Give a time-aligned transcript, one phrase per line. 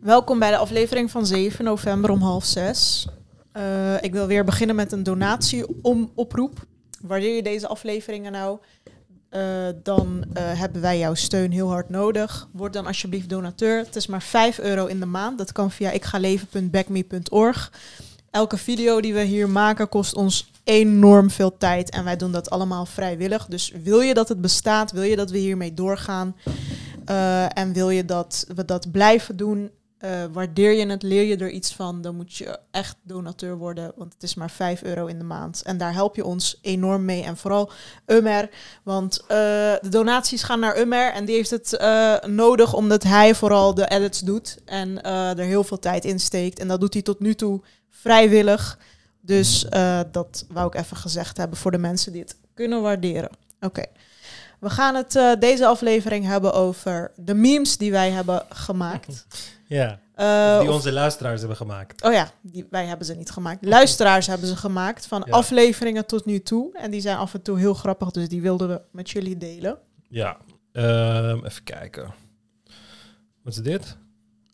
[0.00, 3.06] Welkom bij de aflevering van 7 november om half zes.
[3.52, 6.66] Eh, ik wil weer beginnen met een donatieoproep.
[7.00, 8.58] Waardeer je deze afleveringen nou,
[9.28, 9.42] eh,
[9.82, 12.48] dan eh, hebben wij jouw steun heel hard nodig.
[12.52, 13.78] Word dan alsjeblieft donateur.
[13.78, 15.38] Het is maar 5 euro in de maand.
[15.38, 17.72] Dat kan via ikgaleven.backme.org.
[18.30, 21.90] Elke video die we hier maken kost ons enorm veel tijd.
[21.90, 23.46] En wij doen dat allemaal vrijwillig.
[23.46, 26.36] Dus wil je dat het bestaat, wil je dat we hiermee doorgaan...
[27.54, 29.70] En wil je dat we dat blijven doen,
[30.04, 33.92] uh, waardeer je het, leer je er iets van, dan moet je echt donateur worden,
[33.96, 35.62] want het is maar 5 euro in de maand.
[35.62, 37.22] En daar help je ons enorm mee.
[37.22, 37.70] En vooral
[38.06, 38.50] Umer,
[38.82, 41.78] want uh, de donaties gaan naar Umer en die heeft het
[42.26, 46.58] nodig omdat hij vooral de edits doet en er heel veel tijd in steekt.
[46.58, 47.60] En dat doet hij tot nu toe
[47.90, 48.78] vrijwillig.
[49.20, 49.66] Dus
[50.10, 53.30] dat wou ik even gezegd hebben voor de mensen die het kunnen waarderen.
[53.60, 53.84] Oké.
[54.60, 59.26] We gaan het uh, deze aflevering hebben over de memes die wij hebben gemaakt.
[59.66, 60.00] Ja.
[60.16, 62.02] Uh, die onze luisteraars hebben gemaakt.
[62.02, 63.64] Oh ja, die, wij hebben ze niet gemaakt.
[63.64, 65.32] Luisteraars hebben ze gemaakt van ja.
[65.32, 66.78] afleveringen tot nu toe.
[66.78, 69.78] En die zijn af en toe heel grappig, dus die wilden we met jullie delen.
[70.08, 70.36] Ja,
[70.72, 72.14] um, even kijken.
[73.42, 73.96] Wat is dit?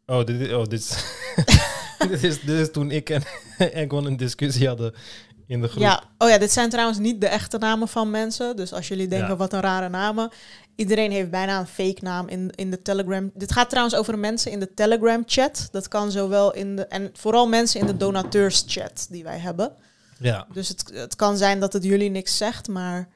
[0.06, 1.04] Oh, dit, oh, dit, is,
[2.08, 3.22] dit, is, dit is toen ik en
[3.82, 4.94] Egon een discussie hadden
[5.46, 5.82] in de groep.
[5.82, 8.56] Ja, oh ja, dit zijn trouwens niet de echte namen van mensen.
[8.56, 9.36] Dus als jullie denken, ja.
[9.36, 10.30] wat een rare namen.
[10.76, 13.30] Iedereen heeft bijna een fake naam in, in de Telegram.
[13.34, 15.68] Dit gaat trouwens over mensen in de Telegram chat.
[15.70, 16.86] Dat kan zowel in de...
[16.86, 19.72] En vooral mensen in de donateurs chat die wij hebben.
[20.18, 20.46] Ja.
[20.52, 23.08] Dus het, het kan zijn dat het jullie niks zegt, maar...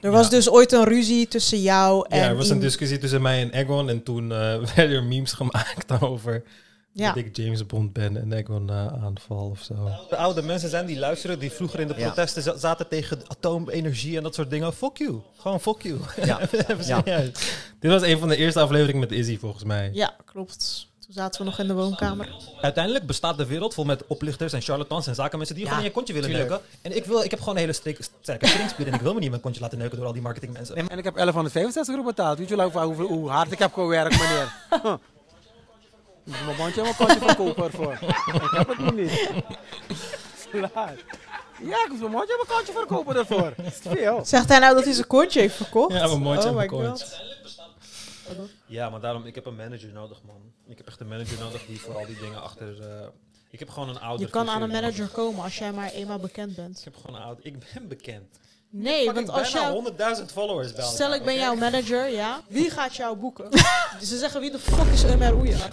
[0.00, 0.30] Er was ja.
[0.30, 2.18] dus ooit een ruzie tussen jou en...
[2.18, 3.88] Ja, er was een discussie tussen mij en Egon.
[3.88, 6.42] En toen uh, werden er memes gemaakt over...
[6.92, 7.12] Ja.
[7.12, 9.74] Dat ik James Bond ben en ik een uh, aanval of zo.
[10.08, 12.58] De oude mensen zijn die luisteren, die vroeger in de protesten ja.
[12.58, 14.72] zaten tegen atoomenergie en dat soort dingen.
[14.72, 15.20] Fuck you.
[15.36, 15.98] Gewoon fuck you.
[16.24, 16.40] Ja.
[17.04, 17.20] ja.
[17.80, 19.90] Dit was een van de eerste afleveringen met Izzy volgens mij.
[19.92, 20.88] Ja, klopt.
[21.00, 22.28] Toen zaten we nog in de woonkamer.
[22.60, 25.92] Uiteindelijk bestaat de wereld vol met oplichters en charlatans en zakenmensen die gewoon in je
[25.92, 26.50] kontje willen tuurlijk.
[26.50, 26.66] neuken.
[26.82, 27.72] En ik, wil, ik heb gewoon een hele
[28.20, 30.22] sterke stringspier en ik wil me niet in mijn kontje laten neuken door al die
[30.22, 30.76] marketingmensen.
[30.76, 32.38] En ik heb 1165 euro betaald.
[32.38, 34.52] Weet je wel hoe, hoe hard ik heb gewerkt, meneer?
[36.24, 37.92] Mijn bandje en mijn kantje verkopen ervoor.
[37.92, 39.30] ik heb het nog niet.
[40.50, 40.98] Slaat.
[41.62, 43.54] Ja, ik moet mijn mondje en mijn kantje verkopen ervoor.
[43.96, 44.24] Veel.
[44.24, 45.92] Zegt hij nou dat hij zijn kontje heeft verkocht?
[45.92, 47.06] Ja, mijn mondje oh en mijn my kontje.
[48.66, 50.52] Ja, maar daarom, ik heb een manager nodig, man.
[50.66, 52.80] Ik heb echt een manager nodig die voor al die dingen achter...
[52.80, 53.06] Uh,
[53.50, 54.24] ik heb gewoon een oude...
[54.24, 56.78] Je kan aan een manager komen als jij maar eenmaal bekend bent.
[56.78, 57.42] Ik heb gewoon een oude...
[57.42, 58.38] Ik ben bekend.
[58.72, 59.82] Nee, want als jij
[60.18, 62.40] 100.000 followers bij Stel ik ben jouw manager, ja.
[62.48, 63.48] Wie gaat jou boeken?
[64.02, 65.68] Ze zeggen wie de fuck is Ömer Oeja?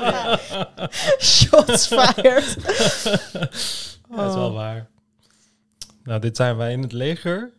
[0.00, 0.38] ja.
[1.18, 2.56] Shots fired.
[4.10, 4.16] Oh.
[4.16, 4.90] Dat is wel waar.
[6.02, 7.52] Nou, dit zijn wij in het leger.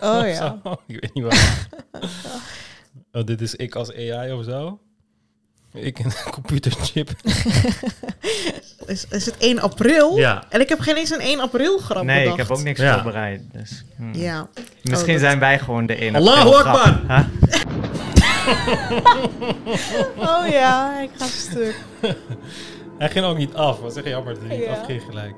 [0.00, 0.58] Oh ja.
[0.86, 1.68] ik weet niet waar.
[3.12, 4.80] oh, dit is ik als AI of zo.
[5.80, 7.10] Ik een computerchip.
[8.86, 10.16] is, is het 1 april?
[10.16, 10.44] Ja.
[10.48, 12.38] En ik heb geen eens een 1 april grap Nee, bedacht.
[12.40, 12.94] ik heb ook niks Ja.
[12.94, 13.40] voorbereid.
[13.52, 14.14] Dus, hmm.
[14.14, 14.48] Ja.
[14.82, 16.74] Misschien Oh, dat- zijn wij gewoon de 1 Allahu april grap.
[16.76, 17.26] Akbar!
[20.16, 21.74] Oh ja, ik ga stuk.
[22.98, 23.78] Hij ging ook niet af.
[23.80, 24.72] Wat zeg je jammer dat hij niet Ja.
[24.72, 25.34] afging gelijk.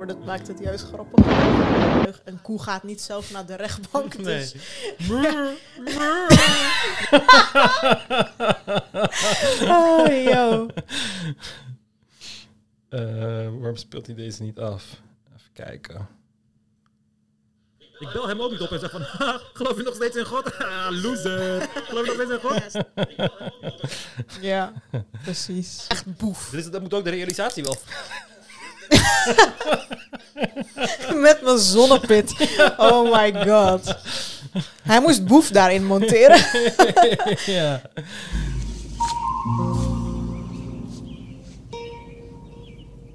[0.00, 1.26] Maar dat maakt het juist grappig.
[2.24, 4.18] Een koe gaat niet zelf naar de rechtbank.
[4.18, 4.24] Nee.
[4.24, 4.54] Dus.
[9.68, 10.66] Oh, yo.
[12.88, 13.00] Eh,
[13.58, 14.84] waarom speelt hij deze niet af?
[15.36, 16.08] Even kijken.
[17.98, 20.24] Ik bel hem ook niet op en zeg van, "Ha, geloof je nog steeds in
[20.24, 20.56] God?
[20.58, 21.68] Ah, loser.
[21.74, 22.84] Geloof je nog steeds in God?
[24.40, 24.72] Ja,
[25.22, 25.86] precies.
[25.88, 26.48] Echt boef.
[26.50, 27.76] Dus dat moet ook de realisatie wel.
[31.26, 32.34] Met mijn zonnepit.
[32.76, 33.96] Oh my god.
[34.82, 36.40] Hij moest boef daarin monteren.
[37.54, 37.82] ja.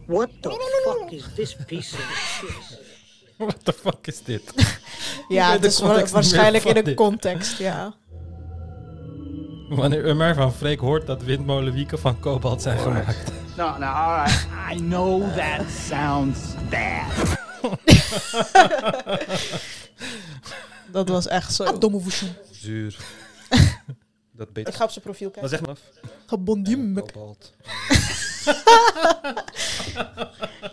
[0.08, 0.50] What the
[0.86, 2.06] fuck is this piece of
[2.40, 2.80] shit?
[3.38, 4.54] What the fuck is dit?
[5.28, 7.94] Ja, het is wa- waarschijnlijk in een context, ja.
[9.80, 13.32] Wanneer Umar van Freek hoort dat windmolenwieken van kobalt zijn gemaakt.
[13.58, 14.48] No, no, all right.
[14.72, 17.38] I know that sounds bad.
[20.92, 21.78] Dat was echt zo.
[21.78, 22.26] domme woesje.
[22.52, 22.98] Zuur.
[24.32, 24.72] dat beter.
[24.74, 25.50] Ik ga op zijn profiel Dan kijken.
[25.50, 25.82] zeg maar af.
[26.28, 27.54] Kobalt.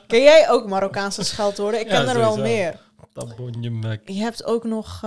[0.07, 1.81] Ken jij ook Marokkaanse scheldwoorden?
[1.81, 2.81] Ik ken Ja, er wel meer.
[3.13, 4.09] Tabonje mek.
[4.09, 5.01] Je hebt ook nog...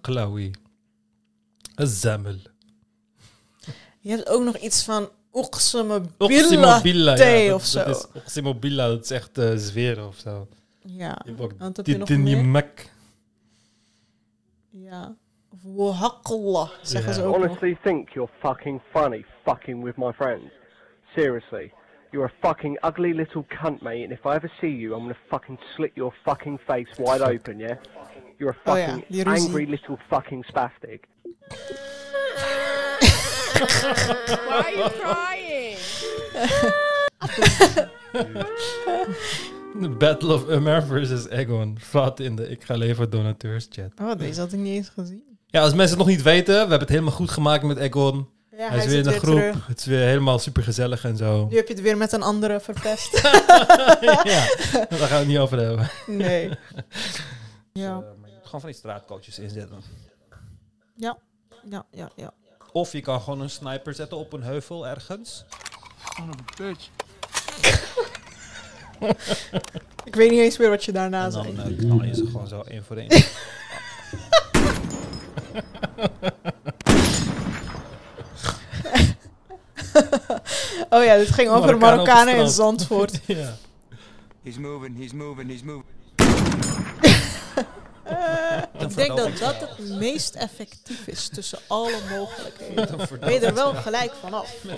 [0.00, 0.50] Klawi.
[1.74, 2.36] Een zemmel.
[4.04, 5.08] Je hebt ook nog iets van...
[5.30, 7.14] Oxymobila.
[7.14, 7.84] thee ja, of dat, zo.
[7.84, 10.46] Dat is Oxymobila, dat is echt eh zweren of zo.
[10.80, 11.18] Ja.
[11.24, 12.92] Je hebt ook Wat heb je nog mek.
[14.70, 15.14] Ja.
[15.50, 17.46] Of wahakla, zeggen ze ook nog.
[17.46, 20.52] honestly think you're fucking funny fucking with my friends.
[21.14, 21.72] Seriously.
[22.10, 25.16] You're a fucking ugly little cunt, mate, and if I ever see you, I'm gonna
[25.28, 27.76] fucking slit your fucking face wide open, yeah?
[28.38, 29.46] You're a Oh fucking die ruzie.
[29.46, 31.00] angry little fucking spastic.
[33.54, 35.76] Why are you crying?
[39.80, 41.76] The Battle of Umar versus Egon.
[41.80, 43.90] Vat in de Ik ga leven donateurs chat.
[44.02, 45.22] Oh, deze had ik niet eens gezien.
[45.46, 48.28] Ja, als mensen het nog niet weten, we hebben het helemaal goed gemaakt met Egon.
[48.56, 49.34] Ja, hij is weer in de groep.
[49.36, 49.66] terug.
[49.66, 51.46] Het is weer helemaal super gezellig en zo.
[51.50, 53.20] Nu heb je het weer met een andere verpest.
[54.24, 54.46] ja,
[54.88, 55.90] daar gaan we het niet over hebben.
[56.06, 56.50] nee.
[57.72, 59.76] Ja, Eh, maar je moet gewoon van die straatcoaches inzetten.
[60.96, 61.18] ja,
[61.70, 62.32] ja, ja, ja.
[62.74, 65.44] Of je kan gewoon een sniper zetten op een heuvel ergens.
[66.08, 66.88] Of a bitch.
[70.04, 71.56] Ik weet niet eens meer wat je daarna zei.
[71.56, 73.08] dan eh, knal je ze gewoon zo één voor één.
[80.90, 82.48] Oh ja, dit ging over Marokkanen Marokkanen in.
[82.48, 83.20] Zandvoort.
[83.26, 83.56] ja.
[84.42, 85.84] He's moving, he's moving, he's moving.
[88.78, 92.96] Ik denk dat dat het meest effectief is tussen alle mogelijkheden.
[93.20, 94.54] Ben je er wel gelijk vanaf.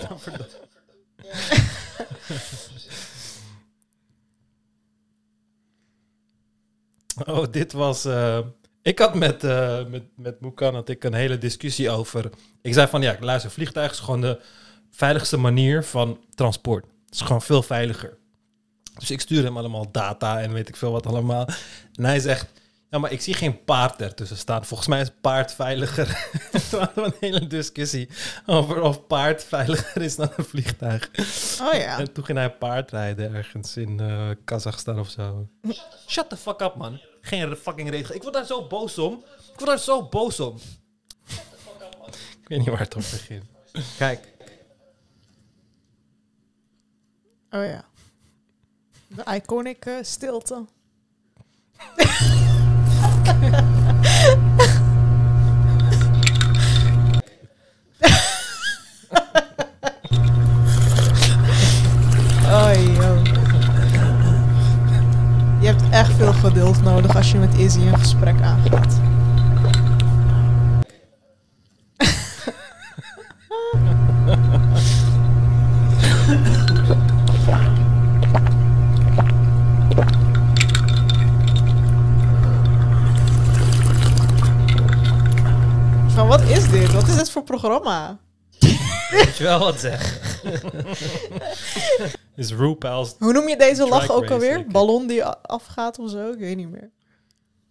[7.25, 8.05] Oh, dit was.
[8.05, 8.39] eh,
[8.81, 12.29] ik had met, eh met, met Moekan had ik een hele discussie over.
[12.61, 14.41] Ik zei van ja, luister, vliegtuig is gewoon de
[14.91, 16.85] veiligste manier van transport.
[17.05, 18.17] Het is gewoon veel veiliger.
[18.97, 21.47] Dus ik stuur hem allemaal data en weet ik veel wat allemaal.
[21.93, 22.47] En hij zegt.
[22.89, 24.65] Ja, maar ik zie geen paard ertussen staan.
[24.65, 26.29] Volgens mij is paard veiliger.
[26.69, 28.09] Toen hadden we een hele discussie
[28.45, 31.09] over of paard veiliger is dan een vliegtuig.
[31.61, 31.99] Oh ja.
[31.99, 35.47] En toen ging hij paardrijden ergens in eh Kazachstan of zo.
[36.07, 36.99] Shut the fuck up, man.
[37.21, 38.15] Geen fucking regel.
[38.15, 39.13] Ik word daar zo boos om.
[39.37, 40.57] Ik word daar zo boos om.
[42.41, 43.45] Ik weet niet waar het op begint.
[43.97, 44.33] Kijk.
[47.51, 47.85] Oh ja.
[49.07, 50.65] De iconic eh, stilte.
[62.49, 62.73] Oh.
[65.59, 68.99] Je hebt echt veel geduld nodig als je met Izzy een gesprek aangaat.
[86.07, 86.93] Van wat is dit?
[86.93, 88.19] Wat is dit voor programma?
[89.11, 90.31] Moet je wel wat zeggen.
[92.35, 93.15] Is RuPaul's...
[93.19, 94.67] Hoe noem je deze lach ook alweer?
[94.67, 96.31] Ballon die afgaat of zo?
[96.31, 96.89] Ik weet niet meer.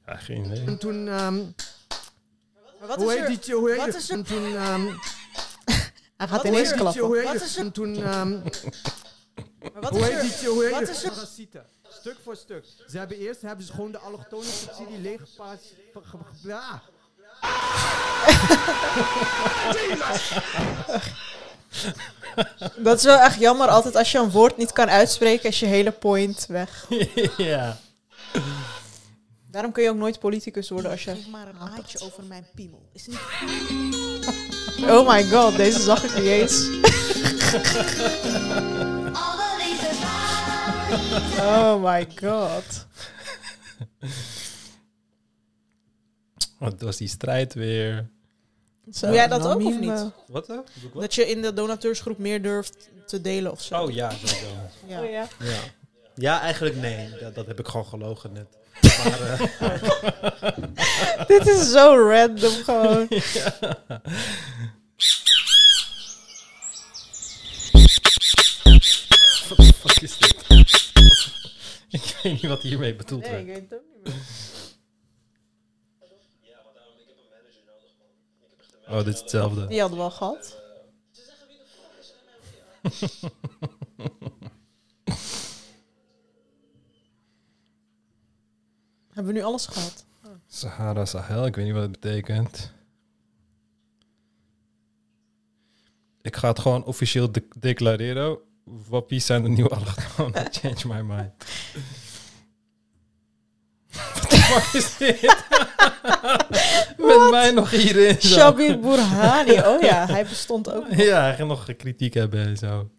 [0.07, 0.65] Ja, geen idee.
[0.67, 1.39] En toen, ehm,
[2.81, 4.87] wat hoe heet die, hoe heet wat is er- En toen, ehm,
[6.17, 7.03] Hij gaat hoe ineens heet die, klappen.
[7.05, 8.39] hoe heet Wat is er- En toen, ehm,
[9.81, 11.65] wat hoe is heet er- die, hoe heet is er- Parasieten.
[11.89, 12.65] Stuk voor stuk.
[12.87, 15.75] Ze hebben eerst hebben ze gewoon de allochtone subsidie leeggepaast.
[16.03, 16.19] ge-
[16.49, 16.83] Ja.
[22.77, 23.69] Dat is wel echt jammer.
[23.69, 26.87] Altijd als je een woord niet kan uitspreken, is je hele point weg.
[27.37, 27.79] ja.
[29.51, 31.25] Daarom kun je ook nooit politicus worden als je...
[31.31, 32.89] maar een maatje over mijn piemel.
[32.93, 33.19] Is niet
[34.91, 36.69] Oh my god, deze zag ik niet eens.
[41.39, 42.87] Oh my god.
[46.59, 48.09] Wat was die strijd weer?
[48.85, 50.11] Doe jij dat ook of niet?
[50.27, 50.57] Wat dan?
[50.57, 51.03] Doe ik wat?
[51.03, 53.83] Dat je in de donateursgroep meer durft te delen of zo.
[53.83, 54.47] Oh ja, sowieso.
[54.87, 55.03] Ja.
[55.03, 55.29] Oh, ja.
[55.39, 55.59] Ja.
[56.15, 57.09] Ja, eigenlijk nee.
[57.21, 58.47] Dat, dat heb ik gewoon gelogen net.
[58.81, 59.41] Maar, eh,
[61.27, 63.09] Dit is zo random gewoon.
[69.49, 70.35] Wat de fuck is dit?
[71.91, 74.15] ik weet niet wat hiermee bedoeld Nee, ik weet het ook niet meer.
[78.89, 79.67] Oh, dit is hetzelfde.
[79.67, 80.61] Die hadden we al gehad.
[89.13, 90.05] Hebben we nu alles gehad?
[90.47, 92.73] Sahara Sahel, ik weet niet wat het betekent.
[96.23, 98.39] Ik ga het gewoon officieel de- declareren.
[98.65, 100.47] Wappies zijn de nieuwe allochtonen.
[100.53, 101.33] Change my mind.
[104.47, 105.21] Fuck is dit?
[107.07, 108.21] Met mij nog hierin.
[108.21, 108.29] zo.
[108.29, 109.59] Shabir Burhani.
[109.59, 110.99] Oh ja, hij bestond ook nog.
[110.99, 112.91] Ja, hij gaat nog kritiek hebben en zo.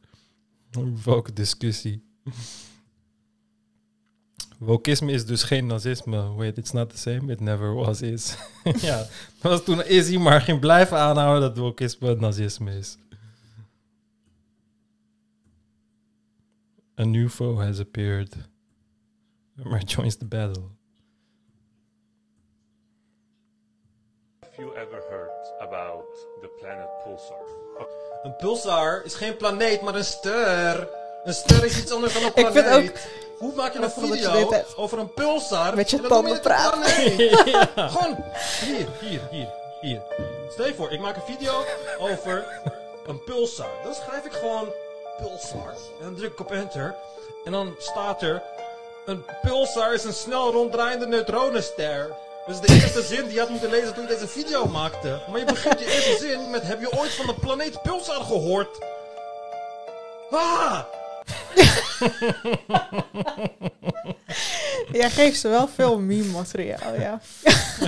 [1.03, 2.05] Welke discussie.
[4.57, 6.33] Wokisme is dus geen nazisme.
[6.33, 7.31] Wait, it's not the same.
[7.31, 8.35] It never was, is.
[8.81, 8.97] ja,
[9.41, 12.97] dat was toen is hij maar ging blijven aanhouden dat wokisme nazisme is.
[16.99, 18.35] A new foe has appeared.
[19.65, 20.76] Umar joins the battle.
[24.57, 26.05] You ever heard about
[26.41, 27.37] the planet Pulsar?
[28.23, 30.87] Een pulsar is geen planeet, maar een ster.
[31.23, 32.89] Een ster is iets anders dan een Ik vind planeet.
[32.89, 32.97] ook-
[33.37, 35.75] Hoe maak je een je video over een pulsar?
[35.75, 36.79] Met je tanden praten.
[36.79, 37.41] planeet?
[37.75, 37.87] Ja.
[37.87, 38.23] Gewoon
[38.65, 40.01] hier, hier, hier, hier.
[40.51, 41.63] Stel je voor, ik maak een video
[41.99, 42.45] over
[43.05, 43.69] een pulsar.
[43.83, 44.73] Dan schrijf ik gewoon
[45.17, 45.69] pulsar.
[45.99, 46.95] En dan druk ik op enter.
[47.45, 48.41] En dan staat er...
[49.05, 52.11] Een pulsar is een snel ronddraaiende neutronenster.
[52.47, 55.21] Dus de eerste zin die je had moeten lezen toen je deze video maakte.
[55.29, 56.63] Maar je begint je eerste zin met...
[56.63, 58.79] Heb je ooit van de planeet Pulsar gehoord?
[60.31, 60.83] Ah!
[64.91, 67.21] Jij geeft ze wel veel meme-materiaal, ja.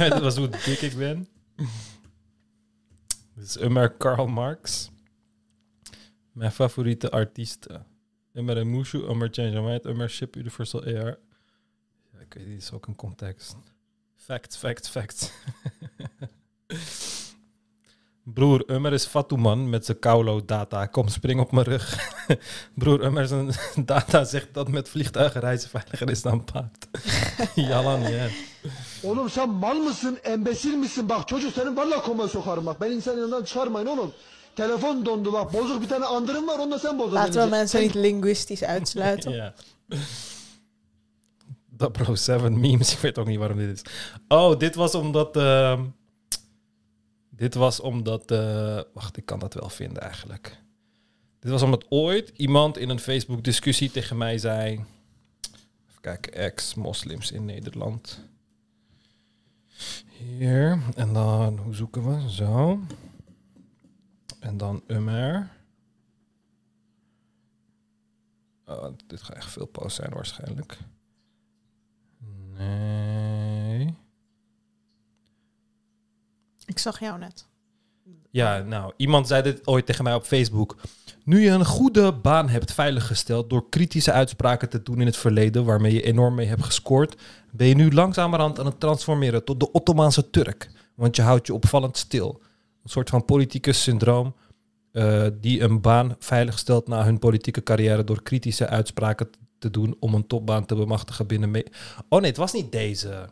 [0.09, 1.27] dat was hoe dik ik ben.
[3.35, 4.91] Dit is Umar Karl Marx.
[6.31, 7.85] Mijn favoriete artiesten.
[8.33, 11.19] Umar en Mushu, Umar Change Mind, Umar Ship Universal AR.
[12.11, 13.55] Ja, ik weet niet, is ook een context.
[14.29, 15.31] Facts, facts, facts.
[18.35, 20.85] Broer, Umar is Fatuman met zijn Kaulo data.
[20.85, 21.97] Kom, spring op mijn rug.
[22.79, 23.51] Broer, Umar zijn
[23.85, 26.87] data zegt dat met vliegtuigen reizen veiliger is dan paard.
[27.55, 28.27] Yalan ya.
[29.01, 31.09] Oğlum sen mal mısın, embesil misin?
[31.09, 32.81] Bak çocuk senin valla koma sokarım bak.
[32.81, 34.13] Ben insan yanından çıkarmayın oğlum.
[34.55, 35.53] Telefon dondu bak.
[35.53, 37.39] Bozuk bir tane andırım var onu da sen bozacaksın.
[37.39, 39.31] Laten we mensen niet linguistisch uitsluiten.
[39.31, 39.53] Ja.
[41.79, 43.91] Dabro 7 memes, ik weet ook niet waarom dit is.
[44.27, 45.37] Oh, dit was omdat...
[45.37, 45.85] ehm,
[47.29, 48.31] dit was omdat...
[48.31, 50.57] eh, wacht, ik kan dat wel vinden eigenlijk.
[51.39, 54.71] Dit was omdat ooit iemand in een Facebook-discussie tegen mij zei...
[55.89, 58.19] Even kijken, ex-moslims in Nederland.
[60.07, 60.79] Hier.
[60.95, 62.31] En dan, hoe zoeken we?
[62.31, 62.79] Zo.
[64.39, 65.51] En dan Umer.
[68.65, 70.77] Oh, dit gaat echt veel posts zijn waarschijnlijk.
[72.59, 73.95] Nee.
[76.65, 77.47] Ik zag jou net.
[78.31, 80.77] Ja, nou, iemand zei dit ooit tegen mij op Facebook.
[81.23, 85.65] Nu je een goede baan hebt veiliggesteld door kritische uitspraken te doen in het verleden,
[85.65, 89.71] waarmee je enorm mee hebt gescoord, ben je nu langzamerhand aan het transformeren tot de
[89.71, 90.69] Ottomaanse Turk.
[90.95, 92.41] Want je houdt je opvallend stil.
[92.83, 94.35] Een soort van politicus syndroom
[94.91, 100.13] eh, die een baan veiligstelt na hun politieke carrière door kritische uitspraken te doen om
[100.13, 101.51] een topbaan te bemachtigen binnen...
[101.51, 101.71] me-
[102.09, 103.29] oh nee, het was niet deze.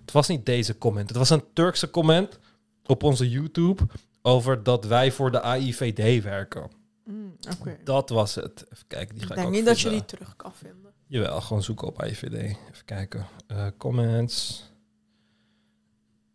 [0.00, 1.08] Het was niet deze comment.
[1.08, 2.38] Het was een Turkse comment
[2.86, 3.86] op onze YouTube
[4.22, 6.70] over dat wij voor de AIVD werken.
[7.04, 7.36] Mm.
[7.84, 8.66] Dat was het.
[8.72, 10.92] Even kijken, die ga Ik ik, denk ook niet dat je die terug kan vinden.
[11.06, 12.32] Jawel, gewoon zoeken op AIVD.
[12.32, 13.26] Even kijken.
[13.46, 14.64] Eh, comments.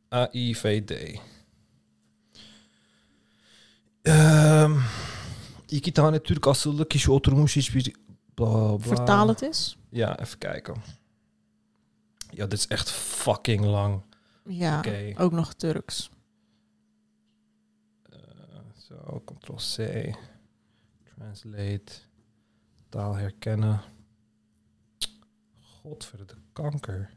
[0.10, 1.20] AIVD.
[4.02, 4.80] Ehm
[5.70, 7.94] iki tane Türk asıllı kişi oturmuş hiçbir
[8.36, 8.96] bla bla.
[8.96, 9.78] Vertaal het eens.
[9.90, 10.76] Ja, even kijken.
[12.30, 14.02] Ja, dit is echt fucking lang.
[14.46, 14.82] Ja,
[15.18, 16.10] ook nog Turks.
[18.04, 18.20] Eh,
[18.78, 20.14] Zo, Ctrl-C.
[21.16, 21.92] Translate.
[22.90, 23.82] Taal herkennen.
[25.82, 27.15] Godverde kanker.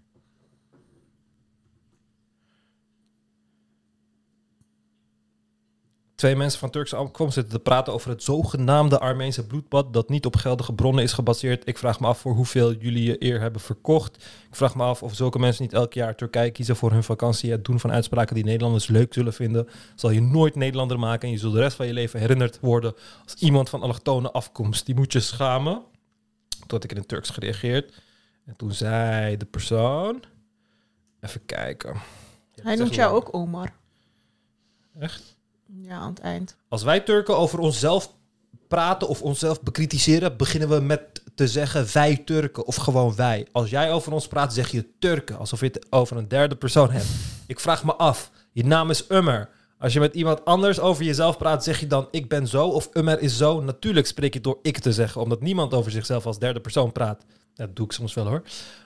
[6.18, 10.26] Twee mensen van Turkse afkomst zitten te praten over het zogenaamde Armeense bloedbad dat niet
[10.26, 11.68] op geldige bronnen is gebaseerd.
[11.68, 14.16] Ik vraag me af voor hoeveel jullie je eer hebben verkocht.
[14.48, 17.50] Ik vraag me af of zulke mensen niet elk jaar Turkije kiezen voor hun vakantie.
[17.50, 19.68] Het doen van uitspraken die Nederlanders leuk zullen vinden.
[19.94, 22.94] Zal je nooit Nederlander maken en je zult de rest van je leven herinnerd worden
[23.24, 24.86] als iemand van allochtone afkomst.
[24.86, 25.82] Die moet je schamen.
[26.48, 28.02] Toen had ik in het Turks gereageerd.
[28.44, 30.22] En toen zei de persoon...
[31.20, 31.94] Even kijken.
[32.54, 33.72] Ja, Hij noemt jou ook Omar.
[34.98, 35.37] Echt?
[35.82, 36.56] Ja, aan het eind.
[36.68, 38.12] Als wij Turken over onszelf
[38.68, 43.46] praten of onszelf bekritiseren, beginnen we met te zeggen wij Turken of gewoon wij.
[43.52, 46.90] Als jij over ons praat, zeg je Turken, alsof je het over een derde persoon
[46.90, 47.06] hebt.
[47.46, 49.48] Ik vraag me af, je naam is Ummer.
[49.78, 52.88] Als je met iemand anders over jezelf praat, zeg je dan ik ben zo of
[52.92, 53.60] Ummer is zo.
[53.60, 57.24] Natuurlijk spreek je door ik te zeggen, omdat niemand over zichzelf als derde persoon praat.
[57.58, 58.42] Dat doe ik soms wel hoor.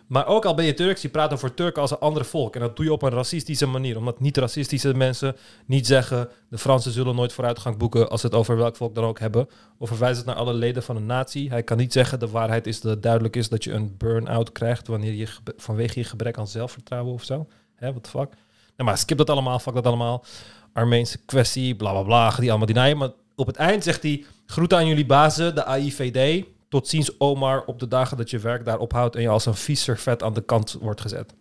[0.06, 2.54] Maar ook al ben je Turks, je praat over Turken als een ander volk.
[2.54, 3.96] En dat doe je op een racistische manier.
[3.96, 5.36] Omdat niet-racistische mensen
[5.66, 6.28] niet zeggen...
[6.48, 9.48] de Fransen zullen nooit vooruitgang boeken als ze het over welk volk dan ook hebben.
[9.78, 11.50] Of verwijzen het naar alle leden van een natie.
[11.50, 14.86] Hij kan niet zeggen de waarheid is dat duidelijk is dat je een burn-out krijgt...
[14.86, 17.46] wanneer je vanwege je gebrek aan zelfvertrouwen of zo.
[17.74, 18.28] Hè, the fuck?
[18.76, 20.24] Nou, maar skip dat allemaal, fuck dat allemaal.
[20.72, 22.96] Armeense kwestie, bla bla bla, die allemaal denyen.
[22.96, 24.24] Maar op het eind zegt hij...
[24.46, 26.44] groeten aan jullie bazen, de AIVD...
[26.72, 29.54] tot ziens Omar op de dagen dat je werk daar ophoudt en je als een
[29.54, 31.34] vies servet aan de kant wordt gezet.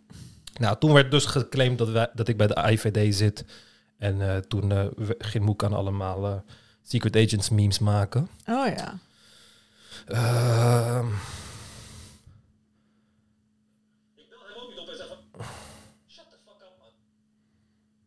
[0.60, 3.46] Nou, toen werd dus geclaimd dat, wij, dat ik bij de IVD zit.
[3.98, 6.36] En eh, toen eh, we- ging Moekan allemaal eh,
[6.84, 8.30] Secret Agents memes maken.
[8.48, 8.98] Oh ja.
[10.08, 11.08] Ehm.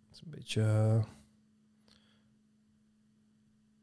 [0.08, 0.60] Het is een beetje.
[0.62, 1.04] eh,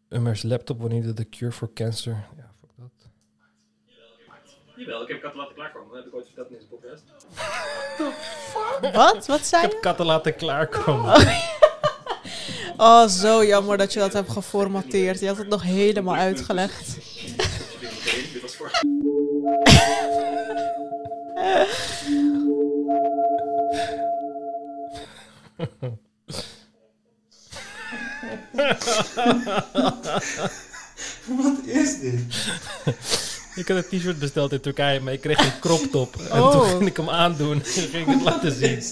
[0.10, 2.28] Ummers laptop wanneer de, de cure for cancer.
[4.82, 5.88] Jawel, ik heb katten laten klaarkomen.
[5.90, 7.04] Dat heb ik ooit verteld in deze podcast.
[8.96, 9.26] Wat?
[9.28, 9.74] Wat zei Ik je?
[9.76, 11.28] heb katten laten klaarkomen.
[12.78, 15.20] Oh, zo jammer dat je dat hebt geformateerd.
[15.20, 16.96] Je had het nog helemaal uitgelegd.
[18.34, 18.72] Dit was voor...
[31.28, 32.22] Wat is dit?
[33.55, 36.15] Ik had een t-shirt besteld in Turkije, maar ik kreeg een crop top.
[36.31, 36.51] En Oh.
[36.51, 38.84] toen ging ik hem aandoen en ging ik het laten zien.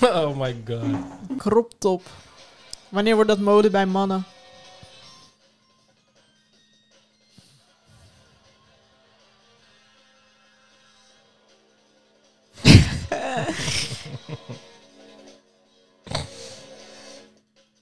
[0.00, 0.84] oh my god.
[1.38, 2.02] Crop top.
[2.88, 4.24] Wanneer wordt dat mode bij mannen?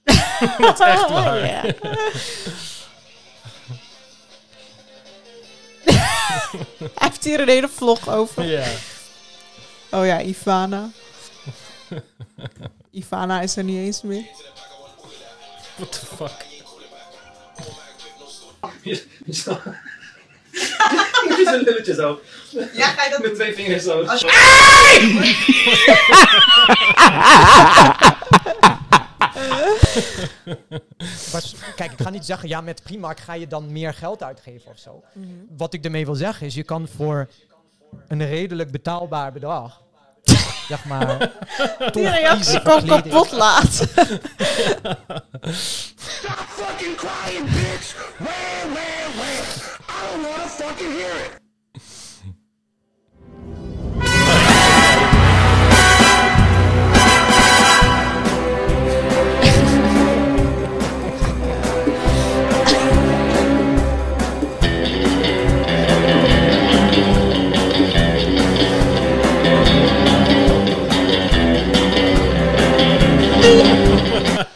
[0.59, 1.45] Dat is echt waar.
[1.45, 1.63] Ja.
[6.79, 8.43] Hij heeft hier een hele vlog over.
[8.43, 8.65] Ja.
[9.91, 10.89] Oh ja, Ivana.
[12.91, 14.25] Ivana is er niet eens meer.
[15.75, 16.45] What the fuck?
[18.83, 19.03] Je
[21.65, 22.19] lulletje zo.
[22.73, 24.05] Ja, ga je dat Met twee vingers zo.
[31.31, 31.43] Maar
[31.75, 34.77] kijk, ik ga niet zeggen, ja, met Primark ga je dan meer geld uitgeven of
[34.77, 35.03] zo.
[35.13, 35.27] Mhm.
[35.57, 37.29] Wat ik ermee wil zeggen is, je kan voor
[38.07, 39.81] een redelijk betaalbaar bedrag,
[40.69, 41.31] zeg maar,
[41.91, 43.69] Die reactie kwam kapot laat.
[46.63, 47.95] fucking crying, bitch!
[48.17, 49.45] Where, where, where?
[49.89, 51.42] I don't wanna fucking hear it!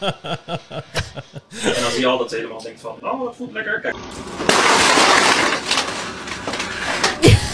[1.74, 3.80] En dan zie je al dat ze helemaal denkt van, oh, dat voelt lekker.
[3.80, 3.96] Kijk.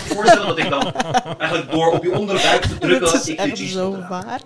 [0.08, 0.92] Voorstellen dat ik dan
[1.38, 4.40] eigenlijk door op je onderbuik te drukken, Dat is ik echt zo waar.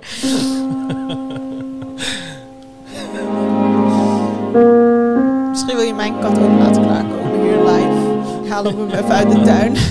[5.49, 8.49] Misschien wil je mijn kat ook laten klaarkomen hier live.
[8.49, 9.77] Halen we hem even uit de tuin.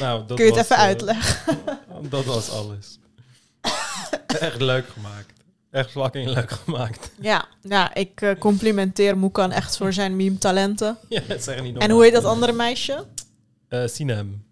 [0.00, 1.58] Nou, dat Kun je het was, even eh, uitleggen?
[2.00, 2.98] Dat was alles.
[4.26, 5.35] Echt leuk gemaakt.
[5.76, 7.10] Echt fucking leuk gemaakt.
[7.20, 10.96] Ja, ja ik eh, complimenteer Moekan echt voor zijn meme-talenten.
[11.08, 13.06] Ja, dat is echt niet en hoe heet dat andere meisje?
[13.68, 14.44] Eh, Sinem.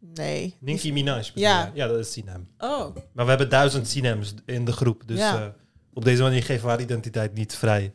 [0.00, 0.54] Nee.
[0.60, 1.30] Nicki Minaj.
[1.34, 1.64] Ja.
[1.64, 1.70] je?
[1.74, 2.48] Ja, dat is Sinem.
[2.58, 2.96] Oh.
[3.12, 5.02] Maar we hebben duizend Sinems in de groep.
[5.06, 5.40] Dus Ja.
[5.42, 5.46] eh,
[5.92, 7.92] op deze manier geven we haar identiteit niet vrij.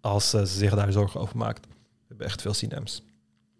[0.00, 1.66] Als ze zich daar zorgen over maakt.
[1.66, 1.72] We
[2.08, 3.02] hebben echt veel Sinems.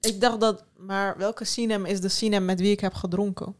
[0.00, 3.54] Ik dacht dat, maar welke Sinem is de Sinem met wie ik heb gedronken?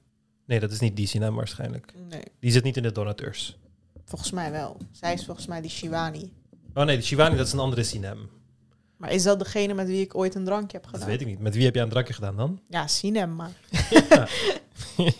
[0.47, 1.93] Nee, dat is niet die Sinem waarschijnlijk.
[2.09, 2.23] Nee.
[2.41, 3.57] Die zit niet in de donateurs.
[4.05, 4.77] Volgens mij wel.
[4.93, 6.33] Zij is volgens mij die Shivani.
[6.75, 8.29] Oh nee, de Shivani, dat is een andere Sinem.
[8.97, 11.01] Maar is dat degene met wie ik ooit een drankje heb gedaan?
[11.01, 11.39] Dat weet ik niet.
[11.39, 12.61] Met wie heb jij een drankje gedaan dan?
[12.69, 13.51] Ja, Sinem, maar.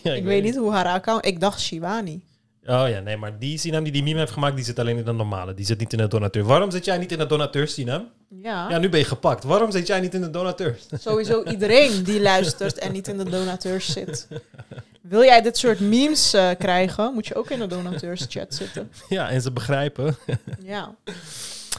[0.03, 1.25] Ja, ik weet niet hoe haar account...
[1.25, 2.23] Ik dacht Shivani.
[2.63, 5.05] Oh ja, nee, maar die Sinem die die meme heeft gemaakt, die zit alleen in
[5.05, 5.53] de normale.
[5.53, 6.43] Die zit niet in de donateur.
[6.43, 8.03] Waarom zit jij niet in de donateur, Sinem?
[8.29, 8.69] Ja.
[8.69, 9.43] Ja, nu ben je gepakt.
[9.43, 10.77] Waarom zit jij niet in de donateur?
[10.99, 14.27] Sowieso iedereen die luistert en niet in de donateurs zit.
[15.09, 18.91] Wil jij dit soort memes eh, krijgen, moet je ook in de donateurschat zitten.
[19.09, 20.15] Ja, en ze begrijpen.
[20.63, 20.95] Ja.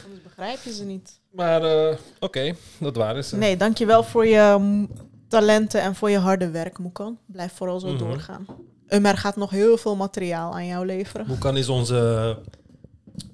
[0.03, 1.19] Anders begrijp je ze niet.
[1.31, 3.35] Maar eh, oké, dat waren ze.
[3.37, 4.85] Nee, dankjewel voor je
[5.27, 7.17] talenten en voor je harde werk, Moekan.
[7.25, 7.97] Blijf vooral zo Mhm.
[7.97, 8.45] doorgaan.
[8.89, 11.25] Umer gaat nog heel veel materiaal aan jou leveren.
[11.27, 12.37] Moekan is onze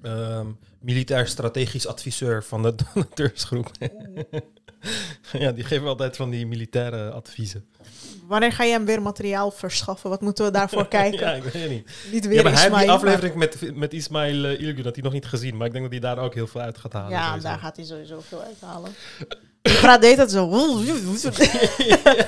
[0.02, 0.48] ehm,
[0.80, 3.72] militair strategisch adviseur van de donateursgroep.
[5.32, 7.66] ja, die geven altijd van die militaire adviezen.
[8.28, 10.10] Wanneer ga je hem weer materiaal verschaffen?
[10.10, 11.20] Wat moeten we daarvoor kijken?
[11.20, 11.90] ja, ik weet het niet.
[12.12, 14.96] Niet ja, weer maar hij heeft die Ismail, aflevering met, met Ismail uh, Ilgun, dat
[14.96, 15.58] hij nog niet gezien.
[15.58, 17.10] Maar ik denk dat hij daar ook heel veel uit gaat halen.
[17.10, 17.48] Ja, sowieso.
[17.48, 18.92] daar gaat hij sowieso veel uithalen.
[19.62, 20.50] Die praat deed het zo.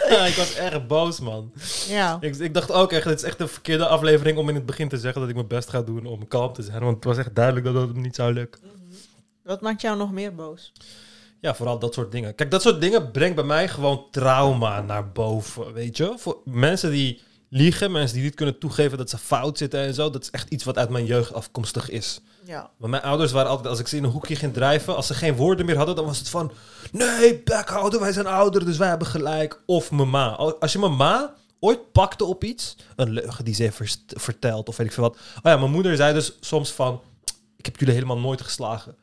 [0.10, 1.51] ja, ik was erg boos, man.
[1.88, 2.17] Ja.
[2.21, 4.89] Ik, ik dacht ook echt, het is echt een verkeerde aflevering om in het begin
[4.89, 6.83] te zeggen dat ik mijn best ga doen om kalm te zijn.
[6.83, 8.62] Want het was echt duidelijk dat dat niet zou lukken.
[9.43, 10.71] Wat maakt jou nog meer boos?
[11.47, 12.36] Ja, vooral dat soort dingen.
[12.36, 16.13] Kijk, dat soort dingen brengt bij mij gewoon trauma naar boven, weet je?
[16.17, 20.10] Voor mensen die liegen, mensen die niet kunnen toegeven dat ze fout zitten en zo,
[20.10, 22.19] dat is echt iets wat uit mijn jeugd afkomstig is.
[22.43, 22.69] Ja.
[22.77, 25.13] Maar mijn ouders waren altijd, als ik ze in een hoekje ging drijven, als ze
[25.13, 26.51] geen woorden meer hadden, dan was het van,
[26.91, 29.62] nee, bek houden, wij zijn ouder, dus wij hebben gelijk.
[29.65, 30.29] Of mijn ma.
[30.29, 34.67] Al- Als je mijn ma ooit pakte op iets, een leugen die ze heeft verteld
[34.67, 35.15] of weet ik veel wat.
[35.15, 37.01] Oh ja, mijn moeder zei dus soms van,
[37.57, 38.95] ik heb jullie helemaal nooit geslagen.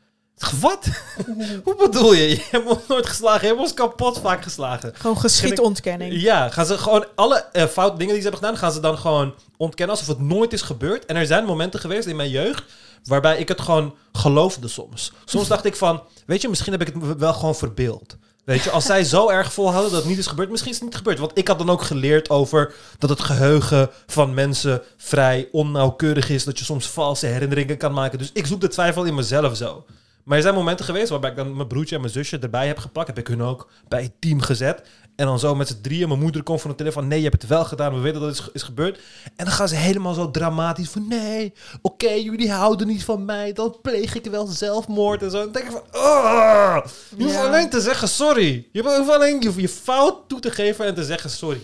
[0.60, 0.88] Wat?
[1.64, 2.28] Hoe bedoel je?
[2.28, 3.40] Je hebt ons nooit geslagen.
[3.40, 4.92] Je hebt ons kapot vaak geslagen.
[4.94, 6.20] Gewoon geschietontkenning.
[6.20, 8.98] Ja, gaan ze gewoon alle eh, fout dingen die ze hebben gedaan, gaan ze dan
[8.98, 11.06] gewoon ontkennen alsof het nooit is gebeurd.
[11.06, 12.62] En er zijn momenten geweest in mijn jeugd
[13.04, 15.12] waarbij ik het gewoon geloofde soms.
[15.24, 18.16] Soms dacht ik van, weet je, misschien heb ik het wel gewoon verbeeld.
[18.44, 20.86] Weet je, als zij zo erg volhouden dat het niet is gebeurd, misschien is het
[20.86, 21.18] niet gebeurd.
[21.18, 26.44] Want ik had dan ook geleerd over dat het geheugen van mensen vrij onnauwkeurig is.
[26.44, 28.18] Dat je soms valse herinneringen kan maken.
[28.18, 29.84] Dus ik zoek de twijfel in mezelf zo.
[30.24, 32.78] Maar er zijn momenten geweest waarbij ik dan mijn broertje en mijn zusje erbij heb
[32.78, 33.06] gepakt.
[33.06, 34.82] Heb ik hun ook bij het team gezet.
[35.16, 36.08] En dan zo met z'n drieën.
[36.08, 37.94] Mijn moeder confronteren van nee, je hebt het wel gedaan.
[37.94, 39.00] We weten dat het is, is gebeurd.
[39.36, 43.52] En dan gaan ze helemaal zo dramatisch van nee, oké, jullie houden niet van mij.
[43.52, 45.36] Dan pleeg ik wel zelfmoord en zo.
[45.36, 46.76] En dan denk ik van, oh,
[47.16, 47.46] je hoeft Ja.
[47.46, 48.68] alleen te zeggen sorry.
[48.72, 51.60] Je hoeft alleen je, je fout toe te geven en te zeggen sorry.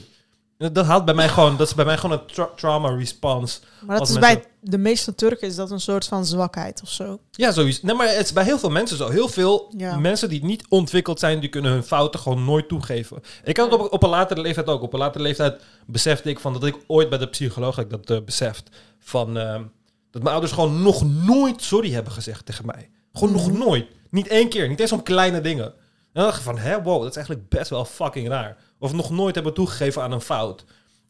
[0.68, 3.60] Dat haalt bij mij gewoon, dat is bij mij gewoon een tra- trauma response.
[3.86, 6.88] Maar dat is mensen- bij de meeste Turken is dat een soort van zwakheid of
[6.90, 7.18] zo.
[7.30, 7.82] Ja, zoiets.
[7.82, 9.08] Nee, maar het is bij heel veel mensen zo.
[9.08, 9.96] Heel veel Ja.
[9.98, 13.22] mensen die niet ontwikkeld zijn, die kunnen hun fouten gewoon nooit toegeven.
[13.44, 14.82] Ik had het op, op een latere leeftijd ook.
[14.82, 18.10] Op een latere leeftijd besefte ik van dat ik ooit bij de psycholoog ik dat
[18.10, 18.68] eh, beseft.
[18.98, 19.62] Van ehm,
[20.10, 22.90] dat mijn ouders gewoon nog nooit sorry hebben gezegd tegen mij.
[23.12, 23.86] Gewoon nog nooit.
[24.10, 24.68] Niet één keer.
[24.68, 25.64] Niet eens om kleine dingen.
[25.64, 25.72] En
[26.12, 28.56] dan dacht ik van, hè, wow, dat is eigenlijk best wel fucking raar.
[28.80, 30.64] Of nog nooit hebben toegegeven aan een fout.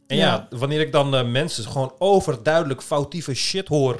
[0.07, 3.97] En ja, wanneer ik dan eh, mensen gewoon overduidelijk foutieve shit hoor,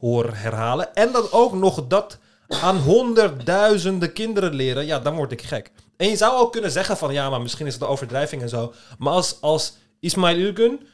[0.00, 0.94] hoor herhalen.
[0.94, 4.86] En dan ook nog dat aan honderdduizenden kinderen leren.
[4.86, 5.70] Ja, dan word ik gek.
[5.96, 8.48] En je zou ook kunnen zeggen van ja, maar misschien is het een overdrijving en
[8.48, 8.72] zo.
[8.98, 10.86] Maar als, als Ismail Ilgun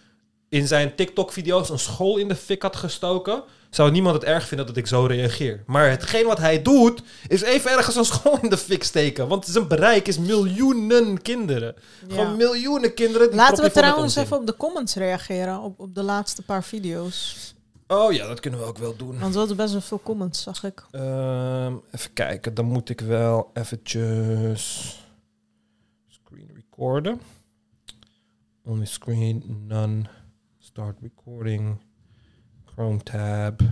[0.49, 3.43] in zijn TikTok-video's een school in de fik had gestoken,
[3.75, 5.63] zou niemand het erg vinden dat ik zo reageer.
[5.67, 9.29] Maar hetgeen wat hij doet, is even ergens een school in de fik steken.
[9.29, 11.75] Want zijn bereik is miljoenen kinderen.
[12.09, 13.27] Gewoon miljoenen kinderen.
[13.29, 15.61] Die Laten we trouwens even op de comments reageren.
[15.61, 17.55] Op, op de laatste paar video's.
[17.87, 19.19] Oh ja, dat kunnen we ook wel doen.
[19.19, 20.85] Want we hadden best wel veel comments, zag ik.
[20.91, 24.97] Ehm, even kijken, dan moet ik wel eventjes
[26.09, 27.21] screen recorden.
[28.65, 30.03] Only screen, none.
[30.59, 31.79] Start recording.
[32.75, 33.63] Chrome tab.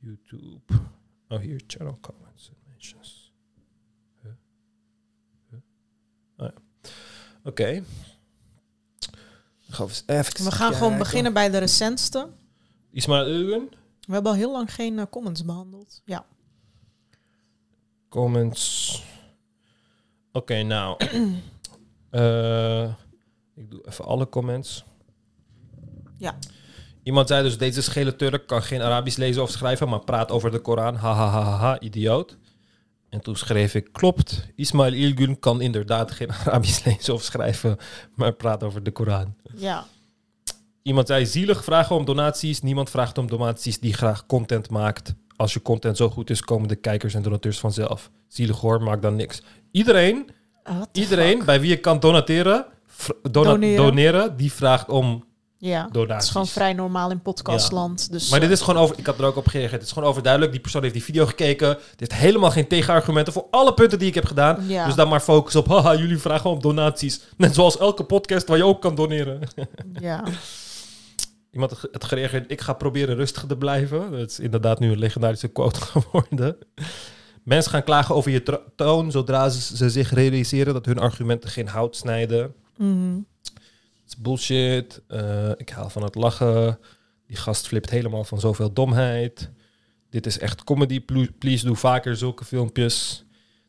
[0.00, 0.74] YouTube.
[1.28, 3.32] Oh, hier, channel comments and mentions.
[4.22, 4.30] Huh?
[5.50, 5.58] Huh?
[6.36, 6.54] Oh ja.
[7.44, 7.82] Oké.
[9.66, 12.28] We eens even We gaan gewoon beginnen bij de recentste.
[12.90, 13.68] Ismail Ugen.
[14.00, 16.02] We hebben al heel lang geen eh, comments behandeld.
[16.04, 16.26] Ja.
[18.08, 19.04] Comments.
[20.32, 20.96] Oké, nou.
[22.10, 22.94] Eh,
[23.54, 24.84] ik doe even alle comments.
[26.16, 26.38] Ja.
[27.02, 30.50] Iemand zei dus, deze schele Turk kan geen Arabisch lezen of schrijven, maar praat over
[30.50, 30.94] de Koran.
[30.94, 32.36] Ha, ha, ha, ha, ha, idioot.
[33.08, 37.76] En toen schreef ik, klopt, Ismail Ilgun kan inderdaad geen Arabisch lezen of schrijven,
[38.14, 39.34] maar praat over de Koran.
[39.56, 39.86] Ja.
[40.82, 42.60] Iemand zei, zielig vragen om donaties.
[42.60, 45.14] Niemand vraagt om donaties die graag content maakt.
[45.36, 48.10] Als je content zo goed is, komen de kijkers en donateurs vanzelf.
[48.28, 49.42] Zielig hoor, maak dan niks.
[49.70, 50.30] Iedereen,
[50.92, 52.66] iedereen bij wie je kan donateren,
[53.30, 53.76] Doneren.
[53.76, 54.36] doneren.
[54.36, 55.24] die vraagt om
[55.60, 56.14] Ja, donaties.
[56.14, 58.12] het is gewoon vrij normaal in podcastland.
[58.12, 59.80] Dus, maar dit eh, is gewoon over, ik had er ook op gereageerd.
[59.80, 60.52] Het is gewoon overduidelijk.
[60.52, 61.74] Die persoon heeft die video gekeken.
[61.74, 64.68] Die heeft helemaal geen tegenargumenten voor alle punten die ik heb gedaan.
[64.68, 64.86] Ja.
[64.86, 67.20] Dus dan maar focus op, haha, jullie vragen om donaties.
[67.36, 69.40] Net zoals elke podcast waar je ook kan doneren.
[70.00, 70.24] Ja.
[71.50, 74.10] Iemand had gereageerd, ik ga proberen rustig te blijven.
[74.10, 76.56] Dat is inderdaad nu een legendarische quote geworden.
[77.42, 81.68] Mensen gaan klagen over je toon zodra ze, ze zich realiseren dat hun argumenten geen
[81.68, 82.54] hout snijden.
[82.76, 83.14] Mhm.
[83.14, 83.29] Het
[84.10, 85.02] is bullshit.
[85.06, 86.78] Eh, ik haal van het lachen.
[87.26, 89.50] Die gast flipt helemaal van zoveel domheid.
[90.10, 91.04] Dit is echt comedy.
[91.38, 93.24] Please doe vaker zulke filmpjes.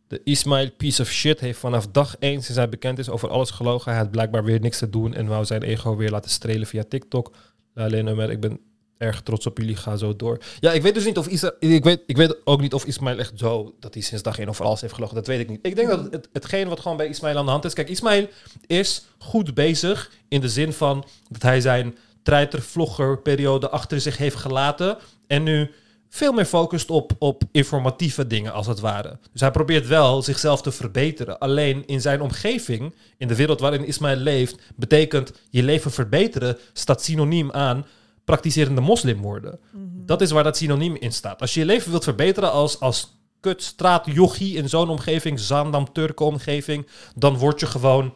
[0.07, 3.49] De Ismail piece of shit heeft vanaf dag 1 sinds hij bekend is over alles
[3.49, 3.91] gelogen.
[3.91, 6.83] Hij had blijkbaar weer niks te doen en wou zijn ego weer laten strelen via
[6.83, 7.35] TikTok.
[7.75, 8.59] Alleen Omer, ik ben
[9.01, 9.75] erg trots op jullie.
[9.75, 10.37] Ga zo door.
[10.59, 13.17] Ja, ik weet dus niet of Isra ik weet, ik weet ook niet of Ismail
[13.17, 15.15] echt zo dat hij sinds dag 1 over alles heeft gelogen.
[15.15, 15.59] Dat weet ik niet.
[15.61, 17.73] Ik denk dat het, hetgeen wat gewoon bij Ismail aan de hand is.
[17.73, 18.27] Kijk, Ismail
[18.67, 24.97] is goed bezig in de zin van dat hij zijn treiter-vlogger-periode achter zich heeft gelaten
[25.27, 25.71] en nu
[26.09, 29.17] veel meer focust op, op informatieve dingen, als het ware.
[29.31, 31.39] Dus hij probeert wel zichzelf te verbeteren.
[31.39, 37.03] Alleen in zijn omgeving, in de wereld waarin Ismail leeft, betekent je leven verbeteren staat
[37.03, 37.85] synoniem aan
[38.31, 39.59] praktiserende moslim worden.
[40.05, 41.41] Dat is waar dat synoniem in staat.
[41.41, 47.37] Als je je leven wilt verbeteren als, als kutstraatjochie in zo'n omgeving, Zaandam-Turken omgeving, dan
[47.37, 48.13] word je gewoon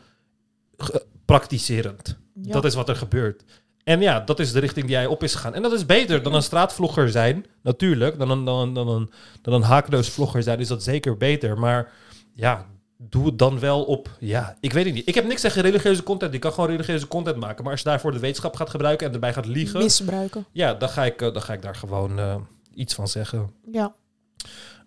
[0.78, 2.18] ge- praktiserend.
[2.42, 2.52] Ja.
[2.52, 3.44] Dat is wat er gebeurt.
[3.84, 5.54] En ja, dat is de richting die hij op is gegaan.
[5.54, 8.18] En dat is beter dan een straatvlogger zijn, natuurlijk.
[8.20, 11.60] Dan een, dan, dan een, dan een haakloos vlogger zijn is dat zeker beter.
[11.60, 11.92] Maar
[12.34, 12.66] ja,
[12.98, 14.10] doe het dan wel op...
[14.20, 15.08] Ja, ik weet het niet.
[15.08, 16.34] Ik heb niks tegen religieuze content.
[16.34, 17.64] Je kan gewoon religieuze content maken.
[17.64, 19.80] Maar als je daarvoor de wetenschap gaat gebruiken en erbij gaat liegen...
[19.80, 20.46] Misbruiken.
[20.52, 22.36] Ja, dan ga ik, eh, dan ga ik daar gewoon eh,
[22.74, 23.52] iets van zeggen.
[23.72, 23.94] Ja.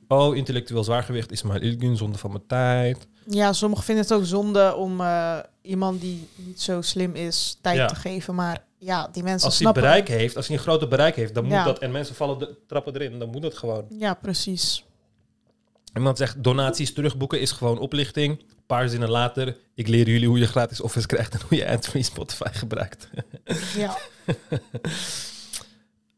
[0.08, 3.06] Oh, intellectueel zwaargewicht is maar Ilgun, zonde van mijn tijd.
[3.26, 7.76] Ja, sommigen vinden het ook zonde om eh, iemand die niet zo slim is tijd
[7.76, 7.86] Ja.
[7.86, 8.34] te geven.
[8.34, 11.44] Maar ja, die mensen Als hij bereik heeft, als hij een grote bereik heeft, dan
[11.44, 11.64] moet Ja.
[11.64, 11.78] dat.
[11.78, 13.84] En mensen vallen de trappen erin, dan moet dat gewoon.
[13.88, 14.84] Ja, precies.
[15.94, 18.38] Iemand zegt donaties terugboeken is gewoon oplichting.
[18.38, 21.68] Een paar zinnen later, ik leer jullie hoe je gratis Office krijgt en hoe je
[21.68, 23.08] ad-free Spotify gebruikt.
[23.76, 23.96] Ja.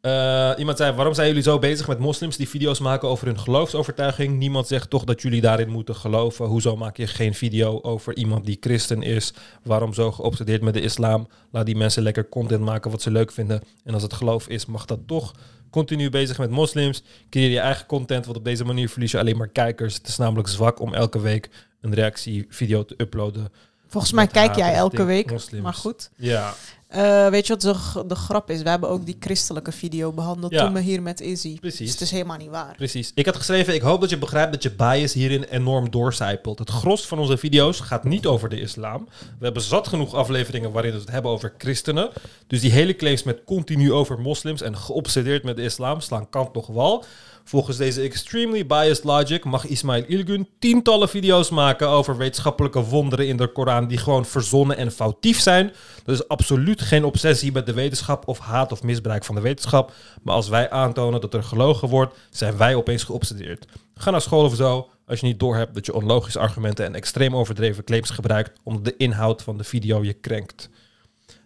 [0.01, 3.39] Eh, iemand zei, waarom zijn jullie zo bezig met moslims die video's maken over hun
[3.39, 4.39] geloofsovertuiging?
[4.39, 6.47] Niemand zegt toch dat jullie daarin moeten geloven.
[6.47, 9.33] Hoezo maak je geen video over iemand die christen is?
[9.63, 11.29] Waarom zo geobsedeerd met de islam?
[11.51, 13.63] Laat die mensen lekker content maken wat ze leuk vinden.
[13.85, 15.35] En als het geloof is, mag dat toch.
[15.71, 17.03] Continu bezig met moslims.
[17.31, 19.95] Creëer je eigen content, want op deze manier verlies je alleen maar kijkers.
[19.95, 21.49] Het is namelijk zwak om elke week
[21.81, 23.53] een reactievideo te uploaden.
[23.87, 25.63] Volgens mij kijk jij elke week, moslims.
[25.63, 26.11] maar goed.
[26.17, 26.55] Ja.
[26.91, 28.63] Eh, weet je wat de, de grap is?
[28.63, 30.65] We hebben ook die christelijke video behandeld Ja.
[30.65, 31.59] toen we hier met Izzy.
[31.59, 31.79] Precies.
[31.79, 32.75] Dus het is helemaal niet waar.
[32.77, 33.13] Precies.
[33.15, 36.59] Ik had geschreven, ik hoop dat je begrijpt dat je bias hierin enorm doorcijpelt.
[36.59, 39.09] Het gros van onze video's gaat niet over de islam.
[39.39, 42.11] We hebben zat genoeg afleveringen waarin we het hebben over christenen.
[42.47, 46.55] Dus die hele claims met continu over moslims en geobsedeerd met de islam slaan kant
[46.55, 47.05] nog wal.
[47.45, 53.37] Volgens deze extremely biased logic mag Ismail Ilgun tientallen video's maken over wetenschappelijke wonderen in
[53.37, 55.73] de Koran die gewoon verzonnen en foutief zijn.
[56.05, 59.93] Dat is absoluut geen obsessie met de wetenschap of haat of misbruik van de wetenschap.
[60.23, 63.67] Maar als wij aantonen dat er gelogen wordt, zijn wij opeens geobsedeerd.
[63.95, 67.37] Ga naar school of zo als je niet doorhebt dat je onlogische argumenten en extreem
[67.37, 70.69] overdreven claims gebruikt omdat de inhoud van de video je krenkt.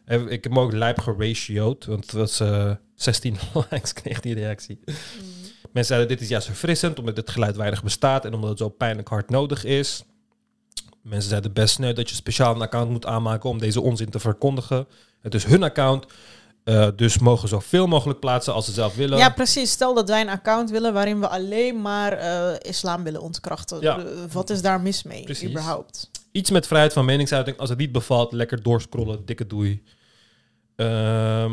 [0.05, 3.37] Eh, Ik heb ook lijp geratioed, want het was eh 16
[3.71, 4.79] likes kreeg die reactie.
[5.75, 8.69] Mensen zeiden dit is juist verfrissend omdat dit geluid weinig bestaat en omdat het zo
[8.69, 10.05] pijnlijk hard nodig is.
[11.03, 14.19] Mensen zeiden best sneu dat je speciaal een account moet aanmaken om deze onzin te
[14.19, 14.87] verkondigen.
[15.21, 16.07] Het is hun account,
[16.65, 19.19] eh, dus mogen zoveel mogelijk plaatsen als ze zelf willen.
[19.19, 19.71] Ja, precies.
[19.71, 23.81] Stel dat wij een account willen waarin we alleen maar eh, islam willen ontkrachten.
[23.81, 23.99] Ja.
[23.99, 25.51] Eh, wat is daar mis mee, Precies.
[25.51, 26.11] überhaupt?
[26.33, 27.59] Iets met vrijheid van meningsuiting.
[27.59, 29.25] Als het niet bevalt, lekker doorscrollen.
[29.25, 29.83] Dikke doei.
[30.77, 31.53] Ehm,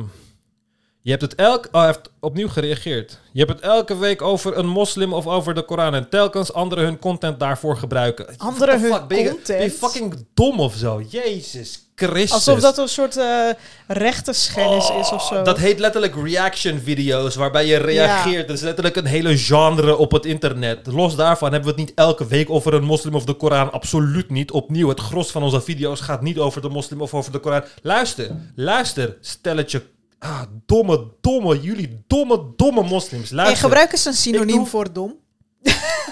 [1.01, 1.67] je hebt het elk...
[1.71, 3.19] Oh, hij heeft opnieuw gereageerd.
[3.31, 5.95] Je hebt het elke week over een moslim of over de Koran.
[5.95, 8.25] En telkens anderen hun content daarvoor gebruiken.
[8.37, 9.07] Anderen hun fuck?
[9.07, 9.47] Ben je, content?
[9.47, 11.01] ben je fucking dom of zo?
[11.09, 12.31] Jezus Christus.
[12.31, 13.49] Alsof dat een soort eh
[13.87, 15.41] rechtenschennis is of zo.
[15.41, 18.47] Dat heet letterlijk reaction video's, waarbij je reageert.
[18.47, 20.87] Dat is letterlijk een hele genre op het internet.
[20.87, 23.71] Los daarvan hebben we het niet elke week over een moslim of de Koran.
[23.71, 24.51] Absoluut niet.
[24.51, 27.63] Opnieuw, het gros van onze video's gaat niet over de moslim of over de Koran.
[27.81, 29.81] Luister, luister, stelletje.
[30.23, 33.29] Ah, domme, domme, jullie domme, domme moslims.
[33.29, 33.57] En Luister.
[33.57, 35.19] gebruik eens een synoniem doe- voor dom.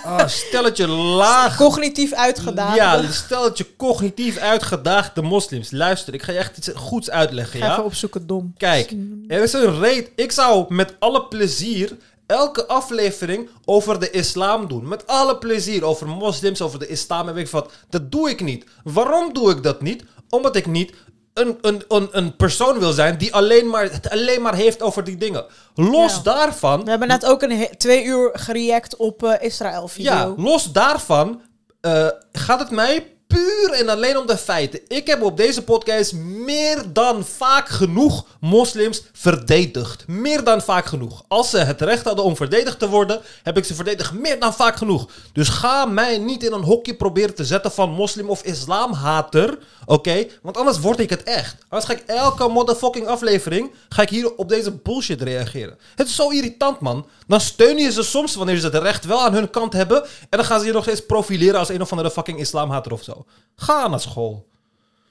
[0.04, 1.58] Ah, stelletje laag.
[1.58, 2.76] Cognitief uitgedaagd.
[2.76, 5.72] Ja, stelletje cognitief uitgedaagde moslims.
[5.72, 7.72] Luister, ik ga je echt iets goeds uitleggen, Ga ja?
[7.72, 8.54] even opzoeken, dom.
[8.58, 8.94] Kijk,
[9.28, 10.08] er is een reden.
[10.16, 14.88] Ik zou met alle plezier elke aflevering over de islam doen.
[14.88, 17.72] Met alle plezier over moslims, over de islam en weet ik wat.
[17.90, 18.66] Dat doe ik niet.
[18.84, 20.04] Waarom doe ik dat niet?
[20.30, 20.94] Omdat ik niet
[21.40, 25.04] een, een, een, een persoon wil zijn die alleen maar, het alleen maar heeft over
[25.04, 25.46] die dingen.
[25.74, 26.84] Los daarvan...
[26.84, 30.12] We hebben net ook een twee uur gereact op eh, Israël-video.
[30.12, 31.42] Ja, los daarvan
[31.82, 34.80] eh, gaat het mij puur en alleen om de feiten.
[34.88, 40.08] Ik heb op deze podcast meer dan vaak genoeg moslims verdedigd.
[40.08, 41.24] Meer dan vaak genoeg.
[41.28, 44.54] Als ze het recht hadden om verdedigd te worden, heb ik ze verdedigd meer dan
[44.54, 45.10] vaak genoeg.
[45.34, 49.58] Dus ga mij niet in een hokje proberen te zetten van moslim of islamhater.
[49.86, 50.28] Oké?
[50.42, 51.56] Want anders word ik het echt.
[51.70, 55.78] Anders ga ik elke motherfucking aflevering ga ik hier op deze bullshit reageren.
[55.96, 57.06] Het is zo irritant, man.
[57.28, 60.04] Dan steun je ze soms wanneer ze het recht wel aan hun kant hebben.
[60.04, 63.04] En dan gaan ze je nog steeds profileren als een of andere fucking islamhater of
[63.04, 63.19] zo.
[63.56, 64.46] Ga naar school.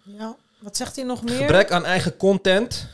[0.02, 0.36] Ja.
[0.58, 1.36] Wat zegt hij nog meer?
[1.36, 2.86] Gebrek aan eigen content.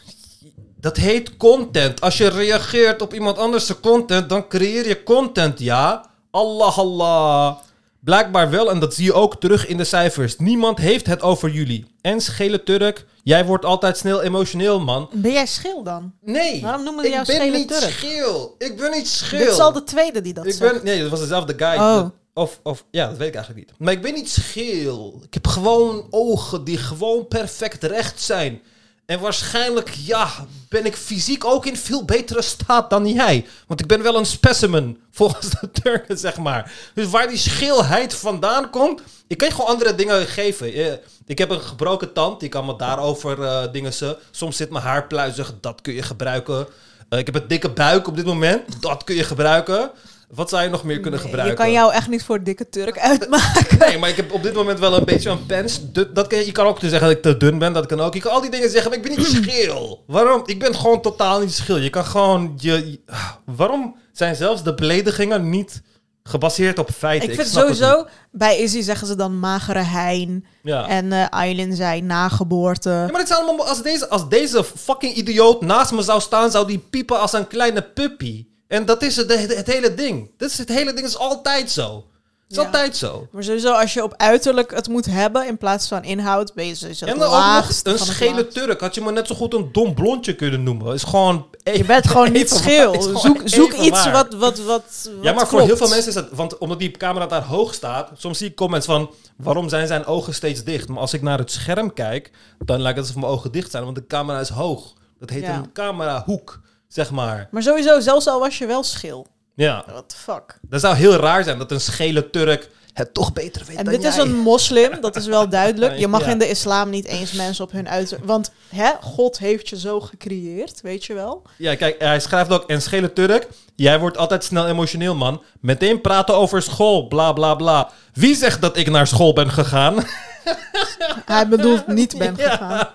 [0.81, 2.01] Dat heet content.
[2.01, 6.11] Als je reageert op iemand anders' content, dan creëer je content, ja?
[6.31, 7.57] Allah, Allah.
[8.01, 10.39] Blijkbaar wel, en dat zie je ook terug in de cijfers.
[10.39, 11.87] Niemand heeft het over jullie.
[12.01, 15.09] En schele Turk, jij wordt altijd snel emotioneel, man.
[15.13, 16.13] Ben jij schil dan?
[16.21, 16.63] Nee.
[16.63, 17.91] Waarom noemen we ik jou ben schele niet Turk?
[17.91, 18.55] scheel.
[18.59, 19.39] Ik ben niet scheel.
[19.39, 20.73] Dit is al de tweede die dat ik zegt.
[20.73, 21.75] ben, Nee, dat was dezelfde guy.
[21.79, 22.07] Oh.
[22.35, 23.79] Of, of, ja, dat weet ik eigenlijk niet.
[23.79, 25.21] Maar ik ben niet scheel.
[25.27, 28.63] Ik heb gewoon ogen die gewoon perfect recht zijn.
[29.07, 30.29] En waarschijnlijk, ja,
[30.69, 33.47] ben ik fysiek ook in veel betere staat dan jij.
[33.67, 36.73] Want ik ben wel een specimen, volgens de Turken, zeg maar.
[36.95, 40.73] Dus waar die schilheid vandaan komt, ik kan gewoon andere dingen geven.
[40.73, 40.93] Eh,
[41.27, 44.19] Ik heb een gebroken tand, die kan me daarover eh dingen ze.
[44.31, 46.67] Soms zit mijn haar pluizig, dat kun je gebruiken.
[47.09, 49.91] Eh, ik heb een dikke buik op dit moment, dat kun je gebruiken.
[50.35, 51.51] Wat zou je nog meer kunnen gebruiken?
[51.51, 53.79] Je kan jou echt niet voor dikke Turk uitmaken.
[53.79, 55.81] Nee, maar ik heb op dit moment wel een beetje een pens.
[56.13, 57.73] Dat kan, je kan ook zeggen dat ik te dun ben.
[57.73, 58.15] Dat kan ook.
[58.15, 60.05] Je kan al die dingen zeggen, maar ik ben niet scheel.
[60.07, 60.43] Waarom?
[60.45, 61.77] Ik ben gewoon totaal niet scheel.
[61.77, 62.55] Je kan gewoon...
[62.57, 63.01] Je,
[63.45, 65.83] waarom zijn zelfs de beledigingen niet
[66.23, 67.29] gebaseerd op feiten?
[67.29, 70.45] Ik vind het sowieso, bij Izzy zeggen ze dan magere hein.
[70.63, 70.89] Ja.
[70.89, 72.91] En eh Aileen zei nageboorte.
[72.91, 73.69] Ja, maar dit zijn allemaal...
[73.69, 76.51] Als deze, als deze fucking idioot naast me zou staan...
[76.51, 78.47] zou die piepen als een kleine puppy.
[78.69, 80.31] En dat is het, het, het hele ding.
[80.37, 81.07] Dat is het hele ding.
[81.07, 81.95] is altijd zo.
[82.43, 82.65] Het is Ja.
[82.65, 83.29] altijd zo.
[83.33, 86.75] Maar sowieso, als je op uiterlijk het moet hebben in plaats van inhoud, ben je
[86.75, 88.47] sowieso En dan ook nog een schele.
[88.49, 88.81] Turk.
[88.81, 90.95] Had je me net zo goed een dom blondje kunnen noemen.
[90.95, 91.47] Is gewoon...
[91.63, 93.03] Je bent gewoon niet scheel.
[93.03, 96.29] Zoek, zoek iets wat, wat, wat, Ja, maar voor heel veel mensen is het...
[96.33, 98.11] Want omdat die camera daar hoog staat...
[98.17, 99.11] Soms zie ik comments van...
[99.37, 100.89] Waarom zijn zijn ogen steeds dicht?
[100.89, 102.31] Maar als ik naar het scherm kijk...
[102.59, 103.85] Dan lijkt het alsof mijn ogen dicht zijn.
[103.85, 104.93] Want de camera is hoog.
[105.19, 105.57] Dat heet Ja.
[105.57, 106.61] een camerahoek.
[106.95, 107.49] Zeg maar.
[107.51, 109.27] Maar sowieso, zelfs al was je wel schil.
[109.55, 109.85] Ja.
[109.87, 110.59] What the fuck.
[110.63, 112.71] Dat zou heel raar zijn dat een schele Turk...
[112.93, 115.99] Het toch beter weet En dan dit is een moslim, dat is wel duidelijk.
[115.99, 116.31] Je mag Ja.
[116.31, 118.29] in de islam niet eens mensen op hun uiterlijk...
[118.29, 121.43] Want hè, God heeft je zo gecreëerd, weet je wel?
[121.59, 122.71] Ja, kijk, hij schrijft ook...
[122.71, 123.49] En schele Turk...
[123.77, 125.43] Jij wordt altijd snel emotioneel, man.
[125.61, 127.91] Meteen praten over school, bla bla bla.
[128.13, 129.95] Wie zegt dat ik naar school ben gegaan?
[131.27, 132.89] Hij bedoelt niet ben gegaan.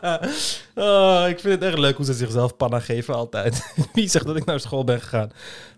[0.75, 3.73] Oh, ik vind het echt leuk hoe ze zichzelf panna geven altijd.
[3.93, 5.31] Wie zegt dat ik naar school ben gegaan?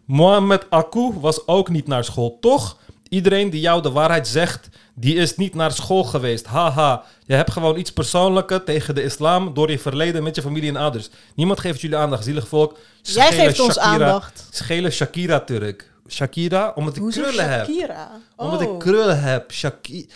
[0.05, 2.77] Mohamed Akou was ook niet naar school, toch?
[3.09, 6.45] Iedereen die jou de waarheid zegt, die is niet naar school geweest.
[6.45, 10.69] Haha, je hebt gewoon iets persoonlijks tegen de islam door je verleden met je familie
[10.69, 11.09] en ouders.
[11.35, 12.77] Niemand geeft jullie aandacht, zielig volk.
[13.01, 14.47] Jij geeft ons aandacht.
[14.51, 15.89] Schele Shakira Turk.
[16.09, 17.65] Shakira, omdat ik Hoezo krullen heb.
[17.65, 18.09] Shakira?
[18.35, 18.73] Omdat Oh.
[18.73, 19.51] ik krullen heb.
[19.51, 20.09] Shaki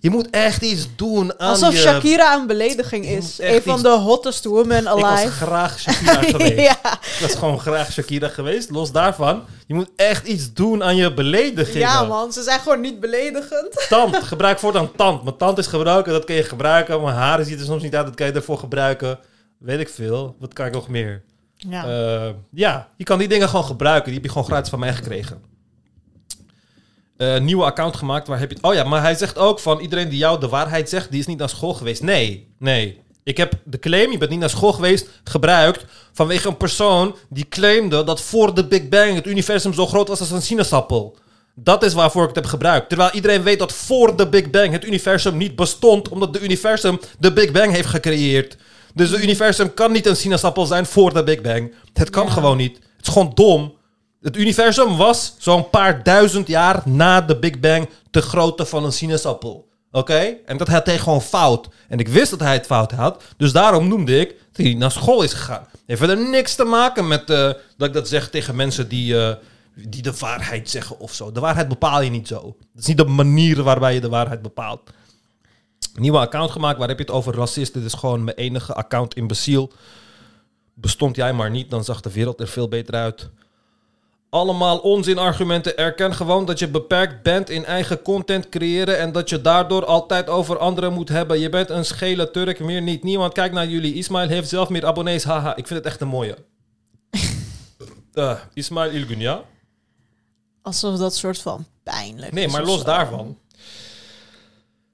[0.00, 1.78] je moet echt iets doen aan Alsof je...
[1.78, 3.38] Shakira een belediging is.
[3.40, 5.30] Een van iets- de hottest women Ik was alive.
[5.30, 6.60] graag Shakira geweest.
[6.60, 6.92] Ja.
[6.92, 8.70] Ik was gewoon graag Shakira geweest.
[8.70, 11.80] Los daarvan, je moet echt iets doen aan je beledigingen.
[11.80, 13.84] Ja man, ze zijn gewoon niet beledigend.
[13.88, 15.22] Tand, gebruik voortaan tand.
[15.24, 17.02] Mijn tand is gebruiken, dat kun je gebruiken.
[17.02, 19.18] Mijn haren ziet er soms niet uit, dat kan je ervoor gebruiken.
[19.58, 20.36] Weet ik veel.
[20.38, 21.22] Wat kan ik nog meer?
[21.56, 21.84] Ja.
[21.84, 24.04] Eh, ja, je kan die dingen gewoon gebruiken.
[24.04, 25.42] Die heb je gewoon gratis van mij gekregen.
[27.20, 28.58] Eh, nieuwe account gemaakt, waar heb je...
[28.60, 31.26] Oh ja, maar hij zegt ook van iedereen die jou de waarheid zegt, die is
[31.26, 32.02] niet naar school geweest.
[32.02, 33.00] Nee, nee.
[33.22, 37.48] Ik heb de claim, je bent niet naar school geweest, gebruikt vanwege een persoon die
[37.48, 41.16] claimde dat voor de Big Bang het universum zo groot was als een sinaasappel.
[41.54, 42.88] Dat is waarvoor ik het heb gebruikt.
[42.88, 47.00] Terwijl iedereen weet dat voor de Big Bang het universum niet bestond, omdat de universum
[47.18, 48.56] de Big Bang heeft gecreëerd.
[48.94, 51.74] Dus het universum kan niet een sinaasappel zijn voor de Big Bang.
[51.92, 52.76] Het kan gewoon niet.
[52.76, 53.78] Het is gewoon dom.
[54.20, 58.92] Het universum was zo'n paar duizend jaar na de Big Bang de grootte van een
[58.92, 59.68] sinaasappel.
[59.90, 60.36] Oké?
[60.46, 61.68] En dat had hij gewoon fout.
[61.88, 63.22] En ik wist dat hij het fout had.
[63.36, 65.66] Dus daarom noemde ik dat hij naar school is gegaan.
[65.86, 69.34] Heeft verder niks te maken met eh, dat ik dat zeg tegen mensen die, eh,
[69.74, 71.32] die de waarheid zeggen of zo.
[71.32, 72.56] De waarheid bepaal je niet zo.
[72.72, 74.90] Dat is niet de manier waarbij je de waarheid bepaalt.
[75.94, 76.78] Nieuwe account gemaakt.
[76.78, 77.74] Waar heb je het over racist?
[77.74, 79.72] Dit is gewoon mijn enige account imbeciel.
[80.74, 83.30] Bestond jij maar niet, dan zag de wereld er veel beter uit.
[84.30, 85.76] Allemaal onzinargumenten.
[85.76, 90.28] Erken gewoon dat je beperkt bent in eigen content creëren en dat je daardoor altijd
[90.28, 91.38] over anderen moet hebben.
[91.38, 93.02] Je bent een schele Turk, meer niet.
[93.02, 93.94] Niemand kijkt naar jullie.
[93.94, 95.24] Ismail heeft zelf meer abonnees.
[95.24, 96.36] Haha, ik vind het echt een mooie.
[98.12, 99.44] Eh, Ismail Ilgun, ja?
[100.62, 103.38] Alsof dat soort van pijnlijk Nee, is maar of los daarvan.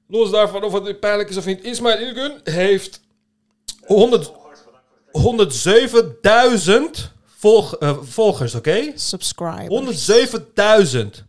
[0.08, 1.64] Los daarvan of het pijnlijk is of niet.
[1.64, 3.00] Ismail Ilgun heeft
[3.86, 4.32] 100
[5.12, 7.14] 107.000
[7.46, 8.92] volg, eh, volgers, oké?
[8.94, 9.68] Subscribers.
[9.68, 11.24] 107.000.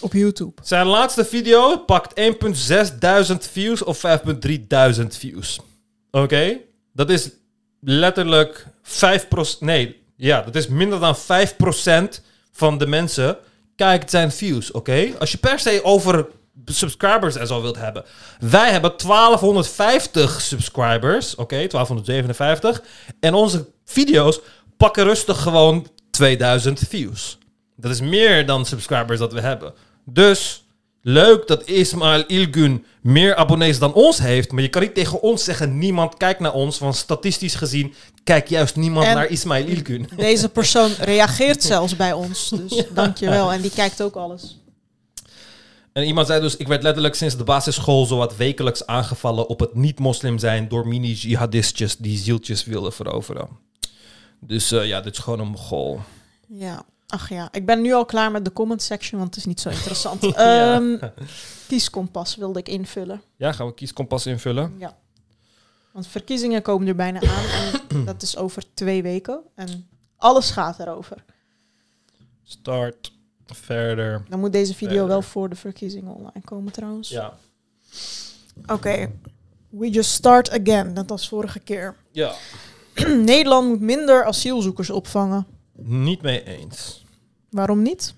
[0.00, 0.52] Op YouTube.
[0.62, 5.60] Zijn laatste video pakt 1.600 views of 5.300 views.
[6.10, 6.56] Oké?
[6.92, 7.30] Dat is
[7.80, 9.60] letterlijk 5%.
[9.60, 13.36] Nee, ja, dat is minder dan 5% van de mensen
[13.76, 14.70] kijkt zijn views.
[14.70, 15.08] Oké?
[15.18, 16.26] Als je per se over
[16.64, 18.04] subscribers en zo wilt hebben.
[18.40, 21.34] Wij hebben 1250 subscribers.
[21.34, 22.82] Oké, 1257.
[23.20, 24.40] En onze video's
[24.80, 27.38] pakken rustig gewoon 2000 views.
[27.76, 29.72] Dat is meer dan subscribers dat we hebben.
[30.04, 30.64] Dus
[31.02, 34.52] leuk dat Ismail Ilgun meer abonnees dan ons heeft.
[34.52, 36.78] Maar je kan niet tegen ons zeggen: niemand kijkt naar ons.
[36.78, 40.08] Want statistisch gezien kijkt juist niemand En naar Ismail Ilgun.
[40.16, 42.48] Deze persoon reageert zelfs bij ons.
[42.48, 43.52] Dus dankjewel.
[43.52, 44.58] En die kijkt ook alles.
[45.92, 49.74] En iemand zei dus, ik werd letterlijk sinds de basisschool zowat wekelijks aangevallen op het
[49.74, 53.48] niet-moslim zijn door mini-jihadistjes die zieltjes wilden veroveren.
[54.40, 56.00] Dus eh, ja, dit is gewoon een mogol.
[56.46, 57.48] Ja, ach ja.
[57.52, 60.22] Ik ben nu al klaar met de comment section, want het is niet zo interessant.
[60.36, 60.74] Ja.
[60.74, 61.08] Ehm,
[61.68, 63.22] kieskompas wilde ik invullen.
[63.36, 64.74] Ja, gaan we kieskompas invullen?
[64.78, 64.96] Ja.
[65.92, 69.40] Want verkiezingen komen er bijna aan en dat is over twee weken.
[69.54, 71.24] En alles gaat erover.
[72.42, 73.12] Start,
[73.46, 74.24] verder.
[74.28, 75.08] Dan moet deze video verder.
[75.08, 77.08] wel voor de verkiezingen online komen trouwens.
[77.08, 77.36] Ja.
[78.66, 79.10] Oké.
[79.68, 81.96] We just start again, net als vorige keer.
[82.12, 82.34] Ja.
[83.24, 85.46] Nederland moet minder asielzoekers opvangen.
[85.76, 87.04] Niet mee eens.
[87.50, 88.14] Waarom niet?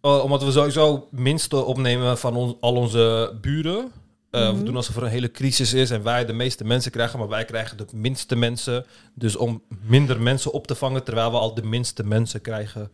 [0.00, 3.92] Oh, omdat we sowieso minste opnemen van al onze buren.
[4.30, 4.56] Eh, Mhm.
[4.58, 7.28] We doen alsof er een hele crisis is en wij de meeste mensen krijgen, maar
[7.28, 8.86] wij krijgen de minste mensen.
[9.14, 12.90] Dus om minder mensen op te vangen terwijl we al de minste mensen krijgen,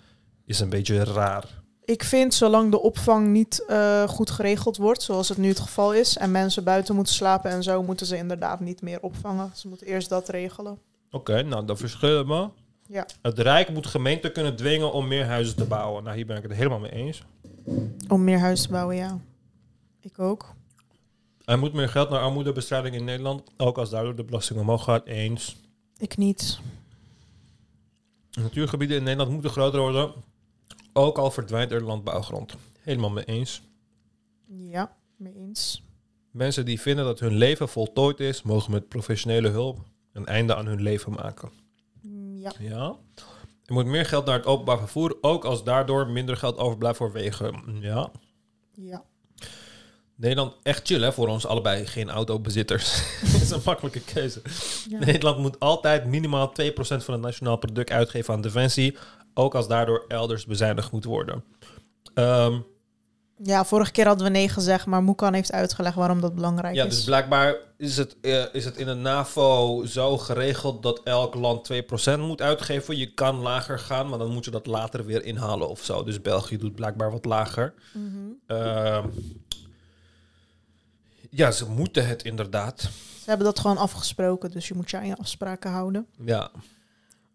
[0.46, 1.60] is een beetje raar.
[1.84, 5.94] Ik vind zolang de opvang niet eh, goed geregeld wordt, zoals het nu het geval
[5.94, 9.50] is, en mensen buiten moeten slapen en zo, moeten ze inderdaad niet meer opvangen.
[9.54, 10.78] Ze moeten eerst dat regelen.
[11.12, 12.48] Oké, nou dan verschillen we.
[12.86, 13.06] Ja.
[13.22, 16.04] Het Rijk moet gemeenten kunnen dwingen om meer huizen te bouwen.
[16.04, 17.22] Nou, hier ben ik het helemaal mee eens.
[18.08, 19.20] Om meer huis te bouwen, ja.
[20.00, 20.54] Ik ook.
[21.44, 25.06] Er moet meer geld naar armoedebestrijding in Nederland, ook als daardoor de belasting omhoog gaat.
[25.06, 25.56] Eens.
[25.98, 26.60] Ik niet.
[28.30, 30.12] Natuurgebieden in Nederland moeten groter worden,
[30.92, 32.56] ook al verdwijnt er landbouwgrond.
[32.80, 33.62] Helemaal mee eens.
[34.46, 35.82] Ja, mee eens.
[36.30, 39.78] Mensen die vinden dat hun leven voltooid is, mogen met professionele hulp
[40.12, 41.50] een einde aan hun leven maken.
[42.36, 42.52] Ja.
[42.58, 42.96] Ja.
[43.64, 47.12] Er moet meer geld naar het openbaar vervoer, ook als daardoor minder geld overblijft voor
[47.12, 47.78] wegen.
[47.80, 48.10] Ja.
[48.72, 49.02] Ja.
[50.14, 53.02] Nederland, echt chill hè, voor ons allebei, geen autobezitters.
[53.32, 54.42] Dat is een makkelijke keuze.
[54.88, 54.98] Ja.
[54.98, 58.96] Nederland moet altijd minimaal 2% van het nationaal product uitgeven aan defensie,
[59.34, 61.44] ook als daardoor elders bezuinigd moet worden.
[62.14, 62.58] Ehm,
[63.44, 66.84] Ja, vorige keer hadden we nee gezegd, maar Moekan heeft uitgelegd waarom dat belangrijk ja,
[66.84, 66.94] is.
[66.94, 71.64] dus blijkbaar is het, eh, is het in de NAVO zo geregeld dat elk land
[71.64, 72.96] 2% moet uitgeven.
[72.96, 76.04] Je kan lager gaan, maar dan moet je dat later weer inhalen of zo.
[76.04, 77.74] Dus België doet blijkbaar wat lager.
[77.92, 78.06] Mhm.
[78.46, 79.08] Ehm,
[81.30, 82.80] ja, ze moeten het inderdaad.
[83.22, 86.06] Ze hebben dat gewoon afgesproken, dus je moet je aan je afspraken houden.
[86.24, 86.50] Ja.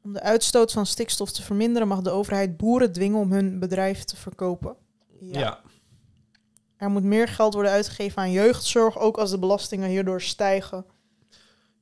[0.04, 4.04] Om de uitstoot van stikstof te verminderen mag de overheid boeren dwingen om hun bedrijf
[4.04, 4.76] te verkopen.
[5.20, 5.62] Ja.
[6.78, 10.86] Er moet meer geld worden uitgegeven aan jeugdzorg, ook als de belastingen hierdoor stijgen.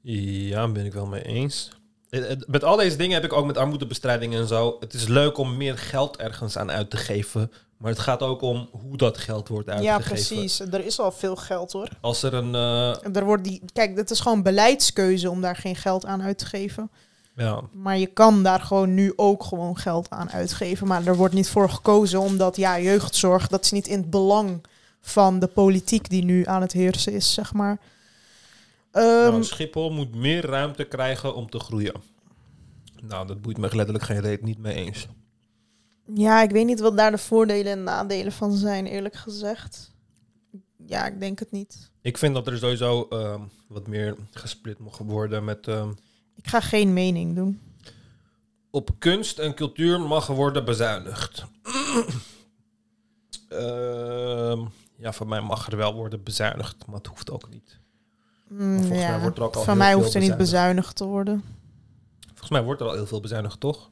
[0.02, 1.70] Ja, ben ik wel mee eens.
[2.10, 4.76] Eh, eh, Met al deze dingen heb ik ook met armoedebestrijding en zo.
[4.80, 7.52] Het is leuk om meer geld ergens aan uit te geven.
[7.78, 10.10] Maar het gaat ook om hoe dat geld wordt Ja, uitgegeven.
[10.36, 10.60] precies.
[10.60, 11.88] Er is al veel geld hoor.
[12.02, 12.56] Als er een...
[12.56, 16.38] eh, Er wordt die, kijk, het is gewoon beleidskeuze om daar geen geld aan uit
[16.38, 16.92] te geven.
[17.36, 17.62] ja.
[17.72, 20.88] Maar je kan daar gewoon nu ook gewoon geld aan uitgeven.
[20.88, 24.64] Maar er wordt niet voor gekozen, omdat ja, jeugdzorg, dat is niet in het belang
[25.06, 27.80] van de politiek die nu aan het heersen is, zeg maar.
[28.92, 31.94] Ehm, Nou, Schiphol moet meer ruimte krijgen om te groeien.
[33.02, 35.08] Nou, dat boeit me letterlijk geen reet niet mee eens.
[36.14, 39.92] ja, ik weet niet wat daar de voordelen en nadelen van zijn, eerlijk gezegd.
[40.86, 41.90] Ja, ik denk het niet.
[42.02, 45.68] Ik vind dat er sowieso ehm, wat meer gesplit mag worden met...
[45.68, 45.90] ehm,
[46.36, 47.60] Ik ga geen mening doen.
[48.70, 51.46] op kunst en cultuur mag worden bezuinigd.
[53.50, 54.66] Ehm,
[55.06, 57.80] ja, van mij mag er wel worden bezuinigd, maar het hoeft ook niet.
[58.48, 60.96] Mm, volgens ja, mij wordt er ook al van mij hoeft er niet bezuinigd.
[60.96, 61.44] te worden.
[62.28, 63.90] Volgens mij wordt er al heel veel bezuinigd, toch?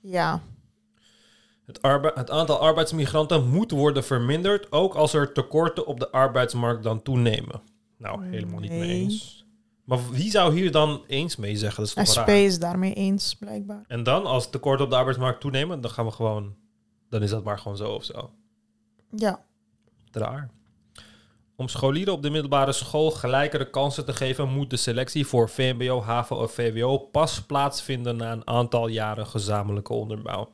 [0.00, 0.40] Ja,
[1.66, 1.78] Het,
[2.14, 7.62] het aantal arbeidsmigranten moet worden verminderd, ook als er tekorten op de arbeidsmarkt dan toenemen.
[7.98, 9.46] Nou, helemaal niet mee eens.
[9.84, 11.78] Maar wie zou hier dan eens mee zeggen?
[11.84, 12.36] Dat is toch SP raar?
[12.36, 13.84] is daarmee eens, blijkbaar.
[13.86, 16.54] En dan, als tekorten op de arbeidsmarkt toenemen, dan gaan we gewoon...
[17.08, 18.30] Dan is dat maar gewoon zo of zo.
[19.10, 19.44] Ja.
[20.14, 20.50] Raar.
[21.56, 26.02] Om scholieren op de middelbare school gelijkere kansen te geven, moet de selectie voor VMBO,
[26.02, 30.48] HAVO of VWO pas plaatsvinden na een aantal jaren gezamenlijke onderbouw.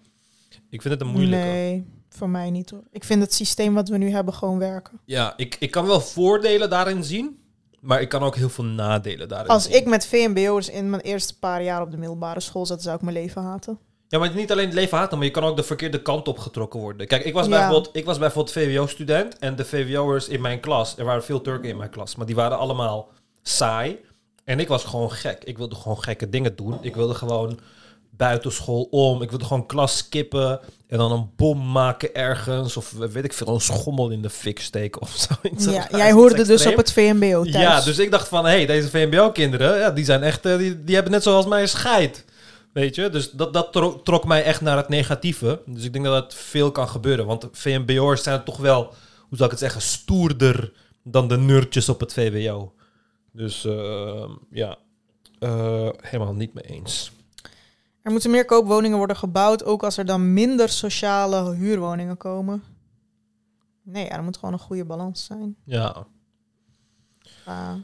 [0.71, 1.47] Ik vind het een moeilijke.
[1.47, 2.83] Nee, voor mij niet hoor.
[2.91, 5.01] Ik vind het systeem wat we nu hebben gewoon werken.
[5.05, 7.39] Ja, ik, ik kan wel voordelen daarin zien,
[7.81, 9.75] maar ik kan ook heel veel nadelen daarin Als zien.
[9.75, 13.03] ik met VMBO'ers in mijn eerste paar jaar op de middelbare school zat, zou ik
[13.03, 13.79] mijn leven haten.
[14.11, 16.39] Ja, maar niet alleen het leven haten, maar je kan ook de verkeerde kant op
[16.39, 17.07] getrokken worden.
[17.07, 17.51] Kijk, ik was, Ja.
[17.51, 21.69] bijvoorbeeld, ik was bijvoorbeeld VWO-student en de VWO'ers in mijn klas, er waren veel Turken
[21.69, 23.09] in mijn klas, maar die waren allemaal
[23.43, 23.99] saai.
[24.45, 25.45] En ik was gewoon gek.
[25.45, 26.79] Ik wilde gewoon gekke dingen doen.
[26.81, 27.59] Ik wilde gewoon
[28.11, 29.23] buitenschool om.
[29.23, 32.77] Ik wilde gewoon klas skippen en dan een bom maken ergens.
[32.77, 35.11] Of weet ik veel, een schommel in de fik steken of
[35.43, 35.65] zoiets.
[35.65, 37.55] Ja, jij hoorde dus op het VMBO thuis.
[37.65, 40.85] Ja, dus ik dacht van, hé, hey, deze VMBO-kinderen, ja, die zijn echt, eh, die,
[40.85, 42.25] die hebben net zoals mij een scheid.
[42.73, 45.63] Weet je, dus dat, dat trok, trok mij echt naar het negatieve.
[45.67, 47.27] Dus ik denk dat dat veel kan gebeuren.
[47.27, 48.95] Want VMBO'ers zijn toch wel
[49.31, 52.75] hoe zou ik het zeggen, stoerder dan de nerdjes op het VWO.
[53.33, 54.79] Dus eh, ja,
[55.39, 57.13] eh, helemaal niet mee eens.
[58.03, 62.63] Er moeten meer koopwoningen worden gebouwd, ook als er dan minder sociale huurwoningen komen.
[63.83, 65.57] Nee, ja, er moet gewoon een goede balans zijn.
[65.65, 66.07] Ja.
[67.21, 67.79] Ga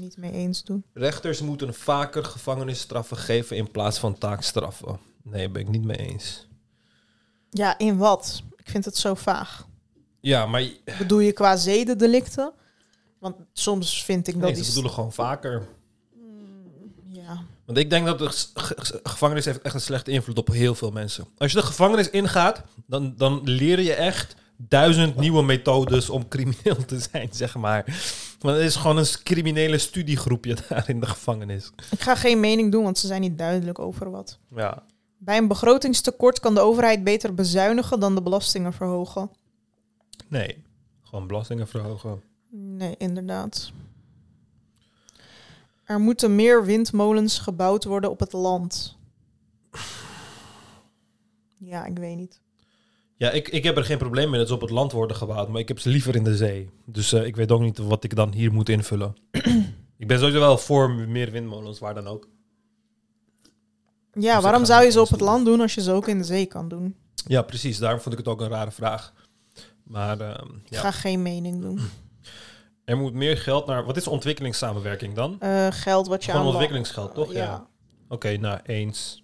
[0.00, 0.84] niet mee eens doen.
[0.92, 4.98] Rechters moeten vaker gevangenisstraffen geven in plaats van taakstraffen.
[5.22, 6.46] Nee, ben ik niet mee eens.
[7.50, 8.42] Ja, in wat?
[8.56, 9.66] Ik vind het zo vaag.
[10.20, 10.68] Ja, maar
[10.98, 12.52] Bedoel je qua zedendelicten?
[13.18, 15.66] Want soms vind ik dat nee, ze bedoelen gewoon vaker.
[17.06, 17.42] Ja.
[17.64, 20.74] Want ik denk dat de ge- ge- gevangenis heeft echt een slechte invloed op heel
[20.74, 21.26] veel mensen.
[21.38, 26.84] Als je de gevangenis ingaat, dan, dan leer je echt duizend nieuwe methodes om crimineel
[26.86, 27.84] te zijn, zeg maar.
[28.38, 31.70] Want het is gewoon een criminele studiegroepje daar in de gevangenis.
[31.90, 34.38] Ik ga geen mening doen, want ze zijn niet duidelijk over wat.
[34.54, 34.82] Ja.
[35.18, 39.30] Bij een begrotingstekort kan de overheid beter bezuinigen dan de belastingen verhogen.
[40.28, 40.64] Nee,
[41.02, 42.22] gewoon belastingen verhogen.
[42.50, 43.72] Nee, inderdaad.
[45.84, 48.96] Er moeten meer windmolens gebouwd worden op het land.
[51.56, 52.40] Ja, ik weet niet.
[53.18, 55.48] Ja, ik, ik heb er geen probleem mee dat ze op het land worden gebouwd,
[55.48, 56.70] maar ik heb ze liever in de zee.
[56.84, 59.16] Dus eh, ik weet ook niet wat ik dan hier moet invullen.
[59.98, 62.28] ik ben sowieso wel voor meer windmolens, waar dan ook.
[64.12, 66.18] Ja, ik waarom zou je ze op het land doen als je ze ook in
[66.18, 66.96] de zee kan doen?
[67.26, 67.78] Ja, precies.
[67.78, 69.12] Daarom vond ik het ook een rare vraag.
[69.82, 70.80] Maar ehm, Ik ja.
[70.80, 71.80] ga geen mening doen.
[72.84, 73.84] er moet meer geld naar...
[73.84, 75.40] Wat is ontwikkelingssamenwerking dan?
[75.40, 77.32] Eh, geld wat je Gewoon aan ontwikkelingsgeld, toch?
[77.32, 77.66] ja.
[78.08, 79.22] Oké, nou, eens.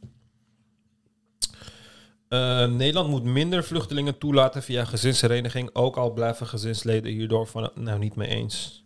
[2.34, 7.70] Eh, Nederland moet minder vluchtelingen toelaten via gezinshereniging, ook al blijven gezinsleden hierdoor van...
[7.74, 8.84] Nou, niet mee eens.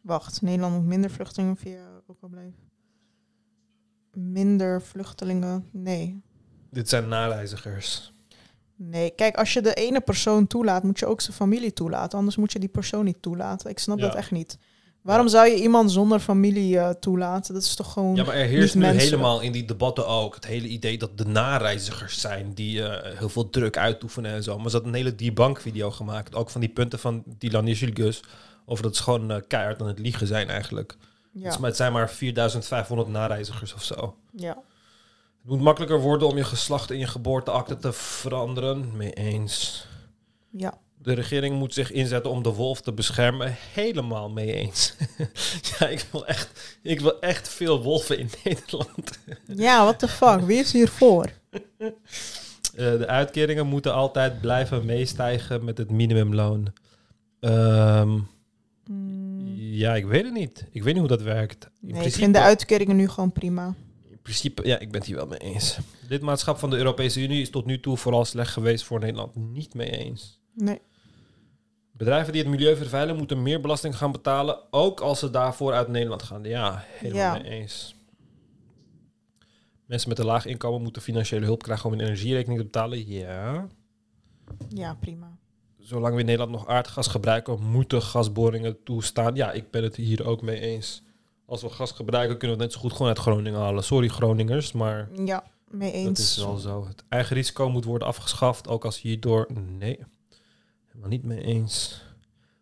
[0.00, 2.54] Wacht, Nederland moet minder vluchtelingen via ook al blijven.
[4.12, 5.68] Minder vluchtelingen?
[5.72, 6.22] Nee.
[6.70, 8.12] Dit zijn nareizigers.
[8.76, 12.18] Nee, kijk, als je de ene persoon toelaat, moet je ook zijn familie toelaten.
[12.18, 13.70] Anders moet je die persoon niet toelaten.
[13.70, 14.06] Ik snap Ja.
[14.06, 14.58] dat echt niet.
[15.08, 17.54] Waarom zou je iemand zonder familie eh, toelaten?
[17.54, 18.14] Dat is toch gewoon.
[18.14, 21.24] Ja, maar er heerst nu helemaal in die debatten ook het hele idee dat de
[21.24, 24.58] nareizigers zijn die eh, heel veel druk uitoefenen en zo.
[24.58, 28.22] Maar ze had een hele debunk-video gemaakt, ook van die punten van Dylan Jilgus,
[28.66, 30.96] over dat ze gewoon eh, keihard aan het liegen zijn eigenlijk.
[31.32, 31.60] Ja.
[31.60, 34.16] Het zijn maar 4500 nareizigers of zo.
[34.32, 34.62] Ja.
[35.40, 38.96] Het moet makkelijker worden om je geslacht in je geboorteakte te veranderen.
[38.96, 39.86] Mee eens.
[40.50, 40.78] Ja.
[41.02, 43.54] De regering moet zich inzetten om de wolf te beschermen.
[43.72, 44.94] Helemaal mee eens.
[45.78, 49.18] ja, ik wil, echt, ik wil echt veel wolven in Nederland.
[49.46, 50.40] Ja, what the fuck?
[50.40, 51.30] Wie is hiervoor?
[51.78, 51.90] Eh,
[52.74, 56.72] de uitkeringen moeten altijd blijven meestijgen met het minimumloon.
[57.40, 58.18] Ehm,
[59.54, 60.64] Ja, ik weet het niet.
[60.70, 61.64] Ik weet niet hoe dat werkt.
[61.64, 63.74] In Nee, ik principe- vind de uitkeringen nu gewoon prima.
[64.10, 65.78] In principe, ja, ik ben het hier wel mee eens.
[66.08, 69.34] Lidmaatschap van de Europese Unie is tot nu toe vooral slecht geweest voor Nederland.
[69.36, 70.40] Niet mee eens.
[70.58, 70.80] Nee.
[71.92, 75.88] Bedrijven die het milieu vervuilen moeten meer belasting gaan betalen, ook als ze daarvoor uit
[75.88, 76.44] Nederland gaan.
[76.44, 77.42] Ja, helemaal Ja.
[77.42, 77.96] mee eens.
[79.86, 83.06] Mensen met een laag inkomen moeten financiële hulp krijgen om hun energierekening te betalen.
[83.08, 83.66] Ja.
[84.68, 85.36] Ja, prima.
[85.78, 89.34] Zolang we in Nederland nog aardgas gebruiken, moeten gasboringen toestaan.
[89.34, 91.02] Ja, ik ben het hier ook mee eens.
[91.46, 93.84] Als we gas gebruiken, kunnen we het net zo goed gewoon uit Groningen halen.
[93.84, 96.06] Sorry Groningers, maar Ja, mee eens.
[96.08, 96.86] dat is wel zo.
[96.86, 99.46] Het eigen risico moet worden afgeschaft, ook als hierdoor...
[99.78, 99.98] Nee,
[100.98, 102.02] helemaal niet mee eens.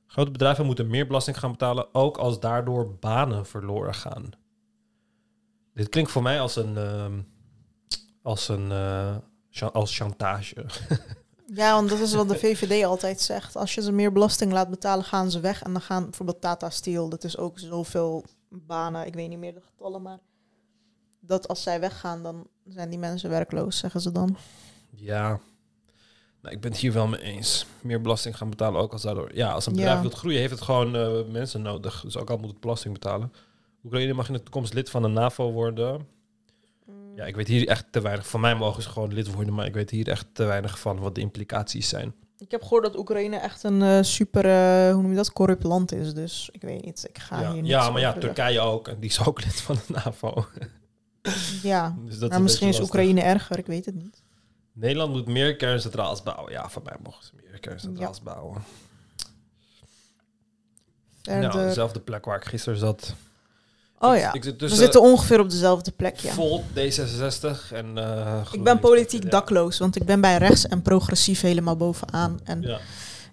[0.07, 4.31] Grote bedrijven moeten meer belasting gaan betalen, ook als daardoor banen verloren gaan.
[5.75, 6.77] Dit klinkt voor mij als een...
[6.77, 7.21] ehm,
[8.23, 8.73] als een...
[8.73, 9.17] eh,
[9.51, 10.67] cha- als chantage.
[11.55, 13.57] Ja, want dat is wat de VVD altijd zegt.
[13.57, 15.63] Als je ze meer belasting laat betalen, gaan ze weg.
[15.63, 19.55] En dan gaan bijvoorbeeld Tata Steel, dat is ook zoveel banen, ik weet niet meer
[19.55, 20.19] de getallen, maar
[21.21, 24.37] dat als zij weggaan, dan zijn die mensen werkloos, zeggen ze dan.
[24.91, 25.41] Ja,
[26.51, 27.67] ik ben het hier wel mee eens.
[27.81, 29.31] Meer belasting gaan betalen, ook als daardoor...
[29.35, 30.01] Ja, als een bedrijf Ja.
[30.01, 32.01] wil groeien, heeft het gewoon eh, mensen nodig.
[32.01, 33.33] Dus ook al moet het belasting betalen.
[33.85, 36.07] Oekraïne mag in de toekomst lid van de NAVO worden.
[37.17, 38.29] Ja, ik weet hier echt te weinig.
[38.29, 40.99] Van mij mogen ze gewoon lid worden, maar ik weet hier echt te weinig van
[40.99, 42.15] wat de implicaties zijn.
[42.39, 45.63] Ik heb gehoord dat Oekraïne echt een eh, super, eh, hoe noem je dat, corrupt
[45.63, 46.15] land is.
[46.15, 48.89] Dus ik weet niet, ik ga ja, hier niet ja maar ja, Turkije ook.
[48.89, 50.47] En die is ook lid van de NAVO.
[51.63, 52.81] Ja, Dus dat maar misschien is.
[52.81, 54.23] Oekraïne erger, ik weet het niet.
[54.79, 56.53] Nederland moet meer kerncentrales bouwen.
[56.53, 58.63] Ja, van mij mogen ze meer kerncentrales bouwen.
[61.23, 61.49] Verder.
[61.55, 63.15] Nou, dezelfde plek waar ik gisteren zat.
[63.99, 66.33] Oh Ik- ja, ik zit we zitten ongeveer op dezelfde plek, ja.
[66.33, 67.99] Volt, D66 en...
[67.99, 72.41] eh, Ik ben politiek dakloos, want ik ben bij rechts en progressief helemaal bovenaan.
[72.45, 72.79] En Ja.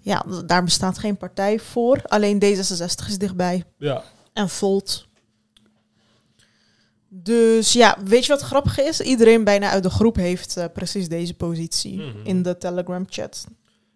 [0.02, 2.02] ja, daar bestaat geen partij voor.
[2.04, 3.64] Alleen D66 is dichtbij.
[3.78, 4.04] Ja.
[4.34, 5.08] En Volt.
[7.16, 9.01] Dus ja, weet je wat grappig is?
[9.01, 12.18] Iedereen bijna uit de groep heeft eh, precies deze positie Mhm.
[12.24, 13.47] in de Telegram chat.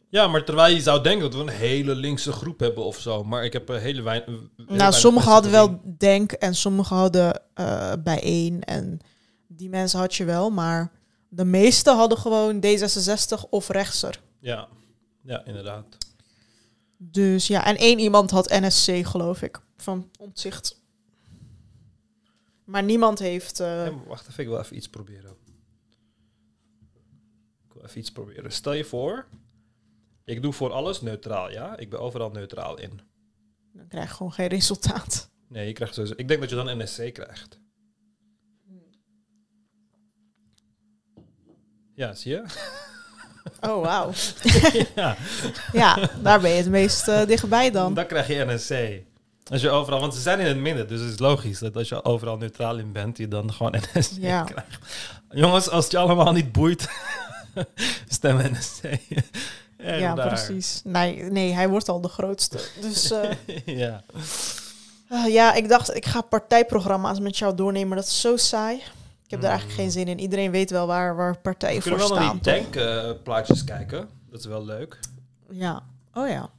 [0.09, 3.23] Ja, maar terwijl je zou denken dat we een hele linkse groep hebben of zo.
[3.23, 4.39] Maar ik heb een hele weinig...
[4.67, 8.63] Nou, sommigen hadden wel Denk en sommigen hadden eh Bijeen.
[8.63, 8.99] En
[9.47, 10.91] die mensen had je wel, maar
[11.29, 14.21] de meeste hadden gewoon D66 of rechtser.
[14.39, 14.67] Ja,
[15.23, 15.85] ja inderdaad.
[16.97, 20.76] Dus ja, en één iemand had NSC, geloof ik, van omzicht.
[22.67, 23.59] Maar niemand heeft...
[23.59, 25.35] eh, Ja, wacht even, ik wil even iets proberen.
[27.67, 28.51] Ik wil even iets proberen.
[28.51, 29.27] Stel je voor,
[30.25, 31.77] ik doe voor alles neutraal, ja?
[31.77, 32.99] Ik ben overal neutraal in.
[33.73, 35.29] Dan krijg je gewoon geen resultaat.
[35.47, 36.13] Nee, je krijgt sowieso...
[36.17, 37.59] Ik denk dat je dan NSC krijgt.
[41.93, 42.43] Ja, zie je?
[43.61, 44.11] Oh, wauw.
[44.95, 45.17] ja.
[45.71, 47.93] ja, daar ben je het meest eh, dichtbij dan.
[47.93, 49.03] Dan krijg je NSC.
[49.49, 51.89] Als je overal, want ze zijn in het midden, dus het is logisch dat als
[51.89, 54.43] je overal neutraal in bent, je dan gewoon NSC Ja.
[54.43, 54.77] krijgt.
[55.31, 56.89] Jongens, als het je allemaal niet boeit,
[58.07, 58.81] stem NSC.
[59.79, 60.27] Ja, daar.
[60.27, 60.81] precies.
[60.83, 62.59] Nee, nee, hij wordt al de grootste.
[62.81, 63.29] Dus eh,
[63.65, 64.03] ja.
[65.09, 67.97] ah, ja, ik dacht, ik ga partijprogramma's met jou doornemen.
[67.97, 68.75] Dat is zo saai.
[68.75, 68.81] Ik
[69.31, 69.59] heb daar Hmm.
[69.59, 70.19] eigenlijk geen zin in.
[70.19, 72.61] Iedereen weet wel waar, waar partijen We voor kunnen wel naar staan.
[72.63, 72.83] die toch?
[72.83, 74.07] denkplaatjes kijken.
[74.31, 74.99] Dat is wel leuk.
[75.49, 75.83] Ja,
[76.13, 76.49] oh ja.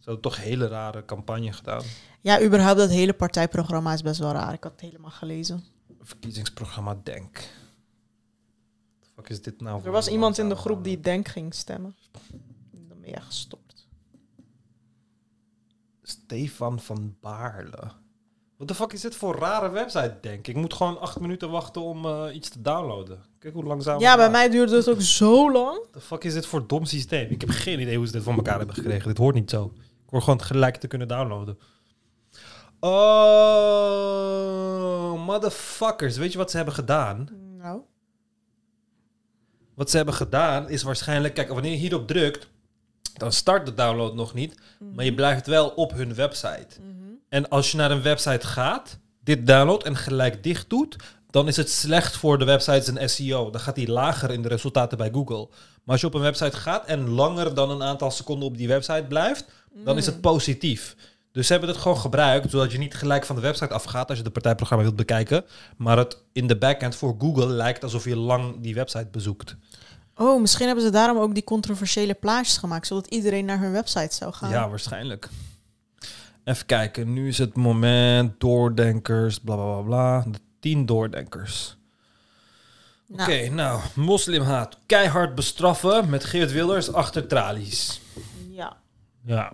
[0.00, 1.82] Ze hadden toch een hele rare campagne gedaan.
[2.20, 4.52] Ja, überhaupt dat hele partijprogramma is best wel raar.
[4.52, 5.64] Ik had het helemaal gelezen.
[6.00, 7.36] Verkiezingsprogramma Denk.
[7.36, 9.84] Wat fuck is dit nou?
[9.84, 11.96] Er was iemand in de groep die Denk ging stemmen.
[12.70, 13.88] Dan ben je gestopt.
[16.02, 17.92] Stefan van Baarle.
[18.56, 20.48] Wat de fuck is dit voor rare website, denk ik?
[20.48, 23.22] Ik moet gewoon acht minuten wachten om eh, iets te downloaden.
[23.38, 24.00] Kijk hoe langzaam.
[24.00, 25.86] Ja, bij mij duurde het ook zo lang.
[25.92, 27.30] de fuck is dit voor dom systeem?
[27.30, 29.08] Ik heb geen idee hoe ze dit van elkaar hebben gekregen.
[29.08, 29.72] Dit hoort niet zo.
[30.10, 31.58] Ik hoor gewoon gelijk te kunnen downloaden.
[32.80, 32.90] Oh,
[35.26, 36.16] motherfuckers.
[36.16, 37.28] Weet je wat ze hebben gedaan?
[37.58, 37.80] Nou.
[39.74, 41.34] Wat ze hebben gedaan is waarschijnlijk...
[41.34, 42.48] Kijk, wanneer je hierop drukt,
[43.14, 44.60] dan start de download nog niet.
[44.94, 46.80] Maar je blijft wel op hun website.
[47.28, 50.96] En als je naar een website gaat, dit downloadt en gelijk dicht doet...
[51.30, 53.50] dan is het slecht voor de websites en SEO.
[53.50, 55.48] Dan gaat die lager in de resultaten bij Google.
[55.48, 58.68] Maar als je op een website gaat en langer dan een aantal seconden op die
[58.68, 59.44] website blijft...
[59.84, 60.96] dan is het positief.
[61.32, 64.18] Dus ze hebben het gewoon gebruikt, zodat je niet gelijk van de website afgaat als
[64.18, 65.44] je de partijprogramma wilt bekijken.
[65.76, 69.56] Maar het in de backend voor Google lijkt alsof je lang die website bezoekt.
[70.14, 74.14] Oh, misschien hebben ze daarom ook die controversiële plaatjes gemaakt, zodat iedereen naar hun website
[74.14, 74.50] zou gaan.
[74.50, 75.28] Ja, waarschijnlijk.
[76.44, 80.24] Even kijken, nu is het moment, doordenkers, bla bla bla bla.
[80.32, 81.76] De tien doordenkers.
[83.06, 83.22] Nou.
[83.22, 84.78] Oké, nou, moslimhaat.
[84.86, 88.00] Keihard bestraffen met Geert Wilders achter tralies.
[88.50, 88.76] Ja,
[89.24, 89.52] Ja,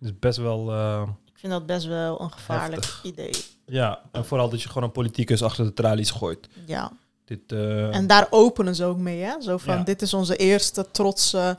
[0.00, 0.72] is best wel...
[0.72, 3.04] eh, ik vind dat best wel een gevaarlijk Heftig.
[3.04, 3.30] idee.
[3.66, 6.48] ja, en vooral dat je gewoon een politicus achter de tralies gooit.
[6.66, 6.92] Ja.
[7.24, 9.40] Dit, eh, En daar openen ze ook mee, hè?
[9.40, 9.82] Zo van, Ja.
[9.82, 11.58] dit is onze eerste trotse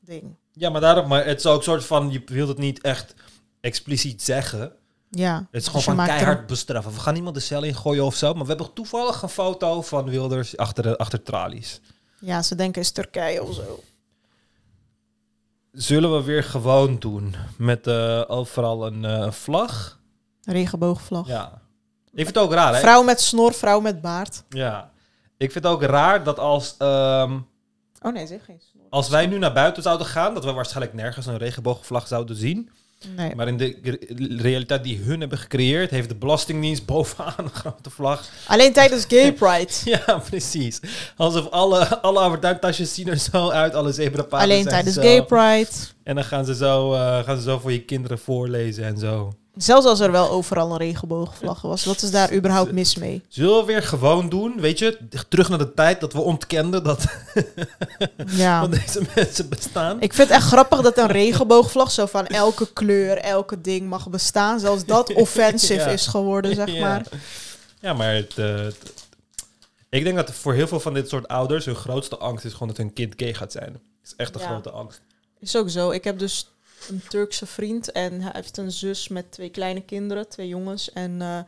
[0.00, 0.24] ding.
[0.52, 3.14] Ja, maar daarom, maar het is ook een soort van, je wilt het niet echt
[3.60, 4.72] expliciet zeggen.
[5.10, 5.34] Ja.
[5.36, 6.92] Het is Dus gewoon van keihard bestraffen.
[6.92, 10.04] We gaan niemand de cel ingooien of zo, maar we hebben toevallig een foto van
[10.10, 11.80] Wilders achter, de, achter tralies.
[12.20, 13.82] Ja, ze denken is Turkije of zo.
[15.72, 19.98] Zullen we weer gewoon doen met eh, overal een eh, vlag?
[20.44, 21.26] Regenboogvlag.
[21.26, 21.60] Ja.
[22.12, 22.80] Ik vind het ook raar, hè?
[22.80, 24.42] Vrouw met snor, vrouw met baard.
[24.48, 24.90] Ja.
[25.36, 27.38] Ik vind het ook raar dat als, ehm,
[28.02, 28.84] Oh nee, zeg geen snor.
[28.90, 32.70] als wij nu naar buiten zouden gaan, dat we waarschijnlijk nergens een regenboogvlag zouden zien.
[33.16, 33.34] Nee.
[33.34, 33.98] Maar in de re-
[34.42, 38.28] realiteit die hun hebben gecreëerd, heeft de Belastingdienst bovenaan een grote vlag.
[38.46, 39.72] Alleen tijdens Gay Pride.
[40.06, 40.80] Ja, precies.
[41.16, 45.00] Alsof alle, alle Albertuin-tasjes zien er zo uit, alle zebrapaden Alleen tijdens zo.
[45.00, 45.68] Gay Pride.
[46.02, 49.32] En dan gaan ze, zo, eh, gaan ze zo voor je kinderen voorlezen en zo.
[49.56, 51.84] Zelfs als er wel overal een regenboogvlag was.
[51.84, 53.22] Wat is daar überhaupt mis mee?
[53.28, 54.98] Zullen we weer gewoon doen, weet je?
[55.28, 57.04] Terug naar de tijd dat we ontkenden dat,
[58.26, 58.60] Ja.
[58.60, 60.00] dat deze mensen bestaan.
[60.00, 64.08] Ik vind het echt grappig dat een regenboogvlag zo van elke kleur, elke ding mag
[64.10, 64.60] bestaan.
[64.60, 65.86] Zelfs dat offensive Ja.
[65.86, 66.80] is geworden, zeg Ja.
[66.88, 67.06] maar.
[67.80, 68.92] Ja, maar het, eh, het-
[69.88, 72.68] ik denk dat voor heel veel van dit soort ouders hun grootste angst is gewoon
[72.68, 73.72] dat hun kind gay gaat zijn.
[73.72, 74.46] Dat is echt een Ja.
[74.46, 75.00] grote angst.
[75.40, 75.90] Is ook zo.
[75.90, 76.50] Ik heb dus
[76.88, 80.92] een Turkse vriend en hij heeft een zus met twee kleine kinderen, twee jongens.
[80.92, 81.38] En eh,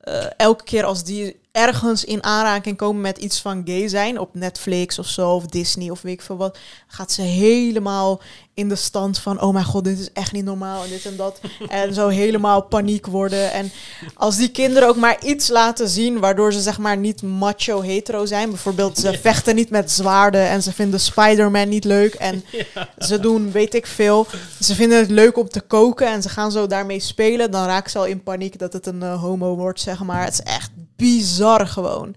[0.00, 4.34] eh, elke keer als die ergens in aanraking komen met iets van gay zijn, op
[4.34, 8.20] Netflix of zo, of Disney of weet ik veel wat, gaat ze helemaal
[8.54, 11.16] in de stand van, oh mijn god, dit is echt niet normaal en dit en
[11.16, 11.40] dat.
[11.68, 13.52] en zo helemaal paniek worden.
[13.52, 13.72] En
[14.14, 18.26] als die kinderen ook maar iets laten zien, waardoor ze zeg maar niet macho hetero
[18.26, 18.48] zijn.
[18.48, 22.14] Bijvoorbeeld, ze vechten niet met zwaarden en ze vinden Spider-Man niet leuk.
[22.14, 22.44] En
[23.08, 24.26] ze doen, weet ik veel,
[24.60, 27.50] ze vinden het leuk om te koken en ze gaan zo daarmee spelen.
[27.50, 30.24] Dan raken ze al in paniek dat het een eh, homo wordt, zeg maar.
[30.24, 32.16] Het is echt bizar gewoon.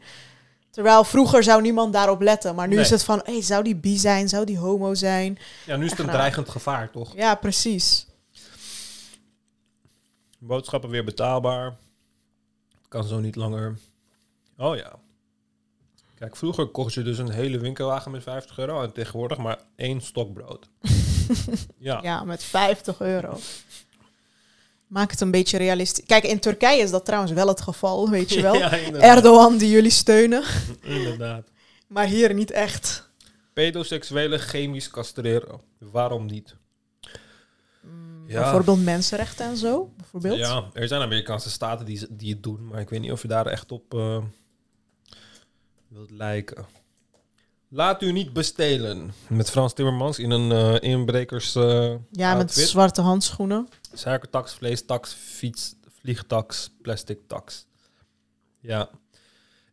[0.69, 2.55] Terwijl vroeger zou niemand daarop letten.
[2.55, 2.83] Maar nu Nee.
[2.83, 4.29] is het van, hey, zou die bi zijn?
[4.29, 5.37] Zou die homo zijn?
[5.65, 7.15] Ja, nu is het een dreigend gevaar, toch?
[7.15, 8.05] Ja, precies.
[10.39, 11.75] Boodschappen weer betaalbaar.
[12.87, 13.77] Kan zo niet langer.
[14.57, 14.91] Oh ja.
[16.15, 20.01] Kijk, vroeger kocht je dus een hele winkelwagen met 50 euro en tegenwoordig maar één
[20.01, 20.69] stokbrood.
[21.77, 21.99] ja.
[22.01, 23.39] Ja, met 50 euro.
[24.87, 26.05] Maak het een beetje realistisch.
[26.05, 28.55] Kijk, in Turkije is dat trouwens wel het geval, weet je wel.
[28.55, 28.71] Ja.
[28.93, 30.43] Erdogan die jullie steunen.
[30.81, 31.47] Inderdaad.
[31.87, 33.09] Maar hier niet echt.
[33.53, 35.61] Pedoseksuelen chemisch castreren.
[35.79, 36.55] Waarom niet?
[38.27, 38.41] Ja.
[38.41, 39.91] Bijvoorbeeld mensenrechten en zo.
[39.97, 40.37] Bijvoorbeeld.
[40.37, 43.27] Ja, er zijn Amerikaanse staten die, die het doen, maar ik weet niet of je
[43.27, 44.17] daar echt op eh,
[45.87, 46.65] wilt lijken.
[47.69, 49.13] Laat u niet bestelen.
[49.27, 53.67] Met Frans Timmermans in een eh, inbrekers eh, Ja, met zwarte handschoenen.
[53.97, 57.65] Suikertax, vleestax, fiets, vliegtax, plastic tax.
[58.59, 58.89] Ja.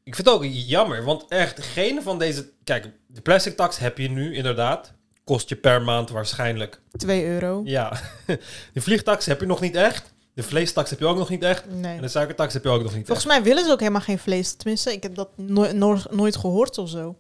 [0.02, 2.50] Ik vind het ook jammer, want echt geen van deze...
[2.64, 4.92] Kijk, de plastic tax heb je nu inderdaad.
[5.24, 7.62] Kost je per maand waarschijnlijk 2 euro.
[7.64, 8.00] ja,
[8.72, 10.12] de vliegtax heb je nog niet echt.
[10.34, 11.70] De vleestax heb je ook nog niet echt.
[11.70, 11.96] Nee.
[11.96, 14.18] En de suikertax heb je ook nog niet Volgens mij willen ze ook helemaal geen
[14.18, 14.52] vlees.
[14.54, 17.18] Tenminste, ik heb dat no- no- nooit gehoord of zo.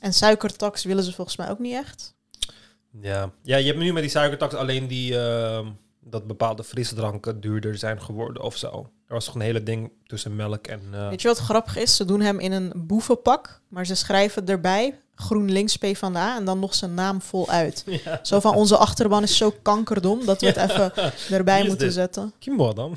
[0.00, 2.14] En suikertax willen ze volgens mij ook niet echt.
[2.40, 2.52] echt.
[3.00, 3.30] Ja.
[3.42, 5.18] ja, je hebt nu met die suikertax alleen die...
[5.18, 5.66] ehm,
[6.04, 8.90] dat bepaalde frisdranken duurder zijn geworden of zo.
[9.06, 10.80] Er was toch een hele ding tussen melk en...
[10.92, 11.96] eh, Weet je wat grappig is?
[11.96, 16.74] Ze doen hem in een boevenpak, maar ze schrijven erbij GroenLinks PvdA en dan nog
[16.74, 17.84] zijn naam voluit.
[18.04, 18.20] Ja.
[18.22, 20.62] Zo van, onze achterban is zo kankerdom dat we het Ja.
[20.70, 20.92] even
[21.30, 21.94] erbij moeten dit?
[21.94, 22.32] zetten.
[22.38, 22.96] Kimbo dan?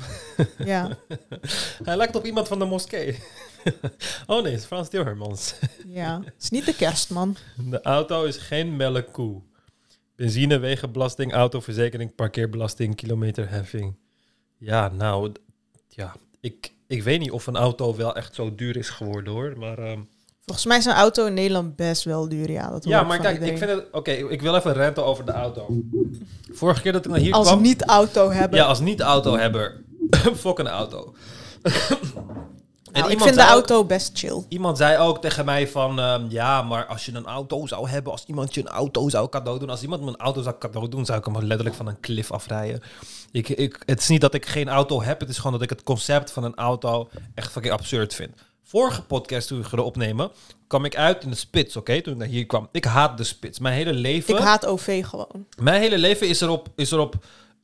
[0.64, 0.88] Ja.
[1.84, 3.18] Hij lijkt op iemand van de moskee.
[4.26, 5.54] oh nee, het is Frans Timmermans.
[5.86, 7.36] Ja, het is niet de kerstman.
[7.56, 9.40] De auto is geen melkkoe.
[10.18, 13.96] Benzine, wegenbelasting, autoverzekering, parkeerbelasting, kilometerheffing.
[14.56, 15.32] Ja, nou,
[15.88, 19.54] ja, ik, ik weet niet of een auto wel echt zo duur is geworden hoor.
[19.58, 20.00] Maar ehm,
[20.44, 22.70] Volgens mij is een auto in Nederland best wel duur, ja.
[22.70, 23.54] Dat hoor ja, ik maar kijk, iedereen.
[23.54, 23.86] ik vind het.
[23.92, 25.82] Oké, ik wil even renten over de auto.
[26.52, 27.62] Vorige keer dat ik naar hier Als kwam.
[27.62, 28.58] niet-auto hebben.
[28.58, 29.84] Ja, als niet-autohebber.
[30.34, 31.14] Fok een auto.
[33.00, 34.44] Nou, ik vind de ook- auto best chill.
[34.48, 36.00] Iemand zei ook tegen mij van...
[36.00, 38.12] ehm, ja, maar als je een auto zou hebben...
[38.12, 39.70] als iemand je een auto zou cadeau doen...
[39.70, 41.04] als iemand me een auto zou cadeau doen...
[41.04, 42.82] zou ik hem letterlijk van een klif afrijden.
[43.30, 45.20] Ik, ik, het is niet dat ik geen auto heb...
[45.20, 47.08] het is gewoon dat ik het concept van een auto...
[47.34, 48.30] echt fucking absurd vind.
[48.62, 50.30] Vorige podcast toen we gingen opnemen...
[50.66, 52.00] kwam ik uit in de spits, oké?
[52.02, 52.68] toen ik naar hier kwam.
[52.72, 53.58] Ik haat de spits.
[53.58, 54.34] Mijn hele leven...
[54.34, 55.46] Ik haat OV gewoon.
[55.60, 57.14] Mijn hele leven is erop, is erop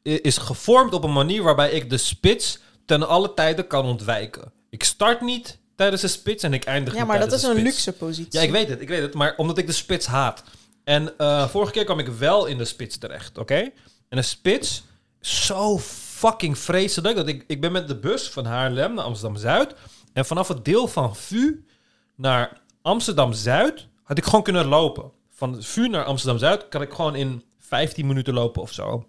[0.03, 4.53] is gevormd op een manier waarbij ik de spits ten alle tijden kan ontwijken.
[4.75, 7.93] Ik start niet tijdens de spits en ik eindig Ja, maar dat is een luxe
[7.93, 8.39] positie.
[8.39, 10.43] Ja, ik weet het, ik weet het, maar omdat ik de spits haat.
[10.85, 13.71] En eh, vorige keer kwam ik wel in de spits terecht, oké?
[14.09, 14.85] En de spits
[15.21, 19.75] zo fucking vreselijk dat ik, ik ben met de bus van Haarlem naar Amsterdam-Zuid
[20.13, 21.65] en vanaf het deel van VU
[22.17, 25.11] naar Amsterdam-Zuid had ik gewoon kunnen lopen.
[25.31, 29.07] Van VU naar Amsterdam-Zuid kan ik gewoon in 15 minuten lopen of zo.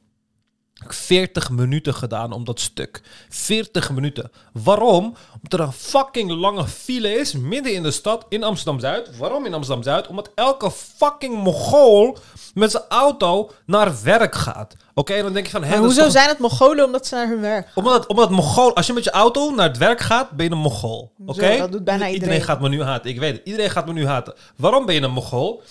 [0.75, 3.01] Ik heb 40 minuten gedaan om dat stuk.
[3.29, 4.31] 40 minuten.
[4.53, 5.03] Waarom?
[5.41, 9.17] Omdat er een fucking lange file is midden in de stad in Amsterdam-Zuid.
[9.17, 10.07] Waarom in Amsterdam-Zuid?
[10.07, 12.17] Omdat elke fucking Mongool
[12.53, 14.75] met zijn auto naar werk gaat.
[14.93, 15.61] Oké, dan denk je van...
[15.61, 17.83] Maar hoezo toch- zijn het Mongolen omdat ze naar hun werk gaan?
[17.83, 20.57] omdat, omdat Mongool, als je met je auto naar het werk gaat, ben je een
[20.57, 21.13] Mongool.
[21.25, 21.57] Oké?
[21.57, 22.41] Dat doet bijna iedereen.
[22.41, 23.09] gaat me nu haten.
[23.09, 23.41] Ik weet het.
[23.45, 24.33] Iedereen gaat me nu haten.
[24.55, 25.63] Waarom ben je een Mongool?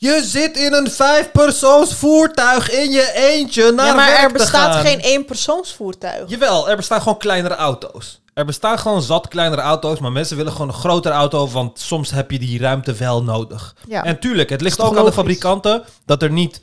[0.00, 4.32] Je zit in een vijfpersoons voertuig in je eentje naar ja, maar werk er te
[4.32, 4.84] bestaat gaan.
[4.84, 6.30] geen eenpersoonsvoertuig.
[6.30, 8.20] Jawel, er bestaan gewoon kleinere auto's.
[8.34, 12.10] Er bestaan gewoon zat kleinere auto's, maar mensen willen gewoon een grotere auto, want soms
[12.10, 13.74] heb je die ruimte wel nodig.
[13.88, 14.04] Ja.
[14.04, 16.60] En tuurlijk, het ligt ook aan de fabrikanten dat er niet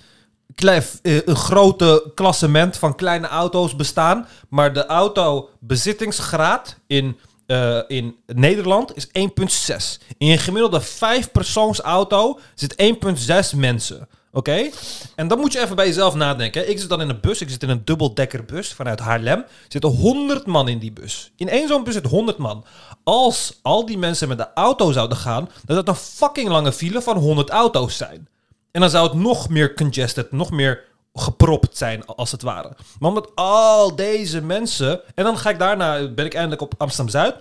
[0.55, 7.17] eh, een grote klassement van kleine auto's bestaan, maar de autobezittingsgraad in,
[7.47, 9.97] eh, in Nederland is 1,6.
[10.17, 12.75] In een gemiddelde vijfpersoonsauto zit
[13.53, 14.07] 1,6 mensen.
[14.31, 14.69] Oké?
[15.15, 16.69] En dan moet je even bij jezelf nadenken.
[16.69, 17.41] Ik zit dan in een bus.
[17.41, 19.39] Ik zit in een dubbeldekkerbus vanuit Haarlem.
[19.39, 21.31] Er zitten 100 man in die bus.
[21.35, 22.65] In één zo'n bus zit 100 man.
[23.03, 26.71] Als al die mensen met de auto zouden gaan, dan zou het een fucking lange
[26.71, 28.27] file van 100 auto's zijn.
[28.71, 30.83] En dan zou het nog meer congested, nog meer
[31.19, 32.75] gepropt zijn, als het ware.
[32.99, 35.01] Maar omdat al deze mensen...
[35.15, 37.35] En dan ga ik daarna, ben ik eindelijk op Amsterdam-Zuid.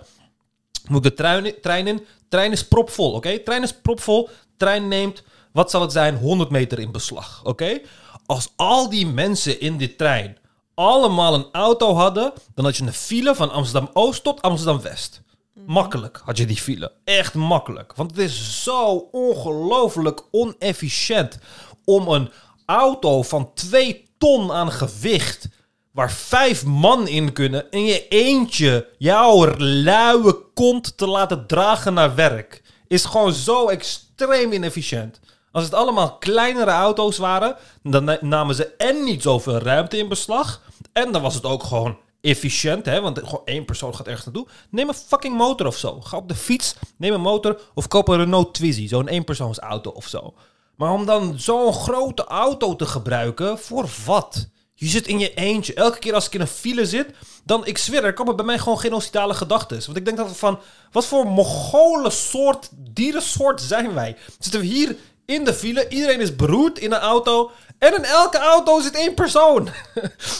[0.87, 2.05] Moet ik de trein, in- trein in.
[2.29, 3.39] Trein is propvol, oké?
[3.39, 4.29] Trein is propvol.
[4.57, 7.79] Trein neemt, wat zal het zijn, 100 meter in beslag, oké?
[8.25, 10.37] Als al die mensen in die trein
[10.73, 12.33] allemaal een auto hadden...
[12.55, 15.21] dan had je een file van Amsterdam-Oost tot Amsterdam-West.
[15.65, 16.91] Makkelijk had je die file.
[17.03, 17.95] Echt makkelijk.
[17.95, 21.37] Want het is zo ongelooflijk onefficiënt
[21.85, 22.29] om een
[22.71, 25.47] auto van 2 ton aan gewicht,
[25.91, 32.15] waar vijf man in kunnen en je eentje jouw luie kont te laten dragen naar
[32.15, 35.19] werk, is gewoon zo extreem inefficiënt.
[35.51, 40.07] Als het allemaal kleinere auto's waren, dan na- namen ze en niet zoveel ruimte in
[40.07, 40.61] beslag.
[40.93, 43.01] En dan was het ook gewoon efficiënt, hè?
[43.01, 44.47] want gewoon één persoon gaat ergens naartoe.
[44.69, 46.01] Neem een fucking motor of zo.
[46.01, 50.07] Ga op de fiets, neem een motor of koop een Renault Twizy, zo'n eenpersoonsauto of
[50.07, 50.33] zo.
[50.77, 54.47] Maar om dan zo'n grote auto te gebruiken, voor wat?
[54.73, 55.73] Je zit in je eentje.
[55.73, 57.07] Elke keer als ik in een file zit,
[57.43, 59.81] dan, ik zweer, er komen bij mij gewoon genocidale gedachten.
[59.85, 60.59] Want ik denk dat van,
[60.91, 64.17] wat voor mogole soort, dierensoort zijn wij?
[64.39, 67.51] Zitten we hier in de file, iedereen is beroerd in een auto.
[67.77, 69.69] En in elke auto zit één persoon.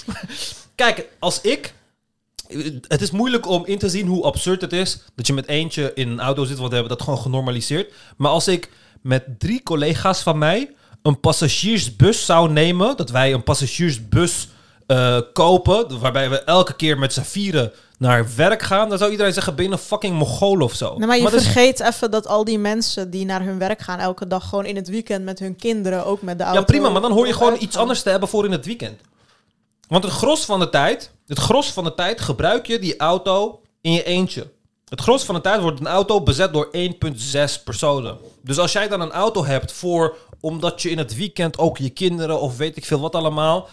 [0.75, 1.73] Kijk, als ik
[2.87, 5.91] het is moeilijk om in te zien hoe absurd het is dat je met eentje
[5.95, 7.93] in een auto zit, want we hebben dat gewoon genormaliseerd.
[8.17, 8.69] Maar als ik
[9.07, 14.47] met drie collega's van mij een passagiersbus zou nemen, dat wij een passagiersbus
[14.87, 19.33] eh, kopen, waarbij we elke keer met z'n vieren naar werk gaan, dan zou iedereen
[19.33, 20.97] zeggen, ben je een fucking Mongool of zo?
[20.97, 23.99] Nee, maar je is- vergeet even dat al die mensen die naar hun werk gaan
[23.99, 26.59] elke dag gewoon in het weekend met hun kinderen ook met de auto.
[26.59, 27.67] Ja, prima, maar dan hoor je gewoon uitgaan.
[27.67, 29.01] iets anders te hebben voor in het weekend.
[29.87, 33.61] Want het gros van de tijd, het gros van de tijd gebruik je die auto
[33.81, 34.47] in je eentje.
[34.89, 38.17] Het gros van de tijd wordt een auto bezet door 1,6 personen.
[38.43, 41.89] Dus als jij dan een auto hebt voor, omdat je in het weekend ook je
[41.89, 43.69] kinderen of weet ik veel wat allemaal.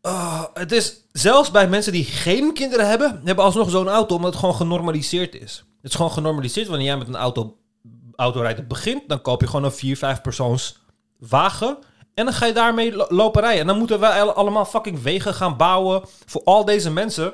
[0.00, 4.30] Ah, het is zelfs bij mensen die geen kinderen hebben, hebben alsnog zo'n auto omdat
[4.30, 5.64] het gewoon genormaliseerd is.
[5.82, 7.56] Het is gewoon genormaliseerd wanneer jij met een auto,
[8.16, 10.78] autorijden begint, dan koop je gewoon een 4, 5 persoons
[11.18, 11.78] wagen.
[12.14, 13.60] En dan ga je daarmee lo- lopen rijden.
[13.60, 17.32] En dan moeten wij al- allemaal fucking wegen gaan bouwen voor al deze mensen.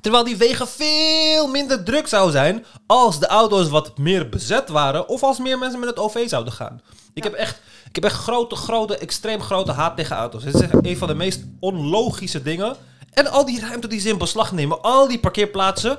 [0.00, 5.08] Terwijl die wegen veel minder druk zou zijn als de auto's wat meer bezet waren.
[5.08, 6.80] Of als meer mensen met het OV zouden gaan.
[7.14, 10.44] Ik heb echt, ik heb echt grote, grote, extreem grote haat tegen auto's.
[10.44, 12.76] Het is echt een van de meest onlogische dingen.
[13.12, 15.98] En al die ruimte die ze in beslag nemen, al die parkeerplaatsen.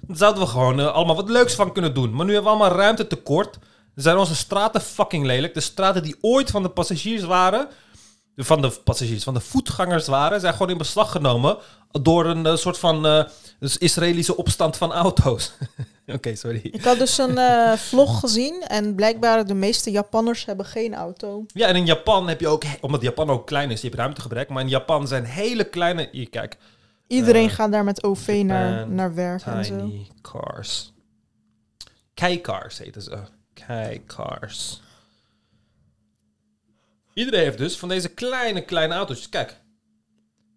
[0.00, 2.14] Daar zouden we gewoon eh, allemaal wat leuks van kunnen doen.
[2.14, 3.54] Maar nu hebben we allemaal ruimte tekort.
[3.94, 5.54] Er zijn onze straten fucking lelijk.
[5.54, 7.68] De straten die ooit van de passagiers waren,
[8.36, 11.58] van de passagiers, van de voetgangers waren, zijn gewoon in beslag genomen
[11.90, 13.24] door een eh, soort van eh,
[13.58, 15.52] dus Israëlische opstand van auto's.
[16.06, 16.60] Oké, sorry.
[16.62, 21.44] Ik had dus een eh, vlog gezien en blijkbaar de meeste Japanners hebben geen auto.
[21.46, 24.48] Ja, en in Japan heb je ook, omdat Japan ook klein is, je hebt ruimtegebrek,
[24.48, 26.56] maar in Japan zijn hele kleine, hier kijk.
[27.06, 29.76] Iedereen gaat daar met OV naar, Japan naar werk en zo.
[29.76, 30.92] Tiny cars.
[32.14, 33.18] Keicars heten ze.
[33.54, 34.80] Keicars.
[37.14, 39.28] Iedereen heeft dus van deze kleine, kleine auto's.
[39.28, 39.48] Kijk.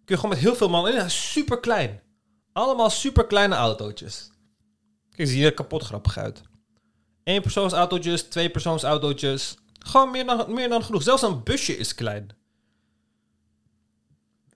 [0.04, 1.10] Kun je gewoon met heel veel man in.
[1.10, 2.00] Super klein.
[2.52, 4.30] Allemaal super kleine autootjes.
[5.10, 6.42] Kijk, zie je er kapot grappig uit.
[7.24, 9.56] Eén persoonsautootjes, twee persoonsautootjes.
[9.78, 11.02] Gewoon meer dan, meer dan genoeg.
[11.02, 12.28] Zelfs een busje is klein.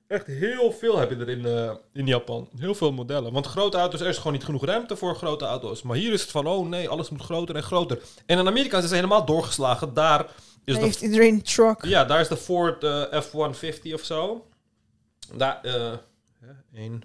[0.09, 2.49] Echt heel veel heb je er in, eh, in Japan.
[2.59, 3.33] Heel veel modellen.
[3.33, 5.83] Want grote auto's, er is gewoon niet genoeg ruimte voor grote auto's.
[5.83, 8.03] Maar hier is het van, oh nee, alles moet groter en groter.
[8.27, 9.95] En in Amerika is het helemaal doorgeslagen.
[9.95, 10.27] Daar
[10.65, 10.81] is de...
[10.81, 11.85] heeft iedereen een truck.
[11.85, 14.47] Ja, daar is de Ford eh, F-150 of zo.
[15.37, 15.93] Daar, eh,
[16.75, 17.03] één.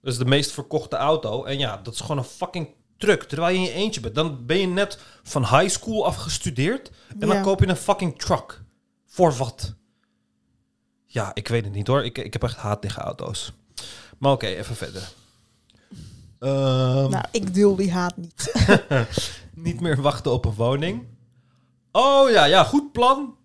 [0.00, 1.44] Dat is de meest verkochte auto.
[1.44, 3.22] En ja, dat is gewoon een fucking truck.
[3.22, 4.14] Terwijl je in je eentje bent.
[4.14, 6.90] Dan ben je net van high school afgestudeerd.
[7.18, 8.62] En dan koop je een fucking truck.
[9.06, 9.74] Voor wat?
[11.14, 12.04] Ja, ik weet het niet hoor.
[12.04, 13.52] Ik, ik heb echt haat tegen auto's.
[14.18, 15.08] Maar oké, even verder.
[16.38, 18.52] Ehm, Nou, ik deel die haat niet.
[19.66, 21.06] niet meer wachten op een woning.
[21.92, 23.36] Oh ja, ja, goed plan.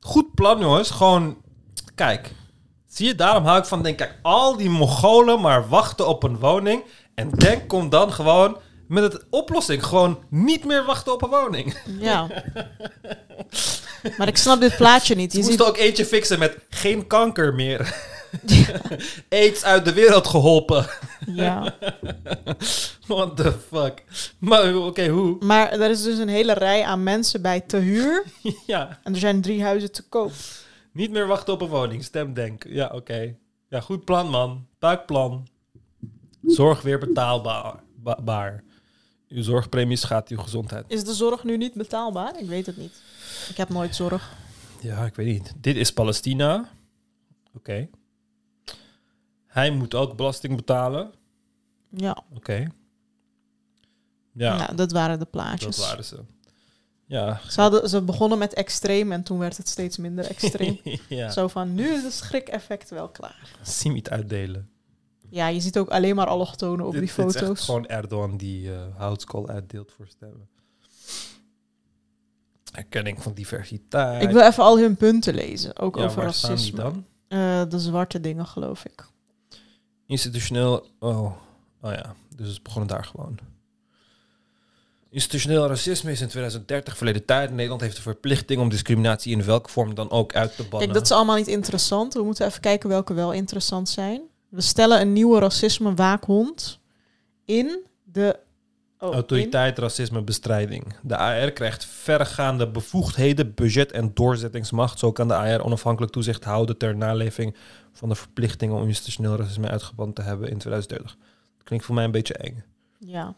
[0.00, 0.90] Goed plan, jongens.
[0.90, 1.36] Gewoon,
[1.94, 2.34] kijk.
[2.86, 6.38] Zie je, daarom hou ik van, denk kijk, al die Mongolen maar wachten op een
[6.38, 6.84] woning.
[7.14, 8.56] En denk, kom dan gewoon
[8.88, 9.84] met het oplossing.
[9.84, 11.76] Gewoon niet meer wachten op een woning.
[11.98, 12.26] Ja.
[14.18, 15.32] Maar ik snap dit plaatje niet.
[15.32, 17.94] Je Je moest ziet ook eentje fixen met geen kanker meer.
[19.28, 20.86] Aids uit de wereld geholpen.
[21.26, 21.74] Ja.
[23.06, 24.04] What the fuck.
[24.38, 25.36] Maar oké, hoe?
[25.44, 28.24] Maar er is dus een hele rij aan mensen bij te huur.
[28.66, 28.98] Ja.
[29.02, 30.32] En er zijn drie huizen te koop.
[30.92, 32.04] Niet meer wachten op een woning.
[32.04, 32.64] Stemdenk.
[32.68, 33.34] Ja, oké.
[33.68, 34.66] Ja, goed plan, man.
[34.78, 35.46] Buikplan.
[36.46, 37.74] Zorg weer betaalbaar.
[37.96, 38.64] ba- baar.
[39.28, 40.84] Uw zorgpremie schaadt uw gezondheid.
[40.88, 42.38] Is de zorg nu niet betaalbaar?
[42.38, 43.02] Ik weet het niet.
[43.48, 44.34] Ik heb nooit zorg.
[44.80, 45.52] Ja, ik weet niet.
[45.60, 46.68] Dit is Palestina.
[47.54, 47.88] Oké.
[49.46, 51.12] Hij moet ook belasting betalen.
[51.90, 52.22] Ja.
[52.34, 52.66] Oké.
[54.32, 55.76] Ja, Nou, dat waren de plaatjes.
[55.76, 56.20] dat waren ze.
[57.06, 57.40] Ja.
[57.48, 60.80] Ze, hadden, ze begonnen met extreem en toen werd het steeds minder extreem.
[61.08, 61.30] Ja.
[61.30, 63.50] Zo van, nu is het schrik-effect wel klaar.
[63.62, 64.70] Simiet uitdelen.
[65.36, 67.64] Ja, je ziet ook alleen maar allochtonen op Dit- die dit is echt foto's.
[67.64, 70.48] gewoon Erdogan die eh houtskool uitdeelt voor stemmen.
[72.72, 74.22] Erkenning van diversiteit.
[74.22, 76.76] Ik wil even al hun punten lezen, ook Ja, over racisme.
[76.80, 77.04] dan?
[77.28, 79.04] Eh, de zwarte dingen, geloof ik.
[80.06, 80.86] Institutioneel...
[80.98, 81.32] Oh,
[81.82, 83.38] oh ja, dus het begon daar gewoon.
[85.10, 87.50] Institutioneel racisme is in 2030 verleden tijd.
[87.50, 90.80] Nederland heeft de verplichting om discriminatie in welke vorm dan ook uit te bannen.
[90.80, 92.14] Kijk, dat is allemaal niet interessant.
[92.14, 94.22] We moeten even kijken welke wel interessant zijn.
[94.48, 96.80] We stellen een nieuwe racisme-waakhond
[97.44, 98.38] in de...
[98.98, 100.94] Oh, Autoriteit racisme bestrijding.
[101.02, 104.98] De AR krijgt verregaande bevoegdheden, budget en doorzettingsmacht.
[104.98, 107.56] Zo kan de AR onafhankelijk toezicht houden ter naleving
[107.92, 111.16] van de verplichtingen om institutioneel racisme uitgeband te hebben in 2030.
[111.56, 112.64] Dat klinkt voor mij een beetje eng.
[112.98, 113.34] Ja.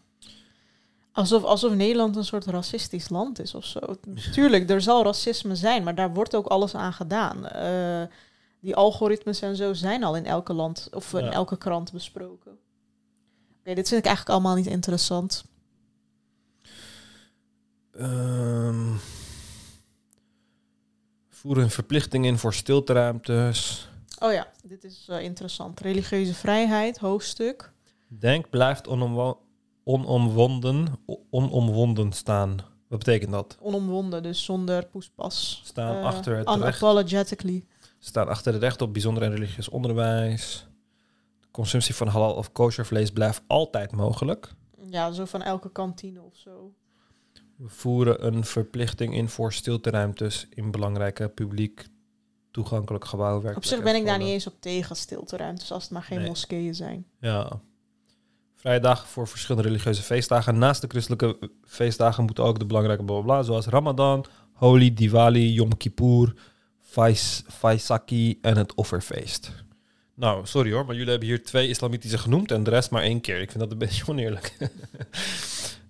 [1.12, 3.80] Alsof, alsof Nederland een soort racistisch land is of zo.
[4.32, 7.46] Tuurlijk, er zal racisme zijn, maar daar wordt ook alles aan gedaan.
[7.46, 8.02] Eh,
[8.60, 11.30] die algoritmes en zo zijn al in elke land of in Ja.
[11.32, 12.58] elke krant besproken.
[13.60, 15.44] Oké, dit vind ik eigenlijk allemaal niet interessant.
[17.92, 18.94] Ehm
[21.28, 23.88] voeren een verplichting in voor stilteruimtes.
[24.18, 25.80] Oh ja, dit is eh, interessant.
[25.80, 27.72] Religieuze vrijheid, hoofdstuk.
[28.08, 29.40] Denk blijft onomwo-
[29.84, 30.86] onomwonden,
[31.30, 32.56] onomwonden staan.
[32.88, 33.56] Wat betekent dat?
[33.60, 35.60] Onomwonden, dus zonder poespas.
[35.64, 36.78] Staan Eh, achter het recht.
[37.98, 40.66] Staan achter het recht op bijzonder en religieus onderwijs.
[41.40, 44.52] De consumptie van halal of kosher vlees blijft altijd mogelijk.
[44.90, 46.72] Ja, zo van elke kantine of zo.
[47.56, 51.86] We voeren een verplichting in voor stilteruimtes in belangrijke publiek
[52.50, 53.56] toegankelijk gebouwen.
[53.56, 56.28] Op zich ben ik daar niet eens op tegen, stilteruimtes, als het maar geen Nee.
[56.28, 57.06] moskeeën zijn.
[57.20, 57.60] Ja.
[58.54, 60.58] Vrije dagen voor verschillende religieuze feestdagen.
[60.58, 65.52] Naast de christelijke feestdagen moeten ook de belangrijke bla bla bla, zoals Ramadan, Holi, Diwali,
[65.52, 66.34] Yom Kippur,
[66.90, 69.50] Vais, Vaisakhi en het offerfeest.
[70.14, 73.20] Nou, sorry hoor, maar jullie hebben hier twee islamitische genoemd en de rest maar één
[73.20, 73.40] keer.
[73.40, 74.56] Ik vind dat een beetje oneerlijk.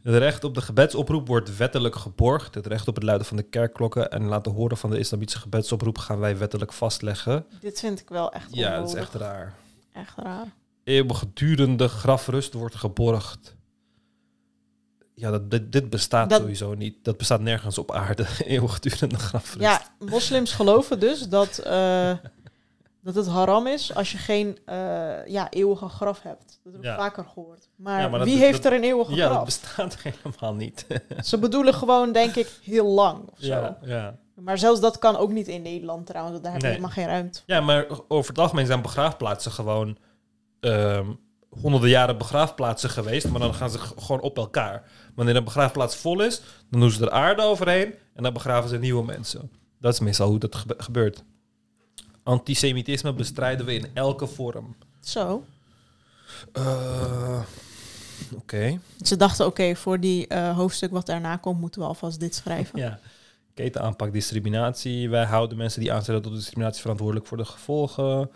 [0.02, 2.54] het recht op de gebedsoproep wordt wettelijk geborgd.
[2.54, 5.98] Het recht op het luiden van de kerkklokken en laten horen van de islamitische gebedsoproep
[5.98, 7.46] gaan wij wettelijk vastleggen.
[7.60, 9.12] Dit vind ik wel echt Ja, dat is onnodig.
[9.12, 9.54] echt raar.
[9.92, 10.46] Echt raar.
[10.84, 13.56] eeuwigdurende grafrust wordt geborgd.
[15.18, 16.96] Ja, dat, dit, dit bestaat Dat- sowieso niet.
[17.04, 18.26] Dat bestaat nergens op aarde.
[18.44, 19.60] Eeuwigdurende grafrust.
[19.60, 22.12] Ja, moslims geloven dus dat, eh,
[23.02, 26.60] dat het haram is als je geen eh, ja, eeuwige graf hebt.
[26.64, 26.96] Dat heb ik Ja.
[26.96, 27.68] vaker gehoord.
[27.76, 29.44] Maar, Ja, dat- wie heeft dat- er een eeuwige Ja, dat graf?
[29.44, 30.86] bestaat helemaal niet.
[31.24, 33.74] Ze bedoelen gewoon, denk ik, heel lang of zo.
[33.82, 34.16] ja.
[34.34, 36.76] Maar zelfs dat kan ook niet in Nederland trouwens, daar heb je Nee.
[36.76, 37.40] helemaal geen ruimte.
[37.46, 39.96] ja, maar over het algemeen zijn begraafplaatsen gewoon
[40.60, 41.06] ehm,
[41.48, 43.28] honderden jaren begraafplaatsen geweest.
[43.28, 44.82] Maar dan gaan ze gewoon op elkaar.
[45.18, 46.40] Wanneer een begraafplaats vol is,
[46.70, 47.94] dan doen ze er aarde overheen.
[48.14, 49.50] En dan begraven ze nieuwe mensen.
[49.80, 51.24] Dat is meestal hoe dat gebe- gebeurt.
[52.22, 54.76] Antisemitisme bestrijden we in elke vorm.
[55.00, 55.44] Zo.
[56.52, 57.40] Eh,
[58.34, 58.80] Oké.
[59.02, 62.78] Ze dachten, oké, voor die eh, hoofdstuk wat daarna komt, moeten we alvast dit schrijven.
[62.78, 62.98] Ja.
[63.54, 65.10] Ketenaanpak discriminatie.
[65.10, 68.30] Wij houden mensen die aanstellen tot discriminatie verantwoordelijk voor de gevolgen.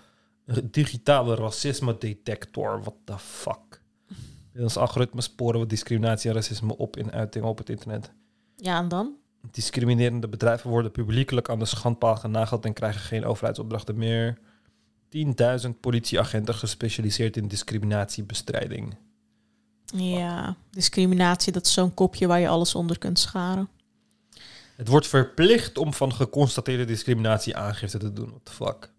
[0.70, 2.80] Digitale racisme detector.
[2.82, 3.81] What the fuck?
[4.56, 8.12] Ons algoritme sporen we discriminatie en racisme op in uitingen op het internet.
[8.56, 9.14] Ja, en dan?
[9.50, 14.38] Discriminerende bedrijven worden publiekelijk aan de schandpaal genageld en krijgen geen overheidsopdrachten meer.
[15.64, 18.96] 10.000 politieagenten gespecialiseerd in discriminatiebestrijding.
[19.84, 23.68] Ja, discriminatie, dat is zo'n kopje waar je alles onder kunt scharen.
[24.76, 28.28] Het wordt verplicht om van geconstateerde discriminatie aangifte te doen.
[28.28, 28.90] What the fuck?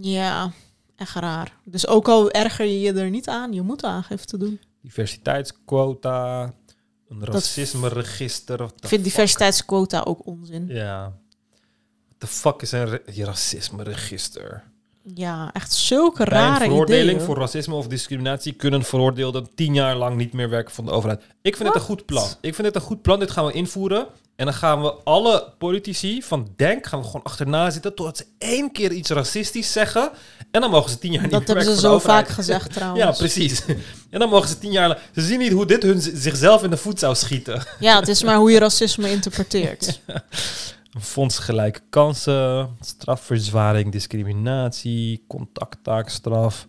[0.00, 0.52] Ja,
[0.96, 1.52] echt raar.
[1.64, 4.60] Dus ook al erger je je er niet aan, je moet aangifte doen.
[4.82, 6.42] Diversiteitsquota,
[7.08, 8.60] een racisme-register.
[8.60, 9.04] Ik vind fuck?
[9.04, 10.66] diversiteitsquota ook onzin.
[10.68, 11.02] Ja.
[12.06, 14.62] What the fuck is een ra- racisme-register?
[15.14, 17.20] Ja, echt zulke Bij een rare veroordeling ideeën.
[17.26, 21.22] voor racisme of discriminatie kunnen veroordeelden tien jaar lang niet meer werken van de overheid.
[21.42, 22.28] Ik vind het een goed plan.
[22.40, 23.18] Ik vind het een goed plan.
[23.18, 24.06] Dit gaan we invoeren.
[24.36, 28.26] En dan gaan we alle politici van Denk gaan we gewoon achterna zitten totdat ze
[28.38, 30.10] één keer iets racistisch zeggen.
[30.50, 33.04] En dan mogen ze tien jaar niet Dat hebben ze zo vaak gezegd trouwens.
[33.04, 33.62] ja, precies.
[34.10, 35.02] En dan mogen ze tien jaar.
[35.14, 37.62] Ze zien niet hoe dit hun zichzelf in de voet zou schieten.
[37.78, 40.00] Ja, het is maar hoe je racisme interpreteert.
[40.92, 46.66] Een fonds gelijke kansen, strafverzwaring, discriminatie, contacttaakstraf,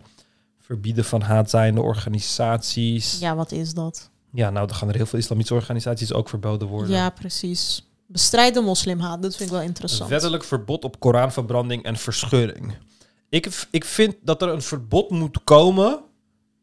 [0.60, 3.20] verbieden van haatzaaiende organisaties.
[3.20, 4.10] Ja, wat is dat?
[4.32, 6.92] Ja, nou, dan gaan er heel veel islamitische organisaties ook verboden worden.
[6.92, 7.88] Ja, precies.
[8.06, 10.10] Bestrijden moslimhaat, dat vind ik wel interessant.
[10.10, 12.78] Wettelijk verbod op Koranverbranding en verscheuring.
[13.30, 16.04] Ik, ik vind dat er een verbod moet komen,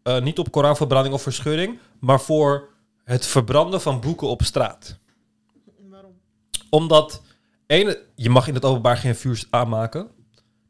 [0.02, 2.68] eh, niet op Koranverbranding of verscheuring, maar voor
[3.04, 4.98] het verbranden van boeken op straat.
[6.70, 7.22] Omdat,
[7.66, 10.08] ene, je mag in het openbaar geen vuur aanmaken.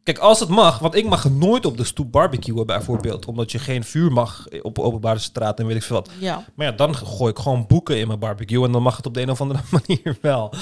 [0.05, 3.59] Kijk, als het mag, want ik mag nooit op de stoep barbecuen bijvoorbeeld, omdat je
[3.59, 6.11] geen vuur mag op openbare straat en weet ik veel wat.
[6.19, 6.45] Ja.
[6.55, 9.15] Maar ja, dan gooi ik gewoon boeken in mijn barbecue en dan mag het op
[9.15, 10.53] de een of andere manier wel.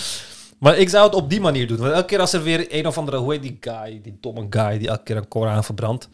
[0.59, 1.77] Maar ik zou het op die manier doen.
[1.77, 4.47] Want elke keer als er weer een of andere, hoe heet die guy, die domme
[4.51, 6.09] guy die elke keer een Koran verbrandt.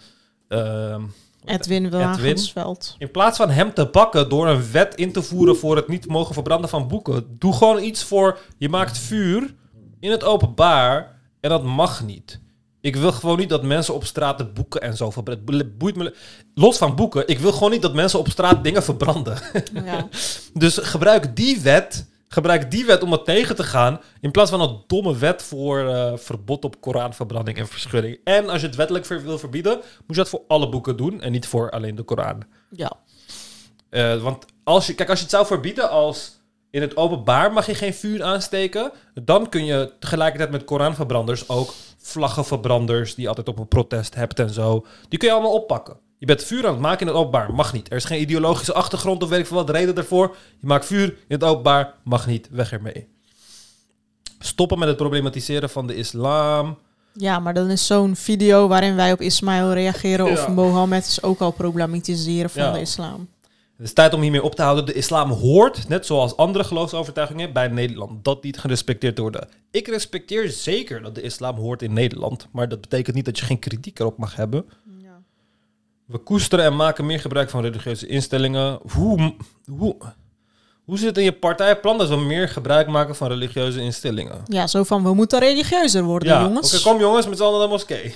[0.48, 1.02] Ehm,
[1.44, 2.96] Edwin Wagensveld.
[2.98, 6.06] In plaats van hem te pakken door een wet in te voeren voor het niet
[6.06, 8.38] mogen verbranden van boeken, doe gewoon iets voor.
[8.58, 9.54] Je maakt vuur
[10.00, 12.40] in het openbaar en dat mag niet.
[12.88, 15.56] Ik wil gewoon niet dat mensen op straat de boeken en zo verbranden.
[15.56, 16.14] Het Boeit me.
[16.54, 19.38] Los van boeken, ik wil gewoon niet dat mensen op straat dingen verbranden.
[19.84, 20.08] Ja.
[20.54, 22.06] dus gebruik die wet.
[22.28, 24.00] Gebruik die wet om het tegen te gaan.
[24.20, 28.18] In plaats van een domme wet voor eh, verbod op Koranverbranding en verschudding.
[28.24, 31.20] En als je het wettelijk wil verbieden, moet je dat voor alle boeken doen.
[31.20, 32.42] En niet voor alleen de Koran.
[32.70, 32.92] Ja.
[33.90, 37.66] Eh, want als je, kijk, als je het zou verbieden als in het openbaar mag
[37.66, 41.74] je geen vuur aansteken, dan kun je tegelijkertijd met Koranverbranders ook
[42.08, 45.96] vlaggenverbranders die altijd op een protest hebt en zo, die kun je allemaal oppakken.
[46.18, 47.90] Je bent vuur aan het maken in het openbaar, mag niet.
[47.90, 50.36] Er is geen ideologische achtergrond of weet ik veel wat reden daarvoor.
[50.60, 53.08] Je maakt vuur in het openbaar, mag niet, weg ermee.
[54.38, 56.78] Stoppen met het problematiseren van de islam.
[57.12, 60.48] Ja, maar dan is zo'n video waarin wij op Ismaël reageren of.
[60.48, 62.72] Mohammed is ook al problematiseren van Ja.
[62.72, 63.28] de islam.
[63.78, 64.86] Het is tijd om hiermee op te houden.
[64.86, 68.24] De islam hoort, net zoals andere geloofsovertuigingen, bij Nederland.
[68.24, 69.48] Dat niet gerespecteerd te worden.
[69.70, 72.46] Ik respecteer zeker dat de islam hoort in Nederland.
[72.52, 74.64] Maar dat betekent niet dat je geen kritiek erop mag hebben.
[76.04, 78.78] We koesteren en maken meer gebruik van religieuze instellingen.
[78.92, 79.34] Hoe,
[79.66, 79.96] hoe,
[80.84, 84.40] hoe zit het in je partijplan dat we meer gebruik maken van religieuze instellingen?
[84.44, 86.74] Ja, zo van we moeten religieuzer worden, Ja, jongens.
[86.74, 88.14] oké, kom jongens, met z'n allen naar de moskee.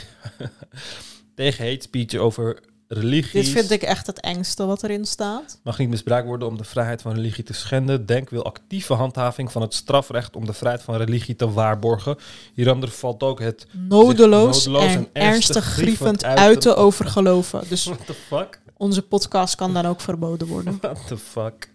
[1.35, 2.63] Tegen hate speech over
[2.93, 3.43] religie.
[3.43, 5.59] Dit vind ik echt het engste wat erin staat.
[5.63, 8.07] Mag niet misbruikt worden om de vrijheid van religie te schenden.
[8.07, 12.17] Denk wil actieve handhaving van het strafrecht om de vrijheid van religie te waarborgen.
[12.55, 17.63] Hieronder valt ook het nodeloos en, ernstig grievend uiten over geloven.
[17.69, 18.61] Dus What the fuck?
[18.77, 20.79] onze podcast kan dan ook verboden worden.
[20.81, 21.71] What the fuck?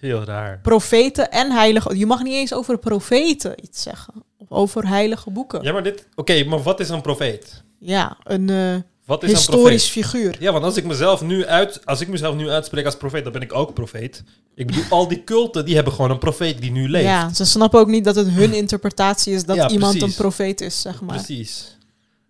[0.00, 0.58] Heel raar.
[0.62, 1.96] Profeten en heilige...
[1.96, 4.14] Je mag niet eens over profeten iets zeggen.
[4.38, 5.62] Of over heilige boeken.
[5.62, 6.08] Ja, maar dit...
[6.14, 7.62] Oké, maar wat is een profeet?
[7.78, 8.74] Ja, een eh,
[9.06, 10.36] Wat is historisch figuur.
[10.40, 13.32] Ja, want als ik mezelf nu uit, als ik mezelf nu uitspreek als profeet, dan
[13.32, 14.22] ben ik ook profeet.
[14.54, 17.04] Ik bedoel, al die culten, die hebben gewoon een profeet die nu leeft.
[17.04, 20.16] Ja, ze snappen ook niet dat het hun interpretatie is dat Ja, iemand precies.
[20.16, 21.16] een profeet is, zeg maar.
[21.16, 21.76] Precies.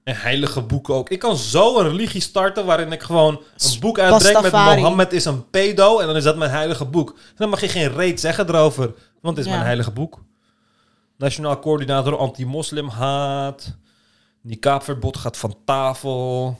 [0.05, 1.09] En heilige boeken ook.
[1.11, 4.53] Ik kan zo een religie starten waarin ik gewoon een boek uitbreng met.
[4.53, 7.14] Mohammed is een pedo en dan is dat mijn heilige boek.
[7.37, 9.51] Dan mag je geen reet zeggen erover, want het is Ja.
[9.51, 10.22] mijn heilige boek.
[11.18, 13.77] Nationaal coördinator anti-moslim haat.
[14.43, 16.59] Niqabverbod gaat van tafel.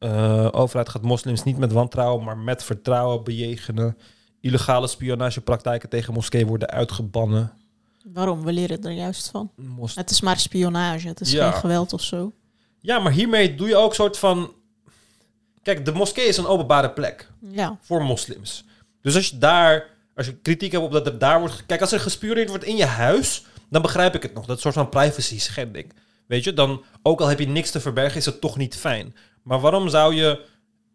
[0.00, 3.96] Eh, overheid gaat moslims niet met wantrouwen, maar met vertrouwen bejegenen.
[4.40, 7.52] Illegale spionagepraktijken tegen moskee worden uitgebannen.
[8.12, 8.44] Waarom?
[8.44, 9.50] We leren er juist van.
[9.56, 11.50] Mos- Het is maar spionage, het is Ja.
[11.50, 12.32] geen geweld of zo.
[12.80, 14.52] Ja, maar hiermee doe je ook soort van.
[15.62, 17.78] Kijk, de moskee is een openbare plek Ja.
[17.80, 18.64] voor moslims.
[19.02, 21.66] Dus als je daar, als je kritiek hebt op dat er daar wordt.
[21.66, 24.46] Kijk, als er gespioneerd wordt in je huis, dan begrijp ik het nog.
[24.46, 25.92] Dat soort van privacy schending.
[26.26, 29.14] Weet je, dan ook al heb je niks te verbergen, is het toch niet fijn.
[29.42, 30.46] Maar waarom zou je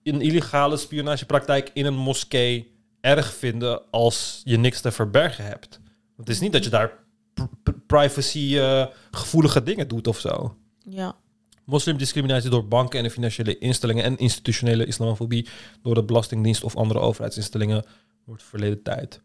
[0.03, 5.79] een illegale spionagepraktijk in een moskee erg vinden als je niks te verbergen hebt?
[6.15, 6.91] Want het is niet dat je daar
[7.33, 10.55] pr- pr- privacy eh, gevoelige dingen doet of zo.
[10.89, 11.15] Ja.
[11.63, 15.47] Moslimdiscriminatie door banken en de financiële instellingen en institutionele islamofobie
[15.81, 17.85] door de Belastingdienst of andere overheidsinstellingen
[18.25, 19.21] wordt verleden tijd.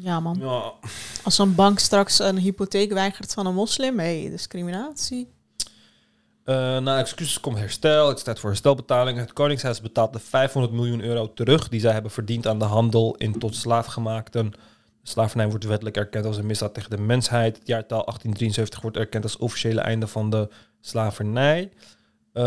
[0.00, 0.36] Ja, man.
[0.40, 0.72] Ja.
[1.22, 5.28] Als een bank straks een hypotheek weigert van een moslim, hé, hey, discriminatie.
[6.48, 8.08] Eh, na excuses komt herstel.
[8.08, 9.20] Het is tijd voor herstelbetalingen.
[9.20, 13.14] Het Koningshuis betaalt de 500 miljoen euro terug die zij hebben verdiend aan de handel
[13.16, 14.50] in tot slaafgemaakten.
[14.50, 14.56] De
[15.02, 17.56] slavernij wordt wettelijk erkend als een misdaad tegen de mensheid.
[17.58, 20.48] Het jaartal 1873 wordt erkend als officiële einde van de
[20.80, 21.72] slavernij.
[22.32, 22.44] Eh,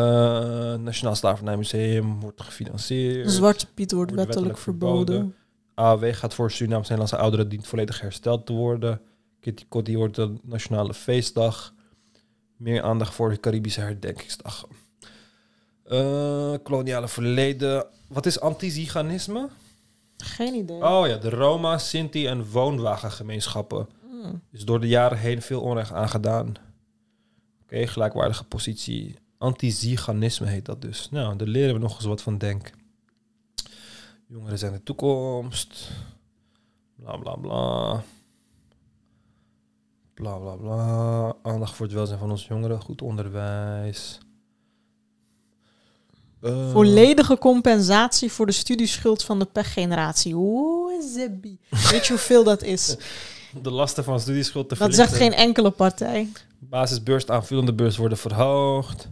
[0.76, 3.32] Nationaal Slavernijmuseum wordt gefinancierd.
[3.32, 5.36] Zwarte Piet wordt wettelijk verboden.
[5.74, 9.02] AOW gaat voor Surinaamse Nederlandse ouderen dient volledig hersteld te worden.
[9.39, 11.74] Kitty Kotti wordt een nationale feestdag.
[12.62, 14.68] Meer aandacht voor de Caribische herdenkingsdag.
[15.84, 17.86] Eh, koloniale verleden.
[18.07, 19.49] Wat is antiziganisme?
[20.18, 20.86] Geen idee.
[20.86, 23.88] Oh ja, de Roma, Sinti en woonwagengemeenschappen.
[24.10, 24.41] Hmm.
[24.52, 26.53] Is door de jaren heen veel onrecht aangedaan.
[27.64, 29.15] Oké, gelijkwaardige positie.
[29.38, 31.10] Antiziganisme heet dat dus.
[31.10, 32.72] Nou, daar leren we nog eens wat van, denk.
[34.27, 35.91] Jongeren zijn de toekomst.
[36.95, 38.03] Bla bla bla.
[40.22, 41.35] Bla bla bla.
[41.41, 42.81] Aandacht voor het welzijn van onze jongeren.
[42.81, 44.18] Goed onderwijs.
[46.41, 50.34] Eh, Volledige compensatie voor de studieschuld van de pechgeneratie.
[50.35, 51.60] Oeh, zebbi.
[51.91, 52.98] Weet je hoeveel dat is?
[53.61, 55.38] De lasten van studieschuld te Dat zegt verlichten.
[55.38, 56.27] geen enkele partij.
[56.60, 59.10] Basisbeurs, de aanvullende beurs worden verhoogd.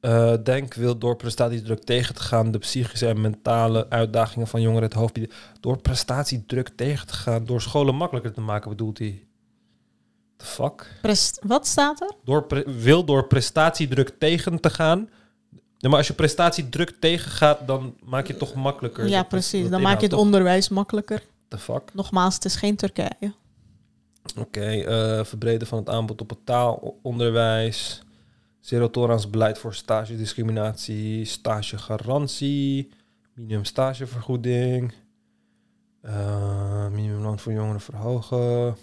[0.00, 4.88] Eh, Denk wil door prestatiedruk tegen te gaan de psychische en mentale uitdagingen van jongeren
[4.88, 5.36] het hoofd bieden.
[5.60, 9.27] Door prestatiedruk tegen te gaan, door scholen makkelijker te maken, bedoelt hij.
[10.38, 10.86] The fuck?
[11.02, 12.10] Prest- wat staat er?
[12.24, 15.08] Door wil door prestatiedruk tegen te gaan.
[15.78, 19.08] Ja, maar als je prestatiedruk tegengaat, dan maak je het toch makkelijker.
[19.08, 19.68] Ja, precies.
[19.70, 21.22] Dan maak je het toch- onderwijs makkelijker.
[21.48, 21.94] The fuck?
[21.94, 23.32] Nogmaals, het is geen Turkije.
[24.38, 28.02] Oké, eh, verbreden van het aanbod op het taalonderwijs.
[28.60, 31.24] Zero tolerance beleid voor stagediscriminatie.
[31.24, 32.90] Stagegarantie.
[33.34, 34.92] Minimum stagevergoeding.
[36.02, 38.76] eh minimumloon voor jongeren verhogen.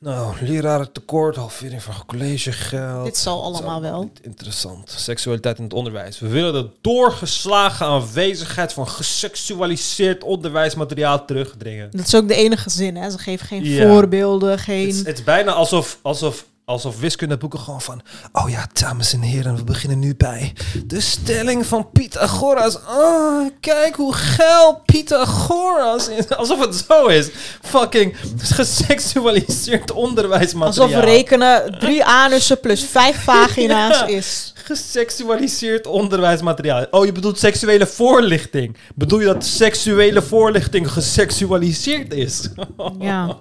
[0.00, 3.04] Nou, lerarentekort, halvering van collegegeld.
[3.04, 4.10] Dit zal allemaal wel.
[4.22, 4.90] Interessant.
[4.90, 6.18] Seksualiteit in het onderwijs.
[6.18, 11.90] We willen de doorgeslagen aanwezigheid van geseksualiseerd onderwijsmateriaal terugdringen.
[11.90, 13.10] Dat is ook de enige zin, hè?
[13.10, 14.86] Ze geven geen voorbeelden, geen...
[14.86, 18.00] Het is, het is bijna alsof, alsof, alsof wiskundeboeken gewoon van...
[18.32, 20.52] Oh ja, dames en heren, we beginnen nu bij
[20.86, 22.76] de stelling van Pythagoras.
[22.76, 26.28] Oh, kijk hoe geil Pythagoras is.
[26.36, 27.28] Alsof het zo is.
[27.62, 30.86] Fucking geseksualiseerd onderwijsmateriaal.
[30.88, 34.06] Alsof rekenen drie anussen plus vijf pagina's Ja.
[34.06, 34.52] is.
[34.68, 36.86] Geseksualiseerd onderwijsmateriaal.
[36.90, 38.76] Oh, je bedoelt seksuele voorlichting.
[38.94, 42.48] Bedoel je dat seksuele voorlichting geseksualiseerd is?
[42.98, 43.38] Ja.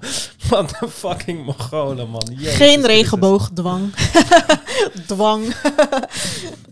[0.49, 2.30] Wat een fucking Mongolen, man.
[2.38, 3.94] Jezus Geen regenboogdwang.
[5.08, 5.56] Dwang.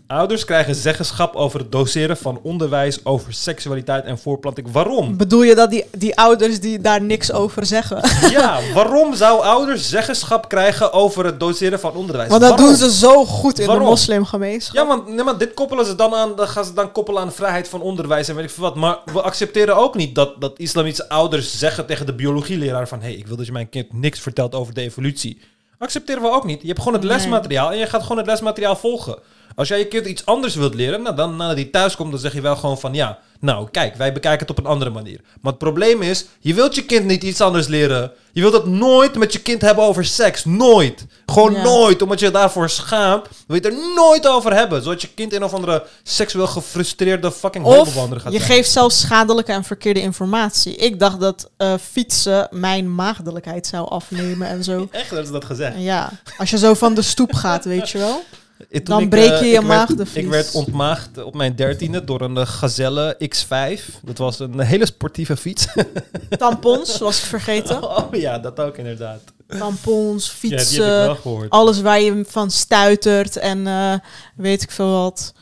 [0.08, 4.72] Ouders krijgen zeggenschap over het doseren van onderwijs over seksualiteit en voorplanting.
[4.72, 5.16] Waarom?
[5.16, 8.00] Bedoel je dat die, die ouders die daar niks over zeggen?
[8.30, 12.28] Ja, waarom zou ouders zeggenschap krijgen over het doseren van onderwijs?
[12.28, 12.68] Want dat Waarom?
[12.68, 13.84] doen ze zo goed in Waarom?
[13.84, 14.74] de moslimgemeenschap.
[14.76, 17.32] Ja, want, nee, maar dit koppelen ze dan aan, dan gaan ze dan koppelen aan
[17.32, 18.74] vrijheid van onderwijs en weet ik veel wat.
[18.74, 23.00] Maar we accepteren ook niet dat, dat islamitische ouders zeggen tegen de biologieleraar van...
[23.00, 25.40] hé, hey, ik wil dat je mijn kind niks vertelt over de evolutie.
[25.78, 26.60] Accepteren we ook niet.
[26.60, 29.18] Je hebt gewoon het lesmateriaal en je gaat gewoon het lesmateriaal volgen.
[29.56, 32.20] Als jij je kind iets anders wilt leren, nou, dan nadat hij thuis komt, dan
[32.20, 32.94] zeg je wel gewoon van...
[32.94, 35.20] ja, nou, kijk, wij bekijken het op een andere manier.
[35.40, 38.12] Maar het probleem is, je wilt je kind niet iets anders leren.
[38.32, 40.44] Je wilt het nooit met je kind hebben over seks.
[40.44, 41.06] Nooit.
[41.26, 41.62] Gewoon Ja.
[41.62, 43.26] nooit, omdat je je daarvoor schaamt.
[43.46, 44.82] Wil je het er nooit over hebben.
[44.82, 48.50] Zodat je kind een of andere seksueel gefrustreerde fucking Of hobbelwander gaat je zijn.
[48.50, 50.76] geeft zelfs schadelijke en verkeerde informatie.
[50.76, 54.88] Ik dacht dat eh, fietsen mijn maagdelijkheid zou afnemen en zo.
[54.90, 55.74] Echt, dat is dat gezegd.
[55.78, 58.22] Ja, als je zo van de stoep gaat, weet je wel.
[58.70, 60.24] Eh, Dan ik, breek eh, je je ik werd- maagdenvlies.
[60.24, 63.82] Ik werd ontmaagd op mijn dertiende door een eh, Gazelle X5.
[64.02, 65.66] Dat was een hele sportieve fiets.
[66.38, 67.82] Tampons, was ik vergeten.
[67.82, 69.20] Oh ja, dat ook inderdaad.
[69.58, 71.16] Tampons, fietsen,
[71.48, 73.94] alles waar je van stuitert en eh,
[74.36, 75.32] weet ik veel wat.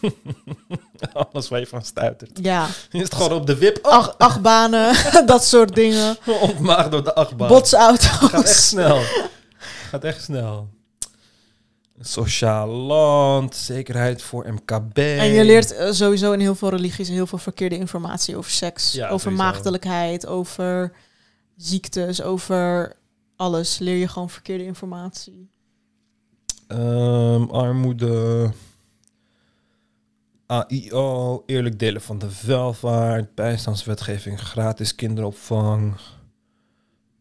[1.32, 2.38] Alles waar je van stuitert.
[2.42, 2.66] Ja.
[2.90, 3.78] Je is het gewoon op de wip.
[3.82, 4.94] Oh, Ach, achtbanen,
[5.26, 6.16] dat soort dingen.
[6.40, 7.48] ontmaagd door de achtbaan.
[7.48, 8.06] Botsauto's.
[8.08, 9.00] Gaat echt snel.
[9.88, 10.68] Gaat echt snel.
[12.00, 14.96] Sociaal land, zekerheid voor MKB.
[14.98, 18.92] En je leert eh, sowieso in heel veel religies heel veel verkeerde informatie over seks,
[18.92, 19.44] Ja, over sowieso.
[19.44, 20.92] maagdelijkheid, over
[21.56, 22.92] ziektes, over
[23.36, 23.78] alles.
[23.78, 25.50] Leer je gewoon verkeerde informatie.
[26.66, 28.50] Ehm, armoede.
[30.46, 35.96] AIO, eerlijk delen van de welvaart, bijstandswetgeving, gratis kinderopvang,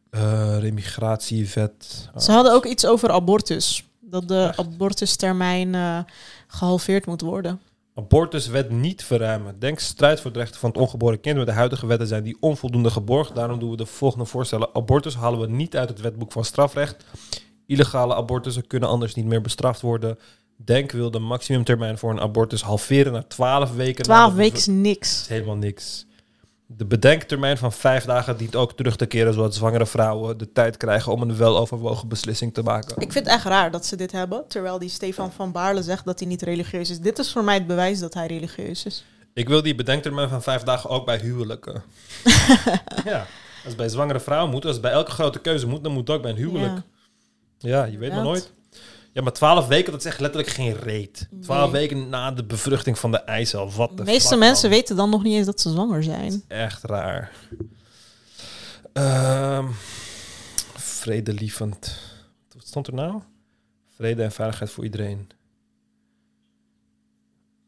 [0.10, 2.10] eh remigratiewet.
[2.18, 3.87] Ze hadden ook iets over abortus.
[4.10, 6.00] Dat de abortustermijn eh,
[6.48, 7.62] gehalveerd moet worden.
[7.96, 9.60] Abortuswet niet verruimen.
[9.60, 11.38] Denk strijd voor de rechten van het ongeboren kind.
[11.38, 13.36] Met de huidige wetten zijn die onvoldoende geborgd.
[13.36, 14.70] Daarom doen we de volgende voorstellen.
[14.74, 17.06] Abortus halen we niet uit het wetboek van strafrecht.
[17.66, 20.18] Illegale abortussen kunnen anders niet meer bestraft worden.
[20.56, 24.04] Denk wil de maximumtermijn voor een abortus halveren naar 12 weken.
[24.04, 25.22] Twaalf nadat de weken is niks.
[25.22, 26.06] is helemaal niks.
[26.70, 30.78] De bedenktermijn van vijf dagen dient ook terug te keren, zodat zwangere vrouwen de tijd
[30.78, 32.96] krijgen om een weloverwogen beslissing te maken.
[32.98, 34.48] Ik vind het echt raar dat ze dit hebben.
[34.48, 37.00] Terwijl die Stefan van Baarle zegt dat hij niet religieus is.
[37.00, 39.06] Dit is voor mij het bewijs dat hij religieus is.
[39.34, 41.84] Ik wil die bedenktermijn van vijf dagen ook bij huwelijken.
[43.06, 43.28] ja, als
[43.64, 46.16] het bij zwangere vrouwen moet, als het bij elke grote keuze moet, dan moet het
[46.16, 46.74] ook bij een huwelijk.
[46.74, 46.84] Ja.
[47.58, 48.54] Ja, je weet maar nooit.
[49.18, 51.28] Ja, maar twaalf weken, dat is echt letterlijk geen reet.
[51.42, 51.82] Twaalf Nee.
[51.82, 53.72] weken na de bevruchting van de eicel.
[53.72, 54.78] Wat De meeste mensen man.
[54.80, 56.44] weten dan nog niet eens dat ze zwanger zijn.
[56.48, 57.32] Echt raar.
[58.94, 59.66] Ehm
[60.76, 62.00] vredelievend.
[62.54, 63.22] Wat stond er nou?
[63.96, 65.30] Vrede en veiligheid voor iedereen.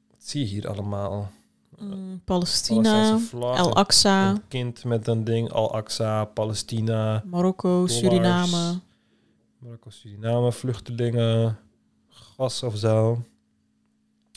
[0.10, 1.32] Wat zie je hier allemaal?
[1.78, 5.52] Mm, Palestina, Al-Aqsa, kind met een ding.
[5.52, 7.24] Al-Aqsa, Palestina.
[7.26, 8.80] Marokko, dollars, Suriname.
[9.60, 11.58] Marokko, Suriname, vluchtelingen.
[12.10, 13.24] Gas of zo.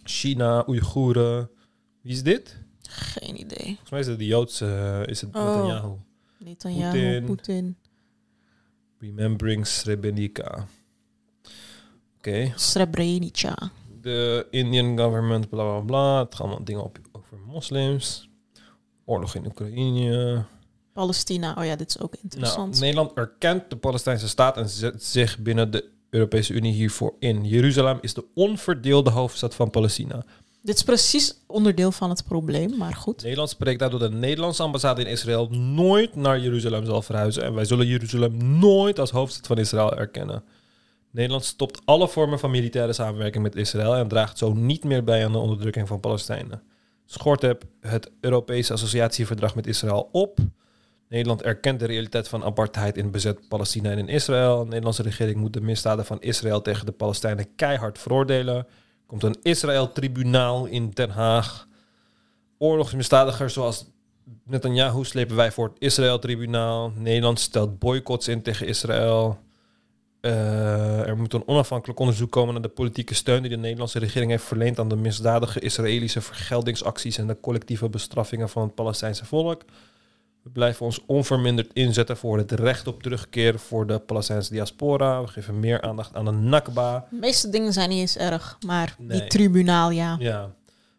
[0.05, 1.51] China, Oeigoeren.
[2.01, 2.61] Wie is dit?
[2.89, 3.65] Geen idee.
[3.67, 4.67] Volgens mij is het de Joodse...
[4.67, 5.45] eh, is het Oh.
[5.45, 5.97] Netanyahu.
[6.39, 7.25] Netanyahu, Poetin.
[7.25, 7.77] Poetin.
[8.99, 10.67] Remembering Srebrenica.
[12.19, 12.53] Oké.
[12.57, 13.71] Srebrenica.
[14.01, 16.19] De Indian government, bla bla bla.
[16.25, 18.29] Het gaan allemaal dingen op over moslims.
[19.05, 20.45] Oorlog in Oekraïne.
[20.93, 22.81] Palestina, oh ja, dit is ook Nou, interessant.
[22.81, 27.45] Nederland erkent de Palestijnse staat en zet zich binnen de Europese Unie hiervoor in.
[27.45, 30.25] Jeruzalem is de onverdeelde hoofdstad van Palestina.
[30.63, 33.23] Dit is precies onderdeel van het probleem, maar goed.
[33.23, 37.43] Nederland spreekt daardoor de Nederlandse ambassade in Israël nooit naar Jeruzalem zal verhuizen.
[37.43, 40.45] En wij zullen Jeruzalem nooit als hoofdstad van Israël erkennen.
[41.11, 45.25] Nederland stopt alle vormen van militaire samenwerking met Israël en draagt zo niet meer bij
[45.25, 46.63] aan de onderdrukking van Palestijnen.
[47.07, 50.39] Schort heb het Europese associatieverdrag met Israël op.
[51.13, 54.59] Nederland erkent de realiteit van apartheid in bezet Palestina en in Israël.
[54.59, 58.67] De Nederlandse regering moet de misdaden van Israël tegen de Palestijnen keihard veroordelen.
[59.07, 61.69] Komt een Israël-tribunaal in Den Haag.
[62.59, 63.87] Oorlogsmisdadigers zoals
[64.45, 66.93] Netanyahu slepen wij voor het Israël-tribunaal.
[66.97, 69.39] Nederland stelt boycotts in tegen Israël.
[70.21, 74.31] Eh, er moet een onafhankelijk onderzoek komen naar de politieke steun die de Nederlandse regering
[74.31, 79.63] heeft verleend aan de misdadige Israëlische vergeldingsacties en de collectieve bestraffingen van het Palestijnse volk.
[80.43, 85.21] We blijven ons onverminderd inzetten voor het recht op terugkeer voor de Palestijnse diaspora.
[85.23, 87.07] We geven meer aandacht aan de Nakba.
[87.11, 89.19] De meeste dingen zijn niet eens erg, maar Nee.
[89.21, 90.17] die tribunaal, ja.
[90.19, 90.55] Ja.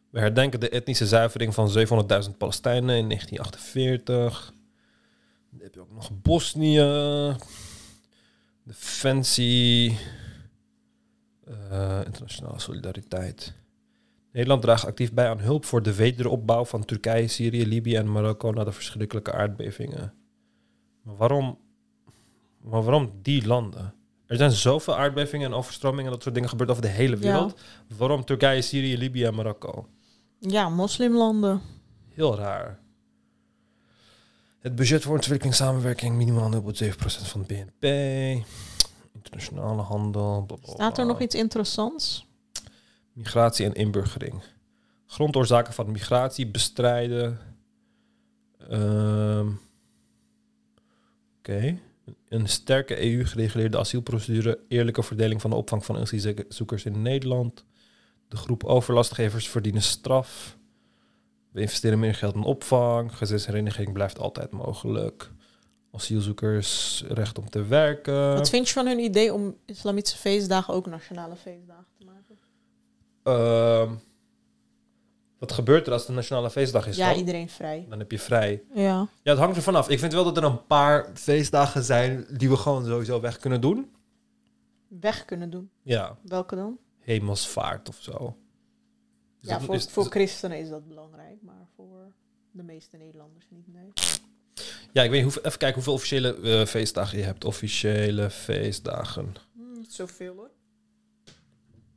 [0.10, 4.53] We herdenken de etnische zuivering van 700.000 Palestijnen in 1948.
[5.52, 7.36] Dan heb je ook nog Bosnië.
[8.64, 9.98] Defensie.
[11.70, 13.53] eh, internationale solidariteit.
[14.34, 18.51] Nederland draagt actief bij aan hulp voor de wederopbouw van Turkije, Syrië, Libië en Marokko
[18.51, 20.14] na de verschrikkelijke aardbevingen.
[21.01, 21.57] Maar waarom,
[22.61, 23.93] maar waarom die landen?
[24.26, 27.61] Er zijn zoveel aardbevingen en overstromingen en dat soort dingen gebeurt over de hele wereld.
[27.97, 29.88] Waarom Turkije, Syrië, Libië en Marokko?
[30.39, 31.61] Ja, moslimlanden.
[32.10, 32.80] Heel raar.
[34.60, 36.61] Het budget voor ontwikkelingssamenwerking minimaal 0,7%
[36.97, 37.84] van het BNP.
[39.14, 40.43] Internationale handel.
[40.47, 42.27] bla, bla, Staat er nog iets interessants?
[43.14, 44.41] Migratie en inburgering.
[45.06, 47.40] Grondoorzaken van migratie bestrijden.
[48.69, 49.49] Ehm,
[51.44, 51.80] Oké.
[52.27, 54.60] Een sterke EU-gereguleerde asielprocedure.
[54.68, 57.65] Eerlijke verdeling van de opvang van asielzoekers in Nederland.
[58.27, 60.57] De groep overlastgevers verdienen straf.
[61.52, 63.18] We investeren meer geld in opvang.
[63.18, 65.31] Gezinshereniging blijft altijd mogelijk.
[65.91, 68.34] Asielzoekers recht om te werken.
[68.34, 72.23] Wat vind je van hun idee om islamitische feestdagen ook nationale feestdagen te maken?
[73.24, 73.95] Ehm,
[75.40, 76.95] wat gebeurt er als de nationale feestdag is?
[76.98, 77.18] Ja, dan?
[77.18, 77.86] iedereen vrij.
[77.90, 78.64] Dan heb je vrij.
[78.74, 79.08] Ja.
[79.24, 79.90] Ja, het hangt ervan af.
[79.90, 83.62] Ik vind wel dat er een paar feestdagen zijn die we gewoon sowieso weg kunnen
[83.62, 83.91] doen.
[84.88, 85.70] Weg kunnen doen.
[85.82, 86.78] Ja, Welke dan?
[87.00, 88.38] hemelsvaart of zo.
[89.41, 92.14] Is ja, dat- voor, is- voor is- christenen is dat belangrijk, maar voor
[92.52, 93.74] de meeste Nederlanders niet.
[93.74, 93.91] Nee.
[94.91, 97.45] ja, ik weet niet, hoeveel- even kijken hoeveel officiële eh, feestdagen je hebt.
[97.45, 99.34] Officiële feestdagen.
[99.54, 100.50] Hmm, niet zoveel hoor.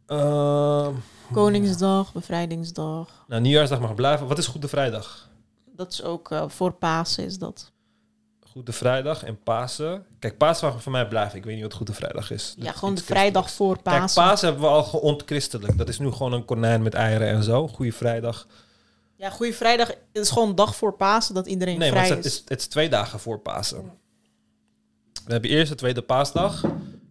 [0.06, 0.94] Ehm,
[1.32, 3.24] Koningsdag, bevrijdingsdag.
[3.28, 4.26] nou, nieuwjaarsdag mag blijven.
[4.26, 5.28] Wat is Goede Vrijdag?
[5.76, 7.72] Dat is ook eh, voor Pasen is dat.
[8.50, 10.06] Goede Vrijdag en Pasen.
[10.18, 11.38] Kijk, Pasen mag voor mij blijven.
[11.38, 12.54] Ik weet niet wat Goede Vrijdag is.
[12.58, 14.22] Ja, is gewoon de vrijdag voor Kijk, Pasen.
[14.22, 15.78] Pasen hebben we al geontchristelijk.
[15.78, 17.68] Dat is nu gewoon een konijn met eieren en zo.
[17.68, 18.46] Goede Vrijdag.
[19.16, 22.24] Ja, Goede Vrijdag is gewoon een dag voor Pasen dat iedereen Nee, maar vrij het
[22.26, 22.32] is.
[22.32, 23.92] is, het is twee dagen voor Pasen.
[25.24, 26.64] We hebben eerst de tweede paasdag.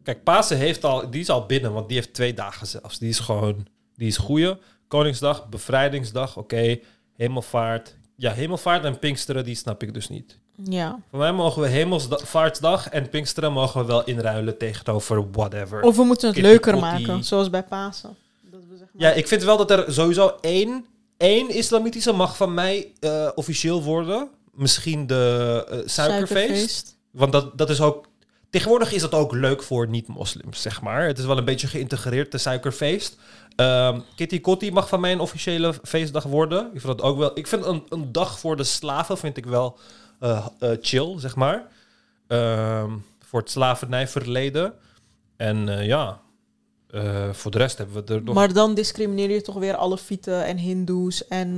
[0.04, 3.00] Kijk, Pasen heeft al, die is al binnen, want die heeft twee dagen zelfs.
[3.00, 4.58] Die is gewoon, die is goeie.
[4.88, 6.80] Koningsdag, bevrijdingsdag, oké.
[7.16, 7.96] Hemelvaart.
[8.16, 10.40] Ja, hemelvaart en Pinksteren, die snap ik dus niet.
[10.64, 11.00] Ja.
[11.10, 15.82] Voor mij mogen we hemelvaartsdag en Pinksteren mogen we wel inruilen tegenover whatever.
[15.82, 18.16] Of we moeten het leuker maken, zoals bij Pasen.
[18.98, 20.86] Ja, ik vind wel dat er sowieso één,
[21.18, 24.30] één islamitische mag van mij eh, officieel worden.
[24.54, 25.92] Misschien de eh, suikerfeest.
[25.92, 26.98] Suikerfeest.
[27.12, 28.08] Want dat, dat is ook...
[28.50, 31.08] Tegenwoordig is dat ook leuk voor niet-moslims, zeg maar.
[31.08, 33.18] Het is wel een beetje geïntegreerd, de suikerfeest.
[33.56, 36.70] Ehm, Kitty Kotti mag van mij een officiële feestdag worden.
[36.74, 37.32] Ik vind dat ook wel...
[37.34, 39.80] Ik vind een, een dag voor de slaven vind ik wel
[40.20, 41.68] eh, eh, chill, zeg maar.
[42.28, 44.74] Ehm, voor het slavernijverleden.
[45.38, 46.20] En eh, ja,
[47.32, 48.36] voor de rest hebben we er nog...
[48.36, 51.56] Maar dan discrimineer je toch weer alle Fieten en Hindoes en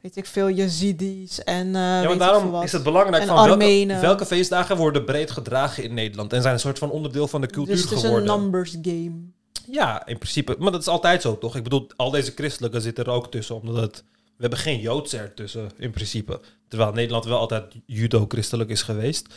[0.00, 4.26] weet ik veel, Yazidis en Ja, maar daarom is het belangrijk en van welke, welke
[4.26, 7.74] feestdagen worden breed gedragen in Nederland en zijn een soort van onderdeel van de cultuur
[7.74, 8.30] dus het is geworden.
[8.30, 9.33] een numbers game.
[9.70, 10.56] Ja, in principe.
[10.58, 11.56] Maar dat is altijd zo, toch?
[11.56, 14.04] Ik bedoel, al deze christelijke zitten er ook tussen, omdat het...
[14.36, 16.40] We hebben geen Joodse ertussen, in principe.
[16.68, 19.34] Terwijl Nederland wel altijd judo-christelijk is geweest.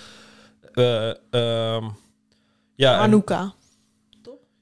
[0.73, 1.85] Eh, ehm,
[2.75, 3.49] ja, Hanukkah.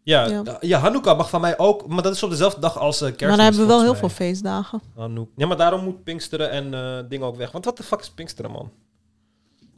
[0.04, 0.58] Ja, Ja.
[0.62, 0.80] ja.
[0.80, 3.28] Hanukkah mag van mij ook, maar dat is op dezelfde dag als uh, kerstmis.
[3.28, 4.82] maar dan hebben we wel heel veel feestdagen.
[4.96, 5.04] mij.
[5.04, 7.52] Hanouk- Ja, maar daarom moet Pinksteren en eh dingen ook weg.
[7.52, 8.72] Want wat de fuck is Pinksteren, man?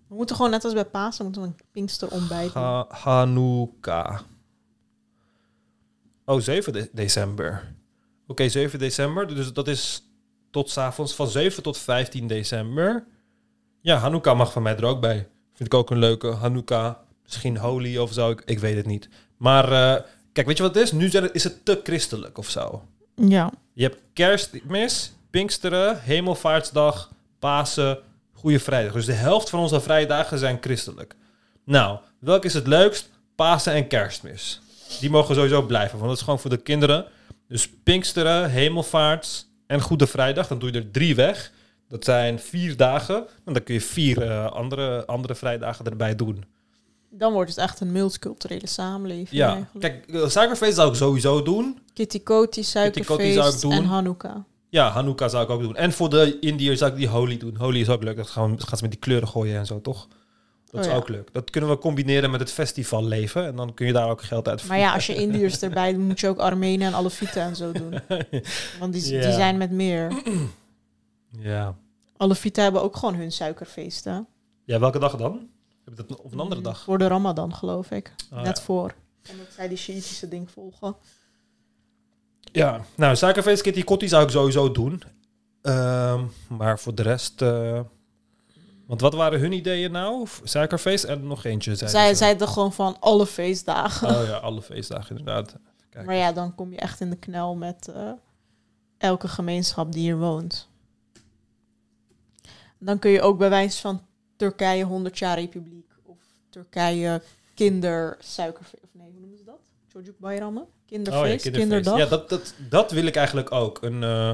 [0.08, 2.64] We moeten gewoon net als bij Pasen moeten we een Pinkster ontbijt doen.
[2.64, 4.20] Ha Hanukkah.
[6.28, 7.76] Oh, 7 de- december.
[8.28, 9.28] Oké, 7 december.
[9.36, 10.04] Dus dat is
[10.52, 13.04] tot 's avonds van 7 tot 15 december.
[13.82, 15.28] Ja, Hanukkah mag van mij er ook bij.
[15.54, 16.28] Vind ik ook een leuke.
[16.34, 16.94] Hanukkah,
[17.24, 19.10] misschien Holy of zo, ik, ik weet het niet.
[19.38, 20.92] Maar eh, kijk, weet je wat het is?
[20.92, 22.84] Nu zijn het- is het te christelijk of zo.
[23.16, 23.52] Ja.
[23.74, 28.00] Je hebt kerstmis, Pinksteren, Hemelvaartsdag, Pasen,
[28.34, 28.94] Goede Vrijdag.
[28.94, 31.16] Dus de helft van onze vrije dagen zijn christelijk.
[31.64, 33.10] Nou, welk is het leukst?
[33.36, 34.62] Pasen en kerstmis.
[35.00, 37.06] Die mogen sowieso blijven, want dat is gewoon voor de kinderen.
[37.48, 41.52] Dus Pinksteren, Hemelvaarts en Goede Vrijdag, dan doe je er drie weg.
[41.90, 43.16] Dat zijn vier dagen.
[43.46, 46.44] En dan kun je vier eh, andere, andere vrijdagen erbij doen.
[47.10, 50.04] Dan wordt het echt een multiculturele samenleving Ja, eigenlijk.
[50.08, 51.80] kijk, eh, suikerfeest zou ik sowieso doen.
[51.94, 53.72] Kitty Kotti, suikerfeest zou ik doen.
[53.72, 54.36] en Hanukkah.
[54.70, 55.76] Ja, Hanukkah zou ik ook doen.
[55.76, 57.56] En voor de Indiërs zou ik die Holi doen.
[57.58, 58.16] Holi is ook leuk.
[58.18, 60.08] Dat gaan, gaan ze met die kleuren gooien en zo, toch?
[60.72, 60.96] Dat Oh is ja.
[60.96, 61.30] ook leuk.
[61.34, 63.46] Dat kunnen we combineren met het festivalleven.
[63.46, 66.04] En dan kun je daar ook geld uit Maar ja, als je Indiërs erbij doet,
[66.04, 68.00] moet je ook Armenen en Alefieten en zo doen.
[68.80, 70.12] Want die, zijn met meer.
[71.40, 71.76] Ja.
[72.18, 74.28] Alefieten hebben ook gewoon hun suikerfeesten.
[74.64, 75.50] Ja, welke dag dan?
[75.86, 76.84] Heb je dat op een andere dag?
[76.84, 78.14] Voor de Ramadan, geloof ik.
[78.32, 78.64] Ah, Net ja.
[78.64, 78.94] voor.
[79.32, 80.96] Omdat zij die Shiïtische ding volgen.
[82.52, 85.02] Ja, nou, suikerfeest, Kitty Kotti zou ik sowieso doen.
[85.62, 87.42] Ehm, maar voor de rest...
[87.42, 87.80] eh,
[88.88, 90.28] want wat waren hun ideeën nou?
[90.44, 92.16] Suikerfeest en nog eentje, zeiden Zij ze.
[92.16, 94.08] zeiden gewoon van alle feestdagen.
[94.10, 95.56] Oh ja, alle feestdagen inderdaad.
[95.90, 96.06] Kijk.
[96.06, 98.12] Maar ja, dan kom je echt in de knel met eh,
[98.98, 100.70] elke gemeenschap die hier woont.
[102.80, 104.02] Dan kun je ook bij wijze van
[104.36, 106.18] Turkije 100 jaar republiek of
[106.50, 107.22] Turkije
[107.54, 108.84] kindersuikerfeest.
[108.84, 109.60] Of nee, hoe noemen ze dat?
[109.94, 110.66] Çocuk bayramı?
[110.86, 111.58] Kinderfeest, Oh ja, kinderfeest.
[111.60, 111.98] kinderdag.
[111.98, 113.82] Ja, dat, dat, dat wil ik eigenlijk ook.
[113.82, 114.34] Een, eh,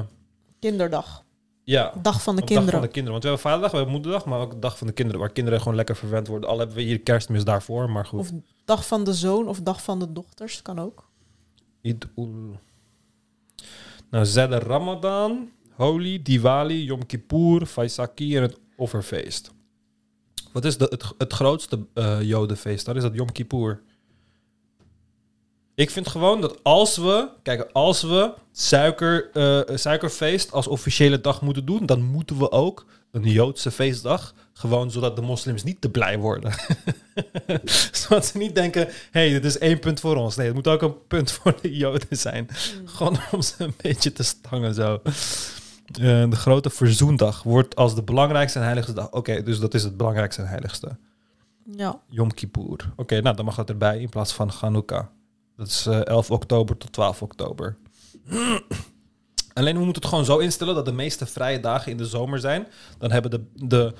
[0.58, 1.23] Kinderdag.
[1.64, 2.70] Ja, Dag van de kinderen.
[2.70, 3.10] Dag van de kinderen.
[3.10, 5.20] Want we hebben vaderdag, we hebben moederdag, maar ook de dag van de kinderen.
[5.20, 6.48] Waar kinderen gewoon lekker verwend worden.
[6.48, 8.20] Al hebben we hier kerstmis daarvoor, maar goed.
[8.20, 8.30] Of
[8.64, 11.08] dag van de zoon of dag van de dochters, kan ook.
[11.82, 12.58] Ul...
[14.10, 19.52] Nou, Zedde Ramadan, Holi, Diwali, Yom Kippur, Faisaki en het offerfeest.
[20.52, 22.86] Wat is de, het, het grootste eh jodenfeest?
[22.86, 23.82] Dan is dat Yom Kippur.
[25.74, 31.42] Ik vind gewoon dat als we, kijk, als we suiker, eh, suikerfeest als officiële dag
[31.42, 35.90] moeten doen, dan moeten we ook een Joodse feestdag, gewoon zodat de moslims niet te
[35.90, 36.52] blij worden.
[37.92, 40.36] zodat ze niet denken, hey, dit is één punt voor ons.
[40.36, 42.48] Nee, het moet ook een punt voor de Joden zijn.
[42.84, 45.00] Gewoon om ze een beetje te stangen zo.
[45.92, 49.10] Eh, de grote verzoendag wordt als de belangrijkste en heiligste dag.
[49.10, 50.96] Oké, dus dat is het belangrijkste en heiligste.
[51.64, 52.00] Ja.
[52.08, 52.92] Yom Kippur.
[52.96, 55.06] Oké, nou dan mag dat erbij in plaats van Hanukkah.
[55.56, 57.76] Dat is eh, 11 oktober tot 12 oktober.
[59.54, 62.38] Alleen we moeten het gewoon zo instellen dat de meeste vrije dagen in de zomer
[62.38, 62.66] zijn.
[62.98, 63.92] Dan hebben de, de,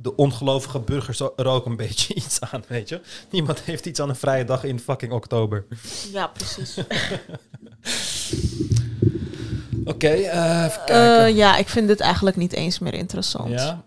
[0.00, 3.00] de ongelovige burgers er ook een beetje iets aan, weet je.
[3.30, 5.66] Niemand heeft iets aan een vrije dag in fucking oktober.
[6.12, 6.76] Ja, precies.
[9.84, 11.24] Oké, eh, even kijken.
[11.24, 13.50] Eh, ja, ik vind dit eigenlijk niet eens meer interessant.
[13.50, 13.84] Ja?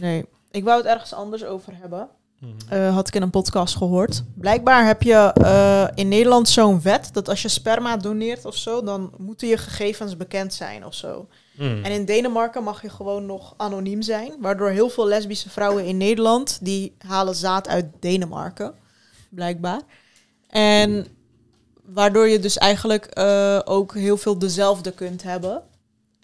[0.00, 0.24] nee.
[0.50, 2.08] Ik wou het ergens anders over hebben.
[2.38, 2.52] Mhm.
[2.68, 4.22] Eh, had ik in een podcast gehoord.
[4.34, 8.82] Blijkbaar heb je eh, in Nederland zo'n wet dat als je sperma doneert of zo,
[8.82, 11.28] dan moeten je gegevens bekend zijn of zo.
[11.56, 11.84] Hmm.
[11.84, 15.96] En in Denemarken mag je gewoon nog anoniem zijn, waardoor heel veel lesbische vrouwen in
[15.96, 18.74] Nederland die halen zaad uit Denemarken,
[19.30, 19.80] blijkbaar.
[20.48, 21.06] En
[21.84, 25.62] waardoor je dus eigenlijk eh, ook heel veel dezelfde kunt hebben.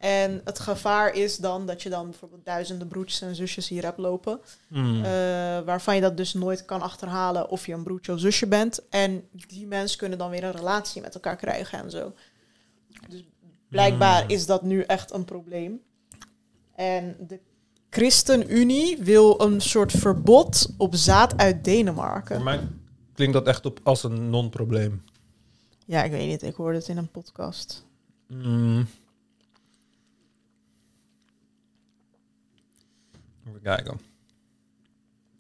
[0.05, 3.99] En het gevaar is dan dat je dan bijvoorbeeld duizenden broertjes en zusjes hier hebt
[3.99, 4.41] lopen.
[4.69, 5.05] Hmm.
[5.05, 5.11] eh,
[5.61, 8.89] waarvan je dat dus nooit kan achterhalen of je een broertje of zusje bent.
[8.89, 12.13] En die mensen kunnen dan weer een relatie met elkaar krijgen en zo.
[13.09, 13.25] Dus
[13.69, 14.31] blijkbaar Hmm.
[14.31, 15.81] is dat nu echt een probleem.
[16.75, 17.41] En de
[17.91, 22.35] ChristenUnie wil een soort verbod op zaad uit Denemarken.
[22.35, 22.61] Voor mij
[23.15, 25.03] klinkt dat echt op als een non-probleem.
[25.87, 26.43] Ja, ik weet niet.
[26.43, 27.87] Ik hoorde het in een podcast.
[28.29, 28.87] Mm.
[33.65, 34.01] Kijken.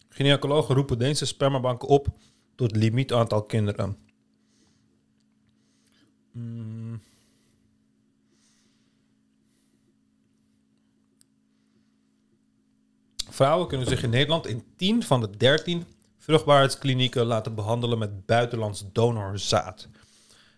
[0.08, 2.06] Gynaecologen roepen Deense spermabanken op
[2.54, 3.96] tot limiet aantal kinderen.
[6.32, 7.00] Mm.
[13.30, 15.84] Vrouwen kunnen zich in Nederland in 10 van de 13
[16.18, 19.88] vruchtbaarheidsklinieken laten behandelen met buitenlands donorzaad.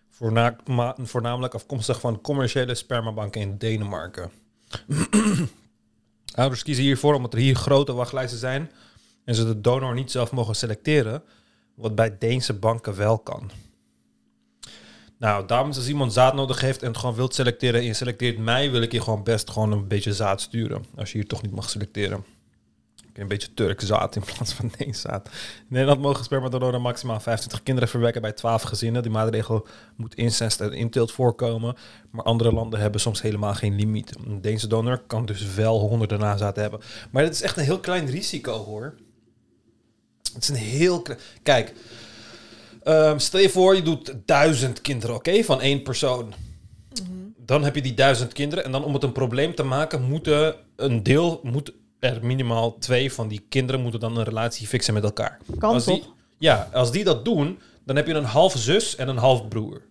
[0.09, 4.31] Voornamelijk afkomstig van commerciële spermabanken in Denemarken.
[6.35, 8.71] Ouders kiezen hiervoor omdat er hier grote wachtlijsten zijn
[9.25, 11.23] en ze de donor niet zelf mogen selecteren,
[11.75, 13.51] wat bij Deense banken wel kan.
[15.19, 18.37] Nou, dames, als iemand zaad nodig heeft en het gewoon wilt selecteren en je selecteert
[18.37, 20.85] mij, wil ik je gewoon best gewoon een beetje zaad sturen.
[20.95, 22.25] Als je hier toch niet mag selecteren.
[23.17, 25.27] Een beetje Turk zaad in plaats van nee zaad.
[25.59, 29.01] In Nederland mogen spermadonoren maximaal 25 kinderen verwekken bij 12 gezinnen.
[29.01, 31.75] Die maatregel moet incest en inteelt voorkomen.
[32.11, 34.15] Maar andere landen hebben soms helemaal geen limiet.
[34.25, 36.79] Een Deense donor kan dus wel honderden nazaten hebben.
[37.11, 38.95] Maar dat is echt een heel klein risico hoor.
[40.33, 41.19] Het is een heel klein...
[41.43, 41.73] Kijk,
[42.83, 46.33] ehm, stel je voor je doet duizend kinderen, oké, van één persoon.
[47.37, 48.63] Dan heb je die duizend kinderen.
[48.63, 53.13] En dan om het een probleem te maken, moeten een deel, moet er minimaal twee
[53.13, 55.39] van die kinderen moeten dan een relatie fixen met elkaar.
[55.57, 56.03] Kan als die?
[56.37, 59.81] Ja, als die dat doen, dan heb je een half zus en een half broer.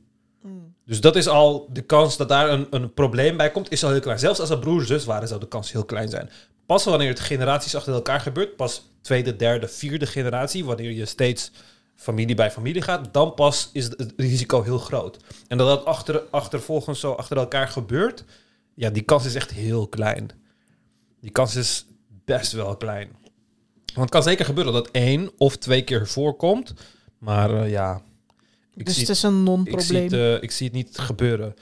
[0.87, 3.91] Dus dat is al de kans dat daar een, een probleem bij komt, is al
[3.91, 4.19] heel klein.
[4.19, 6.31] Zelfs als er broer-zus waren, zou de kans heel klein zijn.
[6.67, 11.51] Pas wanneer het generaties achter elkaar gebeurt, pas tweede, derde, vierde generatie, wanneer je steeds
[11.95, 15.19] familie bij familie gaat, dan pas is het risico heel groot.
[15.49, 18.25] En dat dat achter, achtervolgens zo achter elkaar gebeurt,
[18.75, 20.31] ja, die kans is echt heel klein.
[21.21, 21.87] Die kans is
[22.27, 23.09] best wel klein.
[23.85, 26.75] Want het kan zeker gebeuren dat één of twee keer voorkomt,
[27.19, 28.01] maar eh, ja.
[28.75, 30.03] ik Dus zie het is een ik non-probleem.
[30.03, 31.55] het, eh, ik zie het niet gebeuren.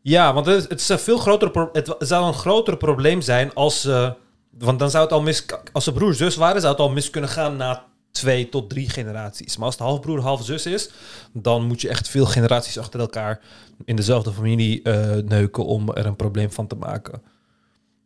[0.00, 3.20] Ja, want het is, het is een veel groter pro- het zou een groter probleem
[3.20, 4.14] zijn als ze.
[4.50, 5.44] want dan zou het al mis.
[5.72, 9.56] Als ze broer-zus waren, zou het al mis kunnen gaan na twee tot drie generaties.
[9.56, 10.90] Maar als het halfbroer, halfzus is,
[11.32, 13.40] dan moet je echt veel generaties achter elkaar
[13.84, 17.22] in dezelfde familie eh, neuken om er een probleem van te maken.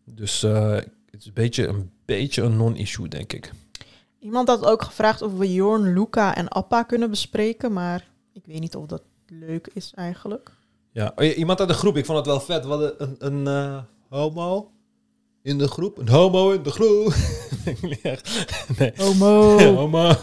[0.04, 3.50] Dus eh, het is een beetje een, beetje een non-issue, denk ik.
[4.18, 8.60] Iemand had ook gevraagd of we Jorn, Luca en Appa kunnen bespreken, maar ik weet
[8.60, 10.52] niet of dat leuk is eigenlijk.
[10.92, 12.62] Ja, oh, iemand uit de groep, ik vond het wel vet.
[12.64, 13.78] We hadden een, een eh,
[14.08, 14.70] homo
[15.42, 15.98] in de groep.
[15.98, 17.14] Een homo in de groep.
[18.78, 18.92] nee.
[18.96, 19.58] Homo.
[19.80, 20.02] homo.
[20.06, 20.16] Nee,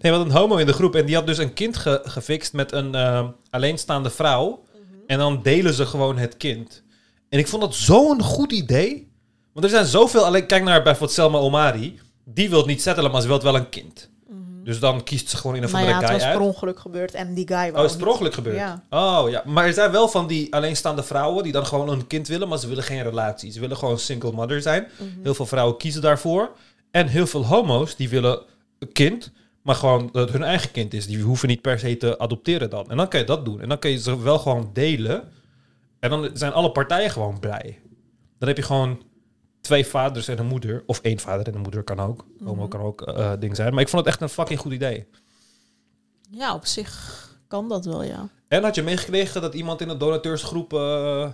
[0.00, 2.52] we hadden een homo in de groep en die had dus een kind ge- gefixt
[2.52, 4.62] met een eh, alleenstaande vrouw.
[5.06, 6.82] En dan delen ze gewoon het kind.
[7.28, 9.09] En ik vond dat zo'n goed idee.
[9.52, 10.24] Want er zijn zoveel...
[10.24, 12.00] Alleen, kijk naar bijvoorbeeld Selma Omari.
[12.24, 14.10] Die wil niet settelen, maar ze wil wel een kind.
[14.64, 16.36] Dus dan kiest ze gewoon in een Maar ja, het guy was uit.
[16.36, 18.56] per ongeluk gebeurd en die guy Oh, wou is het per ongeluk gebeurd?
[18.56, 18.84] Ja.
[18.90, 19.42] Oh, ja.
[19.46, 22.58] Maar er zijn wel van die alleenstaande vrouwen die dan gewoon een kind willen, maar
[22.58, 23.52] ze willen geen relatie.
[23.52, 24.88] Ze willen gewoon single mother zijn.
[24.98, 25.22] Mhm.
[25.22, 26.50] Heel veel vrouwen kiezen daarvoor.
[26.90, 28.42] En heel veel homo's die willen
[28.78, 29.30] een kind,
[29.62, 31.06] maar gewoon dat het hun eigen kind is.
[31.06, 32.90] Die hoeven niet per se te adopteren dan.
[32.90, 33.60] En dan kan je dat doen.
[33.60, 35.28] En dan kun je ze wel gewoon delen.
[36.00, 37.78] En dan zijn alle partijen gewoon blij.
[38.38, 39.02] Dan heb je gewoon
[39.60, 40.82] twee vaders en een moeder.
[40.86, 42.24] Of één vader en een moeder kan ook.
[42.44, 42.68] Homo Mhm.
[42.68, 43.72] kan ook eh, ding zijn.
[43.72, 45.06] Maar ik vond het echt een fucking goed idee.
[46.30, 48.28] Ja, op zich kan dat wel, ja.
[48.48, 51.30] En had je meegekregen dat iemand in de donateursgroep eh,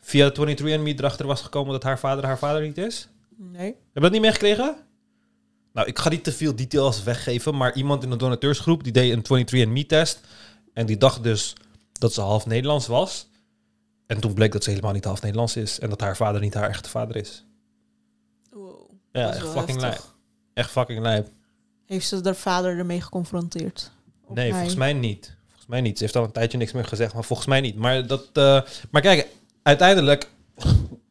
[0.00, 3.08] via 23andMe erachter was gekomen dat haar vader haar vader niet is?
[3.36, 3.66] Nee.
[3.66, 4.76] Heb je dat niet meegekregen?
[5.72, 9.12] Nou, ik ga niet te veel details weggeven, maar iemand in de donateursgroep die deed
[9.12, 10.20] een 23andMe-test
[10.72, 11.52] en die dacht dus
[11.92, 13.28] dat ze half Nederlands was.
[14.06, 16.54] En toen bleek dat ze helemaal niet half Nederlands is en dat haar vader niet
[16.54, 17.44] haar echte vader is.
[19.20, 20.00] Ja, echt fucking lijp.
[20.54, 21.28] Echt fucking lijp.
[21.86, 23.90] Heeft ze haar vader ermee geconfronteerd?
[24.26, 24.54] Of Nee, hij?
[24.54, 25.36] volgens mij niet.
[25.46, 25.96] Volgens mij niet.
[25.98, 27.76] Ze heeft al een tijdje niks meer gezegd, maar volgens mij niet.
[27.76, 28.60] Maar, dat, eh,
[28.90, 29.28] maar kijk,
[29.62, 30.28] uiteindelijk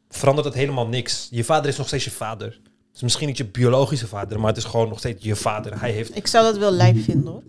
[0.08, 1.28] verandert het helemaal niks.
[1.30, 2.46] Je vader is nog steeds je vader.
[2.46, 5.80] Het is misschien niet je biologische vader, maar het is gewoon nog steeds je vader.
[5.80, 6.16] Hij heeft...
[6.16, 7.42] Ik zou dat wel lijp vinden, hoor.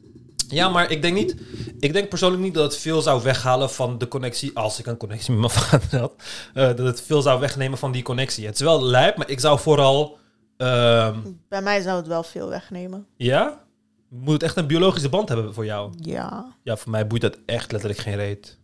[0.47, 1.35] Ja, maar ik denk niet...
[1.79, 4.51] Ik denk persoonlijk niet dat het veel zou weghalen van de connectie...
[4.57, 6.13] Als ik een connectie met mijn vader had.
[6.53, 8.45] eh, dat het veel zou wegnemen van die connectie.
[8.45, 10.17] Het is wel lijp, maar ik zou vooral...
[10.57, 11.19] ehm,
[11.49, 13.05] Bij mij zou het wel veel wegnemen.
[13.15, 13.63] ja?
[14.09, 15.93] Moet het echt een biologische band hebben voor jou?
[15.97, 16.45] Ja.
[16.63, 18.57] Ja, voor mij boeit dat echt letterlijk geen reet.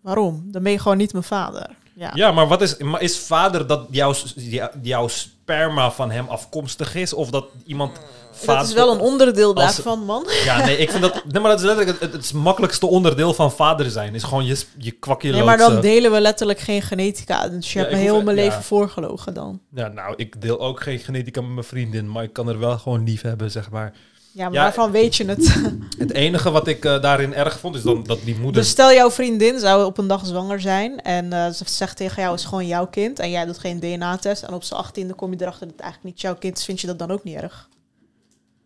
[0.00, 0.42] Waarom?
[0.46, 1.70] Dan ben je gewoon niet mijn vader.
[1.94, 2.10] Ja.
[2.14, 6.94] Ja, maar wat is, maar is vader dat jouw, jou- jouw sperma van hem afkomstig
[6.94, 7.12] is?
[7.12, 8.00] Of dat iemand.
[8.46, 10.26] Dat is wel een onderdeel als- daarvan, man.
[10.44, 11.22] Ja, nee, ik vind dat.
[11.32, 14.14] Nee, maar dat is letterlijk het, het, het makkelijkste onderdeel van vader zijn.
[14.14, 17.48] Is gewoon je, je kwakje Nee, maar dan delen we letterlijk geen genetica.
[17.48, 18.42] Dus je Ja, hebt me hoef- heel mijn ja.
[18.42, 19.60] leven voorgelogen dan.
[19.74, 22.10] Ja, nou, ik deel ook geen genetica met mijn vriendin.
[22.10, 23.92] Maar ik kan er wel gewoon lief hebben, zeg maar.
[24.32, 25.54] Ja, maar waarvan weet je het?
[25.98, 28.62] Het enige wat ik eh, daarin erg vond, is dan dat die moeder.
[28.62, 32.16] Dus stel jouw vriendin zou op een dag zwanger zijn en eh, ze zegt tegen
[32.22, 33.18] jou, het is gewoon jouw kind.
[33.18, 36.14] En jij doet geen DNA-test en op z'n achttiende kom je erachter dat het eigenlijk
[36.14, 36.64] niet jouw kind is.
[36.64, 37.68] Vind je dat dan ook niet erg?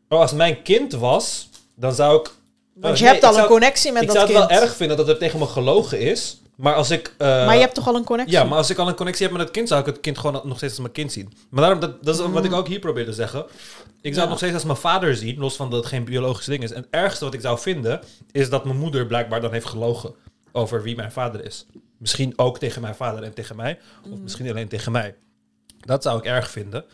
[0.09, 2.30] Als mijn kind was, dan zou ik.
[2.74, 4.51] Want Oh, je nee, hebt al ik een connectie met ik dat zou het kind.
[4.51, 6.40] wel erg vinden dat er tegen me gelogen is.
[6.56, 7.14] Maar als ik.
[7.18, 8.36] eh, maar je hebt toch al een connectie?
[8.36, 10.18] Ja, maar als ik al een connectie heb met het kind, zou ik het kind
[10.18, 11.32] gewoon nog steeds als mijn kind zien.
[11.51, 12.56] Maar daarom, dat, dat is wat ik Mm.
[12.56, 13.40] ook hier probeer te zeggen.
[14.01, 14.20] Ik zou Ja.
[14.20, 16.70] het nog steeds als mijn vader zien, los van dat het geen biologisch ding is.
[16.70, 18.01] En het ergste wat ik zou vinden,
[18.32, 20.14] is dat mijn moeder blijkbaar dan heeft gelogen
[20.52, 21.66] over wie mijn vader is.
[21.98, 24.22] Misschien ook tegen mijn vader en tegen mij, of Mm.
[24.22, 25.14] misschien alleen tegen mij.
[25.80, 26.85] Dat zou ik erg vinden.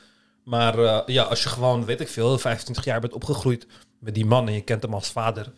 [0.44, 3.66] Maar eh, ja, als je gewoon, weet ik veel, 25 jaar bent opgegroeid
[3.98, 5.52] met die man en je kent hem als vader,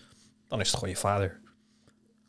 [0.49, 1.41] dan is het gewoon je vader.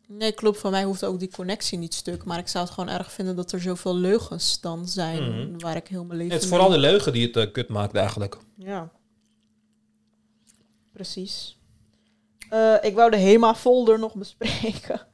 [0.08, 0.58] Nee, klopt.
[0.60, 2.24] Voor mij hoeft ook die connectie niet stuk.
[2.24, 5.60] Maar ik zou het gewoon erg vinden dat er zoveel leugens dan zijn Mhm.
[5.60, 7.96] waar ik heel mijn leven Het is vooral de leugen die het eh, kut maakt
[7.96, 8.38] eigenlijk.
[8.58, 8.90] Ja.
[10.94, 11.58] precies.
[12.50, 15.08] Eh, ik wou de HEMA-folder nog bespreken.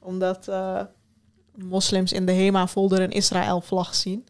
[0.00, 0.48] Omdat
[1.54, 4.26] moslims in de HEMA-folder een Israël-vlag zien.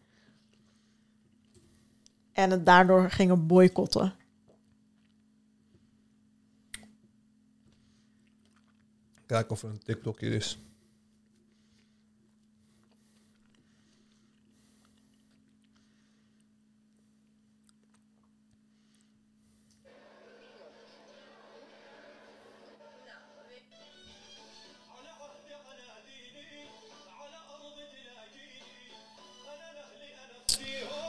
[2.36, 4.14] En het daardoor gingen boycotten.
[9.26, 10.58] Kijk of er een TikTok hier is.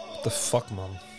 [0.09, 1.16] What the fuck, man.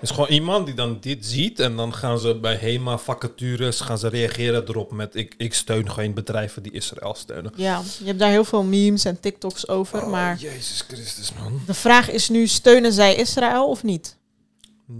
[0.00, 3.80] Het is gewoon iemand die dan dit ziet en dan gaan ze bij HEMA vacatures
[3.80, 7.52] gaan ze reageren erop met ik, ik steun geen bedrijven die Israël steunen.
[7.56, 10.08] Ja, je hebt daar heel veel memes en TikToks over.
[10.08, 11.60] maar Oh, Jezus Christus, man.
[11.66, 14.16] de vraag is nu, steunen zij Israël of niet?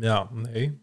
[0.00, 0.78] Ja, nee.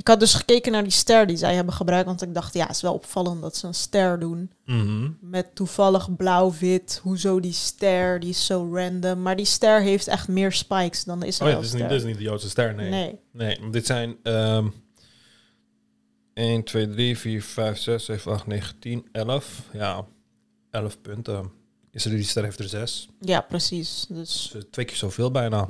[0.00, 2.06] Ik had dus gekeken naar die ster die zij hebben gebruikt.
[2.06, 4.50] Want ik dacht, ja, het is wel opvallend dat ze een ster doen.
[4.64, 5.10] Mhm.
[5.20, 7.00] Met toevallig blauw-wit.
[7.02, 9.22] Hoezo die ster, die is zo random.
[9.22, 11.88] Maar die ster heeft echt meer spikes dan de Oh ja, Israël dit is, niet,
[11.88, 12.90] dit is niet de Joodse ster, nee.
[12.90, 13.18] Nee.
[13.32, 14.68] Nee, dit zijn ehm
[16.34, 19.62] 1, 2, 3, 4, 5, 6, 7, 8, 9, 10, 11.
[19.72, 20.06] Ja,
[20.70, 21.50] 11 punten.
[21.90, 23.08] Israël ster heeft er 6.
[23.20, 24.06] Ja, precies.
[24.08, 25.68] Dus Dus twee keer zoveel bijna.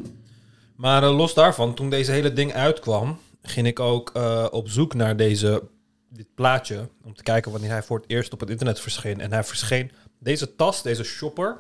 [0.77, 4.95] Maar eh, los daarvan, toen deze hele ding uitkwam, ging ik ook eh, op zoek
[4.95, 5.63] naar deze,
[6.09, 6.89] dit plaatje.
[7.05, 9.21] Om te kijken wanneer hij voor het eerst op het internet verscheen.
[9.21, 11.57] En hij verscheen, deze tas, deze shopper,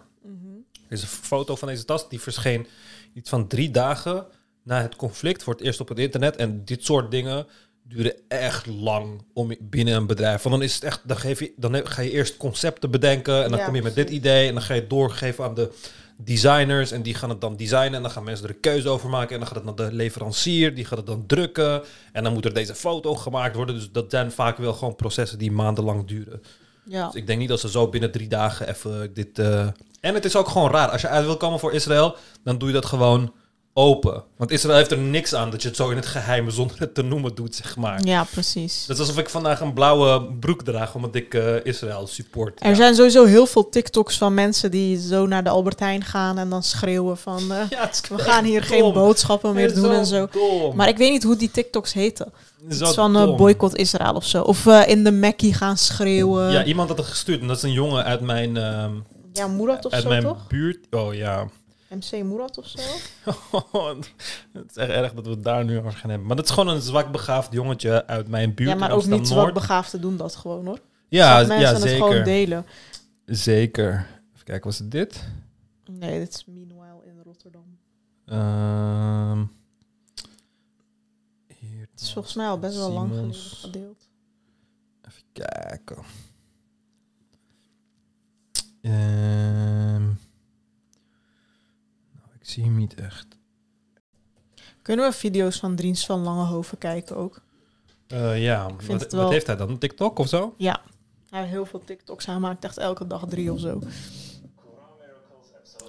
[0.88, 2.66] deze foto van deze tas, die verscheen
[3.14, 4.26] iets van drie dagen
[4.62, 6.36] na het conflict voor het eerst op het internet.
[6.36, 7.46] En dit soort dingen
[7.82, 10.42] duren echt lang om binnen een bedrijf.
[10.42, 13.50] Want dan is het echt, dan, geef je, dan ga je eerst concepten bedenken en
[13.50, 15.70] dan Ja, kom je met dit idee en dan ga je het doorgeven aan de
[16.24, 19.08] designers en die gaan het dan designen en dan gaan mensen er een keuze over
[19.08, 21.82] maken en dan gaat het naar de leverancier, die gaat het dan drukken
[22.12, 23.74] en dan moet er deze foto gemaakt worden.
[23.74, 26.42] Dus dat zijn vaak wel gewoon processen die maandenlang duren.
[26.84, 27.06] ja.
[27.06, 29.38] Dus ik denk niet dat ze zo binnen drie dagen even dit...
[29.38, 29.66] eh,
[30.00, 30.88] En het is ook gewoon raar.
[30.88, 33.32] Als je uit wil komen voor Israël, dan doe je dat gewoon
[33.72, 34.22] open.
[34.36, 36.94] Want Israël heeft er niks aan dat je het zo in het geheim zonder het
[36.94, 38.04] te noemen doet, zeg maar.
[38.04, 38.84] ja, precies.
[38.86, 42.60] Dat is alsof ik vandaag een blauwe broek draag omdat ik eh, Israël support.
[42.62, 42.74] Er Ja.
[42.74, 46.48] zijn sowieso heel veel TikToks van mensen die zo naar de Albert Heijn gaan en
[46.50, 50.28] dan schreeuwen van eh, Ja, we gaan hier geen boodschappen meer doen en zo.
[50.32, 50.76] dom.
[50.76, 52.32] Maar ik weet niet hoe die TikToks heten.
[52.68, 53.36] Iets zo van dom.
[53.36, 54.42] boycott Israël of zo.
[54.42, 56.50] Of in de Mackie gaan schreeuwen.
[56.52, 58.92] Ja, iemand had het gestuurd en dat is een jongen uit mijn, ehm,
[59.32, 60.46] Ja, Murat of uit zo mijn toch?
[60.46, 60.78] buurt.
[60.90, 61.46] Oh ja.
[61.90, 62.80] MC Murat of zo?
[64.52, 66.26] het is echt erg dat we het daar nu over gaan hebben.
[66.26, 69.28] Maar dat is gewoon een zwak begaafd jongetje uit mijn buurt ja, maar ook niet
[69.28, 70.78] zwak begaafden doen dat gewoon hoor.
[71.08, 72.06] Ja, mensen ja het zeker.
[72.06, 72.66] gewoon delen.
[73.26, 74.06] Zeker.
[74.34, 75.28] Even kijken, was het dit?
[75.90, 77.78] Nee, dit is Meanwhile in Rotterdam.
[78.26, 79.44] Ehm
[81.60, 84.08] hier, Het is volgens mij al best wel lang geleden gedeeld.
[85.08, 86.04] Even kijken.
[88.80, 90.29] Ik
[92.50, 93.26] zie hem niet echt.
[94.82, 97.40] Kunnen we video's van Driens van Langehoven kijken ook?
[98.06, 99.78] Eh, ja, wat, wat heeft hij dan?
[99.78, 100.54] TikTok of zo?
[100.56, 100.80] Ja.
[101.30, 102.26] Hij heeft heel veel TikToks.
[102.26, 103.80] Hij maakt echt elke dag drie of zo.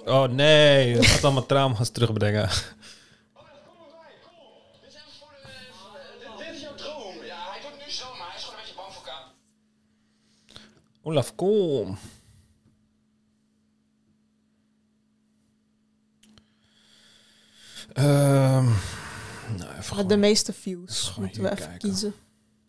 [0.04, 2.48] Oh nee, het gaat allemaal trauma's terugbrengen.
[11.02, 11.98] Olaf, kom.
[17.92, 18.64] Ehm
[19.56, 21.78] nou, de meeste views moeten we even kijken.
[21.78, 22.14] kiezen.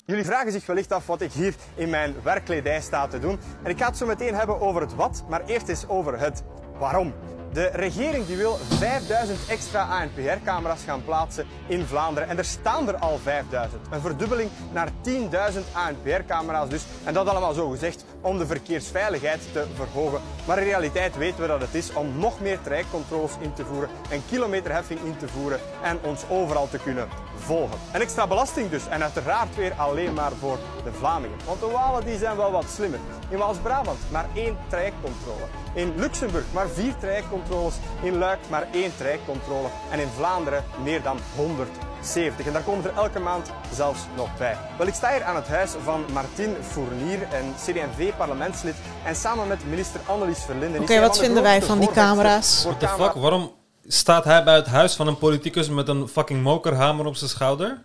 [0.05, 3.39] Jullie vragen zich wellicht af wat ik hier in mijn werkkledij sta te doen.
[3.63, 6.43] En ik ga het zo meteen hebben over het wat, maar eerst eens over het
[6.79, 7.13] waarom.
[7.53, 12.29] De regering die wil 5000 extra ANPR-camera's gaan plaatsen in Vlaanderen.
[12.29, 13.81] En er staan er al 5000.
[13.91, 16.85] Een verdubbeling naar 10.000 ANPR-camera's dus.
[17.03, 20.21] En dat allemaal zo gezegd om de verkeersveiligheid te verhogen.
[20.45, 23.89] Maar in realiteit weten we dat het is om nog meer trajectcontroles in te voeren.
[24.09, 25.59] En kilometerheffing in te voeren.
[25.83, 27.07] En ons overal te kunnen
[27.43, 27.77] volgen.
[27.91, 28.87] Een extra belasting dus.
[28.87, 31.37] En uiteraard weer alleen maar voor de Vlamingen.
[31.45, 32.99] Want de Walen die zijn wel wat slimmer.
[33.29, 35.45] In Waals-Brabant maar één trajectcontrole.
[35.73, 37.75] In Luxemburg maar vier trajectcontroles.
[38.01, 39.67] In Luik maar één trajectcontrole.
[39.91, 42.45] En in Vlaanderen meer dan 170.
[42.45, 44.57] En daar komen er elke maand zelfs nog bij.
[44.77, 48.75] Wel, ik sta hier aan het huis van Martin Fournier, een CD&V-parlementslid.
[49.05, 50.81] En samen met minister Annelies Verlinden...
[50.81, 52.63] Oké, wat vinden wij van die camera's?
[52.63, 53.13] What the fuck?
[53.13, 53.51] Waarom
[53.87, 57.83] staat hij bij het huis van een politicus met een fucking mokerhamer op zijn schouder?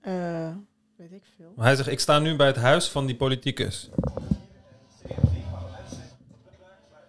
[0.00, 0.48] Eh,
[0.96, 1.52] weet ik veel.
[1.56, 3.90] Hij zegt, ik sta nu bij het huis van die politicus.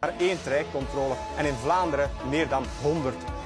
[0.03, 2.65] maar één trajectcontrole en in Vlaanderen meer dan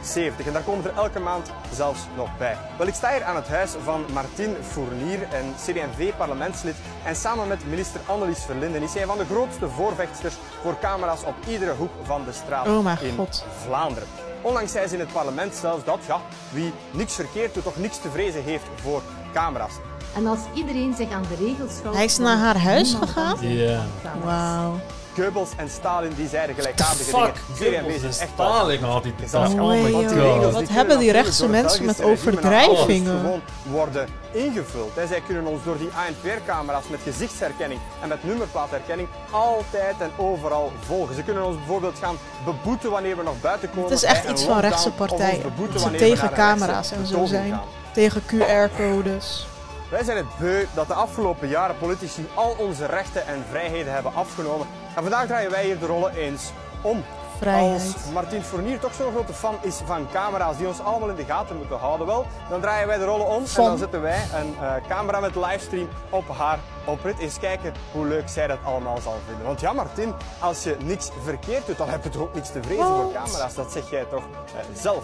[0.04, 0.46] 70.
[0.46, 2.58] En daar komen er elke maand zelfs nog bij.
[2.78, 6.76] Wel, ik sta hier aan het huis van Martin Fournier, een CD&V-parlementslid.
[7.04, 11.36] En samen met minister Annelies Verlinden is hij van de grootste voorvechters voor camera's op
[11.48, 13.46] iedere hoek van de straat Oh mijn in god.
[13.66, 14.10] Vlaanderen.
[14.42, 16.22] Onlangs zei ze in het parlement zelfs dat ja,
[16.52, 19.02] wie niks verkeerd doet, toch niks te vrezen heeft voor
[19.34, 19.74] camera's.
[20.16, 21.96] En als iedereen zich aan de regels houdt...
[21.96, 23.38] Hij is naar haar is huis gegaan?
[23.48, 23.86] Ja.
[24.24, 24.80] Wauw.
[25.24, 27.86] Goebbels en Stalin die zeiden gelijkaardige Fuck, dingen.
[27.86, 29.54] Is echt Stalin had is dat.
[29.54, 33.20] Oh, allemaal, die regels Wat die hebben die rechtse mensen met overdrijvingen?
[33.20, 34.92] gewoon worden ingevuld.
[35.08, 41.16] Zij kunnen ons door die ANPR-camera's met gezichtsherkenning en met nummerplaatherkenning altijd en overal volgen.
[41.16, 42.16] Ze kunnen ons bijvoorbeeld gaan
[42.46, 43.84] beboeten wanneer we nog buiten komen.
[43.84, 45.54] Het is echt iets van rechtse partijen.
[45.78, 47.52] ze tegen camera's en zo zijn.
[47.52, 47.64] gaan.
[47.94, 49.48] Tegen QR-codes.
[49.90, 54.14] Wij zijn het beu dat de afgelopen jaren politici al onze rechten en vrijheden hebben
[54.14, 54.68] afgenomen.
[54.98, 56.52] En vandaag draaien wij hier de rollen eens
[56.82, 57.04] om.
[57.40, 57.74] Vrijheid.
[57.74, 61.26] Als Martin Fournier toch zo'n grote fan is van camera's die ons allemaal in de
[61.26, 64.56] gaten moeten houden, wel, dan draaien wij de rollen om en dan zetten wij een
[64.62, 67.20] eh, camera met livestream op haar oprit.
[67.20, 69.46] Eens kijken hoe leuk zij dat allemaal zal vinden.
[69.46, 72.64] Want ja, Martin, als je niks verkeerd doet, dan heb je toch ook niks te
[72.64, 73.56] vrezen voor camera's.
[73.56, 75.04] Dat zeg jij toch eh, zelf.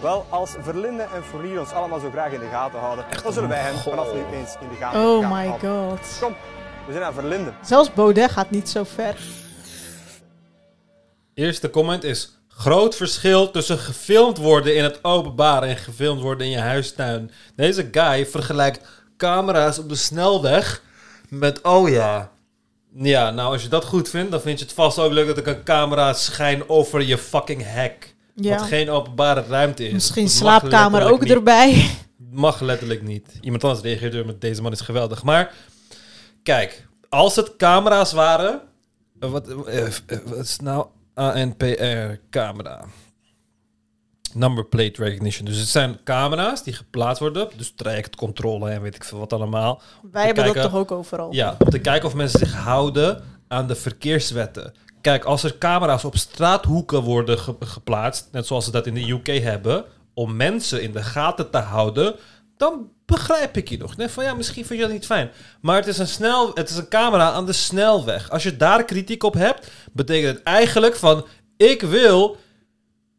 [0.00, 3.48] Wel, als Verlinde en Fournier ons allemaal zo graag in de gaten houden, dan zullen
[3.48, 6.18] wij hen vanaf nu eens in de gaten Oh gaan my god.
[6.20, 6.34] Kom,
[6.86, 7.52] we zijn aan Verlinde.
[7.64, 9.16] Zelfs Baudet gaat niet zo ver.
[11.34, 12.36] Eerste comment is...
[12.48, 17.30] Groot verschil tussen gefilmd worden in het openbaar en gefilmd worden in je huistuin.
[17.56, 18.86] Deze guy vergelijkt
[19.16, 20.82] camera's op de snelweg
[21.28, 21.62] met...
[21.62, 22.30] Oh ja...
[22.94, 25.38] Ja, nou als je dat goed vindt, dan vind je het vast ook leuk dat
[25.38, 28.14] ik een camera schijn over je fucking hek.
[28.34, 28.56] Ja.
[28.58, 29.92] Wat geen openbare ruimte is.
[29.92, 31.30] Misschien Dat slaapkamer ook niet.
[31.32, 31.90] erbij.
[32.30, 33.38] Mag letterlijk niet.
[33.40, 35.22] Iemand anders reageert weer met deze man is geweldig.
[35.22, 35.54] Maar
[36.42, 38.60] kijk, als het camera's waren.
[39.20, 39.92] eh, Wat, eh, eh,
[40.24, 42.84] wat is nou ANPR camera?
[44.34, 45.44] Number plate recognition.
[45.46, 47.48] Dus het zijn camera's die geplaatst worden.
[47.56, 49.80] Dus trajectcontrole en weet ik veel wat allemaal.
[50.12, 51.32] Wij hebben dat toch ook overal?
[51.32, 54.74] Ja, om te kijken of mensen zich houden aan de verkeerswetten.
[55.00, 59.10] Kijk, als er camera's op straathoeken worden ge- geplaatst, net zoals ze dat in de
[59.10, 62.14] UK hebben, om mensen in de gaten te houden,
[62.56, 63.94] dan begrijp ik je nog.
[63.96, 65.30] Van ja, misschien vind je dat niet fijn.
[65.60, 68.30] Maar het is, een snel, het is een camera aan de snelweg.
[68.30, 71.26] Als je daar kritiek op hebt, betekent het eigenlijk van,
[71.56, 72.36] ik wil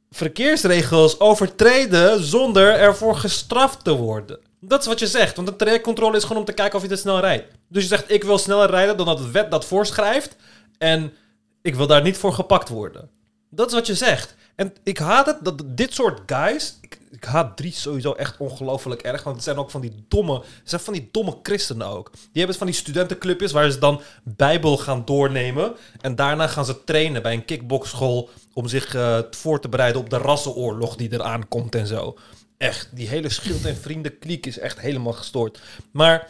[0.09, 4.39] verkeersregels overtreden zonder ervoor gestraft te worden.
[4.59, 6.89] Dat is wat je zegt, want een trajectcontrole is gewoon om te kijken of je
[6.89, 7.53] te snel rijdt.
[7.69, 10.35] Dus je zegt, ik wil sneller rijden dan dat de wet dat voorschrijft
[10.77, 11.13] en
[11.61, 13.09] ik wil daar niet voor gepakt worden.
[13.49, 14.35] Dat is wat je zegt.
[14.55, 16.79] En ik haat het, dat dit soort guys,
[17.13, 20.69] ik haat drie sowieso echt ongelooflijk erg, want het zijn ook van die domme, het
[20.69, 22.11] zijn van die domme christenen ook.
[22.11, 26.83] Die hebben van die studentenclubjes waar ze dan bijbel gaan doornemen en daarna gaan ze
[26.83, 31.47] trainen bij een kickboxschool om zich eh, voor te bereiden op de rassenoorlog die eraan
[31.47, 32.17] komt en zo.
[32.57, 35.61] Echt, die hele schild en vrienden kliek is echt helemaal gestoord.
[35.91, 36.27] Maar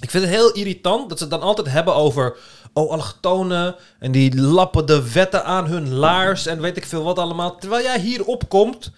[0.00, 2.36] ik vind het heel irritant dat ze het dan altijd hebben over...
[2.72, 3.76] Oh, allochtonen.
[3.98, 6.46] En die lappen de wetten aan hun laars.
[6.46, 7.56] En weet ik veel wat allemaal.
[7.56, 8.92] Terwijl jij hier opkomt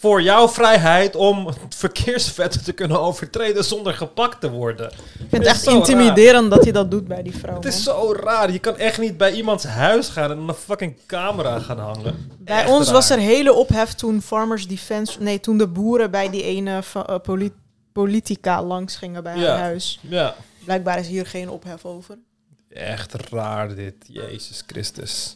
[0.00, 4.86] voor jouw vrijheid om verkeerswetten te kunnen overtreden zonder gepakt te worden.
[4.90, 4.96] Ik
[5.28, 7.54] vind het echt intimiderend dat hij dat doet bij die vrouw.
[7.54, 7.94] Het is man.
[7.94, 8.52] zo raar.
[8.52, 12.30] Je kan echt niet bij iemands huis gaan en een fucking camera gaan hangen.
[12.38, 12.94] Bij Echt ons raar.
[12.94, 15.22] was er hele ophef toen Farmers Defense...
[15.22, 17.52] Nee, toen de boeren bij die ene eh, poli-
[17.92, 19.48] politica langs gingen bij Ja.
[19.48, 19.98] haar huis.
[20.02, 20.34] Ja.
[20.64, 22.18] Blijkbaar is hier geen ophef over.
[22.70, 23.94] Echt raar dit.
[24.06, 25.34] Jezus Christus.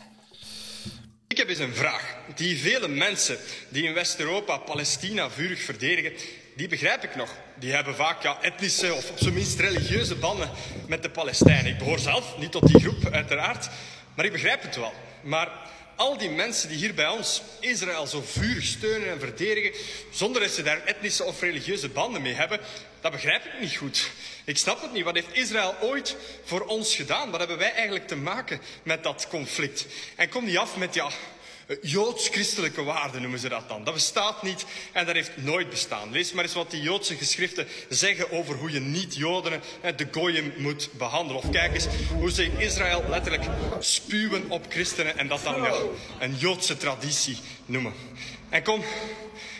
[1.32, 2.16] Ik heb eens een vraag.
[2.34, 3.38] Die vele mensen
[3.68, 6.12] die in West-Europa Palestina vurig verdedigen,
[6.56, 7.30] die begrijp ik nog.
[7.54, 10.50] Die hebben vaak ja, etnische of op zijn minst religieuze banden
[10.86, 11.72] met de Palestijnen.
[11.72, 13.68] Ik behoor zelf niet tot die groep, uiteraard,
[14.14, 14.92] maar ik begrijp het wel.
[15.22, 15.48] Maar
[15.96, 19.72] al die mensen die hier bij ons Israël zo vurig steunen en verdedigen,
[20.10, 22.60] zonder dat ze daar etnische of religieuze banden mee hebben,
[23.00, 24.10] dat begrijp ik niet goed.
[24.44, 25.04] Ik snap het niet.
[25.04, 27.30] Wat heeft Israël ooit voor ons gedaan?
[27.30, 29.86] Wat hebben wij eigenlijk te maken met dat conflict?
[30.16, 31.10] En kom niet af met ja,
[31.82, 33.84] joods-christelijke waarden noemen ze dat dan.
[33.84, 36.12] Dat bestaat niet en dat heeft nooit bestaan.
[36.12, 40.52] Lees maar eens wat die Joodse geschriften zeggen over hoe je niet-Joden, eh, de goyim,
[40.56, 41.42] moet behandelen.
[41.42, 41.86] Of kijk eens
[42.18, 43.44] hoe ze in Israël letterlijk
[43.80, 45.74] spuwen op christenen en dat dan ja,
[46.18, 47.92] een Joodse traditie noemen.
[48.48, 48.84] En kom,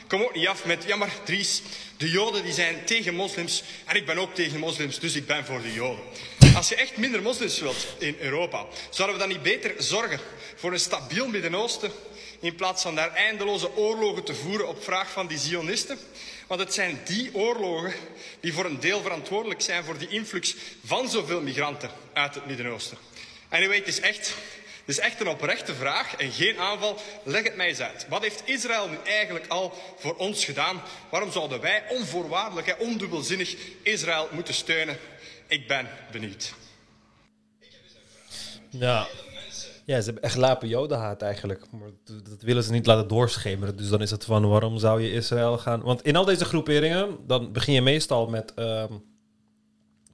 [0.06, 1.10] kom ook niet af met, ja maar
[1.96, 5.44] de Joden die zijn tegen moslims en ik ben ook tegen moslims, dus ik ben
[5.44, 6.04] voor de Joden.
[6.54, 10.20] Als je echt minder moslims wilt in Europa, zouden we dan niet beter zorgen
[10.56, 11.92] voor een stabiel Midden-Oosten
[12.40, 15.98] in plaats van daar eindeloze oorlogen te voeren op vraag van die Zionisten?
[16.46, 17.92] Want het zijn die oorlogen
[18.40, 20.54] die voor een deel verantwoordelijk zijn voor die influx
[20.84, 22.98] van zoveel migranten uit het Midden-Oosten.
[23.50, 24.34] Weet, het is echt
[24.84, 27.00] Dus echt een oprechte vraag en geen aanval.
[27.24, 28.06] Leg het mij eens uit.
[28.08, 30.82] Wat heeft Israël nu eigenlijk al voor ons gedaan?
[31.10, 34.98] Waarom zouden wij onvoorwaardelijk en ondubbelzinnig Israël moeten steunen?
[35.52, 36.54] Ik ben benieuwd.
[38.70, 39.06] Ja.
[39.84, 41.64] Ja, ze hebben echt lapen jodenhaat eigenlijk.
[41.70, 43.76] Maar dat willen ze niet laten doorschemeren.
[43.76, 45.80] Dus dan is het van, waarom zou je Israël gaan...
[45.80, 48.54] Want in al deze groeperingen, dan begin je meestal met...
[48.54, 48.92] ehm,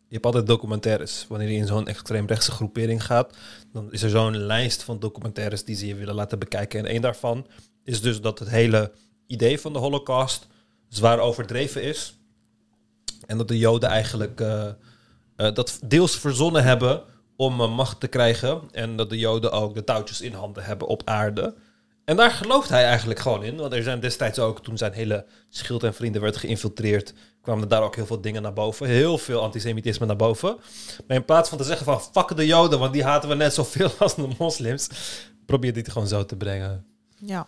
[0.09, 1.27] je hebt altijd documentaires.
[1.29, 3.37] Wanneer je in zo'n extreemrechtse groepering gaat,
[3.73, 6.79] dan is er zo'n lijst van documentaires die ze je willen laten bekijken.
[6.79, 7.47] En één daarvan
[7.85, 8.93] is dus dat het hele
[9.27, 10.47] idee van de Holocaust
[10.89, 12.19] zwaar overdreven is.
[13.27, 14.69] En dat de Joden eigenlijk eh,
[15.39, 17.03] eh, dat deels verzonnen hebben
[17.37, 18.61] om eh, macht te krijgen.
[18.73, 21.55] En dat de Joden ook de touwtjes in handen hebben op aarde.
[22.05, 23.57] En daar gelooft hij eigenlijk gewoon in.
[23.57, 27.83] Want er zijn destijds ook, toen zijn hele schild en vrienden werd geïnfiltreerd, kwamen daar
[27.83, 28.87] ook heel veel dingen naar boven.
[28.87, 30.57] Heel veel antisemitisme naar boven.
[31.07, 33.55] Maar in plaats van te zeggen van fuck de Joden, want die haten we net
[33.55, 34.89] zoveel als de moslims,
[35.47, 36.87] probeert hij het gewoon zo te brengen.
[37.17, 37.47] Ja.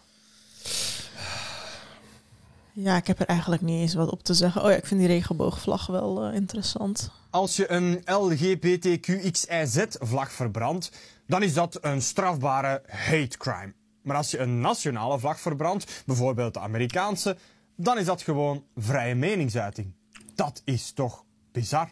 [2.72, 4.62] Ja, ik heb er eigenlijk niet eens wat op te zeggen.
[4.62, 7.10] Oh ja, ik vind die regenboogvlag wel eh, interessant.
[7.30, 10.90] Als je een LGBTQXIZ-vlag verbrandt,
[11.26, 13.74] dan is dat een strafbare hate crime.
[14.02, 17.36] Maar als je een nationale vlag verbrandt, bijvoorbeeld de Amerikaanse,
[17.76, 19.92] dan is dat gewoon vrije meningsuiting.
[20.34, 21.88] Dat is toch bizar?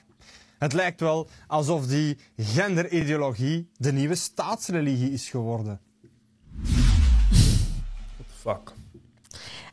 [0.59, 5.81] Het lijkt wel alsof die genderideologie de nieuwe staatsreligie is geworden.
[8.41, 8.73] Fuck.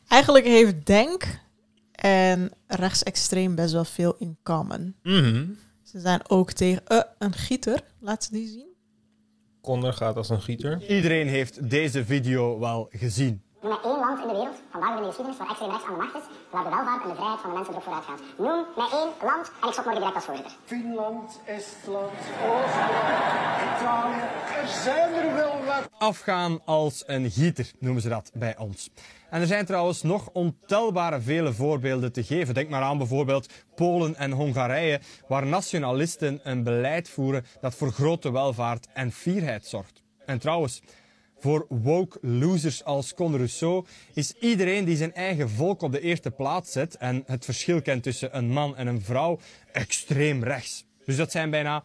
[0.07, 1.43] Eigenlijk heeft Denk
[2.05, 4.95] en rechtsextreem best wel veel in common.
[5.03, 5.45] Mhm.
[5.83, 7.81] Ze zijn ook tegen eh, een gieter.
[7.99, 8.67] Laat ze die zien.
[9.61, 10.89] Connor gaat als een gieter.
[10.89, 13.43] Iedereen heeft deze video wel gezien.
[13.61, 15.93] Noem mij één land in de wereld, vandaag in de geschiedenis, waar extreem rechts aan
[15.93, 18.21] de macht is, waar de welvaart en de vrijheid van de mensen erop vooruit gaat.
[18.37, 20.55] Noem mij één land en ik stop morgen direct als voorzitter.
[20.65, 22.19] Finland, Estland,
[22.49, 24.21] Oostenrijk, Italië.
[24.61, 25.89] Er zijn er wel wat.
[25.97, 28.89] Afgaan als een gieter, noemen ze dat bij ons.
[29.35, 32.53] En er zijn trouwens nog ontelbare vele voorbeelden te geven.
[32.53, 38.31] Denk maar aan bijvoorbeeld Polen en Hongarije, waar nationalisten een beleid voeren dat voor grote
[38.31, 40.03] welvaart en fierheid zorgt.
[40.25, 40.81] En trouwens,
[41.39, 46.31] voor woke losers als Conor Rousseau is iedereen die zijn eigen volk op de eerste
[46.31, 49.39] plaats zet en het verschil kent tussen een man en een vrouw
[49.71, 50.85] extreem rechts.
[51.05, 51.83] Dus dat zijn bijna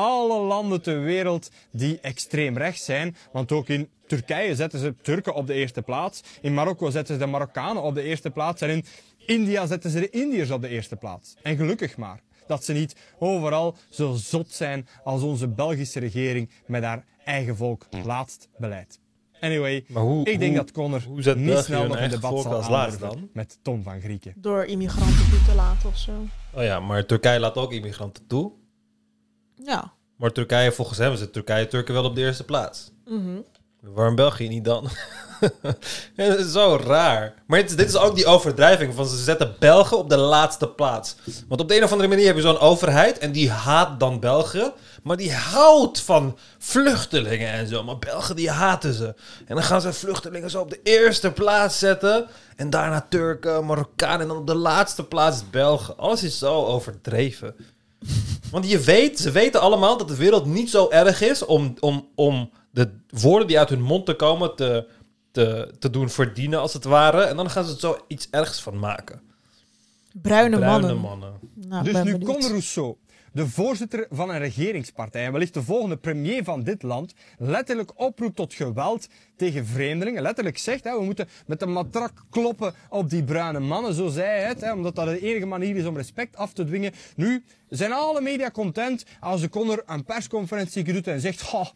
[0.00, 3.16] alle landen ter wereld die extreem rechts zijn.
[3.32, 6.22] Want ook in Turkije zetten ze Turken op de eerste plaats.
[6.40, 8.60] In Marokko zetten ze de Marokkanen op de eerste plaats.
[8.62, 8.84] En in
[9.26, 11.34] India zetten ze de Indiërs op de eerste plaats.
[11.42, 16.82] En gelukkig maar dat ze niet overal zo zot zijn als onze Belgische regering met
[16.82, 18.98] haar eigen volk laatst beleid.
[19.40, 22.42] Anyway, Maar hoe- ik denk hoe- dat Connor hoe zet niet snel nog een debat
[22.42, 23.28] zal dan?
[23.32, 24.32] met Tom van Grieken.
[24.36, 26.12] Door immigranten toe te laten of zo.
[26.54, 28.52] Oh ja, maar Turkije laat ook immigranten toe.
[29.64, 29.92] Ja.
[30.16, 32.90] Maar Turkije, volgens hem zit Turkije Turken wel op de eerste plaats.
[33.06, 33.36] Mhm.
[33.80, 34.88] Waarom België niet dan?
[36.16, 37.34] Ja, dat is zo raar.
[37.46, 41.16] Maar het- dit is ook die overdrijving van ze zetten Belgen op de laatste plaats.
[41.48, 44.20] Want op de een of andere manier heb je zo'n overheid en die haat dan
[44.20, 44.72] België.
[45.02, 47.82] Maar die houdt van vluchtelingen en zo.
[47.84, 49.14] Maar Belgen die haten ze.
[49.46, 52.26] En dan gaan ze vluchtelingen zo op de eerste plaats zetten.
[52.56, 55.96] En daarna Turken, Marokkanen en dan op de laatste plaats Belgen.
[55.98, 57.54] Alles is zo overdreven.
[58.50, 62.08] Want je weet, ze weten allemaal dat de wereld niet zo erg is om, om,
[62.14, 64.86] om de woorden die uit hun mond te komen te,
[65.30, 67.22] te, te doen verdienen, als het ware.
[67.22, 69.20] En dan gaan ze er zo iets ergs van maken.
[70.12, 70.96] Bruine, Bruine mannen.
[70.96, 71.32] mannen.
[71.54, 72.18] Nou, dus nu.
[72.18, 72.96] Conor Rousseau,
[73.32, 78.36] de voorzitter van een regeringspartij en wellicht de volgende premier van dit land, letterlijk oproept
[78.36, 80.22] tot geweld tegen vreemdelingen.
[80.22, 84.26] Letterlijk zegt, hè, we moeten met een matrak kloppen op die bruine mannen, zo zei
[84.26, 86.92] hij het, hè, omdat dat de enige manier is om respect af te dwingen.
[87.16, 91.66] Nu zijn alle media content als de Conor een persconferentie doet en zegt, "Goh,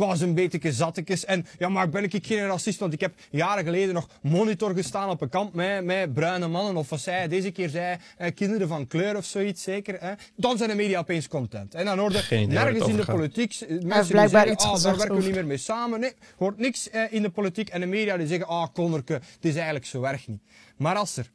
[0.00, 1.24] ik was een beetje zattekes.
[1.24, 5.08] En ja, maar ben ik geen racist, want ik heb jaren geleden nog monitor gestaan
[5.08, 6.76] op een kamp met, met bruine mannen.
[6.76, 9.96] Of wat zei hij, deze keer zei eh, kinderen van kleur of zoiets, zeker.
[10.00, 10.12] Hè?
[10.36, 11.74] Dan zijn de media opeens content.
[11.74, 15.22] En dan hoorde nergens in de politiek mensen die zeggen, iets ah, daar werken we
[15.22, 16.00] niet meer mee samen.
[16.00, 19.44] Nee, hoort niks eh, in de politiek en de media die zeggen, ah, Connorke, het
[19.44, 20.42] is eigenlijk zo erg niet.
[20.76, 21.30] Maar als er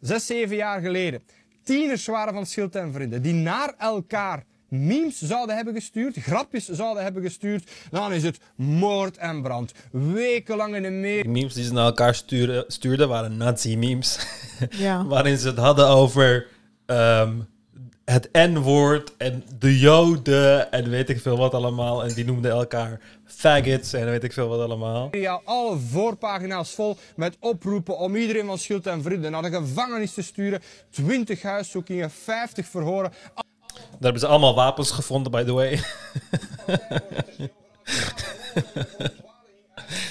[0.00, 1.22] zes, zeven jaar geleden
[1.62, 7.02] tieners waren van Schild en Vrienden, die naar elkaar memes zouden hebben gestuurd, grapjes zouden
[7.02, 9.72] hebben gestuurd, dan is het moord en brand.
[9.90, 11.22] Wekenlang in de meer.
[11.22, 14.18] Die memes die ze naar elkaar sturen, stuurden waren nazi-memes.
[14.70, 15.06] Ja.
[15.06, 16.46] Waarin ze het hadden over
[16.86, 17.38] ehm,
[18.04, 22.04] het N-woord en de Joden en weet ik veel wat allemaal.
[22.04, 25.08] En die noemden elkaar faggots en weet ik veel wat allemaal.
[25.10, 30.14] Ja, alle voorpagina's vol met oproepen om iedereen van Schild en Vrienden naar de gevangenis
[30.14, 30.62] te sturen.
[30.90, 33.12] 20 huiszoekingen, 50 verhoren.
[33.74, 35.80] Daar hebben ze allemaal wapens gevonden, by the way.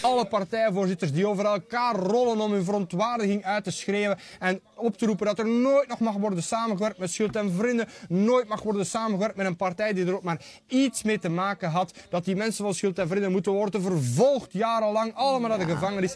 [0.01, 5.05] Alle partijvoorzitters die over elkaar rollen om hun verontwaardiging uit te schreeuwen en op te
[5.05, 8.85] roepen dat er nooit nog mag worden samengewerkt met Schult en Vrienden, nooit mag worden
[8.85, 12.35] samengewerkt met een partij die er ook maar iets mee te maken had, dat die
[12.35, 16.15] mensen van Schult en Vrienden moeten worden vervolgd jarenlang, allemaal naar de gevangenis.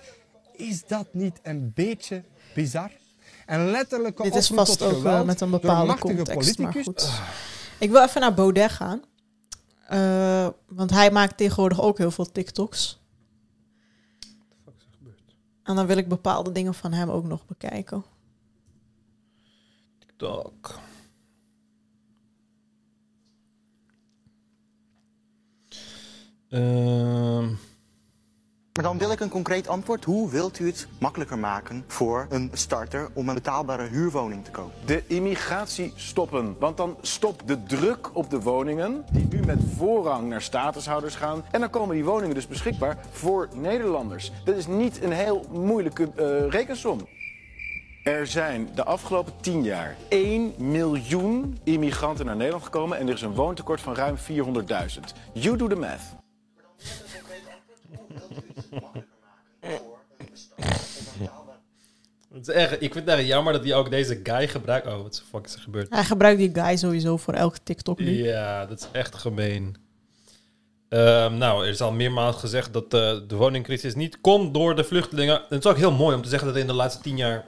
[0.55, 2.23] Is dat niet een beetje
[2.53, 2.91] bizar?
[3.45, 7.11] En letterlijke Dit is vast tot ook wel met een bepaalde context, maar goed.
[7.80, 9.01] Ik wil even naar Baudet gaan.
[9.88, 12.99] Eh, want hij maakt tegenwoordig ook heel veel TikToks.
[15.63, 18.03] En dan wil ik bepaalde dingen van hem ook nog bekijken.
[19.99, 20.80] TikTok.
[26.49, 27.53] Ehm,
[28.76, 30.06] Maar dan wil ik een concreet antwoord.
[30.06, 34.85] Hoe wilt u het makkelijker maken voor een starter om een betaalbare huurwoning te kopen?
[34.85, 36.56] De immigratie stoppen.
[36.60, 41.43] Want dan stopt de druk op de woningen, die nu met voorrang naar statushouders gaan.
[41.52, 44.31] En dan komen die woningen dus beschikbaar voor Nederlanders.
[44.45, 47.07] Dat is niet een heel moeilijke eh, rekensom.
[48.03, 53.22] Er zijn de afgelopen 10 jaar 1 miljoen immigranten naar Nederland gekomen en er is
[53.22, 54.23] een woontekort van ruim 400.000.
[55.34, 56.24] You do the math.
[62.33, 64.87] Het is echt, ik vind het echt jammer dat hij ook deze guy gebruikt.
[64.87, 65.89] Oh, wat de fuck is er gebeurd?
[65.89, 68.23] Hij gebruikt die guy sowieso voor elke TikTok nu.
[68.23, 69.75] Ja, dat is echt gemeen.
[70.89, 74.83] Ehm, nou, er is al meermaals gezegd dat eh, de woningcrisis niet komt door de
[74.83, 75.35] vluchtelingen.
[75.35, 77.17] En het is ook heel mooi om te zeggen dat er in de laatste tien
[77.17, 77.45] jaar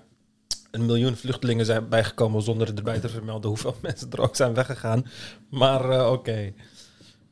[0.71, 5.05] een miljoen vluchtelingen zijn bijgekomen zonder erbij te vermelden hoeveel mensen er ook zijn weggegaan.
[5.49, 6.53] Maar eh, oké.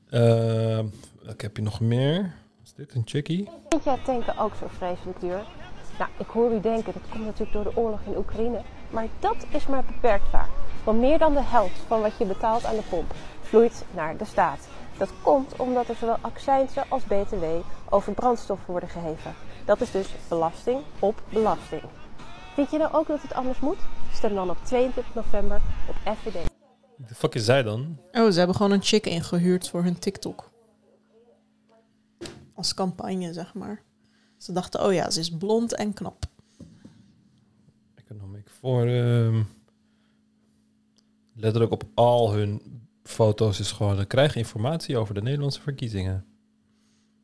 [0.10, 0.86] Ehm,
[1.22, 2.34] welke heb je nog meer?
[2.78, 3.50] Is dit een chickie?
[3.70, 5.46] Vind jij tanken ook zo vreselijk duur?
[6.00, 8.62] Nou, ik hoor u denken, dat komt natuurlijk door de oorlog in Oekraïne.
[8.90, 10.50] Maar dat is maar beperkt waar.
[10.84, 14.26] Want meer dan de helft van wat je betaalt aan de pomp vloeit naar de
[14.26, 14.68] staat.
[14.98, 17.46] Dat komt omdat er zowel accijnzen als btw
[17.90, 19.34] over brandstof worden geheven.
[19.66, 21.82] Dat is dus belasting op belasting.
[22.54, 23.80] Vind je nou ook dat het anders moet?
[24.14, 26.38] Stem dan op 22 november op FVD.
[26.98, 28.00] De fuck is zij dan?
[28.12, 30.54] Oh, ze hebben gewoon een chick ingehuurd voor hun TikTok.
[32.56, 33.84] Als campagne, zeg maar.
[34.38, 36.26] Ze dachten, oh ja, ze is blond en knap.
[37.96, 39.48] Economic Forum.
[41.34, 42.62] Letterlijk op al hun
[43.04, 43.98] foto's is gewoon...
[43.98, 46.26] We krijgen informatie over de Nederlandse verkiezingen.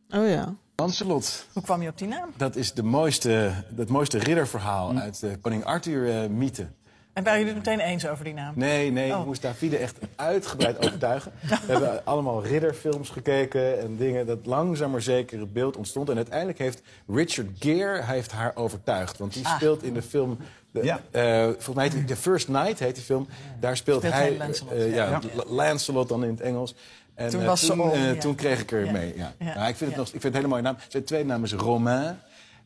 [0.10, 0.56] Oh ja.
[0.76, 1.48] Lancelot.
[1.54, 2.30] Hoe kwam je op die naam?
[2.38, 3.30] Dat is de mooiste,
[3.76, 6.68] het mooiste ridderverhaal uit de koning Arthur-mythe.
[7.14, 8.54] En waren jullie het meteen eens over die naam?
[8.56, 9.20] Nee, nee, Oh.
[9.20, 11.32] ik moest Davide echt uitgebreid overtuigen.
[11.42, 16.10] We hebben allemaal ridderfilms gekeken en dingen dat langzaam maar zeker het beeld ontstond.
[16.10, 19.18] En uiteindelijk heeft Richard Gere hij heeft haar overtuigd.
[19.18, 19.56] Want die Ah.
[19.56, 20.38] speelt in de film...
[20.72, 21.00] De, Ja.
[21.12, 23.28] eh, volgens mij heet die The First Night heet die film.
[23.60, 24.38] Daar speelt, Speelt hij...
[24.38, 25.20] Lancelot, eh, ja, ja.
[25.48, 26.76] Lancelot dan in het Engels.
[27.16, 28.16] En Toen eh, was ze toen, om, ja.
[28.16, 28.92] toen kreeg ik er Ja.
[28.92, 29.14] mee.
[29.18, 29.34] Ja.
[29.40, 29.56] Ja.
[29.56, 30.76] Nou, ik, vind het nog, ik vind het een hele mooie naam.
[30.88, 32.20] Zijn tweede naam is Romain.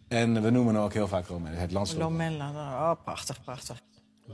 [0.08, 1.56] En we noemen hem ook heel vaak Romain.
[1.56, 2.04] Het Lancelot.
[2.04, 2.50] Lomella.
[2.92, 3.82] Oh, prachtig, prachtig.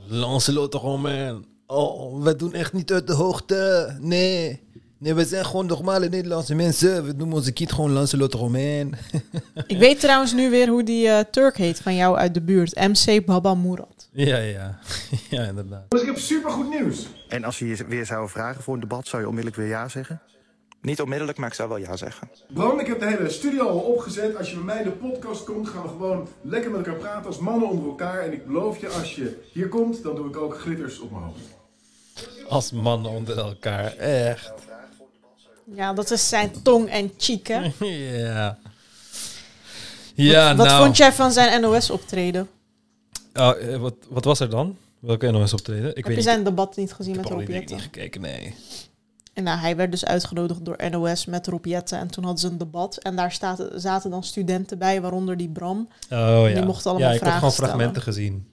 [0.08, 1.44] Lancelot Romain.
[1.66, 3.96] Oh, we doen echt niet uit de hoogte.
[4.00, 4.60] Nee.
[4.98, 7.04] Nee, we zijn gewoon normale Nederlandse mensen.
[7.04, 8.94] We noemen onze kind gewoon Lancelot Romain.
[9.66, 12.74] Ik weet trouwens nu weer hoe die eh, Turk heet van jou uit de buurt.
[12.74, 14.08] MC Baba Murat.
[14.12, 14.78] ja, ja.
[15.30, 15.90] ja, inderdaad.
[15.90, 17.06] Dus ik heb supergoed nieuws.
[17.28, 19.88] En als ze je weer zouden vragen voor een debat, zou je onmiddellijk weer ja
[19.88, 20.20] zeggen?
[20.82, 22.28] Niet onmiddellijk, maar ik zou wel ja zeggen.
[22.48, 24.36] Bram, ik heb de hele studio al opgezet.
[24.36, 27.26] Als je bij mij in de podcast komt, gaan we gewoon lekker met elkaar praten
[27.26, 28.20] als mannen onder elkaar.
[28.20, 31.22] En ik beloof je, als je hier komt, dan doe ik ook glitters op mijn
[31.22, 31.40] hoofd.
[32.48, 33.96] Als mannen onder elkaar.
[33.96, 34.52] Echt.
[35.64, 37.70] Ja, dat is zijn tong en cheek, hè?
[37.78, 38.58] ja.
[40.14, 40.82] Ja, wat, wat nou.
[40.84, 42.48] vond jij van zijn NOS-optreden?
[43.34, 44.76] Oh, eh, wat, wat was er dan?
[44.98, 45.88] Welke NOS optreden?
[45.88, 46.24] Ik Heb weet je niet.
[46.24, 47.74] zijn debat niet gezien Ik met heb Rob Jetten?
[47.76, 48.54] niet gekeken, nee.
[49.32, 51.98] En nou, hij werd dus uitgenodigd door NOS met Rob Jetten.
[51.98, 52.96] En toen hadden ze een debat.
[52.96, 55.88] En daar staat, zaten dan studenten bij, waaronder die Bram.
[56.10, 56.18] Oh
[56.48, 56.54] ja.
[56.54, 57.70] Die mochten allemaal ja, ik had vragen gewoon stellen.
[57.70, 58.46] fragmenten gezien.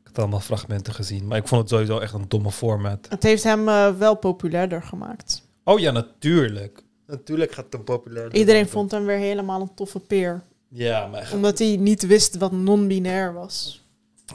[0.00, 1.26] Ik had allemaal fragmenten gezien.
[1.26, 3.06] Maar ik vond het sowieso echt een domme format.
[3.08, 5.42] Het heeft hem eh, wel populairder gemaakt.
[5.64, 6.82] Oh ja, natuurlijk.
[7.06, 8.34] Natuurlijk gaat het een populair.
[8.34, 10.42] Iedereen vond hem weer helemaal een toffe peer.
[10.68, 11.30] Ja, maar...
[11.34, 13.82] Omdat hij niet wist wat non-binair was.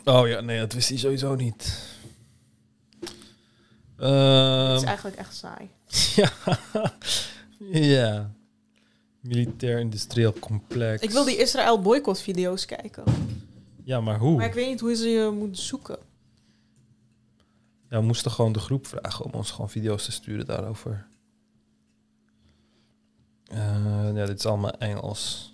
[0.04, 1.92] Oh ja, nee, dat wist hij sowieso niet.
[3.96, 5.70] Het Ehm, is eigenlijk echt saai.
[6.16, 6.32] ja.
[7.60, 8.32] ja.
[9.20, 11.02] Militair-industrieel complex.
[11.02, 13.04] Ik wil die Israël boycott video's kijken.
[13.84, 14.36] Ja, maar hoe?
[14.38, 15.98] Maar ik weet niet hoe ze je moeten zoeken.
[17.90, 21.08] Ja, we moesten gewoon de groep vragen om ons gewoon video's te sturen daarover.
[23.44, 25.54] Eh, ja, dit is allemaal Engels.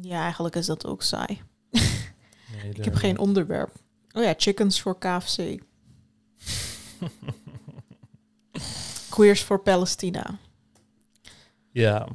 [0.00, 1.42] Ja, eigenlijk is dat ook saai.
[1.70, 3.82] Nee, ik heb geen onderwerp.
[4.14, 5.38] Oh ja, chickens voor KFC.
[9.10, 10.38] Queers for Palestina.
[11.70, 12.06] Ja.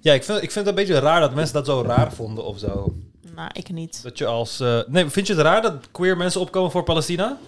[0.00, 2.44] Ja, ik vind, ik vind het een beetje raar dat mensen dat zo raar vonden
[2.44, 2.94] of zo.
[3.34, 4.02] Nou, ik niet.
[4.02, 4.60] Dat je als...
[4.60, 7.38] eh, nee, vind je het raar dat queer mensen opkomen voor Palestina?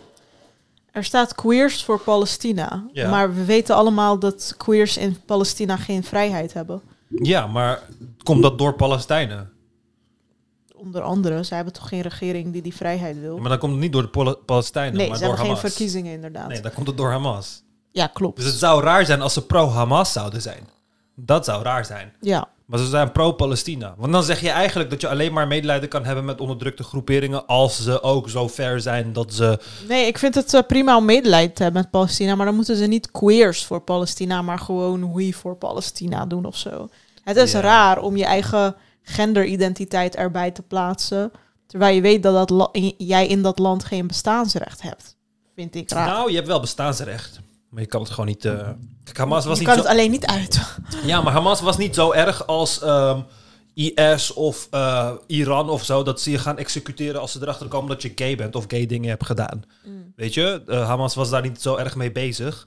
[0.91, 2.85] Er staat Queers for Palestina.
[2.93, 3.11] Ja.
[3.11, 6.83] Maar we weten allemaal dat queers in Palestina geen vrijheid hebben.
[7.09, 7.83] Ja, maar
[8.23, 9.53] komt dat door Palestijnen?
[10.87, 13.39] Onder andere, zij hebben toch geen regering die die vrijheid wil?
[13.39, 15.61] Maar dan komt het niet door de Pal- Palestijnen, nee, maar ze door hebben Hamas.
[15.63, 16.49] geen verkiezingen inderdaad.
[16.49, 17.63] Nee, dan komt het door Hamas.
[17.93, 18.37] Ja, klopt.
[18.37, 20.69] Dus het zou raar zijn als ze pro-Hamas zouden zijn.
[21.15, 22.13] Dat zou raar zijn.
[22.21, 22.49] Ja.
[22.67, 23.95] Maar ze zijn pro-Palestina.
[23.99, 27.47] Want dan zeg je eigenlijk dat je alleen maar medelijden kan hebben met onderdrukte groeperingen
[27.47, 29.59] als ze ook zo ver zijn dat ze...
[29.89, 32.77] Nee, ik vind het eh, prima om medelijden te hebben met Palestina, maar dan moeten
[32.77, 36.89] ze niet queers voor Palestina, maar gewoon we voor Palestina doen of zo.
[37.25, 37.61] Het is Ja.
[37.61, 38.77] raar om je eigen
[39.09, 41.33] genderidentiteit erbij te plaatsen,
[41.67, 42.69] terwijl je weet dat, dat
[42.99, 45.17] jij in dat land geen bestaansrecht hebt.
[45.55, 46.07] Vind ik raar.
[46.07, 47.41] Nou, je hebt wel bestaansrecht.
[47.71, 48.45] Maar je kan het gewoon niet...
[48.45, 48.69] eh,
[49.05, 49.83] Kijk, Hamas was je niet kan zo...
[49.83, 50.61] het alleen niet uit.
[51.05, 53.21] Ja, maar Hamas was niet zo erg als ehm,
[53.75, 56.03] IS of eh, Iran of zo.
[56.03, 58.87] Dat ze je gaan executeren als ze erachter komen dat je gay bent of gay
[58.87, 59.63] dingen hebt gedaan.
[59.85, 60.13] Mm.
[60.17, 62.67] Weet je, Eh, Hamas was daar niet zo erg mee bezig.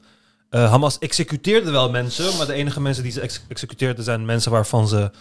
[0.50, 4.88] Hamas executeerde wel mensen, maar de enige mensen die ze ex executeerden zijn mensen waarvan
[4.88, 5.12] ze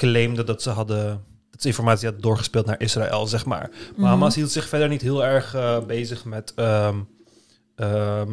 [0.00, 1.24] claimden dat ze hadden.
[1.50, 3.68] Dat ze informatie hadden doorgespeeld naar Israël, zeg maar.
[3.70, 4.04] Maar Mhm.
[4.04, 6.52] Hamas hield zich verder niet heel erg eh, bezig met.
[6.56, 6.98] ehm,
[7.76, 8.32] ehm,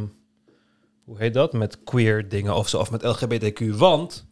[1.03, 1.53] hoe heet dat?
[1.53, 3.59] Met queer dingen of zo, of met LGBTQ.
[3.77, 4.25] Want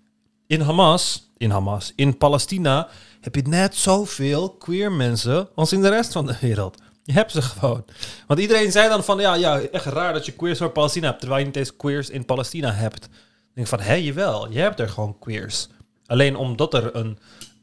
[0.47, 2.87] in Hamas, in Hamas, in Palestina
[3.21, 6.77] heb je net zoveel queer mensen als in de rest van de wereld.
[7.03, 7.85] Je hebt ze gewoon.
[8.27, 11.19] Want iedereen zei dan van, ja, ja, echt raar dat je queers voor Palestina hebt,
[11.19, 13.01] terwijl je niet eens queers in Palestina hebt.
[13.01, 13.09] Dan
[13.53, 15.67] denk ik van, hé, jawel, je hebt er gewoon queers.
[16.05, 17.17] Alleen omdat er een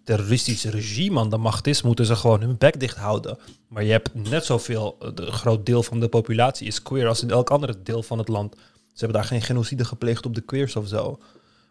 [0.05, 3.39] terroristisch regime aan de macht is, moeten ze gewoon hun bek dicht houden.
[3.69, 7.23] Maar je hebt net zoveel, eh, een groot deel van de populatie is queer als
[7.23, 8.55] in elk andere deel van het land.
[8.93, 11.19] Ze hebben daar geen genocide gepleegd op de queers of zo.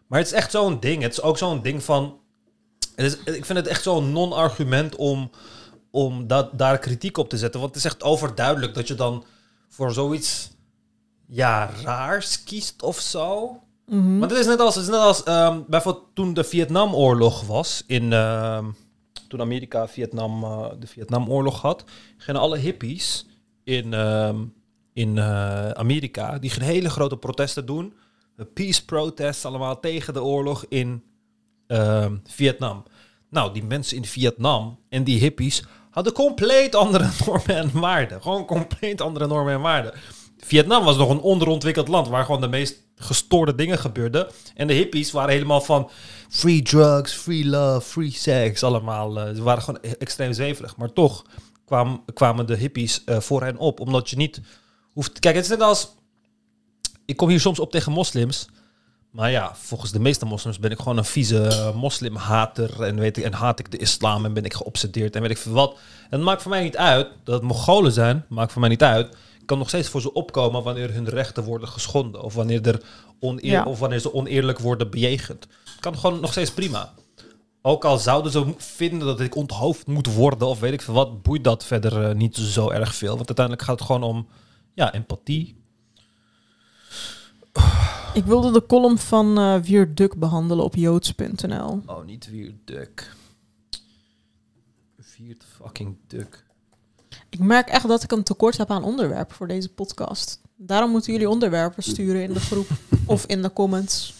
[0.06, 1.02] Maar het is echt zo'n ding.
[1.02, 2.18] Het is ook zo'n ding van.
[2.94, 5.30] Het is, ik vind het echt zo'n non-argument om,
[5.90, 7.60] om daar kritiek op te zetten.
[7.60, 9.24] Want het is echt overduidelijk dat je dan
[9.68, 10.50] voor zoiets
[11.26, 13.60] ja, raars kiest of zo.
[13.92, 14.18] Mhm.
[14.18, 17.82] Want het is net als, is net als ehm, bijvoorbeeld toen de Vietnamoorlog was.
[17.86, 18.64] In, ehm,
[19.28, 21.84] toen Amerika Vietnam, eh, de Vietnamoorlog had,
[22.16, 23.26] gingen alle hippies
[23.64, 24.36] in, ehm,
[24.92, 27.94] in eh, Amerika, die gingen hele grote protesten doen.
[28.54, 31.02] Peace protests allemaal tegen de oorlog in
[32.24, 32.82] Vietnam.
[33.30, 38.22] Nou, die mensen in Vietnam en die hippies hadden compleet andere normen en waarden.
[38.22, 39.92] Gewoon compleet andere normen en waarden.
[40.38, 44.26] Vietnam was nog een onderontwikkeld land waar gewoon de meest gestoorde dingen gebeurden.
[44.54, 45.90] En de hippies waren helemaal van
[46.28, 48.62] free drugs, free love, free sex.
[48.62, 49.20] Allemaal.
[49.20, 50.76] eh, ze waren gewoon e- extreem zweverig.
[50.76, 51.24] Maar toch
[51.64, 53.80] kwam, kwamen de hippies eh, voor hen op.
[53.80, 54.40] Omdat je niet
[54.92, 55.18] hoeft.
[55.18, 55.94] Kijk, het is net als.
[57.04, 58.48] Ik kom hier soms op tegen moslims.
[59.10, 62.82] Maar ja, volgens de meeste moslims ben ik gewoon een vieze eh, moslimhater.
[62.82, 65.38] En, weet ik, en haat ik de islam en ben ik geobsedeerd en weet ik
[65.38, 65.72] veel wat.
[66.02, 68.24] En het maakt voor mij niet uit dat het Mongolen zijn.
[68.28, 69.16] Maakt voor mij niet uit.
[69.42, 72.22] Ik kan nog steeds voor ze opkomen wanneer hun rechten worden geschonden.
[72.22, 72.82] Of wanneer, er
[73.20, 73.64] oneer, Ja.
[73.64, 75.46] of wanneer ze oneerlijk worden bejegend.
[75.64, 76.92] Het kan gewoon nog steeds prima.
[77.62, 81.22] Ook al zouden ze vinden dat ik onthoofd moet worden of weet ik veel wat,
[81.22, 83.14] boeit dat verder eh, niet zo erg veel.
[83.16, 84.26] Want uiteindelijk gaat het gewoon om
[84.74, 85.56] ja, empathie.
[88.14, 91.82] Ik wilde de column van eh Wier Duk behandelen op joods.nl.
[91.86, 93.14] Oh, niet weer duk.
[94.98, 96.44] Viert fucking duk.
[97.32, 100.40] Ik merk echt dat ik een tekort heb aan onderwerpen voor deze podcast.
[100.56, 102.66] Daarom moeten jullie onderwerpen sturen in de groep
[103.06, 104.14] of in de comments.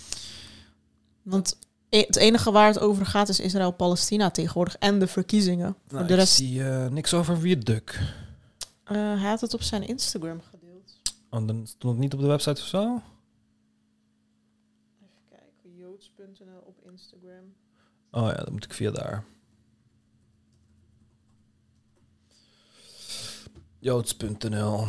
[1.22, 1.56] Want
[1.88, 5.76] e- het enige waar het over gaat is Israël-Palestina tegenwoordig en de verkiezingen.
[5.86, 8.00] Voor Nou, de ik rest, zie eh, niks over weer duk.
[8.84, 11.00] Eh, hij had het op zijn Instagram gedeeld.
[11.30, 13.02] Oh, dan stond het niet op de website of zo?
[15.30, 17.54] Kijken, joods.nl op Instagram.
[18.10, 19.24] Oh ja, dan moet ik via daar.
[23.82, 24.86] Joods.nl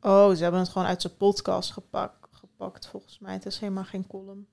[0.00, 3.32] Oh, ze hebben het gewoon uit zijn podcast gepakt, gepakt volgens mij.
[3.32, 4.46] Het is helemaal geen column.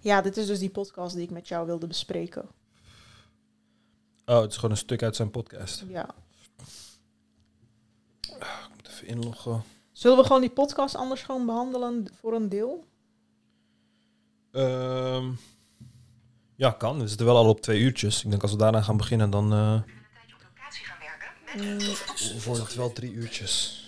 [0.00, 2.48] Ja, dit is dus die podcast die ik met jou wilde bespreken.
[4.26, 5.84] Oh, het is gewoon een stuk uit zijn podcast.
[5.88, 6.14] Ja.
[8.20, 9.62] Ik moet even inloggen.
[9.92, 12.84] Zullen we gewoon die podcast anders gewoon behandelen voor een deel?
[14.50, 15.32] Ehm,
[16.58, 16.98] ja, kan.
[17.00, 18.24] We zitten wel al op twee uurtjes.
[18.24, 19.80] Ik denk als we daarna gaan beginnen, dan eh
[21.56, 21.78] Mm,
[22.44, 23.82] wordt het wel drie uurtjes.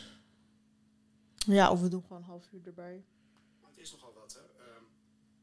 [1.36, 3.04] ja, of we doen gewoon een half uur erbij.
[3.68, 4.64] Het is nogal wat, hè.
[4.64, 4.82] Ehm,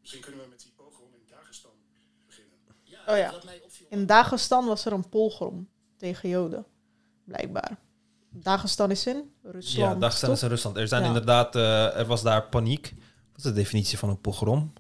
[0.02, 1.72] misschien kunnen we met die pogrom in Dagestan
[2.26, 2.54] beginnen.
[3.08, 3.34] Oh ja.
[3.90, 6.66] In Dagestan was er een pogrom tegen Joden.
[7.24, 7.78] Blijkbaar.
[8.30, 9.94] Dagestan is in Rusland.
[9.94, 10.78] Ja, Dagestan is in Rusland.
[10.78, 11.08] Er zijn Ja.
[11.08, 12.94] inderdaad, eh, er was daar paniek.
[13.30, 14.74] Wat is de definitie van een pogrom?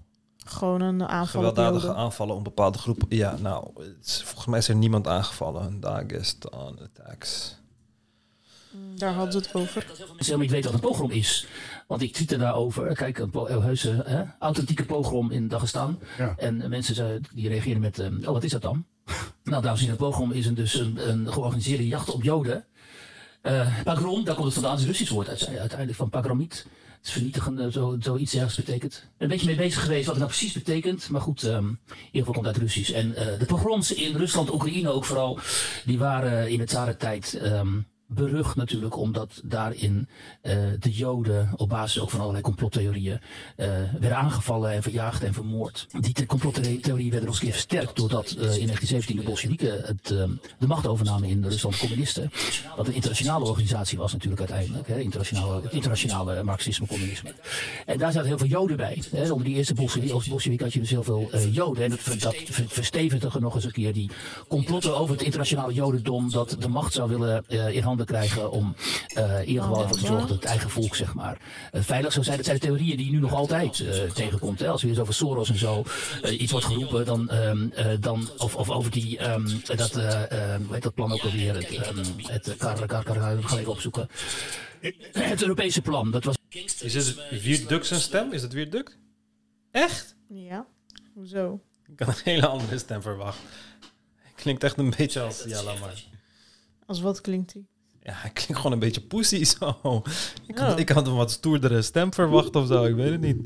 [0.47, 3.07] Gewoon een aanval Gewelddadige aanvallen op bepaalde groepen.
[3.09, 3.67] Ja, nou,
[4.03, 5.79] is- volgens mij is er niemand aangevallen.
[5.79, 7.55] Dagestan attacks.
[8.95, 9.85] Daar hadden ze het over.
[9.87, 11.47] Mensen helemaal niet weten wat een pogrom is.
[11.87, 12.95] Want ik twitter daarover.
[12.95, 15.99] Kijk, een po- een heuse, hè, authentieke pogrom in Dagestan.
[16.37, 18.85] En eh, mensen zei- die reageren met, oh wat is dat dan?
[19.43, 22.65] nou, dames en heren, een pogrom is een, dus een, een georganiseerde jacht op Joden.
[23.41, 26.65] Eh pagrom, daar komt het vandaan, het is een Russisch woord uit- uiteindelijk van pagromit.
[26.97, 29.07] Het is vernietigen, eh, zo, zoiets ergens betekent.
[29.17, 31.09] Een beetje mee bezig geweest wat het nou precies betekent.
[31.09, 32.91] Maar goed, ehm, in ieder geval komt het uit Russisch.
[32.91, 35.39] En eh, de pogroms in Rusland, Oekraïne ook vooral,
[35.85, 37.67] die waren in het tijd ehm
[38.07, 40.07] berucht natuurlijk, omdat daarin
[40.41, 43.19] eh, de Joden op basis ook van allerlei complottheorieën
[43.55, 43.67] eh,
[43.99, 45.87] werden aangevallen en verjaagd en vermoord.
[45.99, 49.99] Die complottheorieën werden nog eens versterkt doordat eh, in 1917 de Bolsjewieken
[50.59, 52.31] de macht overnamen in Rusland, communisten.
[52.75, 57.33] Wat een internationale organisatie was natuurlijk uiteindelijk, hè, internationale, internationale marxisme-communisme.
[57.85, 59.03] En daar zaten heel veel Joden bij.
[59.11, 59.31] Hè.
[59.31, 61.83] Onder die eerste Bolsjewiek, had je dus heel veel Joden.
[61.83, 64.09] En dat, dat ver- verstevigde nog eens een keer die
[64.47, 66.31] complotten over het internationale Jodendom.
[66.31, 68.75] Dat de macht zou willen in krijgen om
[69.13, 71.37] eh, in ieder geval ervoor te zorgen dat het eigen volk zeg maar,
[71.71, 72.37] eh, veilig zou zijn.
[72.37, 74.59] Dat zijn de theorieën die je nu nog altijd eh, tegenkomt.
[74.59, 74.67] Hè.
[74.67, 75.83] Als er eens over Soros en zo
[76.23, 80.61] iets wordt geroepen, dan, ehm, eh, dan, of, of over die, ehm, dat, eh, eh,
[80.65, 81.55] hoe heet dat plan ook alweer?
[81.55, 84.09] Het, ehm, het kar, kar, kar, kar, ga even opzoeken.
[85.11, 86.35] Het Europese plan, dat was...
[86.81, 88.31] Is het Vierduk zijn stem?
[88.31, 88.97] Is het Vierduk?
[89.71, 90.15] Echt?
[90.27, 90.65] Ja,
[91.13, 91.61] hoezo?
[91.87, 93.39] Ik had een hele andere stem verwacht.
[94.35, 95.43] Klinkt echt een beetje als...
[95.43, 96.03] Ja, laat maar.
[96.85, 97.67] Als wat klinkt die?
[98.07, 100.01] Ja, hij klinkt gewoon een beetje pussy zo.
[100.47, 102.83] Ik had, ik had een wat stoerdere stem verwacht of zo.
[102.83, 103.37] Ik weet het niet.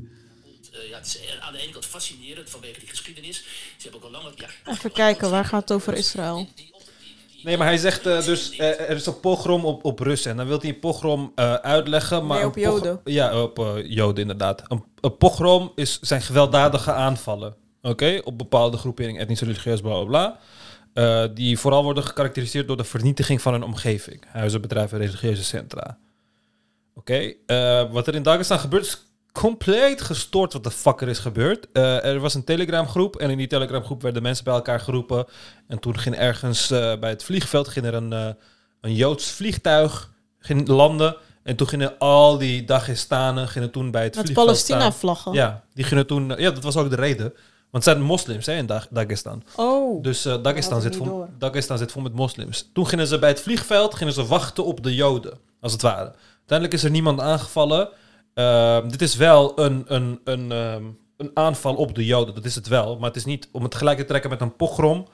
[0.72, 3.38] eh, ja, het is eh, aan de ene kant fascinerend vanwege die geschiedenis.
[3.78, 4.34] Ze hebben ook al lang...
[4.36, 6.48] Ja, Even kijken, waar gaat het over Israël?
[7.44, 10.32] Nee, maar hij zegt eh, dus, eh, er is een pogrom op, op Russen.
[10.32, 12.26] En dan wil hij een pogrom eh, uitleggen.
[12.26, 13.02] Maar Nee, op Joden.
[13.04, 14.64] Ja, op Joden inderdaad.
[14.68, 17.56] Een, een pogrom is, zijn gewelddadige aanvallen.
[17.82, 20.40] Oké, op bepaalde groeperingen, etnisch, religieus, bla bla bla.
[20.94, 24.24] Eh, die vooral worden gekarakteriseerd door de vernietiging van hun omgeving.
[24.28, 25.98] Huizen, bedrijven, religieuze centra.
[26.96, 31.20] Oké, eh, wat er in Dagestan gebeurt is compleet gestoord wat de fuck er is
[31.20, 31.68] gebeurd.
[31.74, 34.80] Eh, er was een Telegram groep en in die Telegram groep werden mensen bij elkaar
[34.80, 35.26] geroepen.
[35.68, 38.12] En toen ging ergens bij het vliegveld ging er een,
[38.82, 41.16] een Joods vliegtuig ging landen.
[41.44, 45.34] En toen gingen al die Dagestanen gingen toen bij het Met vliegveld Palestina-vlaggen?
[45.34, 46.34] Ja, die gingen toen...
[46.38, 47.34] ja, dat was ook de reden.
[47.72, 49.44] Want het zijn moslims hè, in Dag- Dagestan.
[49.56, 50.04] Oh.
[50.04, 51.26] Dus eh, Dagestan, zit vol.
[51.38, 52.70] Dagestan zit vol met moslims.
[52.74, 56.14] Toen gingen ze bij het vliegveld gingen ze wachten op de Joden, als het ware.
[56.38, 57.90] Uiteindelijk is er niemand aangevallen.
[58.34, 60.84] Ehm, dit is wel een, een, een, ehm,
[61.18, 62.96] een aanval op de Joden, dat is het wel.
[62.98, 65.08] Maar het is niet om het gelijk te trekken met een pogrom.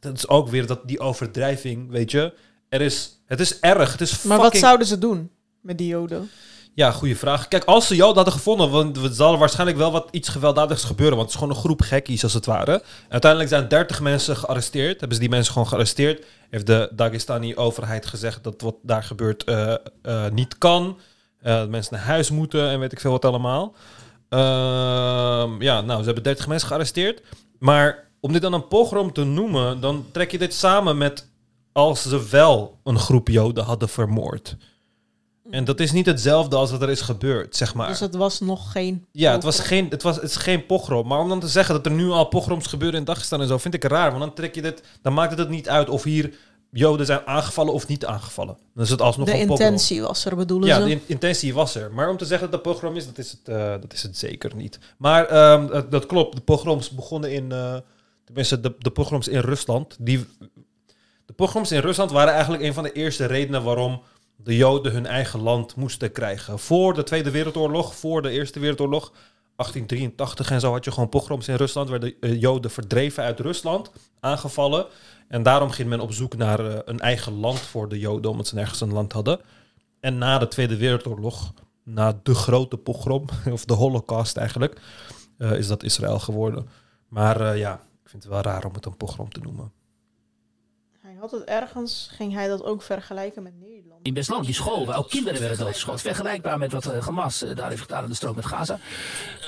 [0.00, 2.32] Dat is ook weer dat, die overdrijving, weet je.
[2.68, 5.30] Er is, het is erg, het is Maar wat zouden ze doen
[5.60, 6.30] met die Joden?
[6.76, 7.48] Ja, goede vraag.
[7.48, 11.16] Kijk, als ze Joden hadden gevonden, want er zal waarschijnlijk wel wat iets gewelddadigs gebeuren,
[11.16, 12.82] want het is gewoon een groep gekkies als het ware.
[13.08, 14.98] Uiteindelijk zijn 30 mensen gearresteerd.
[15.00, 16.24] Hebben ze die mensen gewoon gearresteerd?
[16.50, 20.98] Heeft de Dagestani overheid gezegd dat wat daar gebeurt eh, eh, niet kan.
[21.40, 23.74] Eh, dat mensen naar huis moeten en weet ik veel wat allemaal.
[24.28, 27.22] Ehm, ja, nou, ze hebben 30 mensen gearresteerd.
[27.58, 31.28] Maar om dit dan een pogrom te noemen, dan trek je dit samen met
[31.72, 34.56] als ze wel een groep Joden hadden vermoord.
[35.56, 37.88] En dat is niet hetzelfde als wat er is gebeurd, zeg maar.
[37.88, 39.06] Dus het was nog geen...
[39.12, 41.06] Ja, het, was geen, het, was, het is geen pogrom.
[41.06, 43.58] Maar om dan te zeggen dat er nu al pogroms gebeuren in Dagestan en zo,
[43.58, 44.08] vind ik raar.
[44.10, 46.34] Want dan trek je dit, dan maakt het het niet uit of hier
[46.70, 48.56] Joden zijn aangevallen of niet aangevallen.
[48.74, 49.66] Dan is het alsnog De een pogrom.
[49.66, 50.84] intentie was er, bedoelen Ja, ze?
[50.84, 51.92] de in- intentie was er.
[51.92, 54.16] Maar om te zeggen dat het pogrom is, dat is het, eh, dat is het
[54.18, 54.78] zeker niet.
[54.98, 56.36] Maar ehm, dat, dat klopt.
[56.36, 57.52] De pogroms begonnen in...
[57.52, 57.76] eh,
[58.24, 59.96] tenminste, de, de pogroms in Rusland.
[60.00, 60.26] Die,
[61.26, 64.02] de pogroms in Rusland waren eigenlijk een van de eerste redenen waarom
[64.36, 66.58] de Joden hun eigen land moesten krijgen.
[66.58, 69.12] Voor de Tweede Wereldoorlog, voor de Eerste Wereldoorlog,
[69.56, 71.88] 1883 en zo had je gewoon pogroms in Rusland.
[71.88, 73.90] Werden eh, Joden verdreven uit Rusland,
[74.20, 74.86] aangevallen.
[75.28, 78.46] En daarom ging men op zoek naar eh, een eigen land voor de Joden, omdat
[78.46, 79.40] ze nergens een land hadden.
[80.00, 81.52] En na de Tweede Wereldoorlog,
[81.82, 84.80] na de grote pogrom, of de Holocaust eigenlijk,
[85.38, 86.68] eh, is dat Israël geworden.
[87.08, 89.72] Maar ja, ik vind het wel raar om het een pogrom te noemen.
[90.98, 93.75] Hij had het ergens, ging hij dat ook vergelijken met Nederland?
[94.06, 96.00] In Beslan, die school, waar ook kinderen werden doodgeschoten.
[96.00, 98.78] Vergelijkbaar met wat eh, Hamas eh, daar heeft gedaan in de strook met Gaza.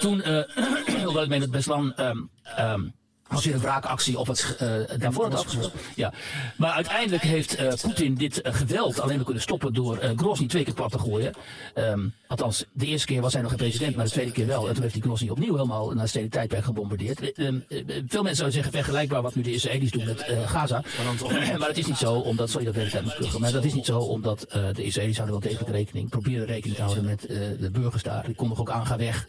[0.00, 0.42] Toen, eh
[1.04, 2.88] hoewel ik meen dat Beslan ehm, ehm,
[3.28, 4.68] Als je een wraakactie op het, eh
[4.98, 5.78] daarvoor had afgesloten.
[5.94, 6.12] Ja.
[6.56, 10.64] Maar uiteindelijk heeft eh, Poetin dit geweld alleen maar kunnen stoppen door eh Grozny twee
[10.64, 11.32] keer plat te gooien.
[11.74, 14.68] Ehm, althans, de eerste keer was hij nog geen president, maar de tweede keer wel.
[14.68, 17.20] En toen heeft hij Grozny opnieuw helemaal naar het stedelijk tijdperk gebombardeerd.
[17.20, 20.82] Eh, ehm, eh, veel mensen zouden zeggen vergelijkbaar wat nu de Israëli's doen met Gaza.
[21.58, 23.64] maar het is niet zo, omdat, sorry dat ik de hele tijd moet maar dat
[23.64, 27.20] is niet zo omdat de Israëli's houden wel degelijk rekening, proberen rekening te houden met
[27.60, 28.24] de burgers daar.
[28.24, 29.26] Die konden ook aan, ga weg.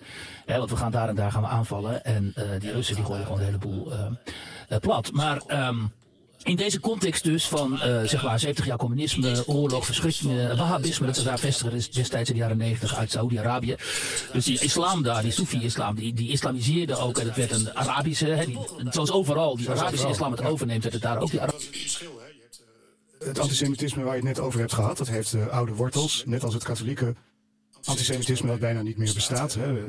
[0.49, 2.03] Hè, want we gaan daar en daar gaan we aanvallen.
[2.05, 4.05] En eh, die Russen die gooien gewoon een heleboel eh,
[4.69, 5.11] eh, plat.
[5.11, 5.77] Maar ehm,
[6.43, 11.17] in deze context dus van eh, zeg maar 70 jaar communisme, oorlog, verschrikkingen, wahhabisme, dat
[11.17, 13.75] ze daar vestigen is destijds in de jaren 90 uit Saoedi-Arabië.
[14.33, 18.25] Dus die islam daar, die Soefi-islam, die, die islamiseerde ook en het werd een Arabische,
[18.25, 18.45] hè,
[18.89, 21.51] zoals overal die Arabische islam het overneemt, werd het daar ook die Ara-
[23.19, 26.23] Het antisemitisme waar je het net over hebt gehad, dat heeft oude wortels.
[26.25, 27.15] Net als het katholieke
[27.83, 29.53] antisemitisme dat bijna niet meer bestaat.
[29.53, 29.83] Hè.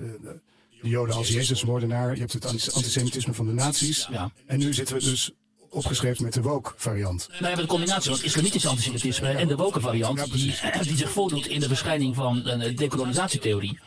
[0.80, 2.14] De de Joden als Jezusmoordenaar.
[2.14, 4.08] Je hebt het antis- antisemitisme van de nazi's.
[4.46, 5.30] En nu zitten we dus
[5.70, 7.26] opgeschreven met de woke variant.
[7.28, 11.10] Nou, we hebben de combinatie van islamitisch antisemitisme en de woke variant, die, die zich
[11.10, 13.78] voordoet in de verschijning van een decolonisatietheorie.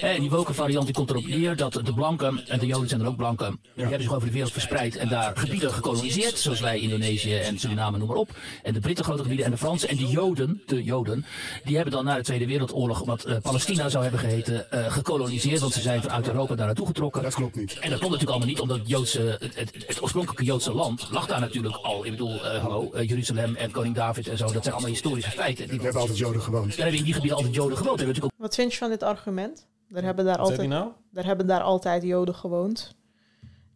[0.00, 3.00] En die woke variant die komt erop neer dat de blanken, en de Joden zijn
[3.00, 6.60] er ook blanken, die hebben zich over de wereld verspreid en daar gebieden gekoloniseerd, zoals
[6.60, 8.30] wij Indonesië en Suriname, noem maar op.
[8.62, 9.88] En de Britten grote gebieden en de Fransen.
[9.88, 11.24] En die Joden, de Joden,
[11.64, 15.60] die hebben dan na de Tweede Wereldoorlog, wat eh, Palestina zou hebben geheten, eh, gekoloniseerd,
[15.60, 17.22] want ze zijn vanuit Europa daar naartoe getrokken.
[17.22, 17.72] Dat klopt niet.
[17.72, 21.08] En dat komt natuurlijk allemaal niet, omdat het, Joodse, het, het, het oorspronkelijke Joodse land
[21.10, 22.04] lag daar natuurlijk al.
[22.04, 25.30] Ik bedoel, eh, hallo, eh, Jeruzalem en koning David en zo, dat zijn allemaal historische
[25.30, 25.68] feiten.
[25.68, 26.68] Die, We hebben altijd Joden gewoond.
[26.68, 28.04] daar hebben in die gebieden altijd Joden gewoond.
[28.36, 29.66] Wat vind je van dit argument?
[29.88, 30.90] Daar hebben daar, Wat altijd, nou?
[31.10, 32.94] daar hebben daar altijd Joden gewoond.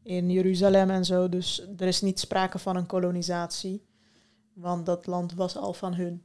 [0.03, 1.28] In Jeruzalem en zo.
[1.28, 3.85] Dus er is niet sprake van een kolonisatie.
[4.55, 6.23] Want dat land was al van hun.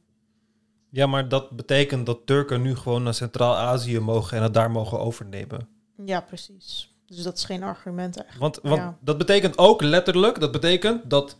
[0.90, 5.00] Ja, maar dat betekent dat Turken nu gewoon naar Centraal-Azië mogen en het daar mogen
[5.00, 5.68] overnemen.
[6.04, 6.94] Ja, precies.
[7.06, 8.40] Dus dat is geen argument eigenlijk.
[8.40, 8.98] Want, want Ja.
[9.00, 11.36] dat betekent ook letterlijk, dat betekent dat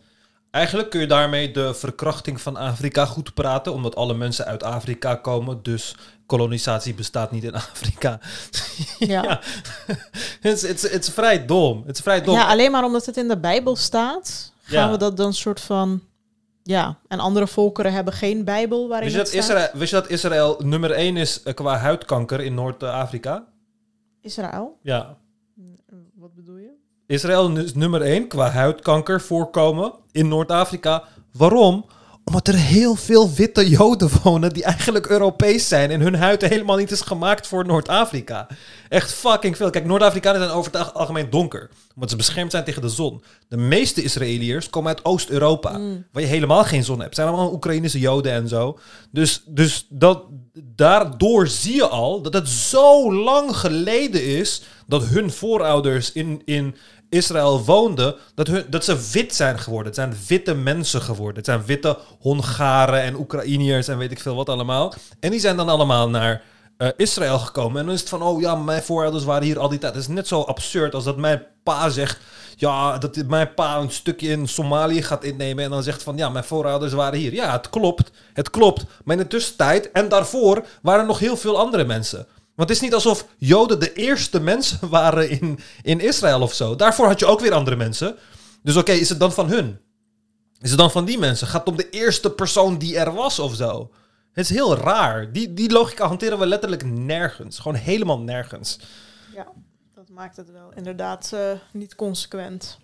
[0.57, 5.15] eigenlijk kun je daarmee de verkrachting van Afrika goed praten, omdat alle mensen uit Afrika
[5.15, 8.19] komen, dus kolonisatie bestaat niet in Afrika.
[8.99, 9.39] Ja.
[10.41, 11.83] Het is vrij dom.
[11.85, 12.35] Het is vrij dom.
[12.35, 14.91] Ja, alleen maar omdat het in de Bijbel staat, gaan Ja.
[14.91, 16.01] we dat dan soort van...
[16.63, 19.43] Ja, en andere volkeren hebben geen Bijbel waarin Wist je, dat.
[19.43, 23.43] Israël, wist je dat Israël nummer 1 is eh, qua huidkanker in Noord-Afrika?
[24.21, 24.77] Israël?
[24.81, 25.17] Ja.
[27.07, 31.03] Israël is nummer 1 qua huidkanker voorkomen in Noord-Afrika.
[31.31, 31.85] Waarom?
[32.23, 36.77] Omdat er heel veel witte Joden wonen die eigenlijk Europees zijn en hun huid helemaal
[36.77, 38.47] niet is gemaakt voor Noord-Afrika.
[38.89, 39.69] Echt fucking veel.
[39.69, 43.23] Kijk, Noord-Afrikanen zijn over het algemeen donker, omdat ze beschermd zijn tegen de zon.
[43.47, 46.05] De meeste Israëliërs komen uit Oost-Europa, Mm.
[46.11, 47.15] waar je helemaal geen zon hebt.
[47.15, 48.79] Zijn allemaal Oekraïnse Joden en zo.
[49.11, 50.23] Dus, dus dat,
[50.75, 56.75] daardoor zie je al dat het zo lang geleden is dat hun voorouders in, in
[57.09, 59.85] Israël woonden, dat, hun, dat ze wit zijn geworden.
[59.85, 61.35] Het zijn witte mensen geworden.
[61.35, 64.93] Het zijn witte Hongaren en Oekraïniërs en weet ik veel wat allemaal.
[65.19, 66.41] En die zijn dan allemaal naar
[66.77, 67.79] eh, Israël gekomen.
[67.79, 69.93] En dan is het van, oh ja, mijn voorouders waren hier al die tijd.
[69.93, 72.19] Het is net zo absurd als dat mijn pa zegt...
[72.55, 76.29] Ja, dat mijn pa een stukje in Somalië gaat innemen en dan zegt van ja,
[76.29, 77.33] mijn voorouders waren hier.
[77.33, 78.11] Ja, het klopt.
[78.33, 78.85] Het klopt.
[79.03, 82.27] Maar in de tussentijd en daarvoor waren er nog heel veel andere mensen.
[82.57, 86.75] Want het is niet alsof Joden de eerste mensen waren in, in Israël of zo.
[86.75, 88.15] Daarvoor had je ook weer andere mensen.
[88.63, 89.79] Dus oké, is het dan van hun?
[90.59, 91.47] Is het dan van die mensen?
[91.47, 93.91] Gaat het om de eerste persoon die er was of zo?
[94.31, 95.31] Het is heel raar.
[95.31, 97.59] Die, die logica hanteren we letterlijk nergens.
[97.59, 98.79] Gewoon helemaal nergens.
[99.33, 99.47] Ja,
[99.93, 102.77] dat maakt het wel inderdaad eh, niet consequent.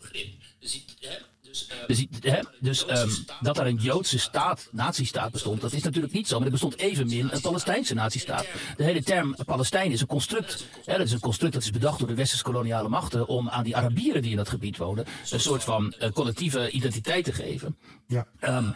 [1.88, 3.10] Dus, hè, dus ehm,
[3.42, 6.36] dat er een Joodse staat, nazistaat bestond, dat is natuurlijk niet zo.
[6.36, 8.46] Maar er bestond evenmin een Palestijnse nazistaat.
[8.78, 10.66] De hele term Palestijn is een construct.
[10.86, 13.64] Hè, dat is een construct dat is bedacht door de westerse koloniale machten om aan
[13.64, 17.78] die Arabieren die in dat gebied woonden een soort van eh, collectieve identiteit te geven.
[18.08, 18.28] Ja.
[18.40, 18.70] Ehm,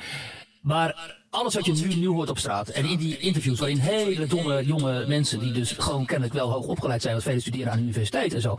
[0.61, 4.27] maar alles wat je nu, nu hoort op straat en in die interviews waarin hele
[4.27, 7.77] domme jonge mensen die dus gewoon kennelijk wel hoog opgeleid zijn, wat velen studeren aan
[7.77, 8.57] de universiteit en zo,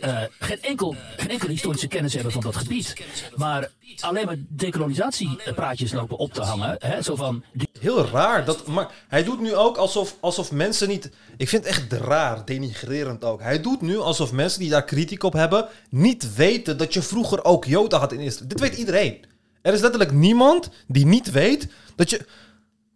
[0.00, 3.02] eh, geen, enkel, geen enkele historische kennis hebben van dat gebied.
[3.36, 3.70] Maar
[4.00, 6.76] alleen maar decolonisatiepraatjes lopen op te hangen.
[6.78, 7.44] Hè, zo van,
[7.80, 8.44] Heel raar.
[8.44, 11.10] Dat, maar hij doet nu ook alsof, alsof mensen niet...
[11.36, 13.42] Ik vind het echt raar, denigrerend ook.
[13.42, 15.68] Hij doet nu alsof mensen die daar kritiek op hebben...
[15.90, 18.48] niet weten dat je vroeger ook Joden had in Israël.
[18.48, 19.24] Dit weet iedereen.
[19.62, 22.26] Er is letterlijk niemand die niet weet dat je...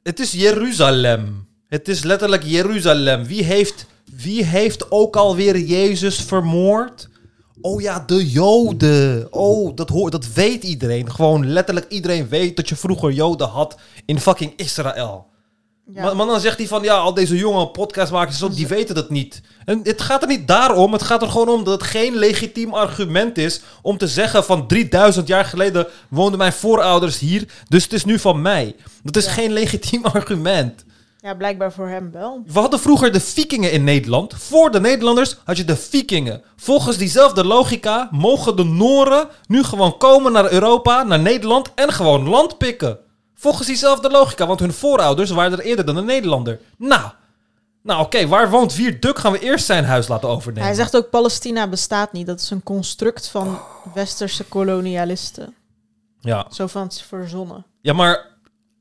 [0.02, 1.48] Het is Jeruzalem.
[1.68, 3.24] Het is letterlijk Jeruzalem.
[3.24, 7.08] Wie heeft, wie heeft ook alweer Jezus vermoord?
[7.60, 9.32] Oh ja, de Joden.
[9.32, 11.10] Oh, dat, hoort, dat weet iedereen.
[11.10, 15.26] Gewoon letterlijk iedereen weet dat je vroeger Joden had in fucking Israël.
[15.92, 16.02] Ja.
[16.02, 19.10] Maar, maar dan zegt hij van, ja, al deze jonge podcastmakers, zo, die weten dat
[19.10, 19.40] niet.
[19.64, 22.74] En het gaat er niet daarom, het gaat er gewoon om dat het geen legitiem
[22.74, 27.92] argument is om te zeggen van 3000 jaar geleden woonden mijn voorouders hier, dus het
[27.92, 28.76] is nu van mij.
[29.02, 29.30] Dat is Ja.
[29.30, 30.84] geen legitiem argument.
[31.20, 32.42] Ja, blijkbaar voor hem wel.
[32.46, 34.34] We hadden vroeger de vikingen in Nederland.
[34.36, 36.42] Voor de Nederlanders had je de vikingen.
[36.56, 42.28] Volgens diezelfde logica mogen de Noren nu gewoon komen naar Europa, naar Nederland en gewoon
[42.28, 42.98] land pikken.
[43.38, 46.60] Volgens diezelfde logica, want hun voorouders waren er eerder dan de Nederlander.
[46.78, 47.10] Nou,
[47.82, 49.18] nou oké, waar woont Vierduk?
[49.18, 50.66] Gaan we eerst zijn huis laten overnemen.
[50.66, 52.26] Hij zegt ook Palestina bestaat niet.
[52.26, 53.58] Dat is een construct van
[53.94, 55.54] westerse kolonialisten.
[56.20, 56.46] Ja.
[56.50, 57.64] Zo van het is verzonnen.
[57.80, 58.26] ja, maar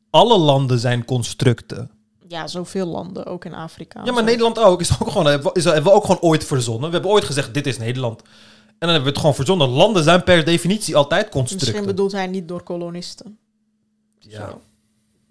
[0.09, 1.91] alle landen zijn constructen.
[2.27, 4.01] Ja, zoveel landen, ook in Afrika.
[4.03, 4.81] Ja, maar Nederland ook.
[4.81, 6.85] Is ook gewoon, hebben we- is, hebben we ook gewoon ooit verzonnen.
[6.89, 8.21] We hebben ooit gezegd, dit is Nederland.
[8.21, 9.67] En dan hebben we het gewoon verzonnen.
[9.69, 11.67] Landen zijn per definitie altijd constructen.
[11.67, 13.37] Misschien bedoelt hij niet door kolonisten.
[14.27, 14.57] Ja.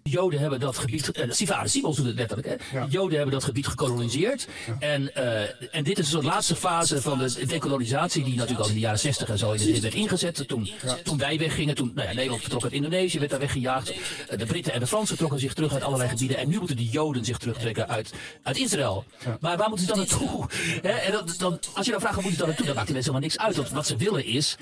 [0.03, 2.81] De Joden hebben dat gebied, eh, Sivade Simons doet het letterlijk, hè?
[2.85, 4.47] De Joden hebben dat gebied gekoloniseerd.
[4.79, 8.69] En, eh, en dit is een soort laatste fase van de dekolonisatie, die natuurlijk al
[8.69, 10.49] in de jaren 60 en zo in- werd ingezet.
[10.49, 10.71] Toen,
[11.05, 13.91] toen wij weggingen, toen nou ja, Nederland vertrok uit Indonesië, werd daar weggejaagd.
[14.29, 16.37] Eh, De Britten en de Fransen trokken zich terug uit allerlei gebieden.
[16.37, 18.13] En nu moeten de Joden zich terugtrekken uit,
[18.43, 19.05] uit Israël.
[19.41, 20.47] Maar waar moeten ze dan naartoe?
[20.83, 20.89] Hè?
[20.91, 22.67] En dat, dan, als je dan vraagt, waar moeten ze dan naartoe?
[22.67, 23.57] Dan maakt die mensen helemaal niks uit.
[23.57, 24.57] Want wat ze willen is,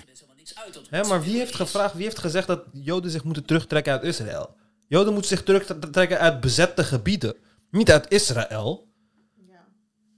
[0.90, 4.54] Hè, maar wie heeft gevraagd, wie heeft gezegd dat Joden zich moeten terugtrekken uit Israël?
[4.88, 7.34] Joden moeten zich terugtrekken uit bezette gebieden.
[7.70, 8.90] Niet uit Israël.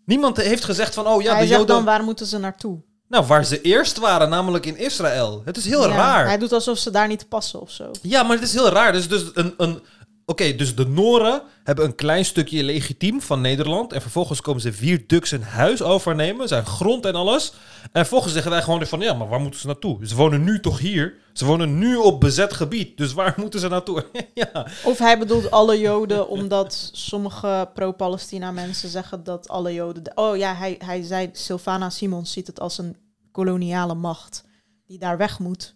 [0.05, 1.77] Niemand heeft gezegd van, oh ja, hij de zegt Joden...
[1.77, 2.83] dan, waar moeten ze naartoe?
[3.09, 5.43] Nou, waar ze eerst waren, namelijk in Israël.
[5.45, 6.27] Het is heel Ja, raar.
[6.27, 7.91] Hij doet alsof ze daar niet passen of zo.
[8.03, 8.93] Ja, maar het is heel raar.
[8.93, 9.55] Dus, dus een...
[9.57, 9.83] een
[10.27, 13.93] Oké, dus de Noren hebben een klein stukje legitiem van Nederland.
[13.93, 16.49] En vervolgens komen ze vier duks een huis overnemen.
[16.49, 17.53] Zijn grond en alles.
[17.83, 19.01] En vervolgens zeggen wij gewoon van...
[19.01, 20.07] Ja, maar waar moeten ze naartoe?
[20.07, 21.15] Ze wonen nu toch hier?
[21.33, 22.97] Ze wonen nu op bezet gebied.
[22.97, 24.07] Dus waar moeten ze naartoe?
[24.35, 24.67] ja.
[24.85, 30.13] Of hij bedoelt alle Joden, omdat sommige pro-Palestina mensen zeggen dat alle Joden.
[30.15, 32.97] Oh ja, hij, hij zei, Sylvana Simons ziet het als een
[33.31, 34.45] koloniale macht
[34.87, 35.75] die daar weg moet.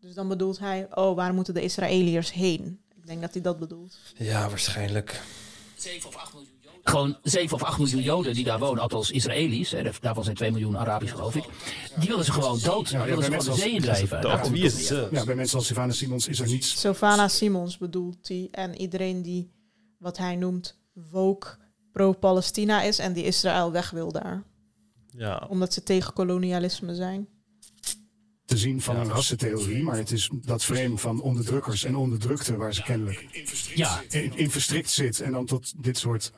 [0.00, 2.80] Dus dan bedoelt hij, oh, waar moeten de Israëliërs heen?
[3.08, 3.98] Ik denk dat hij dat bedoelt.
[4.16, 5.20] Ja, waarschijnlijk.
[6.82, 10.50] gewoon 7 of 8 miljoen Joden die daar wonen, althans Israëli's, hè, daarvan zijn 2
[10.50, 11.44] miljoen Arabisch geloof ik,
[11.98, 12.88] die willen ze gewoon dood.
[12.88, 15.14] die willen ze gewoon de zee het op neer.
[15.14, 16.80] Ja, bij mensen als Sylvana Simons is er niets.
[16.80, 18.48] Sylvana Simons bedoelt hij.
[18.50, 19.50] En iedereen die,
[19.98, 21.56] wat hij noemt, woke
[21.92, 24.42] pro-Palestina is en die Israël weg wil daar.
[25.10, 25.46] Ja.
[25.48, 27.28] Omdat ze tegen kolonialisme zijn.
[28.48, 32.74] Te zien van een rassentheorie, maar het is dat frame van onderdrukkers en onderdrukte waar
[32.74, 33.26] ze kennelijk
[33.74, 34.02] ja.
[34.08, 36.32] in, in verstrikt zit en dan tot dit soort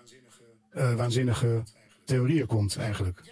[0.70, 1.62] eh, waanzinnige
[2.04, 3.22] theorieën komt eigenlijk.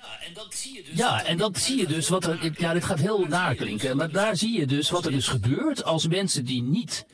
[0.94, 2.50] Ja, en dat zie je dus wat er.
[2.59, 3.96] Ja, dit gaat heel naar klinken.
[3.96, 7.06] Maar daar zie je dus wat er dus gebeurt als mensen die niet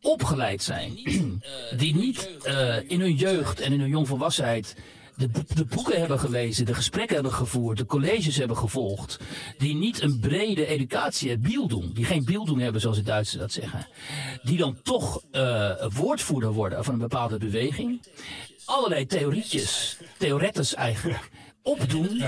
[0.00, 0.94] opgeleid zijn,
[1.76, 4.76] die niet eh, in hun jeugd en in hun jongvolwassenheid
[5.16, 9.18] de, de boeken hebben gelezen, de gesprekken hebben gevoerd, de colleges hebben gevolgd,
[9.58, 13.86] die niet een brede educatie hebben, die geen bieldoen hebben zoals de Duitsers dat zeggen,
[14.42, 18.02] die dan toch eh, woordvoerder worden van een bepaalde beweging,
[18.64, 21.30] allerlei theorietjes, theoretes eigenlijk,
[21.62, 22.22] opdoen.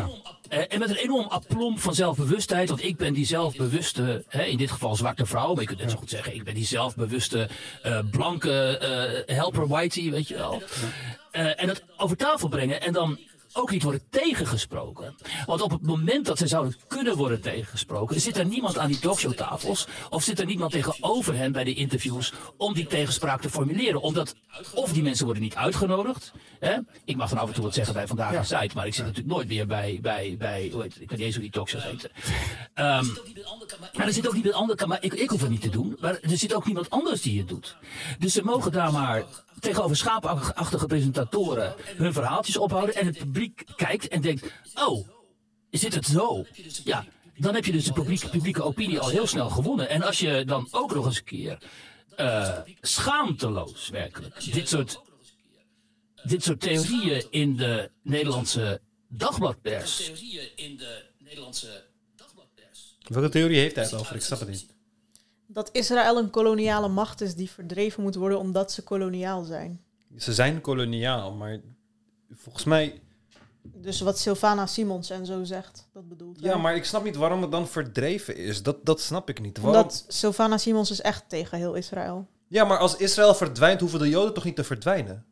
[0.48, 2.68] Eh, en met een enorm aplomb van zelfbewustheid.
[2.68, 5.52] Want ik ben die zelfbewuste, hè, in dit geval zwarte vrouw.
[5.52, 7.48] Maar je kunt net zo goed zeggen, ik ben die zelfbewuste
[7.82, 10.62] eh, blanke helper whitey, weet je wel.
[11.36, 13.18] Eh, en dat over tafel brengen en dan
[13.52, 15.14] ook niet worden tegengesproken.
[15.46, 18.98] Want op het moment dat ze zouden kunnen worden tegengesproken, zit er niemand aan die
[18.98, 24.00] talkshowtafels of zit er niemand tegenover hen bij de interviews om die tegenspraak te formuleren.
[24.00, 24.34] Omdat
[24.74, 26.32] of die mensen worden niet uitgenodigd.
[26.60, 26.76] Hè?
[27.04, 29.04] Ik mag dan af en toe wat zeggen bij Vandaag de Site, maar ik zit
[29.04, 31.02] natuurlijk nooit meer bij, bij, bij hoe heet het?
[31.02, 32.10] ik weet niet eens hoe die talkshows heten.
[32.74, 33.06] Ehm,
[33.92, 35.96] maar er zit ook niet iemand anders, maar ik, ik hoef het niet te doen,
[36.00, 37.76] maar er zit ook niemand anders die het doet.
[38.18, 39.24] Dus ze mogen daar maar
[39.60, 45.08] tegenover schaapachtige presentatoren hun verhaaltjes ophouden en het publiek kijkt en denkt, oh,
[45.70, 46.44] zit het zo?
[46.84, 47.04] Ja,
[47.36, 49.88] dan heb je dus de publieke, publieke opinie al heel snel gewonnen.
[49.88, 51.58] En als je dan ook nog eens een keer
[52.16, 55.00] eh, schaamteloos werkelijk dit soort,
[56.22, 60.10] dit soort theorieën in de Nederlandse dagbladpers
[60.54, 61.84] in de Nederlandse
[63.08, 64.14] Welke theorie heeft hij het over?
[64.14, 64.75] Ik snap het niet.
[65.56, 69.80] Dat Israël een koloniale macht is die verdreven moet worden omdat ze koloniaal zijn.
[70.16, 71.60] Ze zijn koloniaal, maar
[72.34, 73.00] volgens mij...
[73.62, 76.50] Dus wat Sylvana Simons en zo zegt, dat bedoelt hij.
[76.50, 78.62] Ja, maar ik snap niet waarom het dan verdreven is.
[78.62, 79.58] Dat, dat snap ik niet.
[79.58, 79.80] Waarom...
[79.82, 82.26] Omdat Sylvana Simons is echt tegen heel Israël.
[82.48, 85.24] Ja, maar als Israël verdwijnt, hoeven de Joden toch niet te verdwijnen?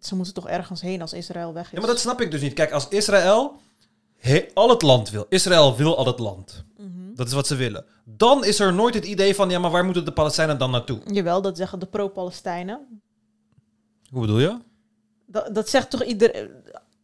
[0.00, 1.70] Ze moeten toch ergens heen als Israël weg is.
[1.72, 2.52] Ja, maar dat snap ik dus niet.
[2.52, 3.56] Kijk, als Israël
[4.18, 5.26] he- al het land wil.
[5.28, 6.64] Israël wil al het land.
[6.78, 6.99] Mhm.
[7.20, 7.84] Dat is wat ze willen.
[8.04, 10.98] Dan is er nooit het idee van, ja, maar waar moeten de Palestijnen dan naartoe?
[11.12, 13.00] Jawel, dat zeggen de pro-Palestijnen.
[14.10, 14.58] Hoe bedoel je?
[15.26, 16.50] Dat, dat zegt toch ieder,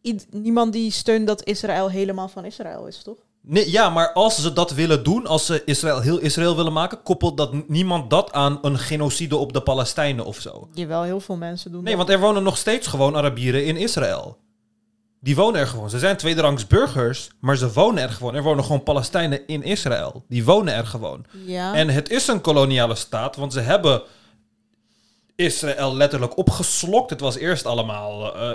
[0.01, 3.17] ied- niemand die steunt dat Israël helemaal van Israël is, toch?
[3.41, 7.01] Nee, ja, maar als ze dat willen doen, als ze Israël heel Israël willen maken,
[7.03, 10.67] koppelt dat niemand dat aan een genocide op de Palestijnen of zo.
[10.73, 12.05] Jawel, heel veel mensen doen Nee, dat.
[12.07, 14.37] want er wonen nog steeds gewoon Arabieren in Israël.
[15.27, 15.89] Die wonen er gewoon.
[15.89, 18.35] Ze zijn tweederangs burgers, maar ze wonen er gewoon.
[18.35, 20.23] Er wonen gewoon Palestijnen in Israël.
[20.27, 21.25] Die wonen er gewoon.
[21.45, 21.73] Ja.
[21.73, 24.01] En het is een koloniale staat, want ze hebben
[25.35, 27.09] Israël letterlijk opgeslokt.
[27.09, 28.35] Het was eerst allemaal.
[28.35, 28.51] eh,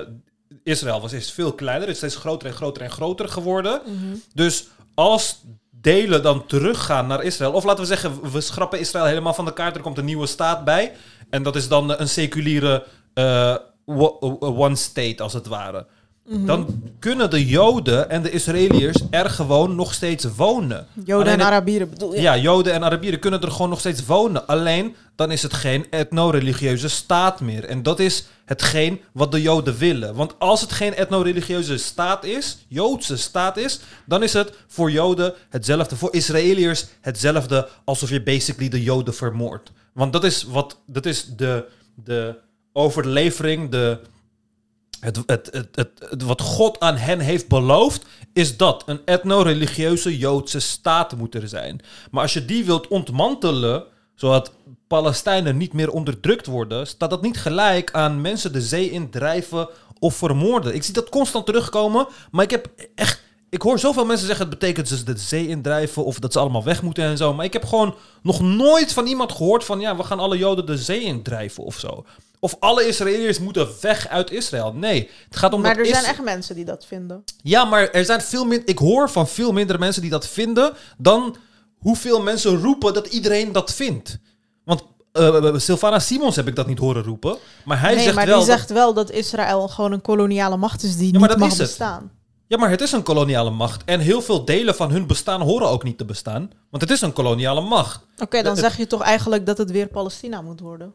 [0.63, 3.81] Israël was eerst veel kleiner, het is steeds groter en groter en groter geworden.
[3.85, 4.17] Mhm.
[4.35, 5.41] Dus als
[5.71, 9.53] delen dan teruggaan naar Israël, of laten we zeggen, we schrappen Israël helemaal van de
[9.53, 10.93] kaart, er komt een nieuwe staat bij.
[11.31, 13.59] En dat is dan een seculiere eh, eh,
[14.41, 15.87] one state, als het ware.
[16.29, 16.47] Mhm.
[16.47, 20.87] Dan kunnen de Joden en de Israëliërs er gewoon nog steeds wonen.
[20.95, 22.21] Joden Alleen en het- Arabieren bedoel je?
[22.21, 24.47] Ja, Joden en Arabieren kunnen er gewoon nog steeds wonen.
[24.47, 27.65] Alleen dan is het geen etno-religieuze staat meer.
[27.65, 30.15] En dat is hetgeen wat de Joden willen.
[30.15, 35.35] Want als het geen etno-religieuze staat is, Joodse staat is, dan is het voor Joden
[35.49, 39.71] hetzelfde, voor Israëliërs hetzelfde alsof je basically de Joden vermoordt.
[39.93, 41.65] Want dat is wat, dat is de,
[42.05, 42.35] de
[42.73, 43.99] overlevering, de,
[45.03, 50.61] het, het, het, het, wat God aan hen heeft beloofd, is dat een etno-religieuze Joodse
[50.61, 51.81] staat moet er zijn.
[52.11, 53.85] Maar als je die wilt ontmantelen,
[54.15, 54.53] zodat
[54.87, 59.69] Palestijnen niet meer onderdrukt worden, staat dat niet gelijk aan mensen de zee in drijven
[59.99, 60.75] of vermoorden.
[60.75, 63.21] Ik zie dat constant terugkomen, maar ik heb echt.
[63.51, 66.65] Ik hoor zoveel mensen zeggen het betekent ze de zee indrijven of dat ze allemaal
[66.65, 67.35] weg moeten en zo.
[67.35, 70.67] Maar ik heb gewoon nog nooit van iemand gehoord van ja, we gaan alle Joden
[70.67, 72.05] de zee indrijven of zo.
[72.45, 74.73] Of alle Israëliërs moeten weg uit Israël.
[74.73, 77.25] Nee, het gaat om maar dat er zijn echt mensen die dat vinden.
[77.43, 78.69] ja, maar er zijn veel minder.
[78.69, 81.37] Ik hoor van veel minder mensen die dat vinden dan
[81.79, 84.19] hoeveel mensen roepen dat iedereen dat vindt.
[84.65, 84.83] Want
[85.13, 88.39] eh Sylvana Simons heb ik dat niet horen roepen, maar hij nee, zegt maar wel.
[88.39, 91.49] die dat- zegt wel dat Israël gewoon een koloniale macht is die niet dat mag
[91.49, 91.59] het.
[91.59, 92.11] bestaan.
[92.47, 95.69] Ja, maar het is een koloniale macht en heel veel delen van hun bestaan horen
[95.69, 98.01] ook niet te bestaan, want het is een koloniale macht.
[98.19, 100.93] Oké, dan Het- zeg je toch eigenlijk dat het weer Palestina moet worden?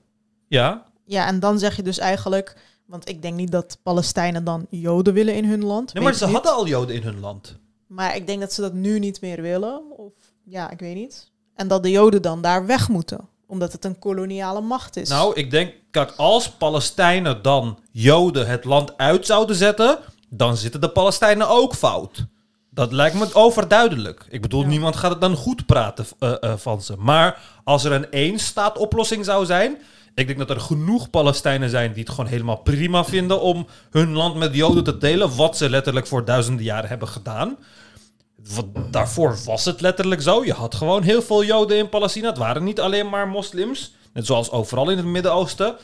[0.47, 2.55] Ja, Ja, en dan zeg je dus eigenlijk...
[2.85, 5.93] Want ik denk niet dat Palestijnen dan Joden willen in hun land.
[5.93, 6.33] nee, maar ze niet.
[6.33, 7.55] hadden al Joden in hun land.
[7.87, 9.81] Maar ik denk dat ze dat nu niet meer willen.
[9.97, 10.11] Of
[10.43, 11.31] ja, ik weet niet.
[11.55, 13.27] En dat de Joden dan daar weg moeten.
[13.47, 15.09] Omdat het een koloniale macht is.
[15.09, 20.81] Nou, ik denk, kijk, als Palestijnen dan Joden het land uit zouden zetten, dan zitten
[20.81, 22.25] de Palestijnen ook fout.
[22.69, 24.25] Dat lijkt me overduidelijk.
[24.29, 26.95] Ik bedoel, niemand gaat het dan goed praten eh, eh, van ze.
[26.97, 29.77] Maar als er een één-staat oplossing zou zijn,
[30.17, 34.13] ik denk dat er genoeg Palestijnen zijn die het gewoon helemaal prima vinden om hun
[34.13, 37.57] land met Joden te delen, wat ze letterlijk voor duizenden jaren hebben gedaan.
[38.53, 40.45] Want daarvoor was het letterlijk zo.
[40.45, 42.27] Je had gewoon heel veel Joden in Palestina.
[42.27, 43.93] Het waren niet alleen maar moslims.
[44.13, 45.75] Net zoals overal in het Midden-Oosten.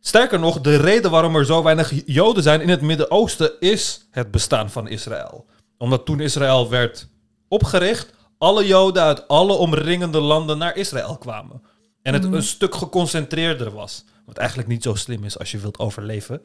[0.00, 4.30] Sterker nog, de reden waarom er zo weinig Joden zijn in het Midden-Oosten is het
[4.30, 5.46] bestaan van Israël.
[5.78, 7.08] Omdat toen Israël werd
[7.48, 11.62] opgericht, alle Joden uit alle omringende landen naar Israël kwamen.
[12.06, 12.34] En het Mhm.
[12.34, 14.04] een stuk geconcentreerder was.
[14.24, 16.42] Wat eigenlijk niet zo slim is als je wilt overleven.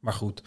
[0.00, 0.42] Maar goed.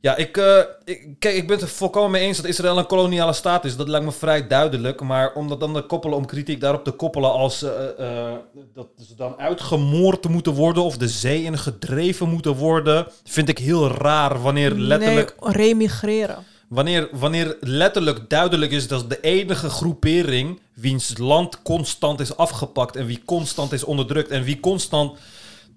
[0.00, 2.86] Ja, ik, eh, ik, kijk, ik ben het er volkomen mee eens dat Israël een
[2.86, 3.76] koloniale staat is.
[3.76, 5.00] Dat lijkt me vrij duidelijk.
[5.00, 8.36] Maar om dat dan te koppelen, om kritiek daarop te koppelen als eh, eh,
[8.74, 13.58] dat ze dan uitgemoord moeten worden of de zee in gedreven moeten worden, vind ik
[13.58, 15.34] heel raar wanneer letterlijk.
[15.40, 16.44] Nee, remigreren.
[16.68, 23.06] Wanneer, wanneer letterlijk duidelijk is dat de enige groepering wiens land constant is afgepakt en
[23.06, 25.18] wie constant is onderdrukt en wie constant